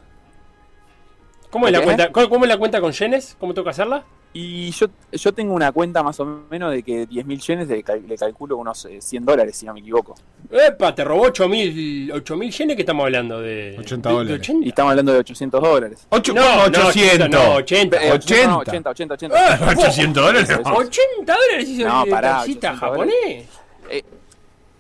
¿Cómo 1.51 1.67
es 1.67 1.73
la 1.73 1.83
cuenta? 1.83 2.13
¿Cómo, 2.13 2.29
cómo 2.29 2.45
es 2.45 2.49
la 2.49 2.57
cuenta 2.59 2.81
con 2.81 2.93
yenes? 2.93 3.37
¿Cómo 3.39 3.53
tengo 3.55 3.65
que 3.65 3.71
hacerla? 3.71 4.05
Y 4.33 4.71
yo, 4.71 4.87
yo 5.11 5.33
tengo 5.35 5.53
una 5.53 5.73
cuenta 5.73 6.05
más 6.05 6.21
o 6.21 6.25
menos 6.25 6.71
de 6.71 6.85
que 6.85 7.09
10.000 7.09 7.41
yenes 7.41 7.67
le, 7.69 7.83
cal- 7.83 8.05
le 8.07 8.17
calculo 8.17 8.57
unos 8.59 8.85
eh, 8.85 9.01
100 9.01 9.25
dólares, 9.25 9.57
si 9.57 9.67
no 9.67 9.75
me 9.75 9.81
equivoco. 9.81 10.15
Epa, 10.49 10.95
te 10.95 11.03
robó 11.03 11.23
8000 11.23 12.13
8000 12.13 12.53
yenes 12.53 12.77
que 12.77 12.83
estamos 12.83 13.05
hablando 13.05 13.41
de 13.41 13.75
80 13.81 14.09
de- 14.09 14.15
de 14.15 14.19
dólares. 14.21 14.41
80. 14.49 14.65
Y 14.65 14.69
estamos 14.69 14.91
hablando 14.91 15.13
de 15.13 15.19
800 15.19 15.61
dólares. 15.61 16.07
8, 16.11 16.33
No, 16.35 16.69
no, 16.69 16.87
800. 16.87 17.29
No, 17.29 17.55
80. 17.57 18.05
Eh, 18.05 18.13
80. 18.13 18.47
No, 18.47 18.59
80, 18.59 18.91
80, 18.91 19.15
80. 19.15 19.37
Ah, 19.37 19.59
800 19.77 20.25
dólares. 20.25 20.49
Eso, 20.51 20.61
eso. 20.61 20.73
80 20.75 21.35
dólares 21.35 21.69
hizo 21.69 21.89
No, 21.89 22.07
pará, 22.07 22.31
taxista 22.37 22.69
800 22.69 22.79
japonés. 22.81 23.47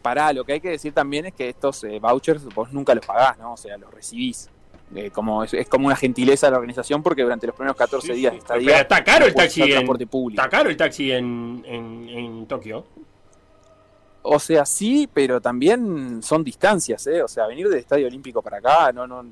Pará, 0.02 0.32
lo 0.32 0.44
que 0.44 0.52
hay 0.54 0.60
que 0.60 0.70
decir 0.70 0.92
también 0.94 1.26
es 1.26 1.34
que 1.34 1.48
estos 1.50 1.84
eh, 1.84 1.98
vouchers 2.00 2.44
vos 2.54 2.72
nunca 2.72 2.94
los 2.94 3.04
pagás, 3.04 3.36
¿no? 3.38 3.52
O 3.52 3.56
sea, 3.56 3.76
los 3.76 3.92
recibís. 3.92 4.48
Eh, 4.95 5.11
como 5.12 5.45
es, 5.45 5.55
es 5.55 5.68
como 5.68 5.86
una 5.86 5.95
gentileza 5.95 6.49
de 6.49 6.51
la 6.51 6.57
organización 6.59 7.01
porque 7.03 7.22
durante 7.22 7.47
los 7.47 7.55
primeros 7.55 7.76
14 7.76 8.09
Sí, 8.09 8.12
días 8.12 8.32
sí. 8.32 8.36
de 8.36 8.38
estadía 8.41 8.66
Pero 8.70 8.80
está 8.82 9.05
caro 9.05 9.26
el 9.26 9.30
no 9.32 9.36
taxi 9.36 9.62
en- 9.62 9.70
transporte 9.70 10.07
público. 10.09 10.43
Está 10.43 10.51
caro 10.57 10.68
el 10.70 10.76
taxi 10.76 11.12
en, 11.12 11.62
en, 11.66 12.09
en 12.09 12.47
Tokio. 12.47 12.84
O 14.22 14.38
sea, 14.38 14.66
sí, 14.66 15.09
pero 15.12 15.41
también 15.41 16.22
son 16.22 16.45
distancias, 16.45 17.07
¿eh? 17.07 17.22
O 17.22 17.28
sea, 17.28 17.47
venir 17.47 17.68
del 17.68 17.78
Estadio 17.78 18.07
Olímpico 18.07 18.43
para 18.43 18.59
acá, 18.59 18.93
no, 18.93 19.07
no, 19.07 19.24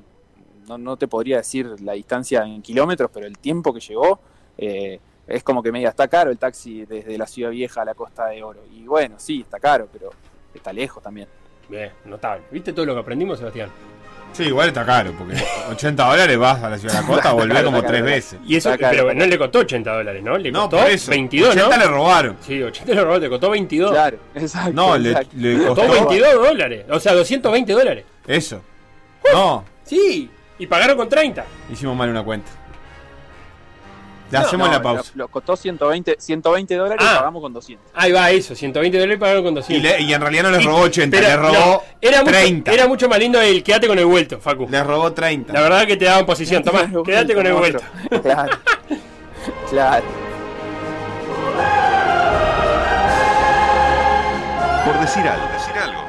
no, 0.67 0.77
no 0.77 0.97
te 0.97 1.07
podría 1.07 1.37
decir 1.37 1.79
la 1.81 1.93
distancia 1.93 2.43
en 2.43 2.61
kilómetros, 2.61 3.11
pero 3.13 3.27
el 3.27 3.37
tiempo 3.37 3.71
que 3.73 3.81
llegó 3.81 4.19
eh, 4.57 4.99
es 5.27 5.43
como 5.43 5.61
que 5.61 5.71
me 5.71 5.79
diga, 5.79 5.91
está 5.91 6.07
caro 6.07 6.31
el 6.31 6.39
taxi 6.39 6.85
desde 6.85 7.17
la 7.19 7.27
Ciudad 7.27 7.51
Vieja 7.51 7.81
a 7.83 7.85
la 7.85 7.93
Costa 7.93 8.27
de 8.27 8.41
Oro. 8.41 8.61
Y 8.73 8.87
bueno, 8.87 9.15
sí, 9.19 9.41
está 9.41 9.59
caro, 9.59 9.87
pero 9.91 10.09
está 10.55 10.73
lejos 10.73 11.03
también. 11.03 11.27
Bien, 11.69 11.91
notable. 12.05 12.45
¿Viste 12.49 12.73
todo 12.73 12.85
lo 12.85 12.95
que 12.95 13.01
aprendimos, 13.01 13.37
Sebastián? 13.37 13.69
Sí, 14.33 14.43
igual 14.43 14.69
está 14.69 14.85
caro, 14.85 15.11
porque 15.17 15.35
80 15.71 16.03
dólares 16.05 16.37
vas 16.37 16.63
a 16.63 16.69
la 16.69 16.77
ciudad 16.77 16.95
de 16.95 17.01
la 17.01 17.07
costa, 17.07 17.31
volvés 17.33 17.63
como 17.63 17.83
tres 17.83 18.03
veces. 18.03 18.39
Y 18.45 18.55
eso, 18.55 18.71
pero 18.79 19.13
no 19.13 19.25
le 19.25 19.37
costó 19.37 19.59
80 19.59 19.91
dólares, 19.91 20.23
¿no? 20.23 20.37
Le 20.37 20.51
No, 20.51 20.61
costó 20.61 20.77
por 20.77 20.89
eso. 20.89 21.11
22, 21.11 21.49
80 21.55 21.69
¿no? 21.77 21.83
le 21.83 21.89
robaron. 21.89 22.37
Sí, 22.45 22.61
80 22.63 22.93
le 22.93 23.01
robó, 23.03 23.19
te 23.19 23.29
costó 23.29 23.49
22. 23.49 23.91
Claro, 23.91 24.17
exacto. 24.35 24.71
No, 24.73 24.97
le, 24.97 25.09
exacto. 25.09 25.31
le 25.35 25.57
Costó 25.57 25.75
costó 25.87 25.93
22 26.07 26.33
dólares. 26.33 26.85
O 26.89 26.99
sea, 26.99 27.13
220 27.13 27.73
dólares. 27.73 28.05
eso. 28.27 28.61
No, 29.33 29.65
Sí, 29.83 30.29
y 30.59 30.67
pagaron 30.67 30.95
con 30.95 31.09
30. 31.09 31.43
hicimos 31.71 31.95
mal 31.95 32.09
una 32.09 32.23
cuenta. 32.23 32.51
Le 34.31 34.37
No, 34.39 34.45
hacemos 34.45 34.67
no, 34.67 34.73
la 34.73 34.81
pausa. 34.81 35.11
Lo, 35.15 35.23
lo 35.23 35.27
costó 35.29 35.55
120, 35.55 36.17
120 36.19 36.75
dólares 36.75 37.03
Ah. 37.07 37.13
y 37.13 37.17
pagamos 37.17 37.41
con 37.41 37.51
200. 37.53 37.91
Ahí 37.95 38.11
va 38.11 38.29
eso, 38.29 38.53
120 38.53 38.97
dólares 38.99 39.17
y 39.17 39.19
pagaron 39.19 39.43
con 39.43 39.53
Y, 39.53 39.55
200. 39.55 39.91
le- 39.91 40.01
y 40.01 40.13
en 40.13 40.21
realidad 40.21 40.43
no 40.43 40.51
les 40.51 40.63
robó 40.63 40.81
80, 40.81 41.17
pero 41.17 41.27
le 41.29 41.35
robó 41.37 41.53
no, 41.53 41.81
era 42.01 42.19
mucho, 42.19 42.31
30. 42.31 42.71
Era 42.71 42.87
mucho 42.87 43.09
más 43.09 43.17
lindo 43.19 43.41
el 43.41 43.63
quédate 43.63 43.87
con 43.87 43.97
el 43.97 44.05
vuelto, 44.05 44.39
Facu. 44.39 44.67
Les 44.69 44.85
robó 44.85 45.11
30. 45.13 45.51
La 45.53 45.61
verdad 45.61 45.87
que 45.87 45.97
te 45.97 46.05
daban 46.05 46.25
posición. 46.25 46.63
Tomá, 46.69 46.81
Claro, 46.85 47.03
quédate 47.03 47.33
con 47.33 47.47
el 47.47 47.53
vuelto. 47.53 47.79
Claro. 48.21 48.57
claro. 49.69 50.05
Por 54.85 54.99
decir 55.01 55.23
algo. 55.27 55.47
Decir 55.53 55.77
algo. 55.81 56.08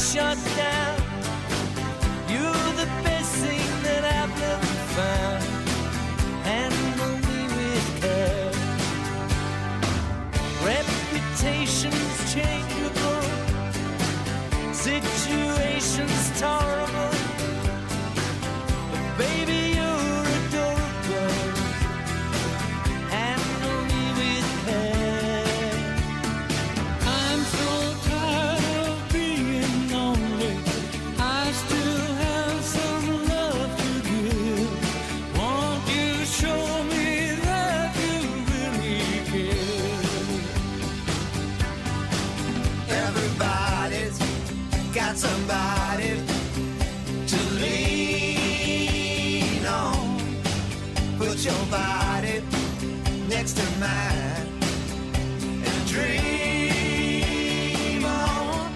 shut 0.00 0.38
down. 0.56 0.96
You're 2.26 2.72
the 2.82 2.88
best 3.04 3.34
thing 3.36 3.66
that 3.82 4.02
I've 4.02 4.42
ever 4.52 4.74
found. 4.96 5.44
Handle 6.42 7.16
me 7.28 7.40
with 7.56 7.88
care. 8.00 8.52
Reputation's 10.64 12.34
changeable. 12.34 13.22
Situation's 14.72 16.40
tolerable. 16.40 17.19
Got 45.10 45.18
somebody 45.18 46.22
to 47.26 47.36
lean 47.60 48.86
on. 49.66 50.16
Put 51.18 51.44
your 51.44 51.66
body 51.68 52.42
next 53.28 53.54
to 53.54 53.62
mine 53.80 54.46
and 55.66 55.86
dream 55.88 56.14
on. 58.04 58.72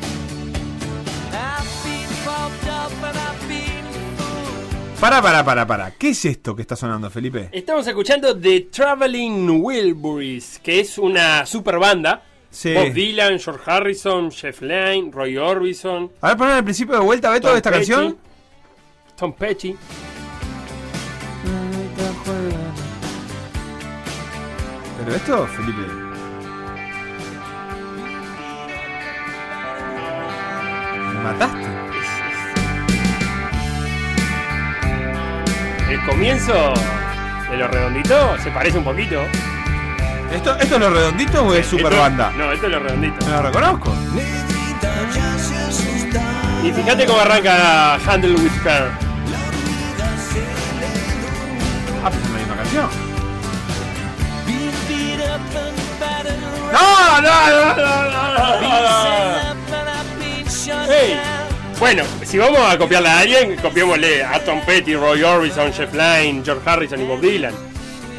I've 1.32 1.70
been 1.85 2.11
fucked 2.24 2.66
up 2.68 2.93
and 3.05 3.16
I've 3.16 3.49
been 3.49 3.85
fooled. 4.16 4.99
Para, 5.01 5.22
para, 5.22 5.45
para, 5.45 5.66
para. 5.66 5.93
¿Qué 5.93 6.09
es 6.11 6.24
esto 6.24 6.57
que 6.57 6.62
está 6.62 6.74
sonando, 6.74 7.11
Felipe? 7.11 7.49
Estamos 7.53 7.87
escuchando 7.87 8.37
The 8.37 8.62
Traveling 8.72 9.62
Wilburys, 9.62 10.59
que 10.61 10.80
es 10.80 10.99
una 10.99 11.47
super 11.47 11.78
banda. 11.78 12.34
Sí. 12.55 12.72
Bob 12.72 12.92
Dylan, 12.92 13.40
George 13.40 13.62
Harrison, 13.66 14.30
Jeff 14.30 14.62
Lynne, 14.62 15.11
Roy 15.11 15.36
Orbison. 15.36 16.12
A 16.20 16.28
ver, 16.28 16.36
poner 16.36 16.55
al 16.55 16.62
principio 16.62 16.94
de 16.94 17.00
vuelta, 17.00 17.30
Beto, 17.30 17.50
de 17.50 17.57
esta 17.57 17.70
Petty, 17.70 17.90
canción. 17.90 18.16
Tom 19.16 19.32
Petty. 19.32 19.76
Pero 24.98 25.16
esto, 25.16 25.46
Felipe. 25.48 25.80
Me 31.12 31.20
mataste. 31.24 31.64
El 35.90 36.07
comienzo 36.07 36.52
de 37.50 37.57
los 37.57 37.70
redonditos 37.70 38.40
se 38.42 38.50
parece 38.52 38.78
un 38.78 38.84
poquito. 38.84 39.22
¿Esto, 40.32 40.56
¿Esto 40.58 40.74
es 40.74 40.80
lo 40.80 40.90
redondito 40.90 41.44
o 41.44 41.54
es 41.54 41.66
super 41.66 41.86
Esto- 41.92 42.02
banda? 42.02 42.32
No, 42.36 42.50
esto 42.52 42.66
es 42.66 42.72
los 42.72 42.82
redonditos. 42.82 43.26
No 43.28 43.36
lo 43.36 43.42
reconozco. 43.42 43.94
Y 46.62 46.72
fíjate 46.72 47.06
cómo 47.06 47.20
arranca 47.20 47.94
Handle 47.94 48.34
with 48.34 48.62
Care. 48.62 48.86
Ah, 52.04 52.10
pues 52.10 52.22
es 52.22 52.30
la 52.30 52.38
misma 52.38 52.56
canción. 52.56 52.88
¡No, 56.72 57.20
no, 57.20 57.50
no, 57.50 57.76
no, 57.76 58.10
no, 58.10 58.34
no, 58.34 59.54
Hey. 60.88 61.18
Bueno, 61.78 62.04
si 62.24 62.38
vamos 62.38 62.58
a 62.60 62.76
copiarle 62.78 63.08
a 63.08 63.18
alguien, 63.20 63.56
copiémosle 63.56 64.24
a 64.24 64.38
Tom 64.44 64.60
Petty, 64.64 64.94
Roy 64.96 65.22
Orbison, 65.22 65.72
Jeff 65.72 65.92
Lynne, 65.92 66.42
George 66.44 66.62
Harrison 66.68 67.00
y 67.00 67.04
Bob 67.04 67.20
Dylan. 67.20 67.54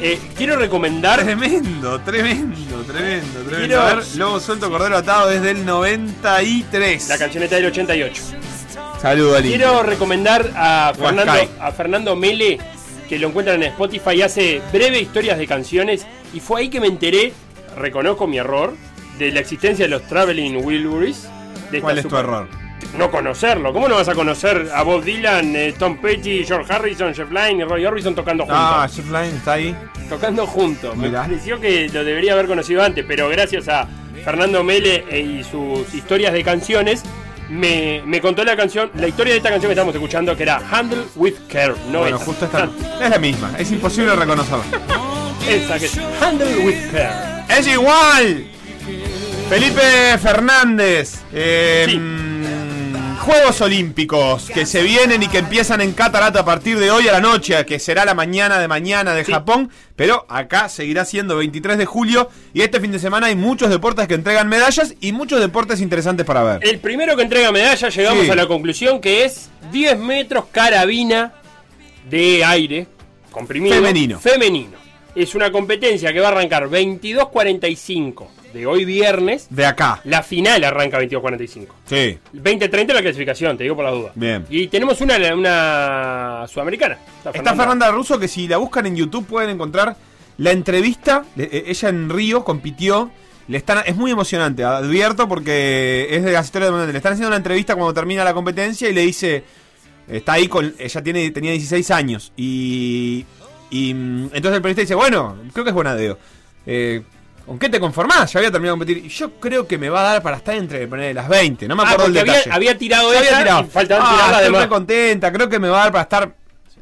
Eh, 0.00 0.18
quiero 0.36 0.56
recomendar. 0.56 1.22
Tremendo, 1.22 2.00
tremendo, 2.00 2.82
tremendo, 2.82 3.40
tremendo. 3.40 3.56
Quiero- 3.66 3.80
A 3.82 3.94
ver, 3.94 4.04
Lobo 4.16 4.40
Suelto 4.40 4.70
Cordero 4.70 4.96
Atado 4.98 5.28
desde 5.30 5.50
el 5.52 5.64
93. 5.64 7.08
La 7.08 7.18
cancioneta 7.18 7.56
del 7.56 7.66
88. 7.66 8.22
Saludos, 9.00 9.38
Ali. 9.38 9.48
Quiero 9.48 9.82
recomendar 9.82 10.50
a 10.54 10.92
Fernando, 10.96 11.32
a 11.60 11.72
Fernando 11.72 12.16
Mele, 12.16 12.58
que 13.08 13.18
lo 13.18 13.28
encuentran 13.28 13.62
en 13.62 13.68
Spotify, 13.70 14.22
hace 14.22 14.60
breve 14.72 15.00
historias 15.00 15.38
de 15.38 15.46
canciones. 15.46 16.06
Y 16.34 16.40
fue 16.40 16.60
ahí 16.62 16.68
que 16.68 16.80
me 16.80 16.88
enteré, 16.88 17.32
reconozco 17.76 18.26
mi 18.26 18.38
error, 18.38 18.74
de 19.18 19.30
la 19.32 19.40
existencia 19.40 19.84
de 19.86 19.90
los 19.90 20.02
Traveling 20.08 20.64
Wilburys. 20.64 21.26
¿Cuál 21.80 21.98
es 21.98 22.06
tu 22.08 22.16
error? 22.16 22.48
No 22.96 23.10
conocerlo. 23.10 23.72
¿Cómo 23.72 23.88
no 23.88 23.94
vas 23.96 24.08
a 24.08 24.14
conocer 24.14 24.70
a 24.74 24.82
Bob 24.82 25.02
Dylan, 25.04 25.54
eh, 25.56 25.74
Tom 25.78 25.98
Petty, 25.98 26.44
George 26.44 26.72
Harrison, 26.72 27.14
Jeff 27.14 27.30
Lynne 27.30 27.62
y 27.62 27.64
Roy 27.64 27.84
Orbison 27.84 28.14
tocando 28.14 28.44
juntos? 28.44 28.58
Ah, 28.60 28.88
Jeff 28.92 29.06
Lynne 29.06 29.36
está 29.36 29.52
ahí. 29.54 29.76
tocando 30.08 30.46
juntos. 30.46 30.96
Me 30.96 31.10
pareció 31.10 31.60
que 31.60 31.88
lo 31.92 32.04
debería 32.04 32.32
haber 32.34 32.46
conocido 32.46 32.82
antes, 32.82 33.04
pero 33.06 33.28
gracias 33.28 33.68
a 33.68 33.86
Fernando 34.24 34.62
Mele 34.64 35.04
e- 35.10 35.20
y 35.20 35.44
sus 35.44 35.92
historias 35.94 36.32
de 36.32 36.42
canciones, 36.44 37.02
me, 37.50 38.02
me 38.06 38.20
contó 38.20 38.42
la 38.44 38.56
canción, 38.56 38.90
la 38.94 39.06
historia 39.08 39.32
de 39.34 39.38
esta 39.38 39.50
canción 39.50 39.68
que 39.68 39.74
estamos 39.74 39.94
escuchando, 39.94 40.36
que 40.36 40.42
era 40.44 40.60
Handle 40.70 41.04
with 41.16 41.34
Care. 41.48 41.74
No 41.90 42.00
bueno, 42.00 42.18
justo 42.18 42.44
esta. 42.46 42.68
Es 43.02 43.10
la 43.10 43.18
misma, 43.18 43.52
es 43.58 43.70
imposible 43.70 44.14
reconocerla. 44.16 44.64
Esa 45.48 45.78
que 45.78 45.84
es 45.86 45.98
Handle 46.20 46.58
with 46.64 46.90
Care. 46.90 47.44
¡Es 47.48 47.66
igual! 47.68 48.46
Felipe 49.48 50.18
Fernández. 50.20 51.20
eh, 51.32 51.84
Sí. 51.88 51.96
Juegos 53.26 53.60
Olímpicos 53.60 54.48
que 54.54 54.64
se 54.66 54.82
vienen 54.84 55.20
y 55.20 55.26
que 55.28 55.38
empiezan 55.38 55.80
en 55.80 55.92
Catarata 55.92 56.40
a 56.40 56.44
partir 56.44 56.78
de 56.78 56.92
hoy 56.92 57.08
a 57.08 57.12
la 57.12 57.20
noche, 57.20 57.66
que 57.66 57.80
será 57.80 58.04
la 58.04 58.14
mañana 58.14 58.60
de 58.60 58.68
mañana 58.68 59.14
de 59.14 59.24
Sí. 59.24 59.32
Japón, 59.32 59.68
pero 59.96 60.24
acá 60.28 60.68
seguirá 60.68 61.04
siendo 61.04 61.36
23 61.36 61.76
de 61.76 61.86
julio 61.86 62.28
y 62.54 62.62
este 62.62 62.78
fin 62.80 62.92
de 62.92 63.00
semana 63.00 63.26
hay 63.26 63.34
muchos 63.34 63.68
deportes 63.68 64.06
que 64.06 64.14
entregan 64.14 64.48
medallas 64.48 64.94
y 65.00 65.10
muchos 65.10 65.40
deportes 65.40 65.80
interesantes 65.80 66.24
para 66.24 66.44
ver. 66.44 66.60
El 66.62 66.78
primero 66.78 67.16
que 67.16 67.22
entrega 67.22 67.50
medalla, 67.50 67.88
llegamos 67.88 68.24
Sí. 68.26 68.30
a 68.30 68.36
la 68.36 68.46
conclusión 68.46 69.00
que 69.00 69.24
es 69.24 69.50
10 69.72 69.98
metros 69.98 70.44
carabina 70.52 71.34
de 72.08 72.44
aire 72.44 72.86
comprimido. 73.32 73.74
Femenino. 73.74 74.20
Femenino. 74.20 74.78
Es 75.16 75.34
una 75.34 75.50
competencia 75.50 76.12
que 76.12 76.20
va 76.20 76.28
a 76.28 76.30
arrancar 76.30 76.68
22.45 76.68 78.28
de 78.56 78.66
hoy 78.66 78.84
viernes. 78.84 79.46
De 79.50 79.66
acá. 79.66 80.00
La 80.04 80.22
final 80.22 80.64
arranca 80.64 80.98
22.45. 80.98 81.66
Sí. 81.84 82.18
20-30 82.34 82.92
la 82.94 83.02
clasificación, 83.02 83.56
te 83.56 83.64
digo 83.64 83.76
por 83.76 83.84
la 83.84 83.90
duda. 83.90 84.12
Bien. 84.14 84.46
Y 84.48 84.68
tenemos 84.68 85.00
una, 85.00 85.16
una 85.34 86.46
sudamericana. 86.48 86.98
Está 87.32 87.54
Fernanda 87.54 87.90
Russo 87.90 88.18
que 88.18 88.28
si 88.28 88.48
la 88.48 88.56
buscan 88.56 88.86
en 88.86 88.96
YouTube 88.96 89.26
pueden 89.26 89.50
encontrar 89.50 89.96
la 90.38 90.50
entrevista. 90.52 91.24
Eh, 91.36 91.64
Ella 91.66 91.88
en 91.90 92.08
Río 92.08 92.44
compitió. 92.44 93.10
Le 93.48 93.58
están, 93.58 93.82
es 93.86 93.94
muy 93.94 94.10
emocionante, 94.10 94.64
advierto, 94.64 95.28
porque 95.28 96.08
es 96.10 96.24
de 96.24 96.32
las 96.32 96.46
historias 96.46 96.72
de 96.72 96.92
Le 96.92 96.96
están 96.96 97.12
haciendo 97.12 97.28
una 97.28 97.36
entrevista 97.36 97.76
cuando 97.76 97.94
termina 97.94 98.24
la 98.24 98.34
competencia 98.34 98.88
y 98.88 98.92
le 98.92 99.02
dice. 99.02 99.44
Está 100.08 100.32
ahí 100.32 100.48
con. 100.48 100.74
Ella 100.78 101.02
tiene, 101.02 101.30
tenía 101.30 101.52
16 101.52 101.90
años. 101.90 102.32
Y. 102.36 103.24
Y 103.70 103.92
mm, 103.94 104.30
entonces 104.32 104.54
el 104.54 104.62
periodista 104.62 104.80
dice: 104.80 104.94
Bueno, 104.94 105.36
creo 105.52 105.64
que 105.64 105.70
es 105.70 105.74
Bonadeo. 105.74 106.18
Eh, 106.66 107.02
¿Con 107.46 107.58
qué 107.60 107.68
te 107.68 107.78
conformás? 107.78 108.32
Ya 108.32 108.40
había 108.40 108.50
terminado 108.50 108.76
de 108.76 108.80
competir. 108.84 109.04
Y 109.06 109.08
yo 109.08 109.32
creo 109.38 109.66
que 109.68 109.78
me 109.78 109.88
va 109.88 110.00
a 110.00 110.12
dar 110.14 110.22
para 110.22 110.38
estar 110.38 110.54
entre 110.56 110.86
poner 110.88 111.14
las 111.14 111.28
20. 111.28 111.68
No 111.68 111.76
me 111.76 111.82
Ah, 111.84 111.86
acuerdo 111.90 112.06
el 112.06 112.12
porque 112.14 112.20
había, 112.20 112.32
detalle. 112.34 112.56
había 112.56 112.78
tirado 112.78 113.12
Ya 113.12 113.20
esa 113.20 113.28
había 113.28 113.38
tirado. 113.44 113.60
y 113.62 113.70
faltaba 113.70 114.04
Ah, 114.04 114.42
estoy 114.42 114.66
contenta, 114.68 115.32
creo 115.32 115.48
que 115.48 115.58
me 115.60 115.68
va 115.68 115.78
a 115.78 115.82
dar 115.84 115.92
para 115.92 116.02
estar 116.02 116.34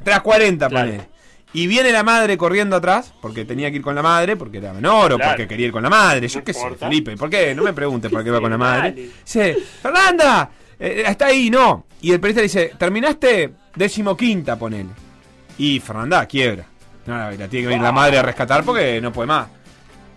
tras 0.03 0.21
40, 0.23 0.69
Claro. 0.69 0.87
ponele. 0.87 1.09
Y 1.53 1.67
viene 1.69 1.93
la 1.93 2.03
madre 2.03 2.37
corriendo 2.37 2.75
atrás, 2.77 3.13
porque 3.21 3.45
tenía 3.45 3.71
que 3.71 3.77
ir 3.77 3.83
con 3.83 3.95
la 3.95 4.03
madre, 4.03 4.37
porque 4.37 4.59
era 4.59 4.73
menor 4.73 5.13
o 5.13 5.17
Claro. 5.17 5.33
porque 5.33 5.47
quería 5.47 5.67
ir 5.67 5.73
con 5.73 5.83
la 5.85 5.91
madre. 5.91 6.27
Yo 6.29 6.41
No 6.41 6.45
qué 6.45 6.53
sé. 6.55 6.71
Felipe, 6.79 7.17
¿por 7.17 7.29
qué? 7.31 7.55
No 7.55 7.63
me 7.63 7.73
preguntes 7.73 8.11
por 8.11 8.25
qué 8.25 8.31
va 8.31 8.41
con 8.41 8.51
la 8.51 8.59
madre. 8.59 8.91
Dale. 8.91 9.11
Dice, 9.25 9.57
Fernanda, 9.83 10.51
eh, 10.81 11.05
está 11.07 11.27
ahí, 11.27 11.51
no. 11.51 11.87
Y 12.01 12.11
el 12.11 12.21
periodista 12.21 12.43
dice, 12.43 12.73
terminaste 12.79 13.53
decimoquinta, 13.77 14.57
ponele. 14.59 14.91
Y 15.59 15.79
Fernanda 15.79 16.25
quiebra. 16.27 16.65
No, 17.07 17.17
la, 17.19 17.31
la 17.33 17.49
tiene 17.49 17.65
que 17.65 17.67
venir 17.69 17.83
la 17.83 17.93
madre 17.93 18.19
a 18.19 18.23
rescatar 18.23 18.65
porque 18.65 18.99
no 19.01 19.13
puede 19.13 19.27
más. 19.29 19.47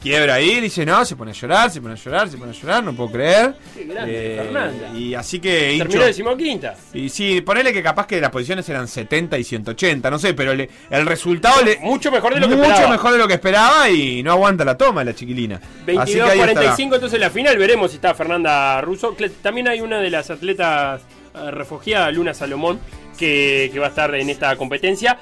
Quiebra 0.01 0.35
ahí, 0.35 0.55
le 0.55 0.61
dice 0.61 0.85
no, 0.85 1.03
se 1.05 1.15
pone 1.15 1.31
a 1.31 1.33
llorar, 1.33 1.69
se 1.71 1.81
pone 1.81 1.93
a 1.93 1.97
llorar, 1.97 2.29
se 2.29 2.37
pone 2.37 2.51
a 2.51 2.53
llorar, 2.53 2.83
no 2.83 2.93
puedo 2.93 3.11
creer. 3.11 3.55
Qué 3.75 3.83
grande, 3.85 4.41
Fernanda. 4.43 4.89
Y 4.95 5.13
así 5.13 5.39
que 5.39 5.75
Terminó 5.77 6.03
decimoquinta. 6.05 6.75
Y 6.93 7.09
sí, 7.09 7.41
ponele 7.41 7.73
que 7.73 7.81
capaz 7.83 8.07
que 8.07 8.21
las 8.21 8.29
posiciones 8.31 8.67
eran 8.69 8.87
70 8.87 9.37
y 9.37 9.43
180, 9.43 10.09
no 10.11 10.19
sé, 10.19 10.33
pero 10.33 10.53
le- 10.53 10.69
el 10.89 11.05
resultado 11.05 11.61
le. 11.63 11.77
Mucho 11.79 12.11
mejor 12.11 12.33
de 12.33 12.39
lo 12.39 12.47
que 12.47 12.55
mucho 12.55 12.67
esperaba. 12.69 12.91
mejor 12.91 13.11
de 13.13 13.17
lo 13.17 13.27
que 13.27 13.33
esperaba 13.35 13.89
y 13.89 14.23
no 14.23 14.31
aguanta 14.31 14.63
la 14.65 14.77
toma 14.77 15.03
la 15.03 15.13
chiquilina. 15.15 15.59
Así 15.97 16.13
que 16.13 16.21
ahí 16.21 16.39
estará. 16.39 16.75
22-45, 16.75 16.93
entonces 16.95 17.19
la 17.19 17.29
final 17.29 17.57
veremos 17.57 17.91
si 17.91 17.95
está 17.97 18.13
Fernanda 18.13 18.79
Russo. 18.81 19.15
También 19.41 19.67
hay 19.67 19.81
una 19.81 19.99
de 19.99 20.09
las 20.09 20.29
atletas 20.29 21.01
eh, 21.35 21.51
refugiadas, 21.51 22.13
Luna 22.13 22.33
Salomón, 22.33 22.79
que, 23.17 23.69
que 23.73 23.79
va 23.79 23.87
a 23.87 23.89
estar 23.89 24.13
en 24.15 24.29
esta 24.29 24.55
competencia. 24.55 25.17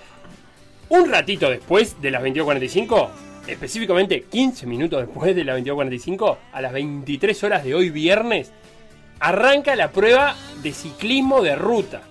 Un 0.90 1.10
ratito 1.10 1.50
después 1.50 2.00
de 2.02 2.12
las 2.12 2.22
22.45, 2.22 3.10
específicamente 3.48 4.22
15 4.30 4.66
minutos 4.66 5.06
después 5.06 5.36
de 5.36 5.44
las 5.44 5.60
22.45, 5.60 6.38
a 6.52 6.62
las 6.62 6.74
23 6.74 7.44
horas 7.44 7.64
de 7.64 7.76
hoy 7.76 7.90
viernes, 7.90 8.52
arranca 9.20 9.76
la 9.76 9.92
prueba 9.92 10.36
de 10.62 10.72
ciclismo 10.74 11.42
de 11.42 11.56
ruta. 11.56 12.02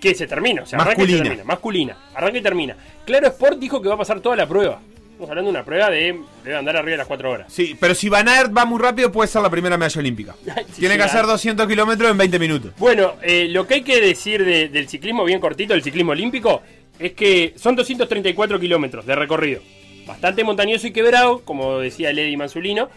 Que 0.00 0.16
se 0.16 0.26
termina, 0.26 0.62
o 0.62 0.66
sea, 0.66 0.80
arranca 0.80 0.94
y 0.94 1.04
Masculina. 1.04 1.22
termina, 1.22 1.44
masculina, 1.44 1.96
arranca 2.14 2.38
y 2.38 2.42
termina. 2.42 2.76
Claro 3.04 3.28
Sport 3.28 3.58
dijo 3.60 3.80
que 3.80 3.88
va 3.88 3.94
a 3.94 3.98
pasar 3.98 4.18
toda 4.20 4.34
la 4.34 4.48
prueba. 4.48 4.80
Estamos 5.12 5.30
hablando 5.30 5.52
de 5.52 5.56
una 5.58 5.64
prueba 5.64 5.90
de 5.90 6.18
debe 6.42 6.56
andar 6.56 6.76
arriba 6.76 6.90
de 6.92 6.96
las 6.96 7.06
4 7.06 7.30
horas. 7.30 7.52
Sí, 7.52 7.76
pero 7.78 7.94
si 7.94 8.08
Van 8.08 8.26
Aert 8.26 8.50
va 8.56 8.64
muy 8.64 8.80
rápido, 8.80 9.12
puede 9.12 9.28
ser 9.28 9.42
la 9.42 9.50
primera 9.50 9.76
medalla 9.78 10.00
olímpica. 10.00 10.34
Tiene 10.76 10.96
que 10.96 11.04
hacer 11.04 11.24
200 11.24 11.68
kilómetros 11.68 12.10
en 12.10 12.18
20 12.18 12.38
minutos. 12.40 12.72
Bueno, 12.78 13.12
eh, 13.22 13.46
lo 13.48 13.64
que 13.64 13.74
hay 13.74 13.82
que 13.82 14.00
decir 14.00 14.44
de- 14.44 14.68
del 14.70 14.88
ciclismo, 14.88 15.24
bien 15.24 15.38
cortito, 15.38 15.72
del 15.72 15.84
ciclismo 15.84 16.10
olímpico, 16.10 16.62
es 16.98 17.12
que 17.12 17.54
son 17.56 17.76
234 17.76 18.58
kilómetros 18.58 19.06
de 19.06 19.14
recorrido. 19.14 19.60
Bastante 20.06 20.44
montañoso 20.44 20.86
y 20.86 20.92
quebrado, 20.92 21.42
como 21.44 21.78
decía 21.78 22.12
Lady 22.12 22.36
Mansulino, 22.36 22.88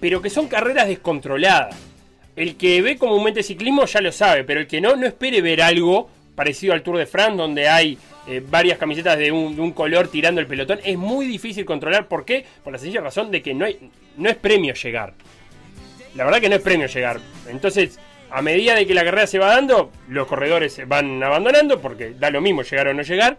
pero 0.00 0.22
que 0.22 0.30
son 0.30 0.48
carreras 0.48 0.88
descontroladas. 0.88 1.76
El 2.36 2.56
que 2.56 2.82
ve 2.82 2.98
comúnmente 2.98 3.42
ciclismo 3.42 3.86
ya 3.86 4.00
lo 4.00 4.12
sabe, 4.12 4.44
pero 4.44 4.60
el 4.60 4.66
que 4.66 4.80
no, 4.80 4.94
no 4.94 5.06
espere 5.06 5.40
ver 5.40 5.62
algo 5.62 6.10
parecido 6.34 6.74
al 6.74 6.82
Tour 6.82 6.98
de 6.98 7.06
France, 7.06 7.36
donde 7.36 7.68
hay 7.68 7.98
eh, 8.28 8.42
varias 8.46 8.78
camisetas 8.78 9.18
de 9.18 9.32
un, 9.32 9.72
color 9.72 10.08
tirando 10.08 10.40
el 10.40 10.46
pelotón. 10.46 10.78
Es 10.84 10.96
muy 10.96 11.26
difícil 11.26 11.64
controlar. 11.64 12.08
¿Por 12.08 12.24
qué? 12.24 12.44
Por 12.62 12.72
la 12.72 12.78
sencilla 12.78 13.00
razón 13.00 13.30
de 13.30 13.42
que 13.42 13.54
no, 13.54 13.66
no 14.16 14.28
es 14.28 14.36
premio 14.36 14.74
llegar. 14.74 15.14
La 16.14 16.24
verdad 16.24 16.40
que 16.40 16.48
no 16.48 16.56
es 16.56 16.62
premio 16.62 16.86
llegar. 16.86 17.20
Entonces, 17.48 17.98
a 18.30 18.42
medida 18.42 18.74
de 18.74 18.86
que 18.86 18.94
la 18.94 19.04
carrera 19.04 19.26
se 19.26 19.38
va 19.38 19.54
dando, 19.54 19.90
los 20.08 20.26
corredores 20.26 20.72
se 20.72 20.84
van 20.84 21.22
abandonando, 21.22 21.80
porque 21.80 22.12
da 22.18 22.30
lo 22.30 22.40
mismo 22.40 22.62
llegar 22.62 22.88
o 22.88 22.94
no 22.94 23.02
llegar. 23.02 23.38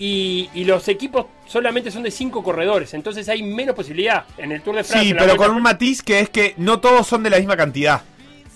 Y, 0.00 0.48
y 0.54 0.64
los 0.64 0.86
equipos 0.86 1.26
solamente 1.46 1.90
son 1.90 2.04
de 2.04 2.12
5 2.12 2.42
corredores, 2.44 2.94
entonces 2.94 3.28
hay 3.28 3.42
menos 3.42 3.74
posibilidad 3.74 4.24
en 4.36 4.52
el 4.52 4.62
Tour 4.62 4.76
de 4.76 4.84
Francia. 4.84 5.10
Sí, 5.10 5.16
pero 5.18 5.36
con 5.36 5.50
un 5.50 5.60
matiz 5.60 6.02
que 6.02 6.20
es 6.20 6.30
que 6.30 6.54
no 6.56 6.78
todos 6.78 7.06
son 7.06 7.24
de 7.24 7.30
la 7.30 7.38
misma 7.38 7.56
cantidad. 7.56 8.02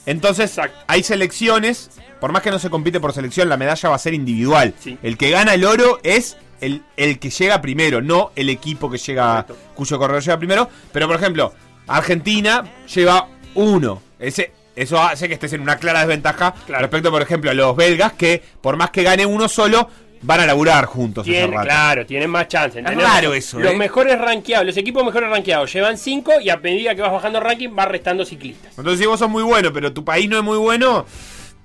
Entonces, 0.07 0.59
hay 0.87 1.03
selecciones, 1.03 1.91
por 2.21 2.33
más 2.33 2.43
que 2.43 2.51
no 2.51 2.59
se 2.59 2.71
compite 2.71 3.01
por 3.01 3.13
selección, 3.13 3.49
la 3.49 3.57
medalla 3.57 3.89
va 3.89 3.97
a 3.97 3.99
ser 3.99 4.15
individual. 4.15 4.75
El 5.03 5.17
que 5.17 5.31
gana 5.31 5.55
el 5.55 5.65
oro 5.65 6.01
es 6.03 6.37
el, 6.61 6.83
el 6.97 7.19
que 7.19 7.31
llega 7.31 7.61
primero, 7.61 8.01
no 8.01 8.33
el 8.35 8.49
equipo 8.49 8.91
que 8.91 8.99
llega, 8.99 9.47
cuyo 9.75 9.99
corredor 9.99 10.23
llega 10.23 10.39
primero. 10.39 10.69
Pero, 10.93 11.07
por 11.07 11.17
ejemplo, 11.17 11.53
Argentina 11.87 12.65
lleva 12.93 13.29
uno. 13.55 14.03
Ese, 14.19 14.53
eso 14.75 15.01
hace 15.01 15.29
que 15.29 15.35
estés 15.35 15.53
en 15.53 15.61
una 15.61 15.77
clara 15.77 16.01
desventaja 16.01 16.55
respecto, 16.67 17.11
por 17.11 17.23
ejemplo, 17.23 17.51
a 17.51 17.55
los 17.55 17.77
belgas, 17.77 18.13
que 18.15 18.43
por 18.61 18.77
más 18.77 18.91
que 18.91 19.03
gane 19.03 19.27
uno 19.27 19.49
solo, 19.49 19.89
van 20.23 20.41
a 20.41 20.47
laburar 20.47 20.85
juntos. 20.87 21.25
Tienen- 21.25 21.53
rato. 21.53 21.65
claro, 21.67 22.07
tienen 22.07 22.31
más 22.31 22.49
chance. 22.49 22.79
¿entendés? 22.79 23.05
raro 23.07 23.35
eso, 23.35 23.59
Los 23.59 23.73
¿eh? 23.73 23.77
mejores 23.77 24.19
rankeados, 24.19 24.67
los 24.67 24.77
equipos 24.77 25.05
mejores 25.05 25.29
rankeados 25.29 25.73
llevan 25.73 25.99
5 25.99 26.41
y 26.41 26.49
a 26.51 26.57
medida 26.57 26.95
que 26.95 27.03
vas 27.03 27.13
bajando 27.13 27.39
el 27.39 27.45
ranking 27.45 27.71
va 27.79 27.85
restando 27.87 28.25
ciclistas. 28.25 28.73
Entonces, 28.79 29.01
si 29.01 29.07
vos 29.07 29.19
sos 29.19 29.29
muy 29.31 29.43
bueno, 29.43 29.73
pero 29.73 29.93
tu 29.93 30.05
país 30.05 30.29
no 30.29 30.39
es 30.39 30.45
muy 30.45 30.59
bueno, 30.59 31.05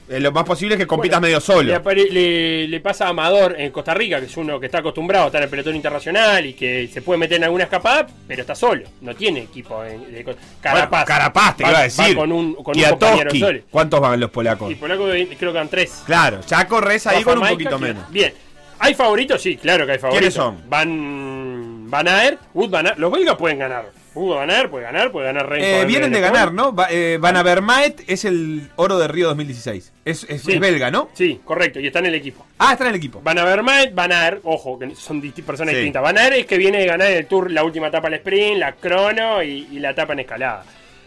eh, 0.09 0.21
lo 0.21 0.31
más 0.31 0.45
posible 0.45 0.75
es 0.75 0.79
que 0.79 0.87
compitas 0.87 1.19
medio 1.19 1.41
solo. 1.41 1.63
Le, 1.83 2.05
le- 2.09 2.67
le 2.69 2.79
pasa 2.79 3.07
a 3.07 3.09
Amador 3.09 3.55
en 3.59 3.71
Costa 3.71 3.93
Rica, 3.93 4.19
que 4.21 4.27
es 4.27 4.37
uno 4.37 4.57
que 4.57 4.67
está 4.67 4.77
acostumbrado 4.79 5.25
a 5.25 5.27
estar 5.27 5.41
en 5.41 5.43
el 5.43 5.49
pelotón 5.49 5.75
internacional 5.75 6.45
y 6.45 6.53
que 6.53 6.87
se 6.87 7.01
puede 7.01 7.19
meter 7.19 7.35
en 7.37 7.43
alguna 7.43 7.65
escapada, 7.65 8.07
pero 8.25 8.39
está 8.41 8.55
solo. 8.55 8.83
No 9.01 9.13
tiene 9.15 9.41
equipo. 9.41 9.83
en- 9.83 10.09
de- 10.13 10.23
Carapaz. 10.61 10.89
Bueno, 10.89 11.05
Carapaz, 11.05 11.57
te 11.57 11.63
Va- 11.63 11.69
iba 11.71 11.77
a 11.77 11.81
va 11.81 11.83
decir. 11.83 12.15
con 12.15 12.31
un, 12.31 12.53
con 12.55 12.77
un 12.77 12.83
compañero 12.85 13.31
solo. 13.35 13.59
¿Cuántos 13.69 13.99
van 13.99 14.19
los 14.21 14.29
polacos? 14.29 14.71
Y 14.71 14.75
Polaco 14.75 15.11
eh, 15.11 15.27
creo 15.37 15.51
que 15.51 15.57
van 15.57 15.67
tres. 15.69 16.03
Claro, 16.05 16.39
ya 16.47 16.65
corres 16.69 17.05
ahí 17.05 17.17
Rafa 17.17 17.25
con 17.25 17.33
un 17.39 17.39
Maica, 17.43 17.53
poquito 17.57 17.77
menos. 17.79 18.09
Bien. 18.09 18.33
¿Hay 18.79 18.93
favoritos? 18.93 19.41
Sí, 19.41 19.57
claro 19.57 19.85
que 19.85 19.93
hay 19.93 19.99
favoritos. 19.99 20.19
¿Quiénes 20.19 20.33
son? 20.33 20.69
Van, 20.69 21.89
Van 21.89 22.07
Aert, 22.07 22.39
Wood 22.53 22.69
Van 22.69 22.85
Aert. 22.87 22.97
Los 22.99 23.11
belgas 23.11 23.35
pueden 23.35 23.59
ganar. 23.59 23.89
Wood 24.13 24.35
Van 24.35 24.49
Aert 24.49 24.69
puede 24.71 24.83
ganar, 24.85 25.11
puede 25.11 25.27
ganar 25.27 25.47
Renko 25.47 25.65
Eh, 25.65 25.81
en 25.81 25.87
vienen 25.87 26.11
de 26.11 26.19
ganar, 26.21 26.51
¿no? 26.51 26.73
Va- 26.73 26.87
eh, 26.89 27.17
Van 27.21 27.37
Avermaet 27.37 28.03
es 28.07 28.25
el 28.25 28.69
oro 28.75 28.97
de 28.97 29.07
Río 29.07 29.27
2016. 29.27 29.93
Es, 30.05 30.23
es- 30.27 30.41
Sí. 30.41 30.53
es 30.53 30.59
belga, 30.59 30.89
¿no? 30.89 31.09
Sí, 31.13 31.39
correcto, 31.45 31.79
y 31.79 31.85
está 31.87 31.99
en 31.99 32.07
el 32.07 32.15
equipo. 32.15 32.45
Ah, 32.57 32.71
está 32.71 32.85
en 32.85 32.91
el 32.91 32.95
equipo. 32.95 33.21
Van 33.23 33.37
Avermaet, 33.37 33.93
Van 33.93 34.11
Aert, 34.11 34.41
ojo, 34.43 34.79
que 34.79 34.95
son 34.95 35.21
personas 35.21 35.73
Sí. 35.73 35.77
distintas. 35.81 36.01
Van 36.01 36.17
Aert 36.17 36.35
es 36.35 36.45
que 36.47 36.57
viene 36.57 36.79
de 36.79 36.85
ganar 36.87 37.11
el 37.11 37.27
Tour 37.27 37.51
la 37.51 37.63
última 37.63 37.87
etapa 37.87 38.07
al 38.07 38.15
sprint, 38.15 38.57
la 38.57 38.71
crono 38.73 39.43
y, 39.43 39.67
y 39.71 39.79
la 39.79 39.91
etapa 39.91 40.13
en 40.13 40.19
escalada. 40.21 40.65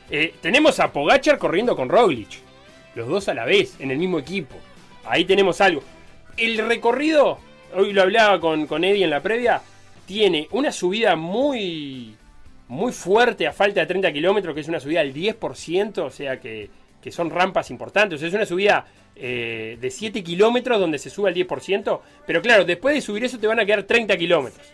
Eh, 0.09 0.35
tenemos 0.41 0.79
a 0.81 0.93
Pogachar 0.93 1.39
corriendo 1.39 1.75
con 1.75 1.89
Roglic. 1.89 2.29
Los 2.95 3.09
dos 3.09 3.29
a 3.29 3.35
la 3.35 3.45
vez, 3.45 3.75
en 3.81 3.91
el 3.91 3.99
mismo 3.99 4.19
equipo. 4.21 4.57
Ahí 5.05 5.25
tenemos 5.25 5.61
algo. 5.61 5.83
El 6.37 6.59
recorrido, 6.59 7.39
hoy 7.75 7.93
lo 7.93 8.03
hablaba 8.03 8.41
con, 8.41 8.67
con 8.67 8.85
Eddie 8.85 9.05
en 9.05 9.11
la 9.11 9.23
previa, 9.23 9.63
tiene 10.07 10.49
una 10.53 10.73
subida 10.73 11.17
muy, 11.17 12.15
muy 12.69 12.93
fuerte 12.93 13.47
a 13.47 13.53
falta 13.53 13.81
de 13.81 13.87
30 13.87 14.13
kilómetros, 14.13 14.55
que 14.55 14.61
es 14.61 14.69
una 14.69 14.81
subida 14.81 15.01
del 15.01 15.15
10%, 15.15 15.99
o 15.99 16.11
sea 16.11 16.41
que, 16.41 16.71
que 17.03 17.11
son 17.11 17.31
rampas 17.31 17.71
importantes. 17.71 18.17
O 18.17 18.19
sea, 18.19 18.29
es 18.29 18.35
una 18.35 18.47
subida 18.47 18.87
eh, 19.17 19.77
de 19.81 19.91
7 19.91 20.23
kilómetros 20.23 20.81
donde 20.81 20.99
se 20.99 21.11
sube 21.11 21.29
al 21.29 21.35
10%, 21.35 22.01
pero 22.27 22.41
claro, 22.41 22.65
después 22.65 22.95
de 22.95 23.01
subir 23.01 23.25
eso 23.25 23.39
te 23.39 23.47
van 23.47 23.61
a 23.61 23.67
quedar 23.67 23.83
30 23.83 24.17
kilómetros. 24.17 24.67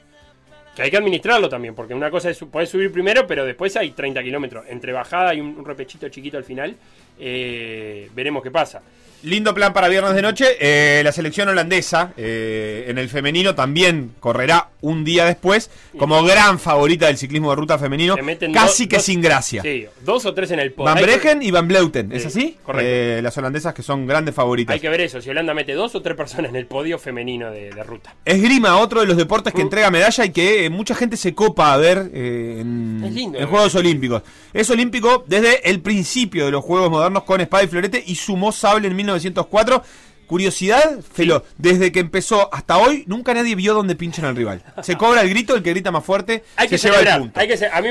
Que 0.74 0.82
hay 0.82 0.90
que 0.90 0.96
administrarlo 0.98 1.48
también, 1.48 1.74
porque 1.74 1.94
una 1.94 2.10
cosa 2.10 2.28
es 2.28 2.38
podés 2.38 2.68
subir 2.68 2.92
primero, 2.92 3.26
pero 3.26 3.46
después 3.46 3.74
hay 3.76 3.92
30 3.92 4.22
kilómetros. 4.22 4.66
Entre 4.68 4.92
bajada 4.92 5.34
y 5.34 5.40
un, 5.40 5.64
repechito 5.64 6.08
chiquito 6.10 6.36
al 6.36 6.44
final. 6.44 6.76
eh, 7.18 8.10
veremos 8.14 8.42
qué 8.42 8.50
pasa. 8.50 8.82
Lindo 9.26 9.52
plan 9.54 9.72
para 9.72 9.88
viernes 9.88 10.14
de 10.14 10.22
noche. 10.22 10.44
Eh, 10.60 11.02
la 11.02 11.10
selección 11.10 11.48
holandesa 11.48 12.12
eh, 12.16 12.84
en 12.86 12.96
el 12.96 13.08
femenino 13.08 13.56
también 13.56 14.12
correrá 14.20 14.68
un 14.82 15.02
día 15.02 15.24
después 15.24 15.68
como 15.98 16.22
gran 16.22 16.60
favorita 16.60 17.06
del 17.08 17.16
ciclismo 17.18 17.50
de 17.50 17.56
ruta 17.56 17.76
femenino. 17.76 18.14
Casi 18.54 18.84
dos- 18.84 18.88
que 18.88 18.96
dos- 18.98 19.04
sin 19.04 19.20
gracia. 19.20 19.62
Sí, 19.62 19.84
dos 20.04 20.24
o 20.26 20.32
tres 20.32 20.52
en 20.52 20.60
el 20.60 20.72
podio. 20.72 20.84
Van 20.94 20.98
que- 20.98 21.02
Bregen 21.02 21.42
y 21.42 21.50
Van 21.50 21.66
Bleuten, 21.66 22.12
¿es 22.12 22.22
Sí, 22.22 22.28
así? 22.28 22.56
correcto. 22.62 22.86
Eh, 22.88 23.20
las 23.20 23.36
holandesas 23.36 23.74
que 23.74 23.82
son 23.82 24.06
grandes 24.06 24.32
favoritas. 24.32 24.74
Hay 24.74 24.78
que 24.80 24.88
ver 24.88 25.00
eso, 25.00 25.20
si 25.20 25.28
Holanda 25.28 25.54
mete 25.54 25.72
dos 25.74 25.96
o 25.96 26.02
tres 26.02 26.16
personas 26.16 26.50
en 26.50 26.54
el 26.56 26.66
podio 26.66 26.96
femenino 26.96 27.50
de, 27.50 27.70
de 27.70 27.82
ruta. 27.82 28.14
Esgrima, 28.24 28.78
otro 28.78 29.00
de 29.00 29.06
los 29.08 29.16
deportes 29.16 29.52
Mm. 29.52 29.56
que 29.56 29.62
entrega 29.62 29.90
medalla 29.90 30.24
y 30.24 30.30
que 30.30 30.70
mucha 30.70 30.94
gente 30.94 31.16
se 31.16 31.34
copa 31.34 31.72
a 31.72 31.76
ver 31.78 32.10
en, 32.14 33.02
lindo, 33.12 33.40
en. 33.40 33.46
Juegos 33.48 33.74
Olímpicos. 33.74 34.22
Es 34.52 34.70
olímpico 34.70 35.24
desde 35.26 35.68
el 35.68 35.80
principio 35.80 36.44
de 36.44 36.52
los 36.52 36.64
Juegos 36.64 36.90
modernos 36.92 37.24
con 37.24 37.40
espada 37.40 37.64
y 37.64 37.66
florete 37.66 38.02
y 38.06 38.14
sumó 38.14 38.52
sable 38.52 38.86
en 38.86 38.94
1904. 39.16 39.82
Curiosidad, 40.26 40.98
Felo, 41.12 41.44
desde 41.56 41.92
que 41.92 42.00
empezó 42.00 42.52
hasta 42.52 42.78
hoy 42.78 43.04
nunca 43.06 43.32
nadie 43.32 43.54
vio 43.54 43.74
dónde 43.74 43.94
pinchan 43.94 44.24
al 44.24 44.34
rival. 44.34 44.60
Se 44.82 44.96
cobra 44.96 45.20
el 45.20 45.28
grito, 45.30 45.54
el 45.54 45.62
que 45.62 45.70
grita 45.70 45.92
más 45.92 46.04
fuerte 46.04 46.42
Hay 46.56 46.68
se 46.68 46.74
que 46.74 46.82
lleva 46.82 46.96
celebrar. 46.96 47.14
el 47.18 47.22
punto. 47.22 47.40
Hay 47.40 47.46
que 47.48 47.66
a 47.66 47.80
mí 47.80 47.88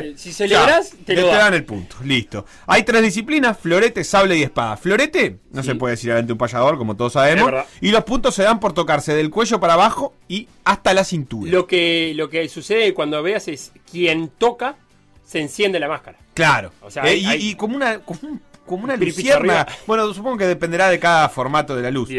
¡Eh! 0.00 0.12
Si 0.18 0.34
celebras, 0.34 0.90
Ya, 0.92 1.04
te 1.06 1.14
lo 1.14 1.26
dan 1.28 1.38
dan. 1.38 1.54
el 1.54 1.64
punto. 1.64 1.96
Listo. 2.04 2.44
Hay 2.66 2.82
tres 2.82 3.00
disciplinas: 3.00 3.56
florete, 3.58 4.04
sable 4.04 4.36
y 4.36 4.42
espada. 4.42 4.76
Florete, 4.76 5.38
no 5.50 5.62
se 5.62 5.74
puede 5.76 5.92
decir 5.92 6.10
adelante 6.10 6.32
un 6.34 6.38
payador, 6.38 6.76
como 6.76 6.94
todos 6.94 7.14
sabemos. 7.14 7.50
Y 7.80 7.90
los 7.90 8.04
puntos 8.04 8.34
se 8.34 8.42
dan 8.42 8.60
por 8.60 8.74
tocarse 8.74 9.14
del 9.14 9.30
cuello 9.30 9.58
para 9.58 9.72
abajo 9.72 10.12
y 10.28 10.48
hasta 10.64 10.92
la 10.92 11.04
cintura. 11.04 11.50
Lo 11.50 11.66
que, 11.66 12.12
lo 12.16 12.28
que 12.28 12.46
sucede 12.50 12.92
cuando 12.92 13.22
veas 13.22 13.48
es 13.48 13.72
quien 13.90 14.28
toca, 14.28 14.76
se 15.24 15.40
enciende 15.40 15.80
la 15.80 15.88
máscara. 15.88 16.18
Claro. 16.34 16.70
O 16.82 16.90
sea, 16.90 17.02
Eh, 17.04 17.08
hay- 17.12 17.20
y, 17.20 17.26
hay- 17.26 17.48
y 17.48 17.54
como 17.54 17.76
una, 17.76 18.00
como, 18.00 18.20
un- 18.24 18.42
como 18.66 18.84
una 18.84 18.96
lucierna. 18.96 19.66
Bueno, 19.86 20.12
supongo 20.12 20.38
que 20.38 20.46
dependerá 20.46 20.88
de 20.88 20.98
cada 20.98 21.28
formato 21.28 21.74
de 21.74 21.82
la 21.82 21.90
luz. 21.90 22.10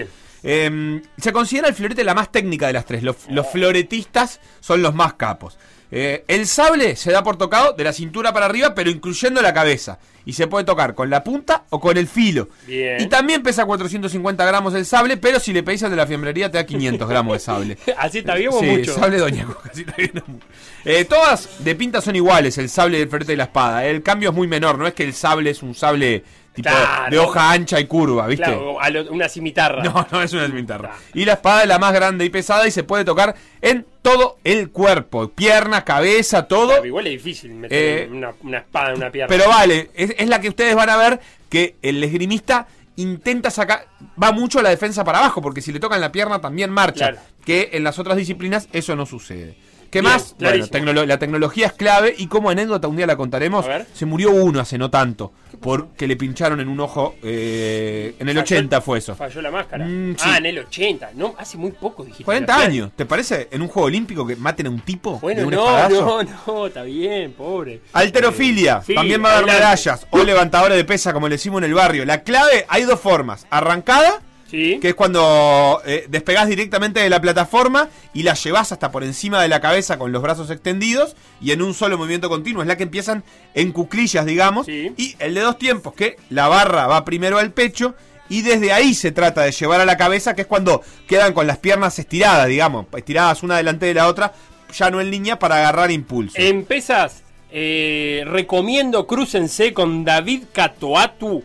Eh, 0.44 1.02
se 1.18 1.32
considera 1.32 1.68
el 1.68 1.74
florete 1.74 2.04
la 2.04 2.14
más 2.14 2.32
técnica 2.32 2.68
de 2.68 2.74
las 2.74 2.86
tres. 2.86 3.04
Los, 3.04 3.18
los 3.30 3.48
floretistas 3.48 4.40
son 4.60 4.82
los 4.82 4.96
más 4.96 5.14
capos. 5.16 5.58
Eh, 5.92 6.26
el 6.28 6.48
sable 6.48 6.96
se 6.96 7.12
da 7.12 7.24
por 7.24 7.38
tocado 7.38 7.74
de 7.74 7.84
la 7.84 7.94
cintura 7.94 8.34
para 8.34 8.46
arriba, 8.48 8.76
pero 8.76 8.90
incluyendo 8.90 9.42
la 9.42 9.54
cabeza. 9.54 10.00
Y 10.26 10.34
se 10.34 10.48
puede 10.48 10.66
tocar 10.66 10.94
con 10.94 11.10
la 11.10 11.24
punta 11.24 11.64
o 11.70 11.80
con 11.80 11.96
el 11.96 12.06
filo. 12.06 12.50
Bien. 12.68 13.00
Y 13.00 13.08
también 13.08 13.42
pesa 13.44 13.64
450 13.66 14.44
gramos 14.46 14.74
el 14.74 14.86
sable, 14.86 15.16
pero 15.16 15.40
si 15.40 15.54
le 15.54 15.64
pedís 15.64 15.84
al 15.84 15.92
de 15.92 15.96
la 15.96 16.06
fiambrería 16.06 16.52
te 16.52 16.58
da 16.58 16.66
500 16.66 17.08
gramos 17.08 17.34
de 17.36 17.40
sable. 17.40 17.78
Así 17.98 18.18
está 18.18 18.36
bien 18.36 18.50
o 18.52 18.60
Sí, 18.60 18.66
mucho. 18.66 18.94
sable 18.94 19.20
Doña 19.20 19.46
Coca, 19.46 19.70
así 19.72 19.82
está 19.82 19.96
bien 19.96 20.12
o 20.28 20.30
mucho. 20.30 20.46
Eh, 20.84 21.06
todas 21.06 21.64
de 21.64 21.76
pinta 21.76 22.02
son 22.02 22.18
iguales, 22.18 22.58
el 22.58 22.68
sable, 22.68 23.02
el 23.02 23.08
florete 23.08 23.32
y 23.34 23.36
la 23.38 23.46
espada. 23.46 23.86
El 23.86 24.04
cambio 24.04 24.32
es 24.32 24.36
muy 24.36 24.48
menor, 24.50 24.78
no 24.78 24.86
es 24.86 24.94
que 24.94 25.04
el 25.04 25.14
sable 25.14 25.52
es 25.52 25.64
un 25.64 25.74
sable 25.74 26.26
tipo 26.58 26.70
Claro. 26.70 27.12
de 27.12 27.20
hoja 27.20 27.52
ancha 27.52 27.80
y 27.80 27.86
curva, 27.86 28.28
¿viste? 28.28 28.44
Claro, 28.46 28.82
a 28.82 28.90
lo- 28.90 29.12
una 29.12 29.30
cimitarra. 29.30 29.82
No, 29.84 30.06
no 30.12 30.22
es 30.22 30.34
una 30.34 30.46
cimitarra. 30.48 30.92
Y 31.14 31.24
la 31.24 31.34
espada 31.34 31.62
es 31.62 31.68
la 31.68 31.80
más 31.80 31.94
grande 31.94 32.26
y 32.26 32.30
pesada 32.30 32.68
y 32.68 32.72
se 32.72 32.84
puede 32.84 33.06
tocar 33.06 33.36
en 33.62 33.86
todo 34.02 34.38
el 34.44 34.70
cuerpo, 34.72 35.30
pierna, 35.30 35.84
cabeza, 35.86 36.48
todo. 36.48 36.86
Igual 36.86 37.08
es 37.08 37.14
difícil 37.14 37.54
meter 37.54 37.78
Eh, 38.04 38.10
una, 38.12 38.34
una 38.42 38.58
espada 38.58 38.90
en 38.92 38.98
una 38.98 39.10
pierna. 39.12 39.28
Pero 39.36 39.50
vale, 39.50 39.92
es, 39.94 40.14
es 40.18 40.28
la 40.28 40.42
que 40.42 40.50
ustedes 40.50 40.76
van 40.76 40.90
a 40.90 40.98
ver 40.98 41.20
que 41.50 41.76
el 41.82 42.04
esgrimista 42.04 42.68
intenta 42.98 43.52
sacar, 43.52 43.86
va 44.22 44.32
mucho 44.32 44.62
la 44.62 44.70
defensa 44.70 45.04
para 45.04 45.20
abajo, 45.20 45.42
porque 45.42 45.62
si 45.62 45.72
le 45.72 45.80
tocan 45.80 46.02
la 46.02 46.12
pierna 46.12 46.42
también 46.42 46.72
marcha. 46.72 47.10
Claro. 47.12 47.20
Que 47.46 47.70
en 47.74 47.84
las 47.84 48.00
otras 48.00 48.18
disciplinas 48.18 48.68
eso 48.74 48.96
no 48.96 49.06
sucede. 49.06 49.56
¿Qué 49.90 50.02
Bien, 50.02 50.12
más? 50.14 50.36
Bueno, 50.40 50.66
tecnolo- 50.68 51.06
la 51.06 51.18
tecnología 51.18 51.68
es 51.68 51.74
clave 51.74 52.14
y 52.18 52.28
como 52.28 52.50
anécdota 52.50 52.88
un 52.88 52.98
día 52.98 53.08
la 53.08 53.16
contaremos. 53.16 53.66
Se 53.94 54.06
murió 54.06 54.32
uno 54.32 54.60
hace 54.60 54.78
no 54.78 54.90
tanto, 54.90 55.32
porque 55.62 56.08
le 56.08 56.16
pincharon 56.18 56.60
en 56.60 56.68
un 56.68 56.80
ojo, 56.80 57.16
eh, 57.24 58.16
en 58.20 58.30
el 58.30 58.36
Falló- 58.38 58.42
80 58.42 58.82
fue 58.82 58.98
eso. 59.00 59.16
Falló 59.16 59.42
la 59.42 59.52
máscara. 59.52 59.86
Mm, 59.86 60.16
sí. 60.18 60.24
Ah, 60.30 60.38
en 60.38 60.46
el 60.46 60.60
80. 60.60 61.12
No, 61.16 61.36
hace 61.38 61.58
muy 61.58 61.72
poco 61.72 62.04
dijiste. 62.04 62.26
40 62.26 62.54
Gracias. 62.54 62.70
años, 62.70 62.92
¿te 62.96 63.06
parece? 63.06 63.48
En 63.52 63.62
un 63.62 63.68
juego 63.70 63.88
olímpico 63.88 64.26
que 64.28 64.36
maten 64.36 64.68
a 64.68 64.70
un 64.70 64.80
tipo 64.82 65.20
Bueno, 65.20 65.42
de 65.42 65.46
un 65.48 65.54
no, 65.54 65.66
espadazo. 65.66 66.24
no, 66.24 66.38
no, 66.54 66.68
está 66.68 66.84
bien, 66.84 67.34
pobre. 67.34 67.82
Alterofilia, 67.94 68.82
Sí, 68.86 68.94
también 68.96 69.24
va 69.24 69.30
a 69.32 69.38
haber 69.38 69.46
medallas 69.54 70.06
o 70.12 70.24
levantadores 70.24 70.78
de 70.78 70.84
pesa, 70.86 71.14
como 71.14 71.28
le 71.30 71.36
decimos 71.36 71.60
en 71.62 71.66
el 71.70 71.74
barrio. 71.74 72.06
La 72.06 72.24
clave, 72.24 72.66
hay 72.68 72.84
dos 72.84 73.00
formas. 73.00 73.46
Arrancada, 73.50 74.22
Sí. 74.50 74.80
que 74.80 74.90
es 74.90 74.96
cuando 74.96 75.82
eh, 75.86 76.06
despegás 76.10 76.48
directamente 76.48 77.02
de 77.02 77.10
la 77.10 77.20
plataforma 77.20 77.90
y 78.14 78.24
la 78.24 78.34
llevas 78.34 78.72
hasta 78.72 78.92
por 78.92 79.04
encima 79.04 79.42
de 79.42 79.50
la 79.50 79.60
cabeza 79.60 80.00
con 80.00 80.12
los 80.12 80.22
brazos 80.22 80.50
extendidos 80.50 81.16
y 81.42 81.52
en 81.52 81.62
un 81.62 81.74
solo 81.74 81.98
movimiento 81.98 82.30
continuo. 82.30 82.62
Es 82.62 82.68
la 82.68 82.78
que 82.78 82.84
empiezan 82.84 83.24
en 83.54 83.72
cuclillas, 83.72 84.26
digamos. 84.26 84.66
Sí. 84.66 84.94
Y 84.96 85.16
el 85.20 85.34
de 85.34 85.42
dos 85.42 85.58
tiempos, 85.58 85.94
que 85.94 86.16
la 86.30 86.48
barra 86.48 86.88
va 86.88 87.04
primero 87.04 87.38
al 87.38 87.52
pecho 87.52 87.94
y 88.30 88.42
desde 88.42 88.72
ahí 88.72 88.94
se 88.94 89.12
trata 89.12 89.42
de 89.44 89.52
llevar 89.52 89.82
a 89.82 89.86
la 89.86 89.98
cabeza, 89.98 90.36
que 90.36 90.42
es 90.42 90.48
cuando 90.48 90.82
quedan 91.08 91.34
con 91.34 91.48
las 91.48 91.58
piernas 91.58 91.98
estiradas, 92.00 92.48
digamos, 92.48 92.86
estiradas 92.96 93.44
una 93.44 93.58
delante 93.58 93.86
de 93.86 93.94
la 93.94 94.08
otra, 94.08 94.34
ya 94.74 94.90
no 94.90 95.00
en 95.02 95.12
línea 95.12 95.40
para 95.40 95.58
agarrar 95.58 95.92
impulso. 95.92 96.38
En 96.38 96.66
pesas, 96.66 97.24
eh, 97.52 98.24
recomiendo 98.28 99.08
crúcense 99.08 99.74
con 99.74 100.04
David 100.04 100.44
Catoatu 100.52 101.44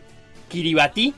Kiribati, 0.49 1.15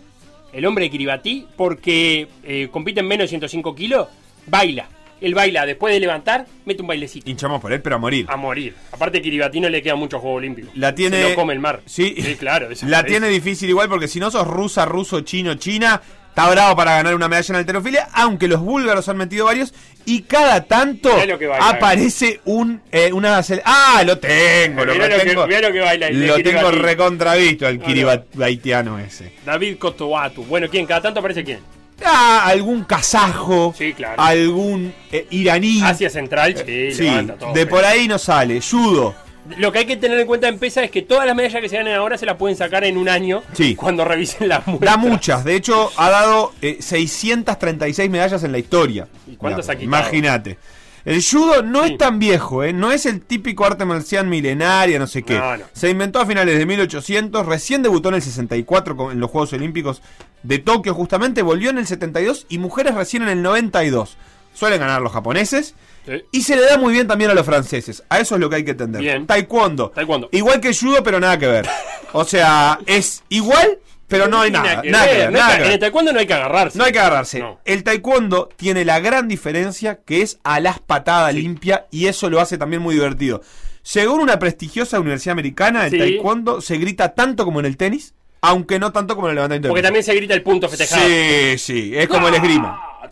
el 0.55 0.65
hombre 0.67 0.85
de 0.85 0.91
Kiribati, 0.91 1.47
porque 1.57 2.29
eh, 2.45 2.69
compite 2.71 3.01
en 3.01 3.09
menos 3.09 3.25
de 3.25 3.29
105 3.29 3.75
kilos, 3.75 4.09
baila. 4.47 4.89
Él 5.21 5.35
baila 5.35 5.65
después 5.65 5.95
de 5.95 6.01
levantar, 6.01 6.47
mete 6.65 6.83
un 6.83 6.89
bailecito. 6.89 7.31
Hinchamos 7.31 7.61
por 7.61 7.73
él, 7.73 7.81
pero 7.81 7.97
a 7.97 7.99
morir. 7.99 8.27
A 8.29 8.37
morir. 8.37 8.75
Aparte, 8.93 9.23
Kiribati 9.23 9.61
no 9.61 9.69
le 9.69 9.83
queda 9.83 9.95
mucho 9.95 10.19
juego 10.19 10.37
olímpico. 10.37 10.69
La 10.75 10.95
tiene. 10.95 11.23
Se 11.23 11.29
lo 11.31 11.35
come 11.35 11.55
el 11.55 11.61
mar. 11.61 11.81
Sí, 11.87 12.15
claro. 12.39 12.69
La 12.83 13.05
tiene 13.05 13.29
difícil 13.29 13.69
igual 13.69 13.89
porque 13.89 14.09
si 14.09 14.21
no 14.21 14.31
sos 14.31 14.47
rusa, 14.47 14.85
ruso, 14.85 15.23
chino, 15.23 15.55
china, 15.55 16.03
está 16.35 16.51
bravo 16.51 16.75
para 16.75 16.97
ganar 16.97 17.15
una 17.15 17.29
medalla 17.29 17.47
en 17.51 17.57
alterofilia, 17.57 18.09
aunque 18.13 18.49
los 18.49 18.61
búlgaros 18.61 19.09
han 19.09 19.17
metido 19.17 19.45
varios 19.47 19.73
y 20.05 20.23
cada 20.23 20.65
tanto 20.65 21.09
que 21.39 21.47
baila. 21.47 21.69
aparece 21.69 22.41
un 22.45 22.83
eh, 22.91 23.13
una 23.13 23.41
Ah, 23.65 24.03
lo 24.05 24.19
tengo, 24.19 24.85
lo, 24.85 24.93
que- 24.95 24.99
tengo. 25.25 25.47
mirá 25.47 25.61
lo 25.61 25.73
que 25.73 25.81
baila 25.81 26.09
el 26.09 26.27
Lo 26.27 26.35
tengo 26.43 26.71
recontravisto 26.73 27.67
al 27.69 27.77
No, 27.79 27.83
no. 27.83 27.87
kiribaitiano 27.87 28.99
ese. 28.99 29.33
David 29.47 29.79
Cotoatu. 29.79 30.45
Bueno, 30.45 30.67
¿quién? 30.69 30.87
Cada 30.87 31.03
tanto 31.03 31.21
aparece 31.21 31.45
quién. 31.45 31.61
Ah, 32.05 32.43
algún 32.47 32.83
kazajo, 32.83 33.73
Sí, 33.79 33.93
claro. 33.95 34.21
algún 34.21 34.93
eh, 35.13 35.29
iraní. 35.31 35.81
Asia 35.85 36.11
Central, 36.11 36.57
sí, 36.67 36.91
Sí, 36.93 37.03
levanta 37.05 37.35
todo. 37.37 37.53
de 37.53 37.67
por 37.67 37.85
ahí 37.85 38.09
no 38.09 38.19
sale. 38.19 38.61
Judo. 38.61 39.15
Lo 39.59 39.71
que 39.73 39.81
hay 39.81 39.85
que 39.87 39.97
tener 39.97 40.19
en 40.19 40.27
cuenta 40.27 40.49
en 40.49 40.59
pesa 40.59 40.83
es 40.83 40.91
que 40.91 41.03
todas 41.03 41.27
las 41.27 41.37
medallas 41.37 41.61
que 41.61 41.69
se 41.69 41.77
ganen 41.77 41.95
ahora 41.95 42.17
se 42.17 42.25
las 42.27 42.37
pueden 42.37 42.57
sacar 42.57 42.83
en 42.85 42.97
un 42.97 43.09
año 43.09 43.43
Sí. 43.53 43.75
cuando 43.77 44.05
revisen 44.05 44.49
las 44.49 44.67
muestras. 44.67 44.91
Da 44.93 44.97
muchas, 44.97 45.45
de 45.45 45.55
hecho 45.57 45.91
ha 45.97 46.09
dado 46.11 46.53
eh, 46.63 46.79
636 46.81 48.11
medallas 48.11 48.43
en 48.45 48.53
la 48.53 48.59
historia. 48.59 49.07
¿Y 49.27 49.37
cuántas 49.37 49.69
ha? 49.69 49.75
Imagínate. 49.75 50.59
El 51.05 51.23
judo 51.23 51.63
no 51.63 51.85
Sí. 51.85 51.93
es 51.93 51.99
tan 51.99 52.19
viejo, 52.19 52.65
¿eh? 52.65 52.73
no 52.73 52.91
es 52.91 53.05
el 53.05 53.21
típico 53.21 53.67
arte 53.67 53.85
marcial 53.85 54.27
milenaria, 54.27 54.99
no 54.99 55.07
sé 55.07 55.23
qué. 55.23 55.39
No, 55.39 55.59
no. 55.59 55.65
Se 55.75 55.91
inventó 55.91 56.19
a 56.21 56.25
finales 56.25 56.57
de 56.57 56.65
1800, 56.65 57.45
recién 57.45 57.83
debutó 57.83 58.09
en 58.09 58.15
el 58.15 58.23
64 58.23 58.97
con- 58.97 59.13
en 59.13 59.21
los 59.21 59.31
Juegos 59.31 59.53
Olímpicos 59.53 60.01
de 60.43 60.59
Tokio 60.61 60.95
justamente, 60.95 61.43
volvió 61.43 61.69
en 61.69 61.77
el 61.77 61.87
72 61.87 62.47
y 62.49 62.57
mujeres 62.57 62.95
recién 62.95 63.23
en 63.25 63.29
el 63.29 63.43
92. 63.43 64.17
Suelen 64.55 64.81
ganar 64.81 65.03
los 65.03 65.13
japoneses 65.13 65.75
Sí. 66.07 66.23
y 66.33 66.43
se 66.43 66.57
le 66.57 66.63
da 66.63 66.77
muy 66.79 66.93
bien 66.93 67.07
también 67.07 67.31
a 67.31 67.35
los 67.35 67.45
franceses. 67.47 68.03
A 68.09 68.19
eso 68.21 68.35
es 68.35 68.41
lo 68.41 68.49
que 68.51 68.57
hay 68.57 68.65
que 68.65 68.73
entender. 68.73 69.01
Bien. 69.01 69.27
Taekwondo. 69.27 69.91
Taekwondo. 69.91 70.29
Igual 70.33 70.61
que 70.61 70.75
judo, 70.75 71.03
pero 71.03 71.19
nada 71.21 71.39
que 71.39 71.47
ver. 71.47 71.67
O 72.13 72.25
sea, 72.25 72.79
es 72.87 73.23
igual, 73.31 73.79
pero 74.07 74.29
no 74.29 74.41
hay 74.43 74.51
nada. 74.51 74.83
que 74.83 74.91
Nada 74.91 75.07
que 75.07 75.11
ver, 75.13 75.19
ver, 75.21 75.33
no 75.33 75.39
hay 75.39 75.43
nada 75.45 75.57
que- 75.57 75.63
que 75.63 75.67
En 75.69 75.73
el 75.73 75.79
taekwondo 75.81 76.13
no 76.13 76.19
hay 76.21 76.27
que 76.27 76.35
agarrarse. 76.35 76.79
No 76.79 76.85
hay 76.85 76.93
que 76.93 76.99
agarrarse. 76.99 77.39
No. 77.41 77.59
El 77.65 77.83
taekwondo 77.85 78.51
tiene 78.55 78.85
la 78.85 79.01
gran 79.01 79.29
diferencia 79.29 80.01
que 80.05 80.21
es 80.23 80.39
a 80.45 80.61
las 80.61 80.79
patadas 80.79 81.35
limpia 81.35 81.87
y 81.91 82.07
eso 82.07 82.29
lo 82.29 82.39
hace 82.41 82.59
también 82.59 82.83
muy 82.83 82.95
divertido. 82.95 83.41
Según 83.83 84.21
una 84.21 84.39
prestigiosa 84.39 85.01
universidad 85.01 85.33
americana, 85.33 85.87
el 85.87 85.91
Sí. 85.91 85.99
taekwondo 85.99 86.61
se 86.61 86.77
grita 86.77 87.15
tanto 87.15 87.45
como 87.47 87.61
en 87.61 87.67
el 87.67 87.77
tenis, 87.79 88.15
aunque 88.43 88.79
no 88.79 88.93
tanto 88.93 89.15
como 89.15 89.29
en 89.29 89.31
el 89.31 89.35
levantamiento 89.37 89.69
Porque 89.71 89.83
también 89.83 90.05
se 90.05 90.15
grita 90.15 90.35
el 90.35 90.43
punto 90.43 90.69
festejado. 90.69 91.03
Sí, 91.07 91.57
sí, 91.59 91.93
es 91.97 92.09
como 92.09 92.29
el 92.29 92.35
esgrima. 92.35 92.79
Ah, 92.79 93.09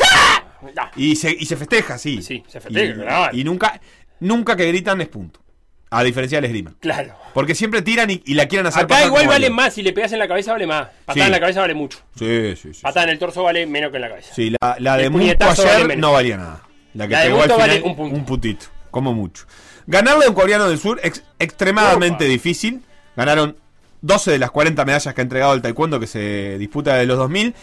Y 0.96 1.16
se, 1.16 1.30
y 1.30 1.46
se 1.46 1.56
festeja, 1.56 1.98
sí. 1.98 2.22
Sí, 2.22 2.42
se 2.48 2.60
festeja, 2.60 2.92
Y, 2.92 2.94
claro. 2.94 3.36
y 3.36 3.44
nunca, 3.44 3.80
nunca 4.20 4.56
que 4.56 4.66
gritan 4.68 5.00
es 5.00 5.08
punto. 5.08 5.40
A 5.90 6.02
diferencia 6.02 6.38
del 6.38 6.46
esgrima. 6.46 6.72
Claro. 6.80 7.14
Porque 7.34 7.54
siempre 7.54 7.82
tiran 7.82 8.10
y, 8.10 8.22
y 8.24 8.32
la 8.32 8.46
quieren 8.48 8.66
hacer 8.66 8.84
Acá 8.84 9.04
igual 9.04 9.26
vale 9.26 9.50
más. 9.50 9.74
Si 9.74 9.82
le 9.82 9.92
pegas 9.92 10.10
en 10.14 10.20
la 10.20 10.26
cabeza, 10.28 10.52
vale 10.52 10.66
más. 10.66 10.88
Patada 11.04 11.14
Sí. 11.14 11.20
en 11.20 11.30
la 11.32 11.40
cabeza 11.40 11.60
vale 11.60 11.74
mucho. 11.74 11.98
Sí, 12.18 12.56
sí, 12.56 12.72
sí. 12.72 12.80
Patada 12.80 13.04
en 13.04 13.10
el 13.10 13.18
torso 13.18 13.42
vale 13.42 13.66
menos 13.66 13.90
que 13.90 13.96
en 13.96 14.02
la 14.02 14.08
cabeza. 14.08 14.34
Sí, 14.34 14.54
la, 14.58 14.76
la 14.78 14.96
de 14.96 15.10
puñetazo 15.10 15.62
ayer 15.68 15.82
vale 15.82 15.96
no 15.96 16.12
valía 16.12 16.38
nada. 16.38 16.62
La 16.94 17.06
que 17.06 17.12
La 17.12 17.20
de 17.20 17.26
pegó 17.26 17.42
al 17.42 17.48
Musto 17.48 17.62
final, 17.62 17.68
vale 17.82 17.82
un 17.90 17.96
punto. 17.96 18.24
putito, 18.24 18.66
como 18.90 19.12
mucho. 19.12 19.44
Ganarle 19.86 20.24
a 20.24 20.28
un 20.30 20.34
coreano 20.34 20.66
del 20.68 20.78
sur 20.78 20.98
es 21.02 21.22
extremadamente 21.38 22.24
Opa. 22.24 22.30
difícil. 22.32 22.80
Ganaron 23.14 23.56
12 24.00 24.30
de 24.30 24.38
las 24.38 24.50
40 24.50 24.84
medallas 24.86 25.12
que 25.14 25.20
ha 25.20 25.24
entregado 25.24 25.52
el 25.52 25.60
taekwondo 25.60 26.00
que 26.00 26.06
se 26.06 26.56
disputa 26.56 26.94
de 26.96 27.04
los 27.04 27.18
2000. 27.18 27.54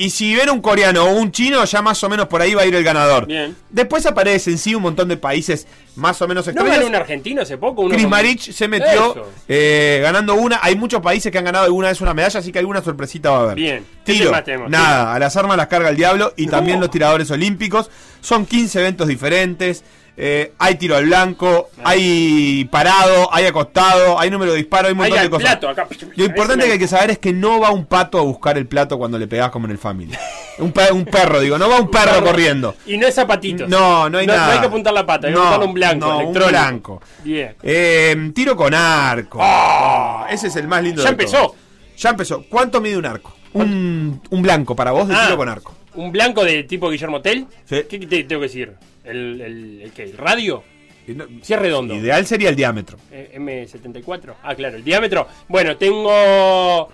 Y 0.00 0.10
si 0.10 0.34
ven 0.34 0.48
un 0.50 0.60
coreano 0.62 1.04
o 1.04 1.12
un 1.12 1.30
chino, 1.30 1.62
ya 1.64 1.82
más 1.82 2.02
o 2.02 2.08
menos 2.08 2.26
por 2.26 2.40
ahí 2.40 2.54
va 2.54 2.62
a 2.62 2.66
ir 2.66 2.74
el 2.74 2.82
ganador. 2.82 3.26
Bien. 3.26 3.54
Después 3.68 4.06
aparecen, 4.06 4.56
sí, 4.56 4.74
un 4.74 4.82
montón 4.82 5.08
de 5.08 5.16
países 5.18 5.66
más 5.96 6.22
o 6.22 6.26
menos 6.28 6.46
¿No 6.46 6.52
extraños. 6.52 6.74
ganó 6.76 6.86
un 6.88 6.94
argentino 6.94 7.42
hace 7.42 7.58
poco? 7.58 7.82
Uno 7.82 7.90
Chris 7.90 8.04
con- 8.04 8.10
Marich 8.10 8.50
se 8.52 8.66
metió 8.66 9.26
eh, 9.46 10.00
ganando 10.02 10.34
una. 10.36 10.58
Hay 10.62 10.74
muchos 10.76 11.02
países 11.02 11.30
que 11.30 11.36
han 11.36 11.44
ganado 11.44 11.66
alguna 11.66 11.88
vez 11.88 12.00
una 12.00 12.14
medalla, 12.14 12.40
así 12.40 12.50
que 12.50 12.58
alguna 12.58 12.80
sorpresita 12.82 13.30
va 13.30 13.36
a 13.38 13.42
haber. 13.42 13.54
Bien. 13.56 13.84
¿Qué 14.04 14.14
Tiro, 14.14 14.32
nada, 14.68 15.14
a 15.14 15.18
las 15.18 15.36
armas 15.36 15.56
las 15.58 15.66
carga 15.66 15.90
el 15.90 15.96
diablo 15.96 16.32
y 16.36 16.46
también 16.46 16.78
Uh. 16.78 16.80
los 16.80 16.90
tiradores 16.90 17.30
olímpicos. 17.30 17.90
Son 18.22 18.46
15 18.46 18.80
eventos 18.80 19.06
diferentes. 19.06 19.84
Eh, 20.22 20.52
hay 20.58 20.74
tiro 20.74 20.96
al 20.96 21.06
blanco, 21.06 21.70
hay 21.82 22.66
parado, 22.70 23.32
hay 23.32 23.46
acostado, 23.46 24.20
hay 24.20 24.28
número 24.30 24.52
de 24.52 24.58
disparo, 24.58 24.88
hay 24.88 24.92
un 24.92 24.98
montón 24.98 25.18
de 25.18 25.30
cosas. 25.30 25.48
plato, 25.56 25.68
acá. 25.70 25.88
Lo 26.14 26.24
importante 26.26 26.66
que 26.66 26.72
hay 26.72 26.78
que 26.78 26.86
saber 26.88 27.10
es 27.12 27.18
que 27.18 27.32
no 27.32 27.58
va 27.58 27.70
un 27.70 27.86
pato 27.86 28.18
a 28.18 28.20
buscar 28.22 28.58
el 28.58 28.66
plato 28.66 28.98
cuando 28.98 29.18
le 29.18 29.26
pegas 29.26 29.50
como 29.50 29.64
en 29.64 29.70
el 29.70 29.78
Family. 29.78 30.12
Un, 30.58 30.72
pe- 30.72 30.92
un 30.92 31.06
perro, 31.06 31.40
digo, 31.40 31.56
no 31.56 31.70
va 31.70 31.80
un 31.80 31.90
perro 31.90 32.12
perro. 32.16 32.26
corriendo. 32.26 32.74
Y 32.84 32.98
no 32.98 33.06
es 33.06 33.14
zapatito. 33.14 33.66
No, 33.66 34.10
no 34.10 34.18
hay 34.18 34.26
nada. 34.26 34.46
No 34.46 34.52
hay 34.52 34.60
que 34.60 34.66
apuntar 34.66 34.92
la 34.92 35.06
pata, 35.06 35.26
hay 35.28 35.32
que 35.32 35.38
No, 35.38 35.44
apuntarle 35.46 35.66
un 35.68 35.74
blanco. 35.74 36.06
no, 36.06 36.18
un 36.28 36.32
blanco. 36.34 37.02
Bien. 37.24 37.56
Eh, 37.62 38.30
tiro 38.34 38.54
con 38.54 38.74
arco. 38.74 39.38
Ah, 39.40 40.26
ese 40.30 40.48
es 40.48 40.56
el 40.56 40.68
más 40.68 40.82
lindo 40.82 41.00
Ya 41.02 41.06
de 41.08 41.12
empezó. 41.12 41.36
todos. 41.38 41.52
Ya 41.96 42.10
empezó. 42.10 42.44
¿Cuánto 42.50 42.80
mide 42.82 42.98
un 42.98 43.06
arco? 43.06 43.34
Un, 43.54 44.20
un 44.28 44.42
blanco 44.42 44.76
para 44.76 44.90
vos 44.92 45.08
de 45.08 45.14
Ah. 45.14 45.22
tiro 45.24 45.38
con 45.38 45.48
arco. 45.48 45.74
¿Un 45.94 46.12
blanco 46.12 46.44
de 46.44 46.62
tipo 46.64 46.90
Guillermo 46.90 47.20
Tell? 47.22 47.46
Sí. 47.64 47.82
¿Qué 47.88 47.98
te 47.98 48.24
tengo 48.24 48.40
que 48.42 48.46
decir? 48.48 48.74
¿El, 49.04 49.40
el, 49.40 49.80
el 49.82 49.92
qué? 49.92 50.04
¿El 50.04 50.16
radio? 50.16 50.62
No- 51.08 51.26
Si 51.42 51.52
es 51.54 51.58
redondo. 51.58 51.94
Ideal 51.94 52.24
sería 52.26 52.50
el 52.50 52.56
diámetro. 52.56 52.98
Eh, 53.10 53.32
M74. 53.36 54.34
Ah, 54.42 54.54
claro, 54.54 54.76
el 54.76 54.84
diámetro. 54.84 55.26
Bueno, 55.48 55.76
tengo 55.76 56.88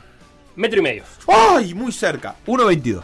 metro 0.56 0.78
y 0.78 0.82
medio. 0.82 1.02
¡Ay! 1.28 1.74
Muy 1.74 1.92
cerca. 1.92 2.36
1.22. 2.46 3.02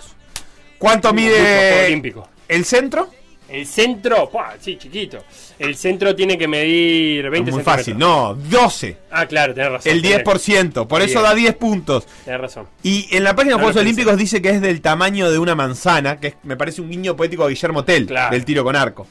¿Cuánto 0.78 1.12
mide 1.12 1.86
olímpico. 1.86 2.28
el 2.48 2.64
centro? 2.64 3.08
El 3.48 3.66
centro, 3.66 4.31
¡pua! 4.31 4.55
sí, 4.59 4.78
chiquito. 4.78 5.19
El 5.59 5.77
centro 5.77 6.16
tiene 6.16 6.39
que 6.39 6.48
medir 6.48 7.28
20 7.28 7.51
Muy 7.51 7.60
centímetros. 7.62 7.64
fácil. 7.64 7.98
No, 7.98 8.35
12. 8.35 8.97
Ah, 9.10 9.27
claro, 9.27 9.52
tenés 9.52 9.73
razón. 9.73 9.93
El 9.93 10.02
tenés- 10.02 10.23
10%. 10.24 10.86
Por 10.89 11.02
eso 11.02 11.19
Bien. 11.20 11.23
da 11.24 11.35
10 11.35 11.55
puntos. 11.56 12.06
Tenés 12.24 12.40
razón. 12.40 12.66
Y 12.82 13.09
en 13.14 13.24
la 13.24 13.35
página 13.36 13.51
de 13.51 13.59
No 13.59 13.64
Juegos 13.64 13.74
lo 13.74 13.81
pensé. 13.81 13.90
Olímpicos 13.90 14.16
dice 14.16 14.40
que 14.40 14.51
es 14.51 14.60
del 14.62 14.81
tamaño 14.81 15.31
de 15.31 15.39
una 15.39 15.55
manzana, 15.55 16.19
que 16.19 16.28
es- 16.28 16.36
me 16.44 16.56
parece 16.56 16.81
un 16.81 16.89
guiño 16.90 17.14
poético 17.14 17.44
a 17.44 17.48
Guillermo 17.48 17.85
Tell, 17.85 18.06
Claro. 18.06 18.31
del 18.35 18.44
tiro 18.47 18.64
con 18.64 18.74
arco. 18.74 19.06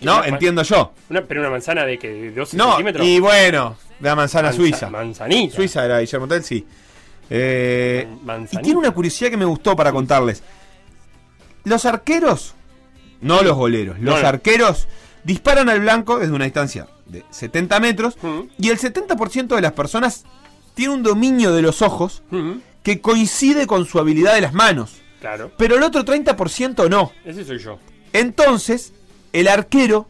¿No? 0.00 0.24
Entiendo 0.24 0.62
yo. 0.62 0.92
Una- 1.10 1.22
pero 1.22 1.40
una 1.40 1.50
manzana 1.50 1.84
de 1.84 1.98
que 1.98 2.08
de 2.08 2.30
12 2.32 2.56
No, 2.56 2.70
centímetros. 2.70 3.06
y 3.06 3.20
bueno, 3.20 3.76
de 4.00 4.08
la 4.08 4.16
manzana 4.16 4.48
Manza- 4.48 4.56
suiza. 4.56 4.90
Manzanita. 4.90 5.54
Suiza 5.54 5.84
era 5.84 6.00
Guillermo 6.00 6.26
Tell, 6.26 6.42
sí. 6.42 6.66
Eh, 7.30 8.06
y 8.50 8.56
tiene 8.58 8.78
una 8.78 8.90
curiosidad 8.90 9.30
que 9.30 9.36
me 9.36 9.44
gustó 9.44 9.76
para 9.76 9.92
contarles. 9.92 10.42
Los 11.64 11.84
arqueros, 11.84 12.54
no 13.20 13.42
los 13.42 13.56
goleros, 13.56 13.98
los 14.00 14.22
arqueros 14.22 14.88
disparan 15.24 15.68
al 15.68 15.80
blanco 15.80 16.18
desde 16.18 16.32
una 16.32 16.44
distancia 16.44 16.86
de 17.06 17.24
70 17.30 17.80
metros 17.80 18.16
y 18.58 18.68
el 18.68 18.78
70% 18.78 19.54
de 19.54 19.60
las 19.60 19.72
personas 19.72 20.24
tiene 20.74 20.94
un 20.94 21.02
dominio 21.02 21.52
de 21.52 21.62
los 21.62 21.82
ojos 21.82 22.22
que 22.82 23.00
coincide 23.00 23.66
con 23.66 23.84
su 23.86 23.98
habilidad 23.98 24.34
de 24.34 24.40
las 24.42 24.54
manos. 24.54 24.92
Claro. 25.20 25.50
Pero 25.58 25.76
el 25.76 25.82
otro 25.82 26.04
30% 26.04 26.88
no. 26.88 27.12
Ese 27.24 27.44
soy 27.44 27.58
yo. 27.58 27.78
Entonces, 28.12 28.92
el 29.32 29.48
arquero 29.48 30.06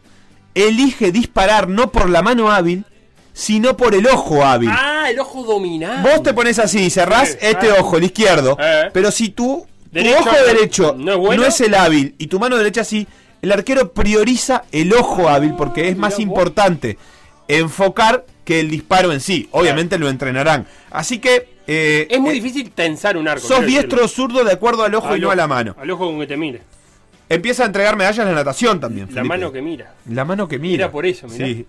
elige 0.53 1.11
disparar 1.11 1.67
no 1.67 1.91
por 1.91 2.09
la 2.09 2.21
mano 2.21 2.51
hábil, 2.51 2.85
sino 3.33 3.75
por 3.75 3.95
el 3.95 4.05
ojo 4.07 4.43
hábil. 4.45 4.69
Ah, 4.71 5.09
el 5.09 5.19
ojo 5.19 5.43
dominante. 5.43 6.09
Vos 6.09 6.23
te 6.23 6.33
pones 6.33 6.59
así, 6.59 6.89
cerrás 6.89 7.37
este 7.41 7.71
ah. 7.71 7.77
ojo, 7.79 7.97
el 7.97 8.03
izquierdo, 8.03 8.57
Eh. 8.59 8.89
pero 8.93 9.11
si 9.11 9.29
tú, 9.29 9.65
tu 9.93 9.99
ojo 10.19 10.35
derecho 10.45 10.95
no 10.97 11.11
es 11.13 11.17
bueno. 11.17 11.43
el 11.59 11.73
hábil 11.75 12.15
y 12.17 12.27
tu 12.27 12.39
mano 12.39 12.57
derecha 12.57 12.83
sí, 12.83 13.07
el 13.41 13.51
arquero 13.51 13.91
prioriza 13.93 14.63
el 14.71 14.93
ojo 14.93 15.27
hábil 15.29 15.53
porque 15.57 15.87
es 15.89 15.97
más 15.97 16.13
Ah, 16.13 16.17
vos. 16.17 16.19
importante 16.23 16.97
enfocar 17.47 18.25
que 18.45 18.59
el 18.59 18.69
disparo 18.69 19.11
en 19.11 19.19
sí. 19.19 19.47
Obviamente 19.51 19.97
lo 19.99 20.09
entrenarán. 20.09 20.67
Así 20.91 21.19
que 21.19 21.49
eh, 21.67 22.07
Es 22.09 22.19
muy 22.19 22.31
eh, 22.31 22.33
difícil 22.33 22.71
tensar 22.71 23.15
un 23.17 23.27
arco. 23.27 23.47
sos 23.47 23.65
diestro 23.65 24.05
o 24.05 24.07
zurdo 24.07 24.43
de 24.43 24.51
acuerdo 24.53 24.83
al 24.83 24.93
ojo 24.95 25.15
y 25.15 25.19
no 25.19 25.29
a 25.31 25.35
la 25.35 25.47
mano. 25.47 25.75
Al 25.79 25.89
ojo 25.91 26.07
con 26.07 26.19
que 26.19 26.27
te 26.27 26.37
mire. 26.37 26.61
Empieza 27.27 27.63
a 27.63 27.65
entregar 27.67 27.95
medallas 27.95 28.19
en 28.19 28.25
la 28.33 28.39
natación 28.39 28.79
también. 28.79 29.05
La 29.07 29.13
Felipe. 29.21 29.27
mano 29.27 29.51
que 29.51 29.61
mira. 29.61 29.93
La 30.09 30.25
mano 30.25 30.47
que 30.47 30.57
mira. 30.57 30.85
Era 30.85 30.91
por 30.91 31.05
eso, 31.05 31.27
mirá. 31.27 31.45
Sí. 31.45 31.65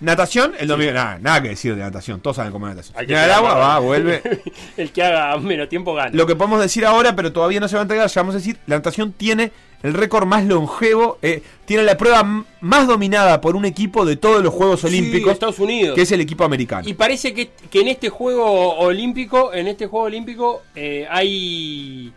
Natación, 0.00 0.52
el 0.58 0.68
domingo. 0.68 0.92
Nada, 0.92 1.18
nada 1.18 1.42
que 1.42 1.48
decir 1.50 1.74
de 1.74 1.80
natación. 1.80 2.20
Todos 2.20 2.36
saben 2.36 2.52
cómo 2.52 2.68
es 2.68 2.74
natación. 2.74 2.98
Llega 3.06 3.24
el 3.24 3.30
tirar 3.30 3.30
agua, 3.30 3.54
va, 3.54 3.78
vuelve. 3.78 4.22
el 4.76 4.90
que 4.92 5.02
haga 5.02 5.36
menos 5.38 5.68
tiempo 5.68 5.94
gana. 5.94 6.10
Lo 6.12 6.26
que 6.26 6.36
podemos 6.36 6.60
decir 6.60 6.84
ahora, 6.84 7.16
pero 7.16 7.32
todavía 7.32 7.60
no 7.60 7.68
se 7.68 7.76
va 7.76 7.80
a 7.80 7.84
entregar, 7.84 8.08
ya 8.08 8.20
vamos 8.20 8.34
a 8.34 8.38
decir, 8.38 8.58
la 8.66 8.76
natación 8.76 9.12
tiene 9.12 9.52
el 9.82 9.94
récord 9.94 10.26
más 10.26 10.44
longevo, 10.44 11.18
eh, 11.22 11.42
tiene 11.64 11.82
la 11.82 11.96
prueba 11.96 12.44
más 12.60 12.86
dominada 12.86 13.40
por 13.40 13.56
un 13.56 13.64
equipo 13.64 14.04
de 14.04 14.16
todos 14.16 14.42
los 14.42 14.52
Juegos 14.52 14.80
Sí, 14.80 14.86
Olímpicos, 14.88 15.32
Estados 15.32 15.58
Unidos. 15.58 15.94
que 15.94 16.02
es 16.02 16.12
el 16.12 16.20
equipo 16.20 16.44
americano. 16.44 16.88
Y 16.88 16.94
parece 16.94 17.32
que, 17.32 17.50
que 17.70 17.80
en 17.80 17.88
este 17.88 18.08
juego 18.08 18.76
olímpico, 18.78 19.52
en 19.54 19.68
este 19.68 19.86
juego 19.86 20.06
olímpico, 20.06 20.62
eh, 20.74 21.06
hay 21.08 22.12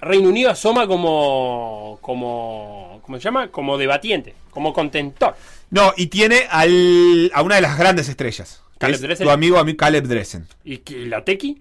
Reino 0.00 0.28
Unido 0.28 0.50
asoma 0.50 0.86
como, 0.86 1.98
como, 2.00 3.00
¿cómo 3.04 3.18
se 3.18 3.24
llama? 3.24 3.48
Como 3.48 3.78
debatiente, 3.78 4.34
como 4.50 4.72
contentor. 4.72 5.36
No, 5.72 5.92
y 5.96 6.06
tiene 6.06 6.46
al, 6.50 7.32
a 7.34 7.42
una 7.42 7.56
de 7.56 7.62
las 7.62 7.76
grandes 7.76 8.08
estrellas. 8.08 8.62
Caleb 8.78 8.94
es 8.94 9.00
Dressel. 9.00 9.26
Tu 9.26 9.30
amigo, 9.32 9.58
amigo 9.58 9.76
Caleb 9.76 10.06
Dressen. 10.06 10.46
¿Y 10.64 10.80
la 11.06 11.24
Tequi? 11.24 11.60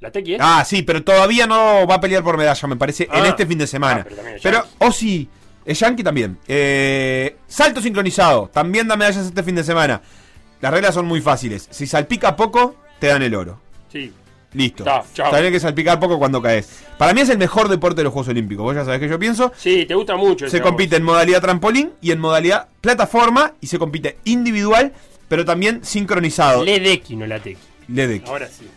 ¿La 0.00 0.10
Tequi 0.10 0.34
es? 0.34 0.40
Ah, 0.42 0.64
sí, 0.64 0.82
pero 0.82 1.02
todavía 1.04 1.46
no 1.46 1.86
va 1.86 1.96
a 1.96 2.00
pelear 2.00 2.22
por 2.22 2.36
medalla, 2.38 2.68
me 2.68 2.76
parece, 2.76 3.04
en 3.04 3.24
Ah. 3.24 3.28
este 3.28 3.44
fin 3.46 3.58
de 3.58 3.66
semana. 3.66 4.00
Ah, 4.00 4.04
pero 4.04 4.16
también 4.16 4.36
es 4.36 4.42
pero, 4.42 4.64
oh 4.78 4.92
sí, 4.92 5.28
es 5.64 5.78
Yankee 5.78 6.02
también. 6.02 6.38
Eh, 6.46 7.36
salto 7.48 7.80
sincronizado, 7.82 8.48
también 8.52 8.86
da 8.88 8.96
medallas 8.96 9.26
este 9.26 9.42
fin 9.42 9.54
de 9.56 9.64
semana. 9.64 10.00
Las 10.60 10.72
reglas 10.72 10.94
son 10.94 11.06
muy 11.06 11.20
fáciles. 11.20 11.66
Si 11.70 11.86
salpica 11.86 12.36
poco, 12.36 12.76
te 13.00 13.08
dan 13.08 13.22
el 13.22 13.34
oro. 13.34 13.60
Sí. 13.90 14.12
Listo. 14.54 14.84
Ta, 14.84 15.02
chao. 15.14 15.30
Tenés 15.30 15.50
que 15.50 15.60
salpicar 15.60 15.98
poco 15.98 16.18
cuando 16.18 16.42
caes. 16.42 16.68
Para 16.98 17.14
mí 17.14 17.22
es 17.22 17.28
el 17.30 17.38
mejor 17.38 17.68
deporte 17.68 17.96
de 17.98 18.04
los 18.04 18.12
Juegos 18.12 18.28
Olímpicos. 18.28 18.62
Vos 18.64 18.74
ya 18.74 18.84
sabés 18.84 19.00
que 19.00 19.08
yo 19.08 19.18
pienso. 19.18 19.50
Sí, 19.56 19.86
te 19.86 19.94
gusta 19.94 20.16
mucho. 20.16 20.48
Se 20.48 20.60
compite 20.60 20.96
en 20.96 21.02
modalidad 21.04 21.40
trampolín 21.40 21.92
y 22.02 22.10
en 22.10 22.18
modalidad 22.20 22.68
plataforma 22.80 23.54
y 23.60 23.66
se 23.68 23.78
compite 23.78 24.18
individual, 24.24 24.92
pero 25.28 25.44
también 25.44 25.82
sincronizado. 25.84 26.64
Ledecky, 26.64 27.16
no 27.16 27.26
la 27.26 27.38
Tequi. 27.38 27.58
Ledecky. 27.88 28.28
Ahora 28.30 28.48
sí. 28.48 28.68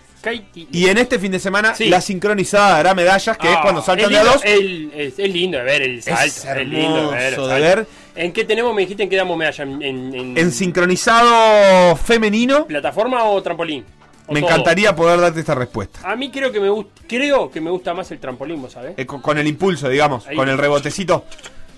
Y 0.72 0.88
en 0.88 0.98
este 0.98 1.20
fin 1.20 1.32
de 1.32 1.38
semana 1.38 1.76
Sí. 1.76 1.86
la 1.88 2.02
sincronizada 2.02 2.78
dará 2.78 2.96
medallas, 2.96 3.38
que 3.38 3.48
es 3.48 3.56
Ah, 3.58 3.62
cuando 3.62 3.84
saltan 3.84 4.06
es 4.06 4.10
de 4.10 4.18
a 4.18 4.24
lindo, 4.24 4.34
dos. 4.34 4.44
el- 4.44 4.92
es, 4.96 5.20
es 5.20 5.30
lindo 5.32 5.58
de 5.60 5.64
ver 5.64 5.82
el 5.84 6.02
salto. 6.02 6.24
Es, 6.24 6.68
lindo 6.68 7.12
de 7.12 7.16
ver. 7.16 7.26
el 7.28 7.34
hermoso 7.34 7.48
de 7.48 7.62
salto. 7.62 7.76
ver. 7.82 7.88
¿En 8.16 8.34
qué 8.34 8.44
tenemos? 8.44 8.74
Me 8.74 8.82
dijiste 8.82 9.04
en 9.04 9.10
qué 9.10 9.18
damos 9.18 9.38
medalla. 9.38 9.64
¿En, 9.64 9.82
en, 9.84 10.16
en 10.16 10.36
En 10.38 10.52
sincronizado 10.52 11.96
femenino, 11.96 12.66
plataforma 12.66 13.24
o 13.26 13.42
trampolín? 13.44 13.86
¿O 14.28 14.34
me 14.34 14.42
todo? 14.42 14.50
encantaría 14.50 14.96
poder 14.96 15.20
darte 15.20 15.40
esta 15.40 15.56
respuesta. 15.56 16.00
A 16.04 16.16
mí 16.16 16.32
creo 16.32 16.52
que 16.52 16.60
me 16.60 16.70
gusta, 16.70 17.02
creo 17.08 17.50
que 17.52 17.62
me 17.62 17.70
gusta 17.70 17.94
más 17.94 18.10
el 18.12 18.20
trampolín, 18.20 18.62
¿vos 18.62 18.72
sabés? 18.74 18.94
Eh, 18.98 19.06
con, 19.06 19.22
con 19.22 19.38
el 19.38 19.46
impulso, 19.48 19.88
digamos, 19.90 20.26
Ahí. 20.28 20.36
con 20.36 20.50
el 20.50 20.58
rebotecito. 20.58 21.26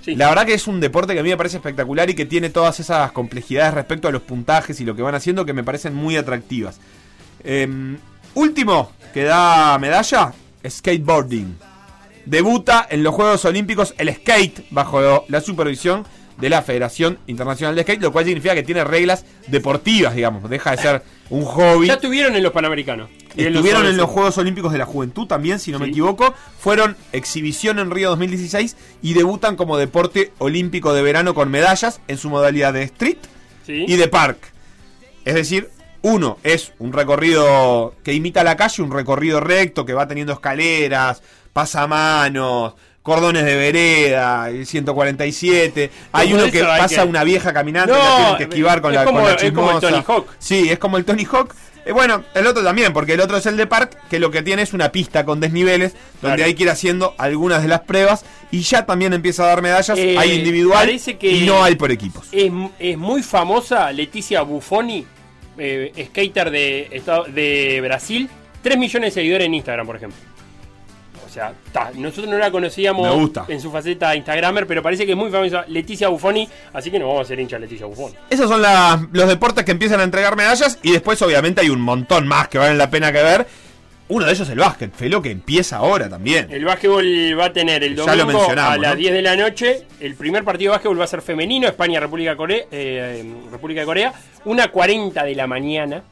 Sí. 0.03 0.15
La 0.15 0.30
verdad 0.30 0.45
que 0.45 0.53
es 0.53 0.68
un 0.68 0.80
deporte 0.80 1.14
que 1.14 1.19
a 1.19 1.24
mí 1.24 1.30
me 1.30 1.36
parece 1.38 1.57
espectacular 1.57 2.10
y 2.10 2.14
que 2.15 2.26
tiene 2.26 2.49
todas 2.49 2.80
esas 2.80 3.11
complejidades 3.11 3.74
respecto 3.74 4.07
a 4.07 4.11
los 4.11 4.22
puntajes 4.22 4.80
y 4.80 4.86
lo 4.86 4.95
que 4.95 5.02
van 5.02 5.15
haciendo 5.15 5.45
que 5.45 5.52
me 5.53 5.64
parecen 5.65 5.94
muy 5.94 6.15
atractivas. 6.15 6.80
Em, 7.44 7.98
último 8.36 8.91
que 9.14 9.24
da 9.24 9.78
medalla, 9.80 10.32
skateboarding. 10.65 11.57
Debuta 12.26 12.88
en 12.90 13.03
los 13.03 13.14
Juegos 13.15 13.44
Olímpicos 13.45 13.94
el 13.98 14.14
skate 14.14 14.65
bajo 14.69 15.26
la 15.28 15.41
supervisión 15.41 16.06
de 16.38 16.49
la 16.49 16.61
Federación 16.61 17.18
Internacional 17.27 17.76
de 17.76 17.81
Skate, 17.84 18.01
lo 18.01 18.11
cual 18.11 18.26
significa 18.26 18.53
que 18.55 18.64
tiene 18.64 18.84
reglas 18.84 19.26
deportivas, 19.47 20.15
digamos. 20.15 20.49
Deja 20.49 20.72
de 20.72 20.77
ser 20.77 21.03
un 21.30 21.43
hobby. 21.45 21.88
Ya 21.88 21.93
estuvieron 21.95 22.35
en 22.35 22.43
los 22.43 22.51
Panamericanos. 22.51 23.09
Estuvieron 23.35 23.85
en 23.85 23.97
los 23.97 24.09
Juegos 24.09 24.38
Olímpicos 24.38 24.72
de 24.72 24.77
la 24.80 24.85
Juventud 24.85 25.27
también, 25.27 25.59
si 25.59 25.72
no 25.72 25.80
me 25.80 25.88
equivoco. 25.88 26.34
Fueron 26.59 26.95
exhibición 27.11 27.80
en 27.80 27.91
Río 27.91 28.09
2016 28.09 28.76
y 29.01 29.14
debutan 29.14 29.55
como 29.55 29.77
deporte 29.77 30.31
olímpico 30.39 30.93
de 30.93 31.01
verano 31.03 31.34
con 31.35 31.49
medallas 31.51 32.01
en 32.07 32.18
su 32.18 32.30
modalidad 32.30 32.73
de 32.73 32.84
street 32.84 33.18
Sí. 33.65 33.85
y 33.88 33.95
de 33.97 34.07
park. 34.07 34.38
Es 35.26 35.35
decir, 35.35 35.69
uno 36.01 36.38
es 36.43 36.72
un 36.80 36.93
recorrido 36.93 37.93
que 38.03 38.14
imita 38.14 38.43
la 38.43 38.55
calle, 38.55 38.81
un 38.81 38.91
recorrido 38.91 39.39
recto 39.41 39.85
que 39.85 39.93
va 39.93 40.07
teniendo 40.07 40.31
escaleras, 40.34 41.22
pasamanos, 41.51 42.73
cordones 43.07 43.45
de 43.45 43.55
vereda, 43.55 44.49
el 44.49 44.65
147. 44.65 45.89
Hay 46.11 46.34
uno 46.34 46.51
que 46.51 46.61
hay 46.61 46.81
pasa 46.81 47.03
que- 47.03 47.07
una 47.07 47.23
vieja 47.23 47.53
caminante 47.53 47.93
No, 47.93 47.97
y 47.97 48.01
la 48.01 48.15
tienen 48.17 48.38
que 48.38 48.43
esquivar 48.43 48.81
con 48.81 48.91
es 48.91 48.97
la, 48.99 49.05
como- 49.05 49.19
con 49.21 49.29
la 49.29 49.35
es 49.35 49.51
como 49.53 49.71
el 49.71 49.75
chismosa. 49.77 49.89
Tony 49.89 50.03
Hawk. 50.05 50.27
Sí, 50.39 50.69
es 50.69 50.77
como 50.77 50.97
el 50.97 51.05
Tony 51.05 51.23
Hawk. 51.25 51.55
Eh, 51.85 51.93
bueno, 51.93 52.25
el 52.35 52.45
otro 52.45 52.61
también, 52.65 52.91
porque 52.91 53.13
el 53.13 53.21
otro 53.21 53.38
es 53.38 53.45
el 53.45 53.55
de 53.55 53.65
Park, 53.65 53.97
que 54.09 54.19
lo 54.19 54.29
que 54.29 54.41
tiene 54.43 54.61
es 54.61 54.73
una 54.73 54.91
pista 54.91 55.23
con 55.23 55.39
desniveles, 55.39 55.93
donde 56.21 56.35
Claro. 56.35 56.43
hay 56.43 56.53
que 56.53 56.63
ir 56.63 56.69
haciendo 56.69 57.15
algunas 57.17 57.61
de 57.61 57.69
las 57.69 57.79
pruebas 57.79 58.25
y 58.51 58.59
ya 58.59 58.85
también 58.85 59.13
empieza 59.13 59.43
a 59.45 59.47
dar 59.47 59.61
medallas. 59.61 59.97
Eh, 59.97 60.17
hay 60.17 60.34
individual 60.34 60.89
que- 61.17 61.31
y 61.31 61.45
no 61.45 61.63
hay 61.63 61.75
por 61.75 61.91
equipos. 61.93 62.27
Es, 62.34 62.51
es 62.77 62.97
muy 62.97 63.23
famosa 63.23 63.89
Leticia 63.93 64.41
Buffoni, 64.41 65.05
eh, 65.57 66.07
skater 66.09 66.51
de, 66.51 67.01
de 67.34 67.79
Brasil. 67.81 68.29
3 68.61 68.77
millones 68.77 69.13
de 69.15 69.21
seguidores 69.21 69.45
en 69.47 69.53
Instagram, 69.53 69.88
por 69.88 69.95
ejemplo. 69.95 70.19
O 71.28 71.30
sea, 71.30 71.54
ta, 71.72 71.91
nosotros 71.95 72.28
no 72.28 72.38
la 72.38 72.49
conocíamos 72.49 73.14
gusta. 73.16 73.45
en 73.49 73.60
su 73.62 73.70
faceta 73.72 74.16
Instagramer, 74.16 74.66
pero 74.66 74.82
parece 74.82 75.06
que 75.06 75.12
es 75.12 75.18
muy 75.18 75.30
famosa 75.30 75.66
Leticia 75.68 76.08
Buffoni, 76.08 76.48
así 76.74 76.90
que 76.90 76.98
nos 76.99 77.08
vamos 77.10 77.20
a 77.20 77.24
hacer 77.24 77.40
hincha 77.40 77.60
Leticia 77.60 77.86
Buffoni. 77.86 78.16
Esos 78.30 78.49
son 78.49 78.62
las- 78.62 78.99
los 79.12 79.28
deportes 79.28 79.64
que 79.66 79.72
empiezan 79.72 79.99
a 79.99 80.04
entregar 80.04 80.36
medallas 80.36 80.80
y 80.82 80.91
después 80.91 81.22
obviamente 81.22 81.62
hay 81.62 81.70
un 81.70 81.82
montón 81.82 82.28
más 82.28 82.48
que 82.48 82.58
valen 82.58 82.78
la 82.78 82.90
pena 82.90 83.12
que 83.12 83.22
ver. 83.22 83.48
Uno 84.10 84.26
de 84.26 84.32
ellos 84.32 84.48
el 84.49 84.58
básquet, 84.60 84.95
Felo, 84.95 85.22
que 85.22 85.30
empieza 85.32 85.76
ahora 85.76 86.08
también. 86.08 86.48
El 86.49 86.64
básquetbol 86.64 87.06
va 87.38 87.45
a 87.48 87.52
tener 87.52 87.84
el 87.84 87.94
domingo 87.94 88.49
a 88.49 88.78
las 88.78 88.91
¿no? 88.91 88.95
10 88.95 89.12
de 89.14 89.22
la 89.22 89.36
noche. 89.36 89.86
El 89.99 90.16
primer 90.16 90.45
partido 90.45 90.72
de 90.72 90.78
básquetbol 90.78 90.98
va 90.98 91.04
a 91.04 91.08
ser 91.08 91.22
femenino, 91.22 91.68
España-República 91.68 92.38
Corea, 92.38 92.64
eh, 92.72 93.30
República 93.52 93.82
de 93.82 93.86
Corea. 93.86 94.14
Una 94.45 94.70
40 94.70 95.26
de 95.26 95.36
la 95.36 95.45
mañana 95.45 96.04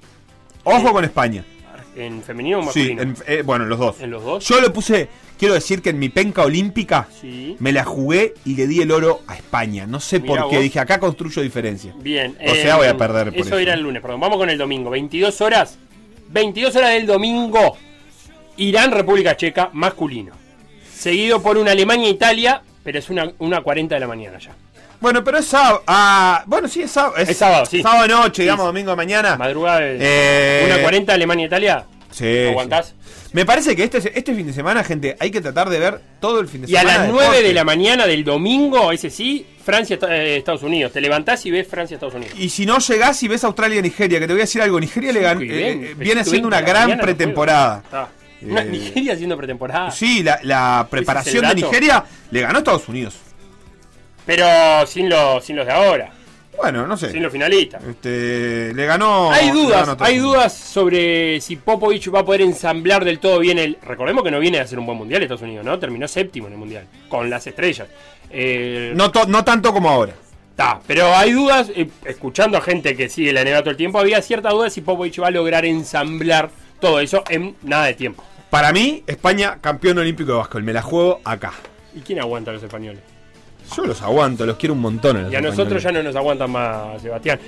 Ojo 0.65 0.91
con 0.91 1.05
España. 1.05 1.45
En 1.95 2.21
femenino 2.23 2.59
o 2.59 2.61
Sí, 2.71 2.93
masculino. 2.95 3.01
en- 3.01 3.15
eh, 3.27 3.41
bueno, 3.43 3.65
los 3.65 3.79
dos. 3.79 4.01
En 4.01 4.11
los 4.11 4.23
dos. 4.23 4.45
Yo 4.47 4.59
le 4.61 4.69
puse, 4.69 5.07
quiero 5.37 5.53
decir 5.53 5.81
que 5.81 5.89
en 5.91 5.99
mi 5.99 6.09
penca 6.09 6.43
olímpica 6.43 7.07
Sí. 7.21 7.55
me 7.59 7.71
la 7.71 7.83
jugué 7.83 8.33
y 8.45 8.55
le 8.55 8.67
di 8.67 8.81
el 8.81 8.91
oro 8.91 9.21
a 9.27 9.35
España. 9.35 9.85
No 9.87 9.99
sé 9.99 10.19
Mirá 10.19 10.41
por 10.41 10.49
qué, 10.49 10.55
vos. 10.57 10.63
dije 10.63 10.79
acá 10.79 10.99
construyo 10.99 11.41
diferencia. 11.41 11.93
Bien. 11.99 12.37
O 12.45 12.53
sea, 12.55 12.77
voy 12.77 12.87
a 12.87 12.97
perder 12.97 13.25
por 13.31 13.35
eso. 13.39 13.47
eso. 13.49 13.57
era 13.59 13.73
el 13.73 13.81
lunes, 13.81 14.01
perdón. 14.01 14.19
Vamos 14.19 14.37
con 14.37 14.49
el 14.49 14.57
domingo. 14.57 14.89
22 14.89 15.39
horas. 15.41 15.77
22 16.29 16.75
horas 16.75 16.91
del 16.91 17.05
domingo. 17.05 17.77
Irán, 18.57 18.91
República 18.91 19.35
Checa, 19.35 19.69
masculino. 19.73 20.33
Seguido 20.93 21.41
por 21.41 21.57
una 21.57 21.71
Alemania-Italia, 21.71 22.61
pero 22.83 22.99
es 22.99 23.09
una, 23.09 23.31
una 23.39 23.61
40 23.61 23.95
de 23.95 23.99
la 24.01 24.07
mañana 24.07 24.39
ya. 24.39 24.55
Bueno, 24.99 25.23
pero 25.23 25.37
es 25.37 25.45
sábado. 25.45 25.83
ah, 25.87 26.43
bueno, 26.47 26.67
sí, 26.67 26.81
es 26.81 26.91
sábado. 26.91 27.15
Es, 27.17 27.29
Es 27.29 27.37
sábado, 27.37 27.65
sí. 27.65 27.81
Sábado 27.81 28.07
noche, 28.07 28.43
digamos, 28.43 28.63
sí. 28.63 28.67
domingo 28.67 28.91
de 28.91 28.95
mañana. 28.97 29.35
Madrugada 29.37 29.79
de 29.81 29.97
Eh, 29.99 30.63
una 30.65 30.81
40 30.81 31.13
Alemania-Italia. 31.13 31.85
Sí, 32.11 32.47
¿Aguantás? 32.49 32.87
sí. 32.87 32.93
Me 33.33 33.45
parece 33.45 33.75
que 33.75 33.83
este, 33.83 33.97
este 34.17 34.33
fin 34.33 34.47
de 34.47 34.53
semana, 34.53 34.81
gente, 34.85 35.17
hay 35.19 35.29
que 35.29 35.41
tratar 35.41 35.69
de 35.69 35.77
ver 35.77 35.99
todo 36.21 36.39
el 36.39 36.47
fin 36.47 36.61
de 36.61 36.71
Y 36.71 36.75
a 36.77 36.79
semana. 36.79 36.97
las 36.99 37.07
de 37.07 37.11
9 37.11 37.23
deporte. 37.25 37.47
de 37.49 37.53
la 37.53 37.63
mañana 37.65 38.07
del 38.07 38.23
domingo, 38.23 38.93
ese 38.93 39.09
sí, 39.09 39.45
Francia, 39.63 39.99
eh, 40.09 40.37
Estados 40.37 40.63
Unidos. 40.63 40.93
Te 40.93 41.01
levantás 41.01 41.45
y 41.45 41.51
ves 41.51 41.67
Francia, 41.67 41.95
Estados 41.95 42.15
Unidos. 42.15 42.33
Y 42.39 42.47
si 42.47 42.65
no 42.65 42.79
llegás 42.79 43.21
y 43.23 43.27
ves 43.27 43.43
Australia 43.43 43.81
Nigeria, 43.81 44.19
que 44.19 44.27
te 44.27 44.31
voy 44.33 44.39
a 44.41 44.45
decir 44.45 44.61
algo, 44.61 44.79
Nigeria 44.79 45.11
le 45.11 45.21
gan- 45.21 45.41
eh, 45.41 45.69
eh, 45.91 45.95
viene 45.97 46.23
veinte 46.23 46.47
una 46.47 46.61
gran 46.61 46.91
no 46.91 46.97
pretemporada. 47.03 47.83
Una- 48.41 48.61
Eh, 48.61 48.65
Nigeria 48.71 49.13
haciendo 49.13 49.35
pretemporada. 49.35 49.91
Sí, 49.91 50.23
la, 50.23 50.39
la 50.43 50.87
preparación 50.89 51.45
de? 51.49 51.55
Nigeria 51.55 52.05
le 52.31 52.39
ganó 52.41 52.55
a 52.55 52.59
Estados 52.59 52.87
Unidos. 52.87 53.15
Pero 54.25 54.85
sin 54.87 55.09
los, 55.09 55.43
sin 55.43 55.55
los 55.55 55.65
de 55.65 55.71
ahora, 55.71 56.11
Bueno, 56.57 56.87
no 56.87 56.97
sé. 56.97 57.11
sin 57.11 57.21
los 57.21 57.31
finalistas. 57.31 57.83
Este, 57.83 58.73
le 58.73 58.85
ganó. 58.85 59.31
hay 59.31 59.47
ganó 59.49 59.61
dudas, 59.61 59.95
hay 59.99 60.17
dudas 60.17 60.53
sobre 60.53 61.39
si 61.41 61.55
Popovich 61.57 62.13
va 62.13 62.21
a 62.21 62.25
poder 62.25 62.41
ensamblar 62.41 63.05
del 63.05 63.19
todo 63.19 63.39
bien 63.39 63.59
el. 63.59 63.77
Recordemos 63.83 64.23
que 64.23 64.31
no 64.31 64.39
viene 64.39 64.59
a 64.59 64.63
hacer 64.63 64.79
un 64.79 64.85
buen 64.85 64.97
mundial 64.97 65.21
Estados 65.21 65.41
Unidos, 65.43 65.63
¿no? 65.65 65.77
Terminó 65.77 66.07
séptimo 66.07 66.47
en 66.47 66.53
el 66.53 66.59
mundial, 66.59 66.85
con 67.09 67.29
las 67.29 67.45
estrellas. 67.45 67.87
Eh, 68.31 68.93
No, 68.95 69.11
to- 69.11 69.27
no 69.27 69.43
tanto 69.43 69.71
como 69.73 69.89
ahora. 69.89 70.13
Ta, 70.55 70.79
pero 70.87 71.13
hay 71.13 71.33
dudas, 71.33 71.69
eh, 71.75 71.89
escuchando 72.05 72.57
a 72.57 72.61
gente 72.61 72.95
que 72.95 73.09
sigue 73.09 73.33
la 73.33 73.41
NBA 73.43 73.59
todo 73.59 73.71
el 73.71 73.77
tiempo, 73.77 73.99
había 73.99 74.21
cierta 74.21 74.49
duda 74.49 74.69
si 74.69 74.79
Popovich 74.81 75.21
va 75.21 75.27
a 75.27 75.31
lograr 75.31 75.65
ensamblar 75.65 76.49
todo 76.79 76.99
eso 77.01 77.23
en 77.29 77.55
nada 77.61 77.85
de 77.87 77.93
tiempo. 77.93 78.23
Para 78.49 78.71
mí, 78.71 79.03
España 79.05 79.57
campeón 79.59 79.97
olímpico 79.97 80.31
de 80.31 80.37
básquetbol. 80.37 80.63
Me 80.63 80.71
la 80.73 80.81
juego 80.81 81.19
acá. 81.25 81.51
¿Y 81.93 81.99
quién 81.99 82.19
aguanta 82.21 82.51
a 82.51 82.53
los 82.53 82.63
españoles? 82.63 83.01
Yo 83.75 83.85
los 83.85 84.01
aguanto, 84.01 84.45
los 84.45 84.57
quiero 84.57 84.73
un 84.73 84.81
montón. 84.81 85.23
los 85.23 85.31
Y 85.31 85.35
a 85.35 85.41
nosotros 85.41 85.81
ya 85.81 85.91
no 85.91 86.03
nos 86.03 86.15
aguantan 86.15 86.51
más, 86.51 87.01
Sebastián. 87.01 87.39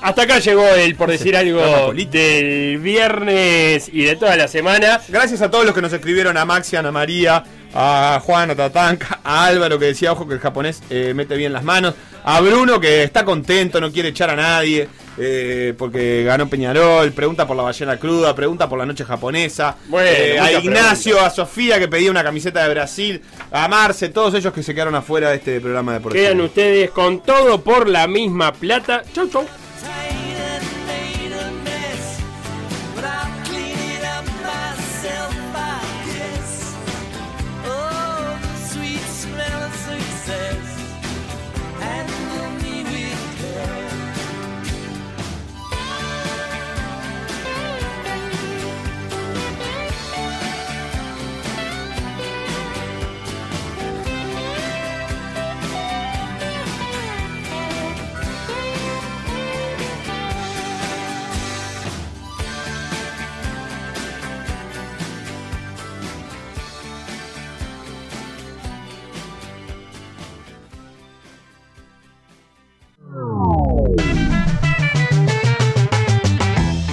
Hasta 0.00 0.22
acá 0.22 0.40
llegó 0.40 0.66
el, 0.66 0.96
por 0.96 1.10
decir 1.10 1.36
algo, 1.36 1.92
del 1.92 2.78
viernes 2.78 3.88
y 3.92 4.02
de 4.02 4.16
toda 4.16 4.36
la 4.36 4.48
semana. 4.48 5.00
Gracias 5.08 5.42
a 5.42 5.50
todos 5.50 5.64
los 5.64 5.74
que 5.74 5.80
nos 5.80 5.92
escribieron, 5.92 6.36
a 6.36 6.44
Maxi, 6.44 6.74
a 6.74 6.80
Ana 6.80 6.90
María, 6.90 7.44
a 7.72 8.20
Juan, 8.24 8.50
a 8.50 8.56
Tatanka, 8.56 9.20
a 9.22 9.46
Álvaro 9.46 9.78
que 9.78 9.86
decía, 9.86 10.10
ojo 10.10 10.26
que 10.26 10.34
el 10.34 10.40
japonés 10.40 10.82
eh, 10.90 11.12
mete 11.14 11.36
bien 11.36 11.52
las 11.52 11.62
manos, 11.62 11.94
a 12.24 12.40
Bruno 12.40 12.80
que 12.80 13.04
está 13.04 13.24
contento, 13.24 13.80
no 13.80 13.92
quiere 13.92 14.08
echar 14.08 14.28
a 14.30 14.34
nadie 14.34 14.88
eh, 15.18 15.74
porque 15.76 16.24
ganó 16.24 16.48
Peñarol, 16.48 17.12
pregunta 17.12 17.46
por 17.46 17.56
la 17.56 17.62
ballena 17.62 17.98
cruda, 17.98 18.34
pregunta 18.34 18.68
por 18.68 18.78
la 18.78 18.86
noche 18.86 19.04
japonesa, 19.04 19.76
Bueno, 19.88 20.08
eh, 20.10 20.38
a 20.38 20.52
Ignacio, 20.52 21.20
a 21.20 21.30
Sofía 21.30 21.78
que 21.78 21.88
pedía 21.88 22.10
una 22.10 22.24
camiseta 22.24 22.62
de 22.62 22.70
Brasil, 22.70 23.22
a 23.50 23.68
Marce, 23.68 24.08
todos 24.08 24.34
ellos 24.34 24.52
que 24.52 24.62
se 24.62 24.74
quedaron 24.74 24.94
afuera 24.94 25.30
de 25.30 25.36
este 25.36 25.60
programa 25.60 25.94
deportivo. 25.94 26.22
Quedan 26.22 26.40
ustedes 26.40 26.90
con 26.90 27.22
todo 27.22 27.62
por 27.62 27.88
la 27.88 28.06
misma 28.06 28.52
plata. 28.52 29.02
Chau, 29.12 29.28
chau. 29.28 29.46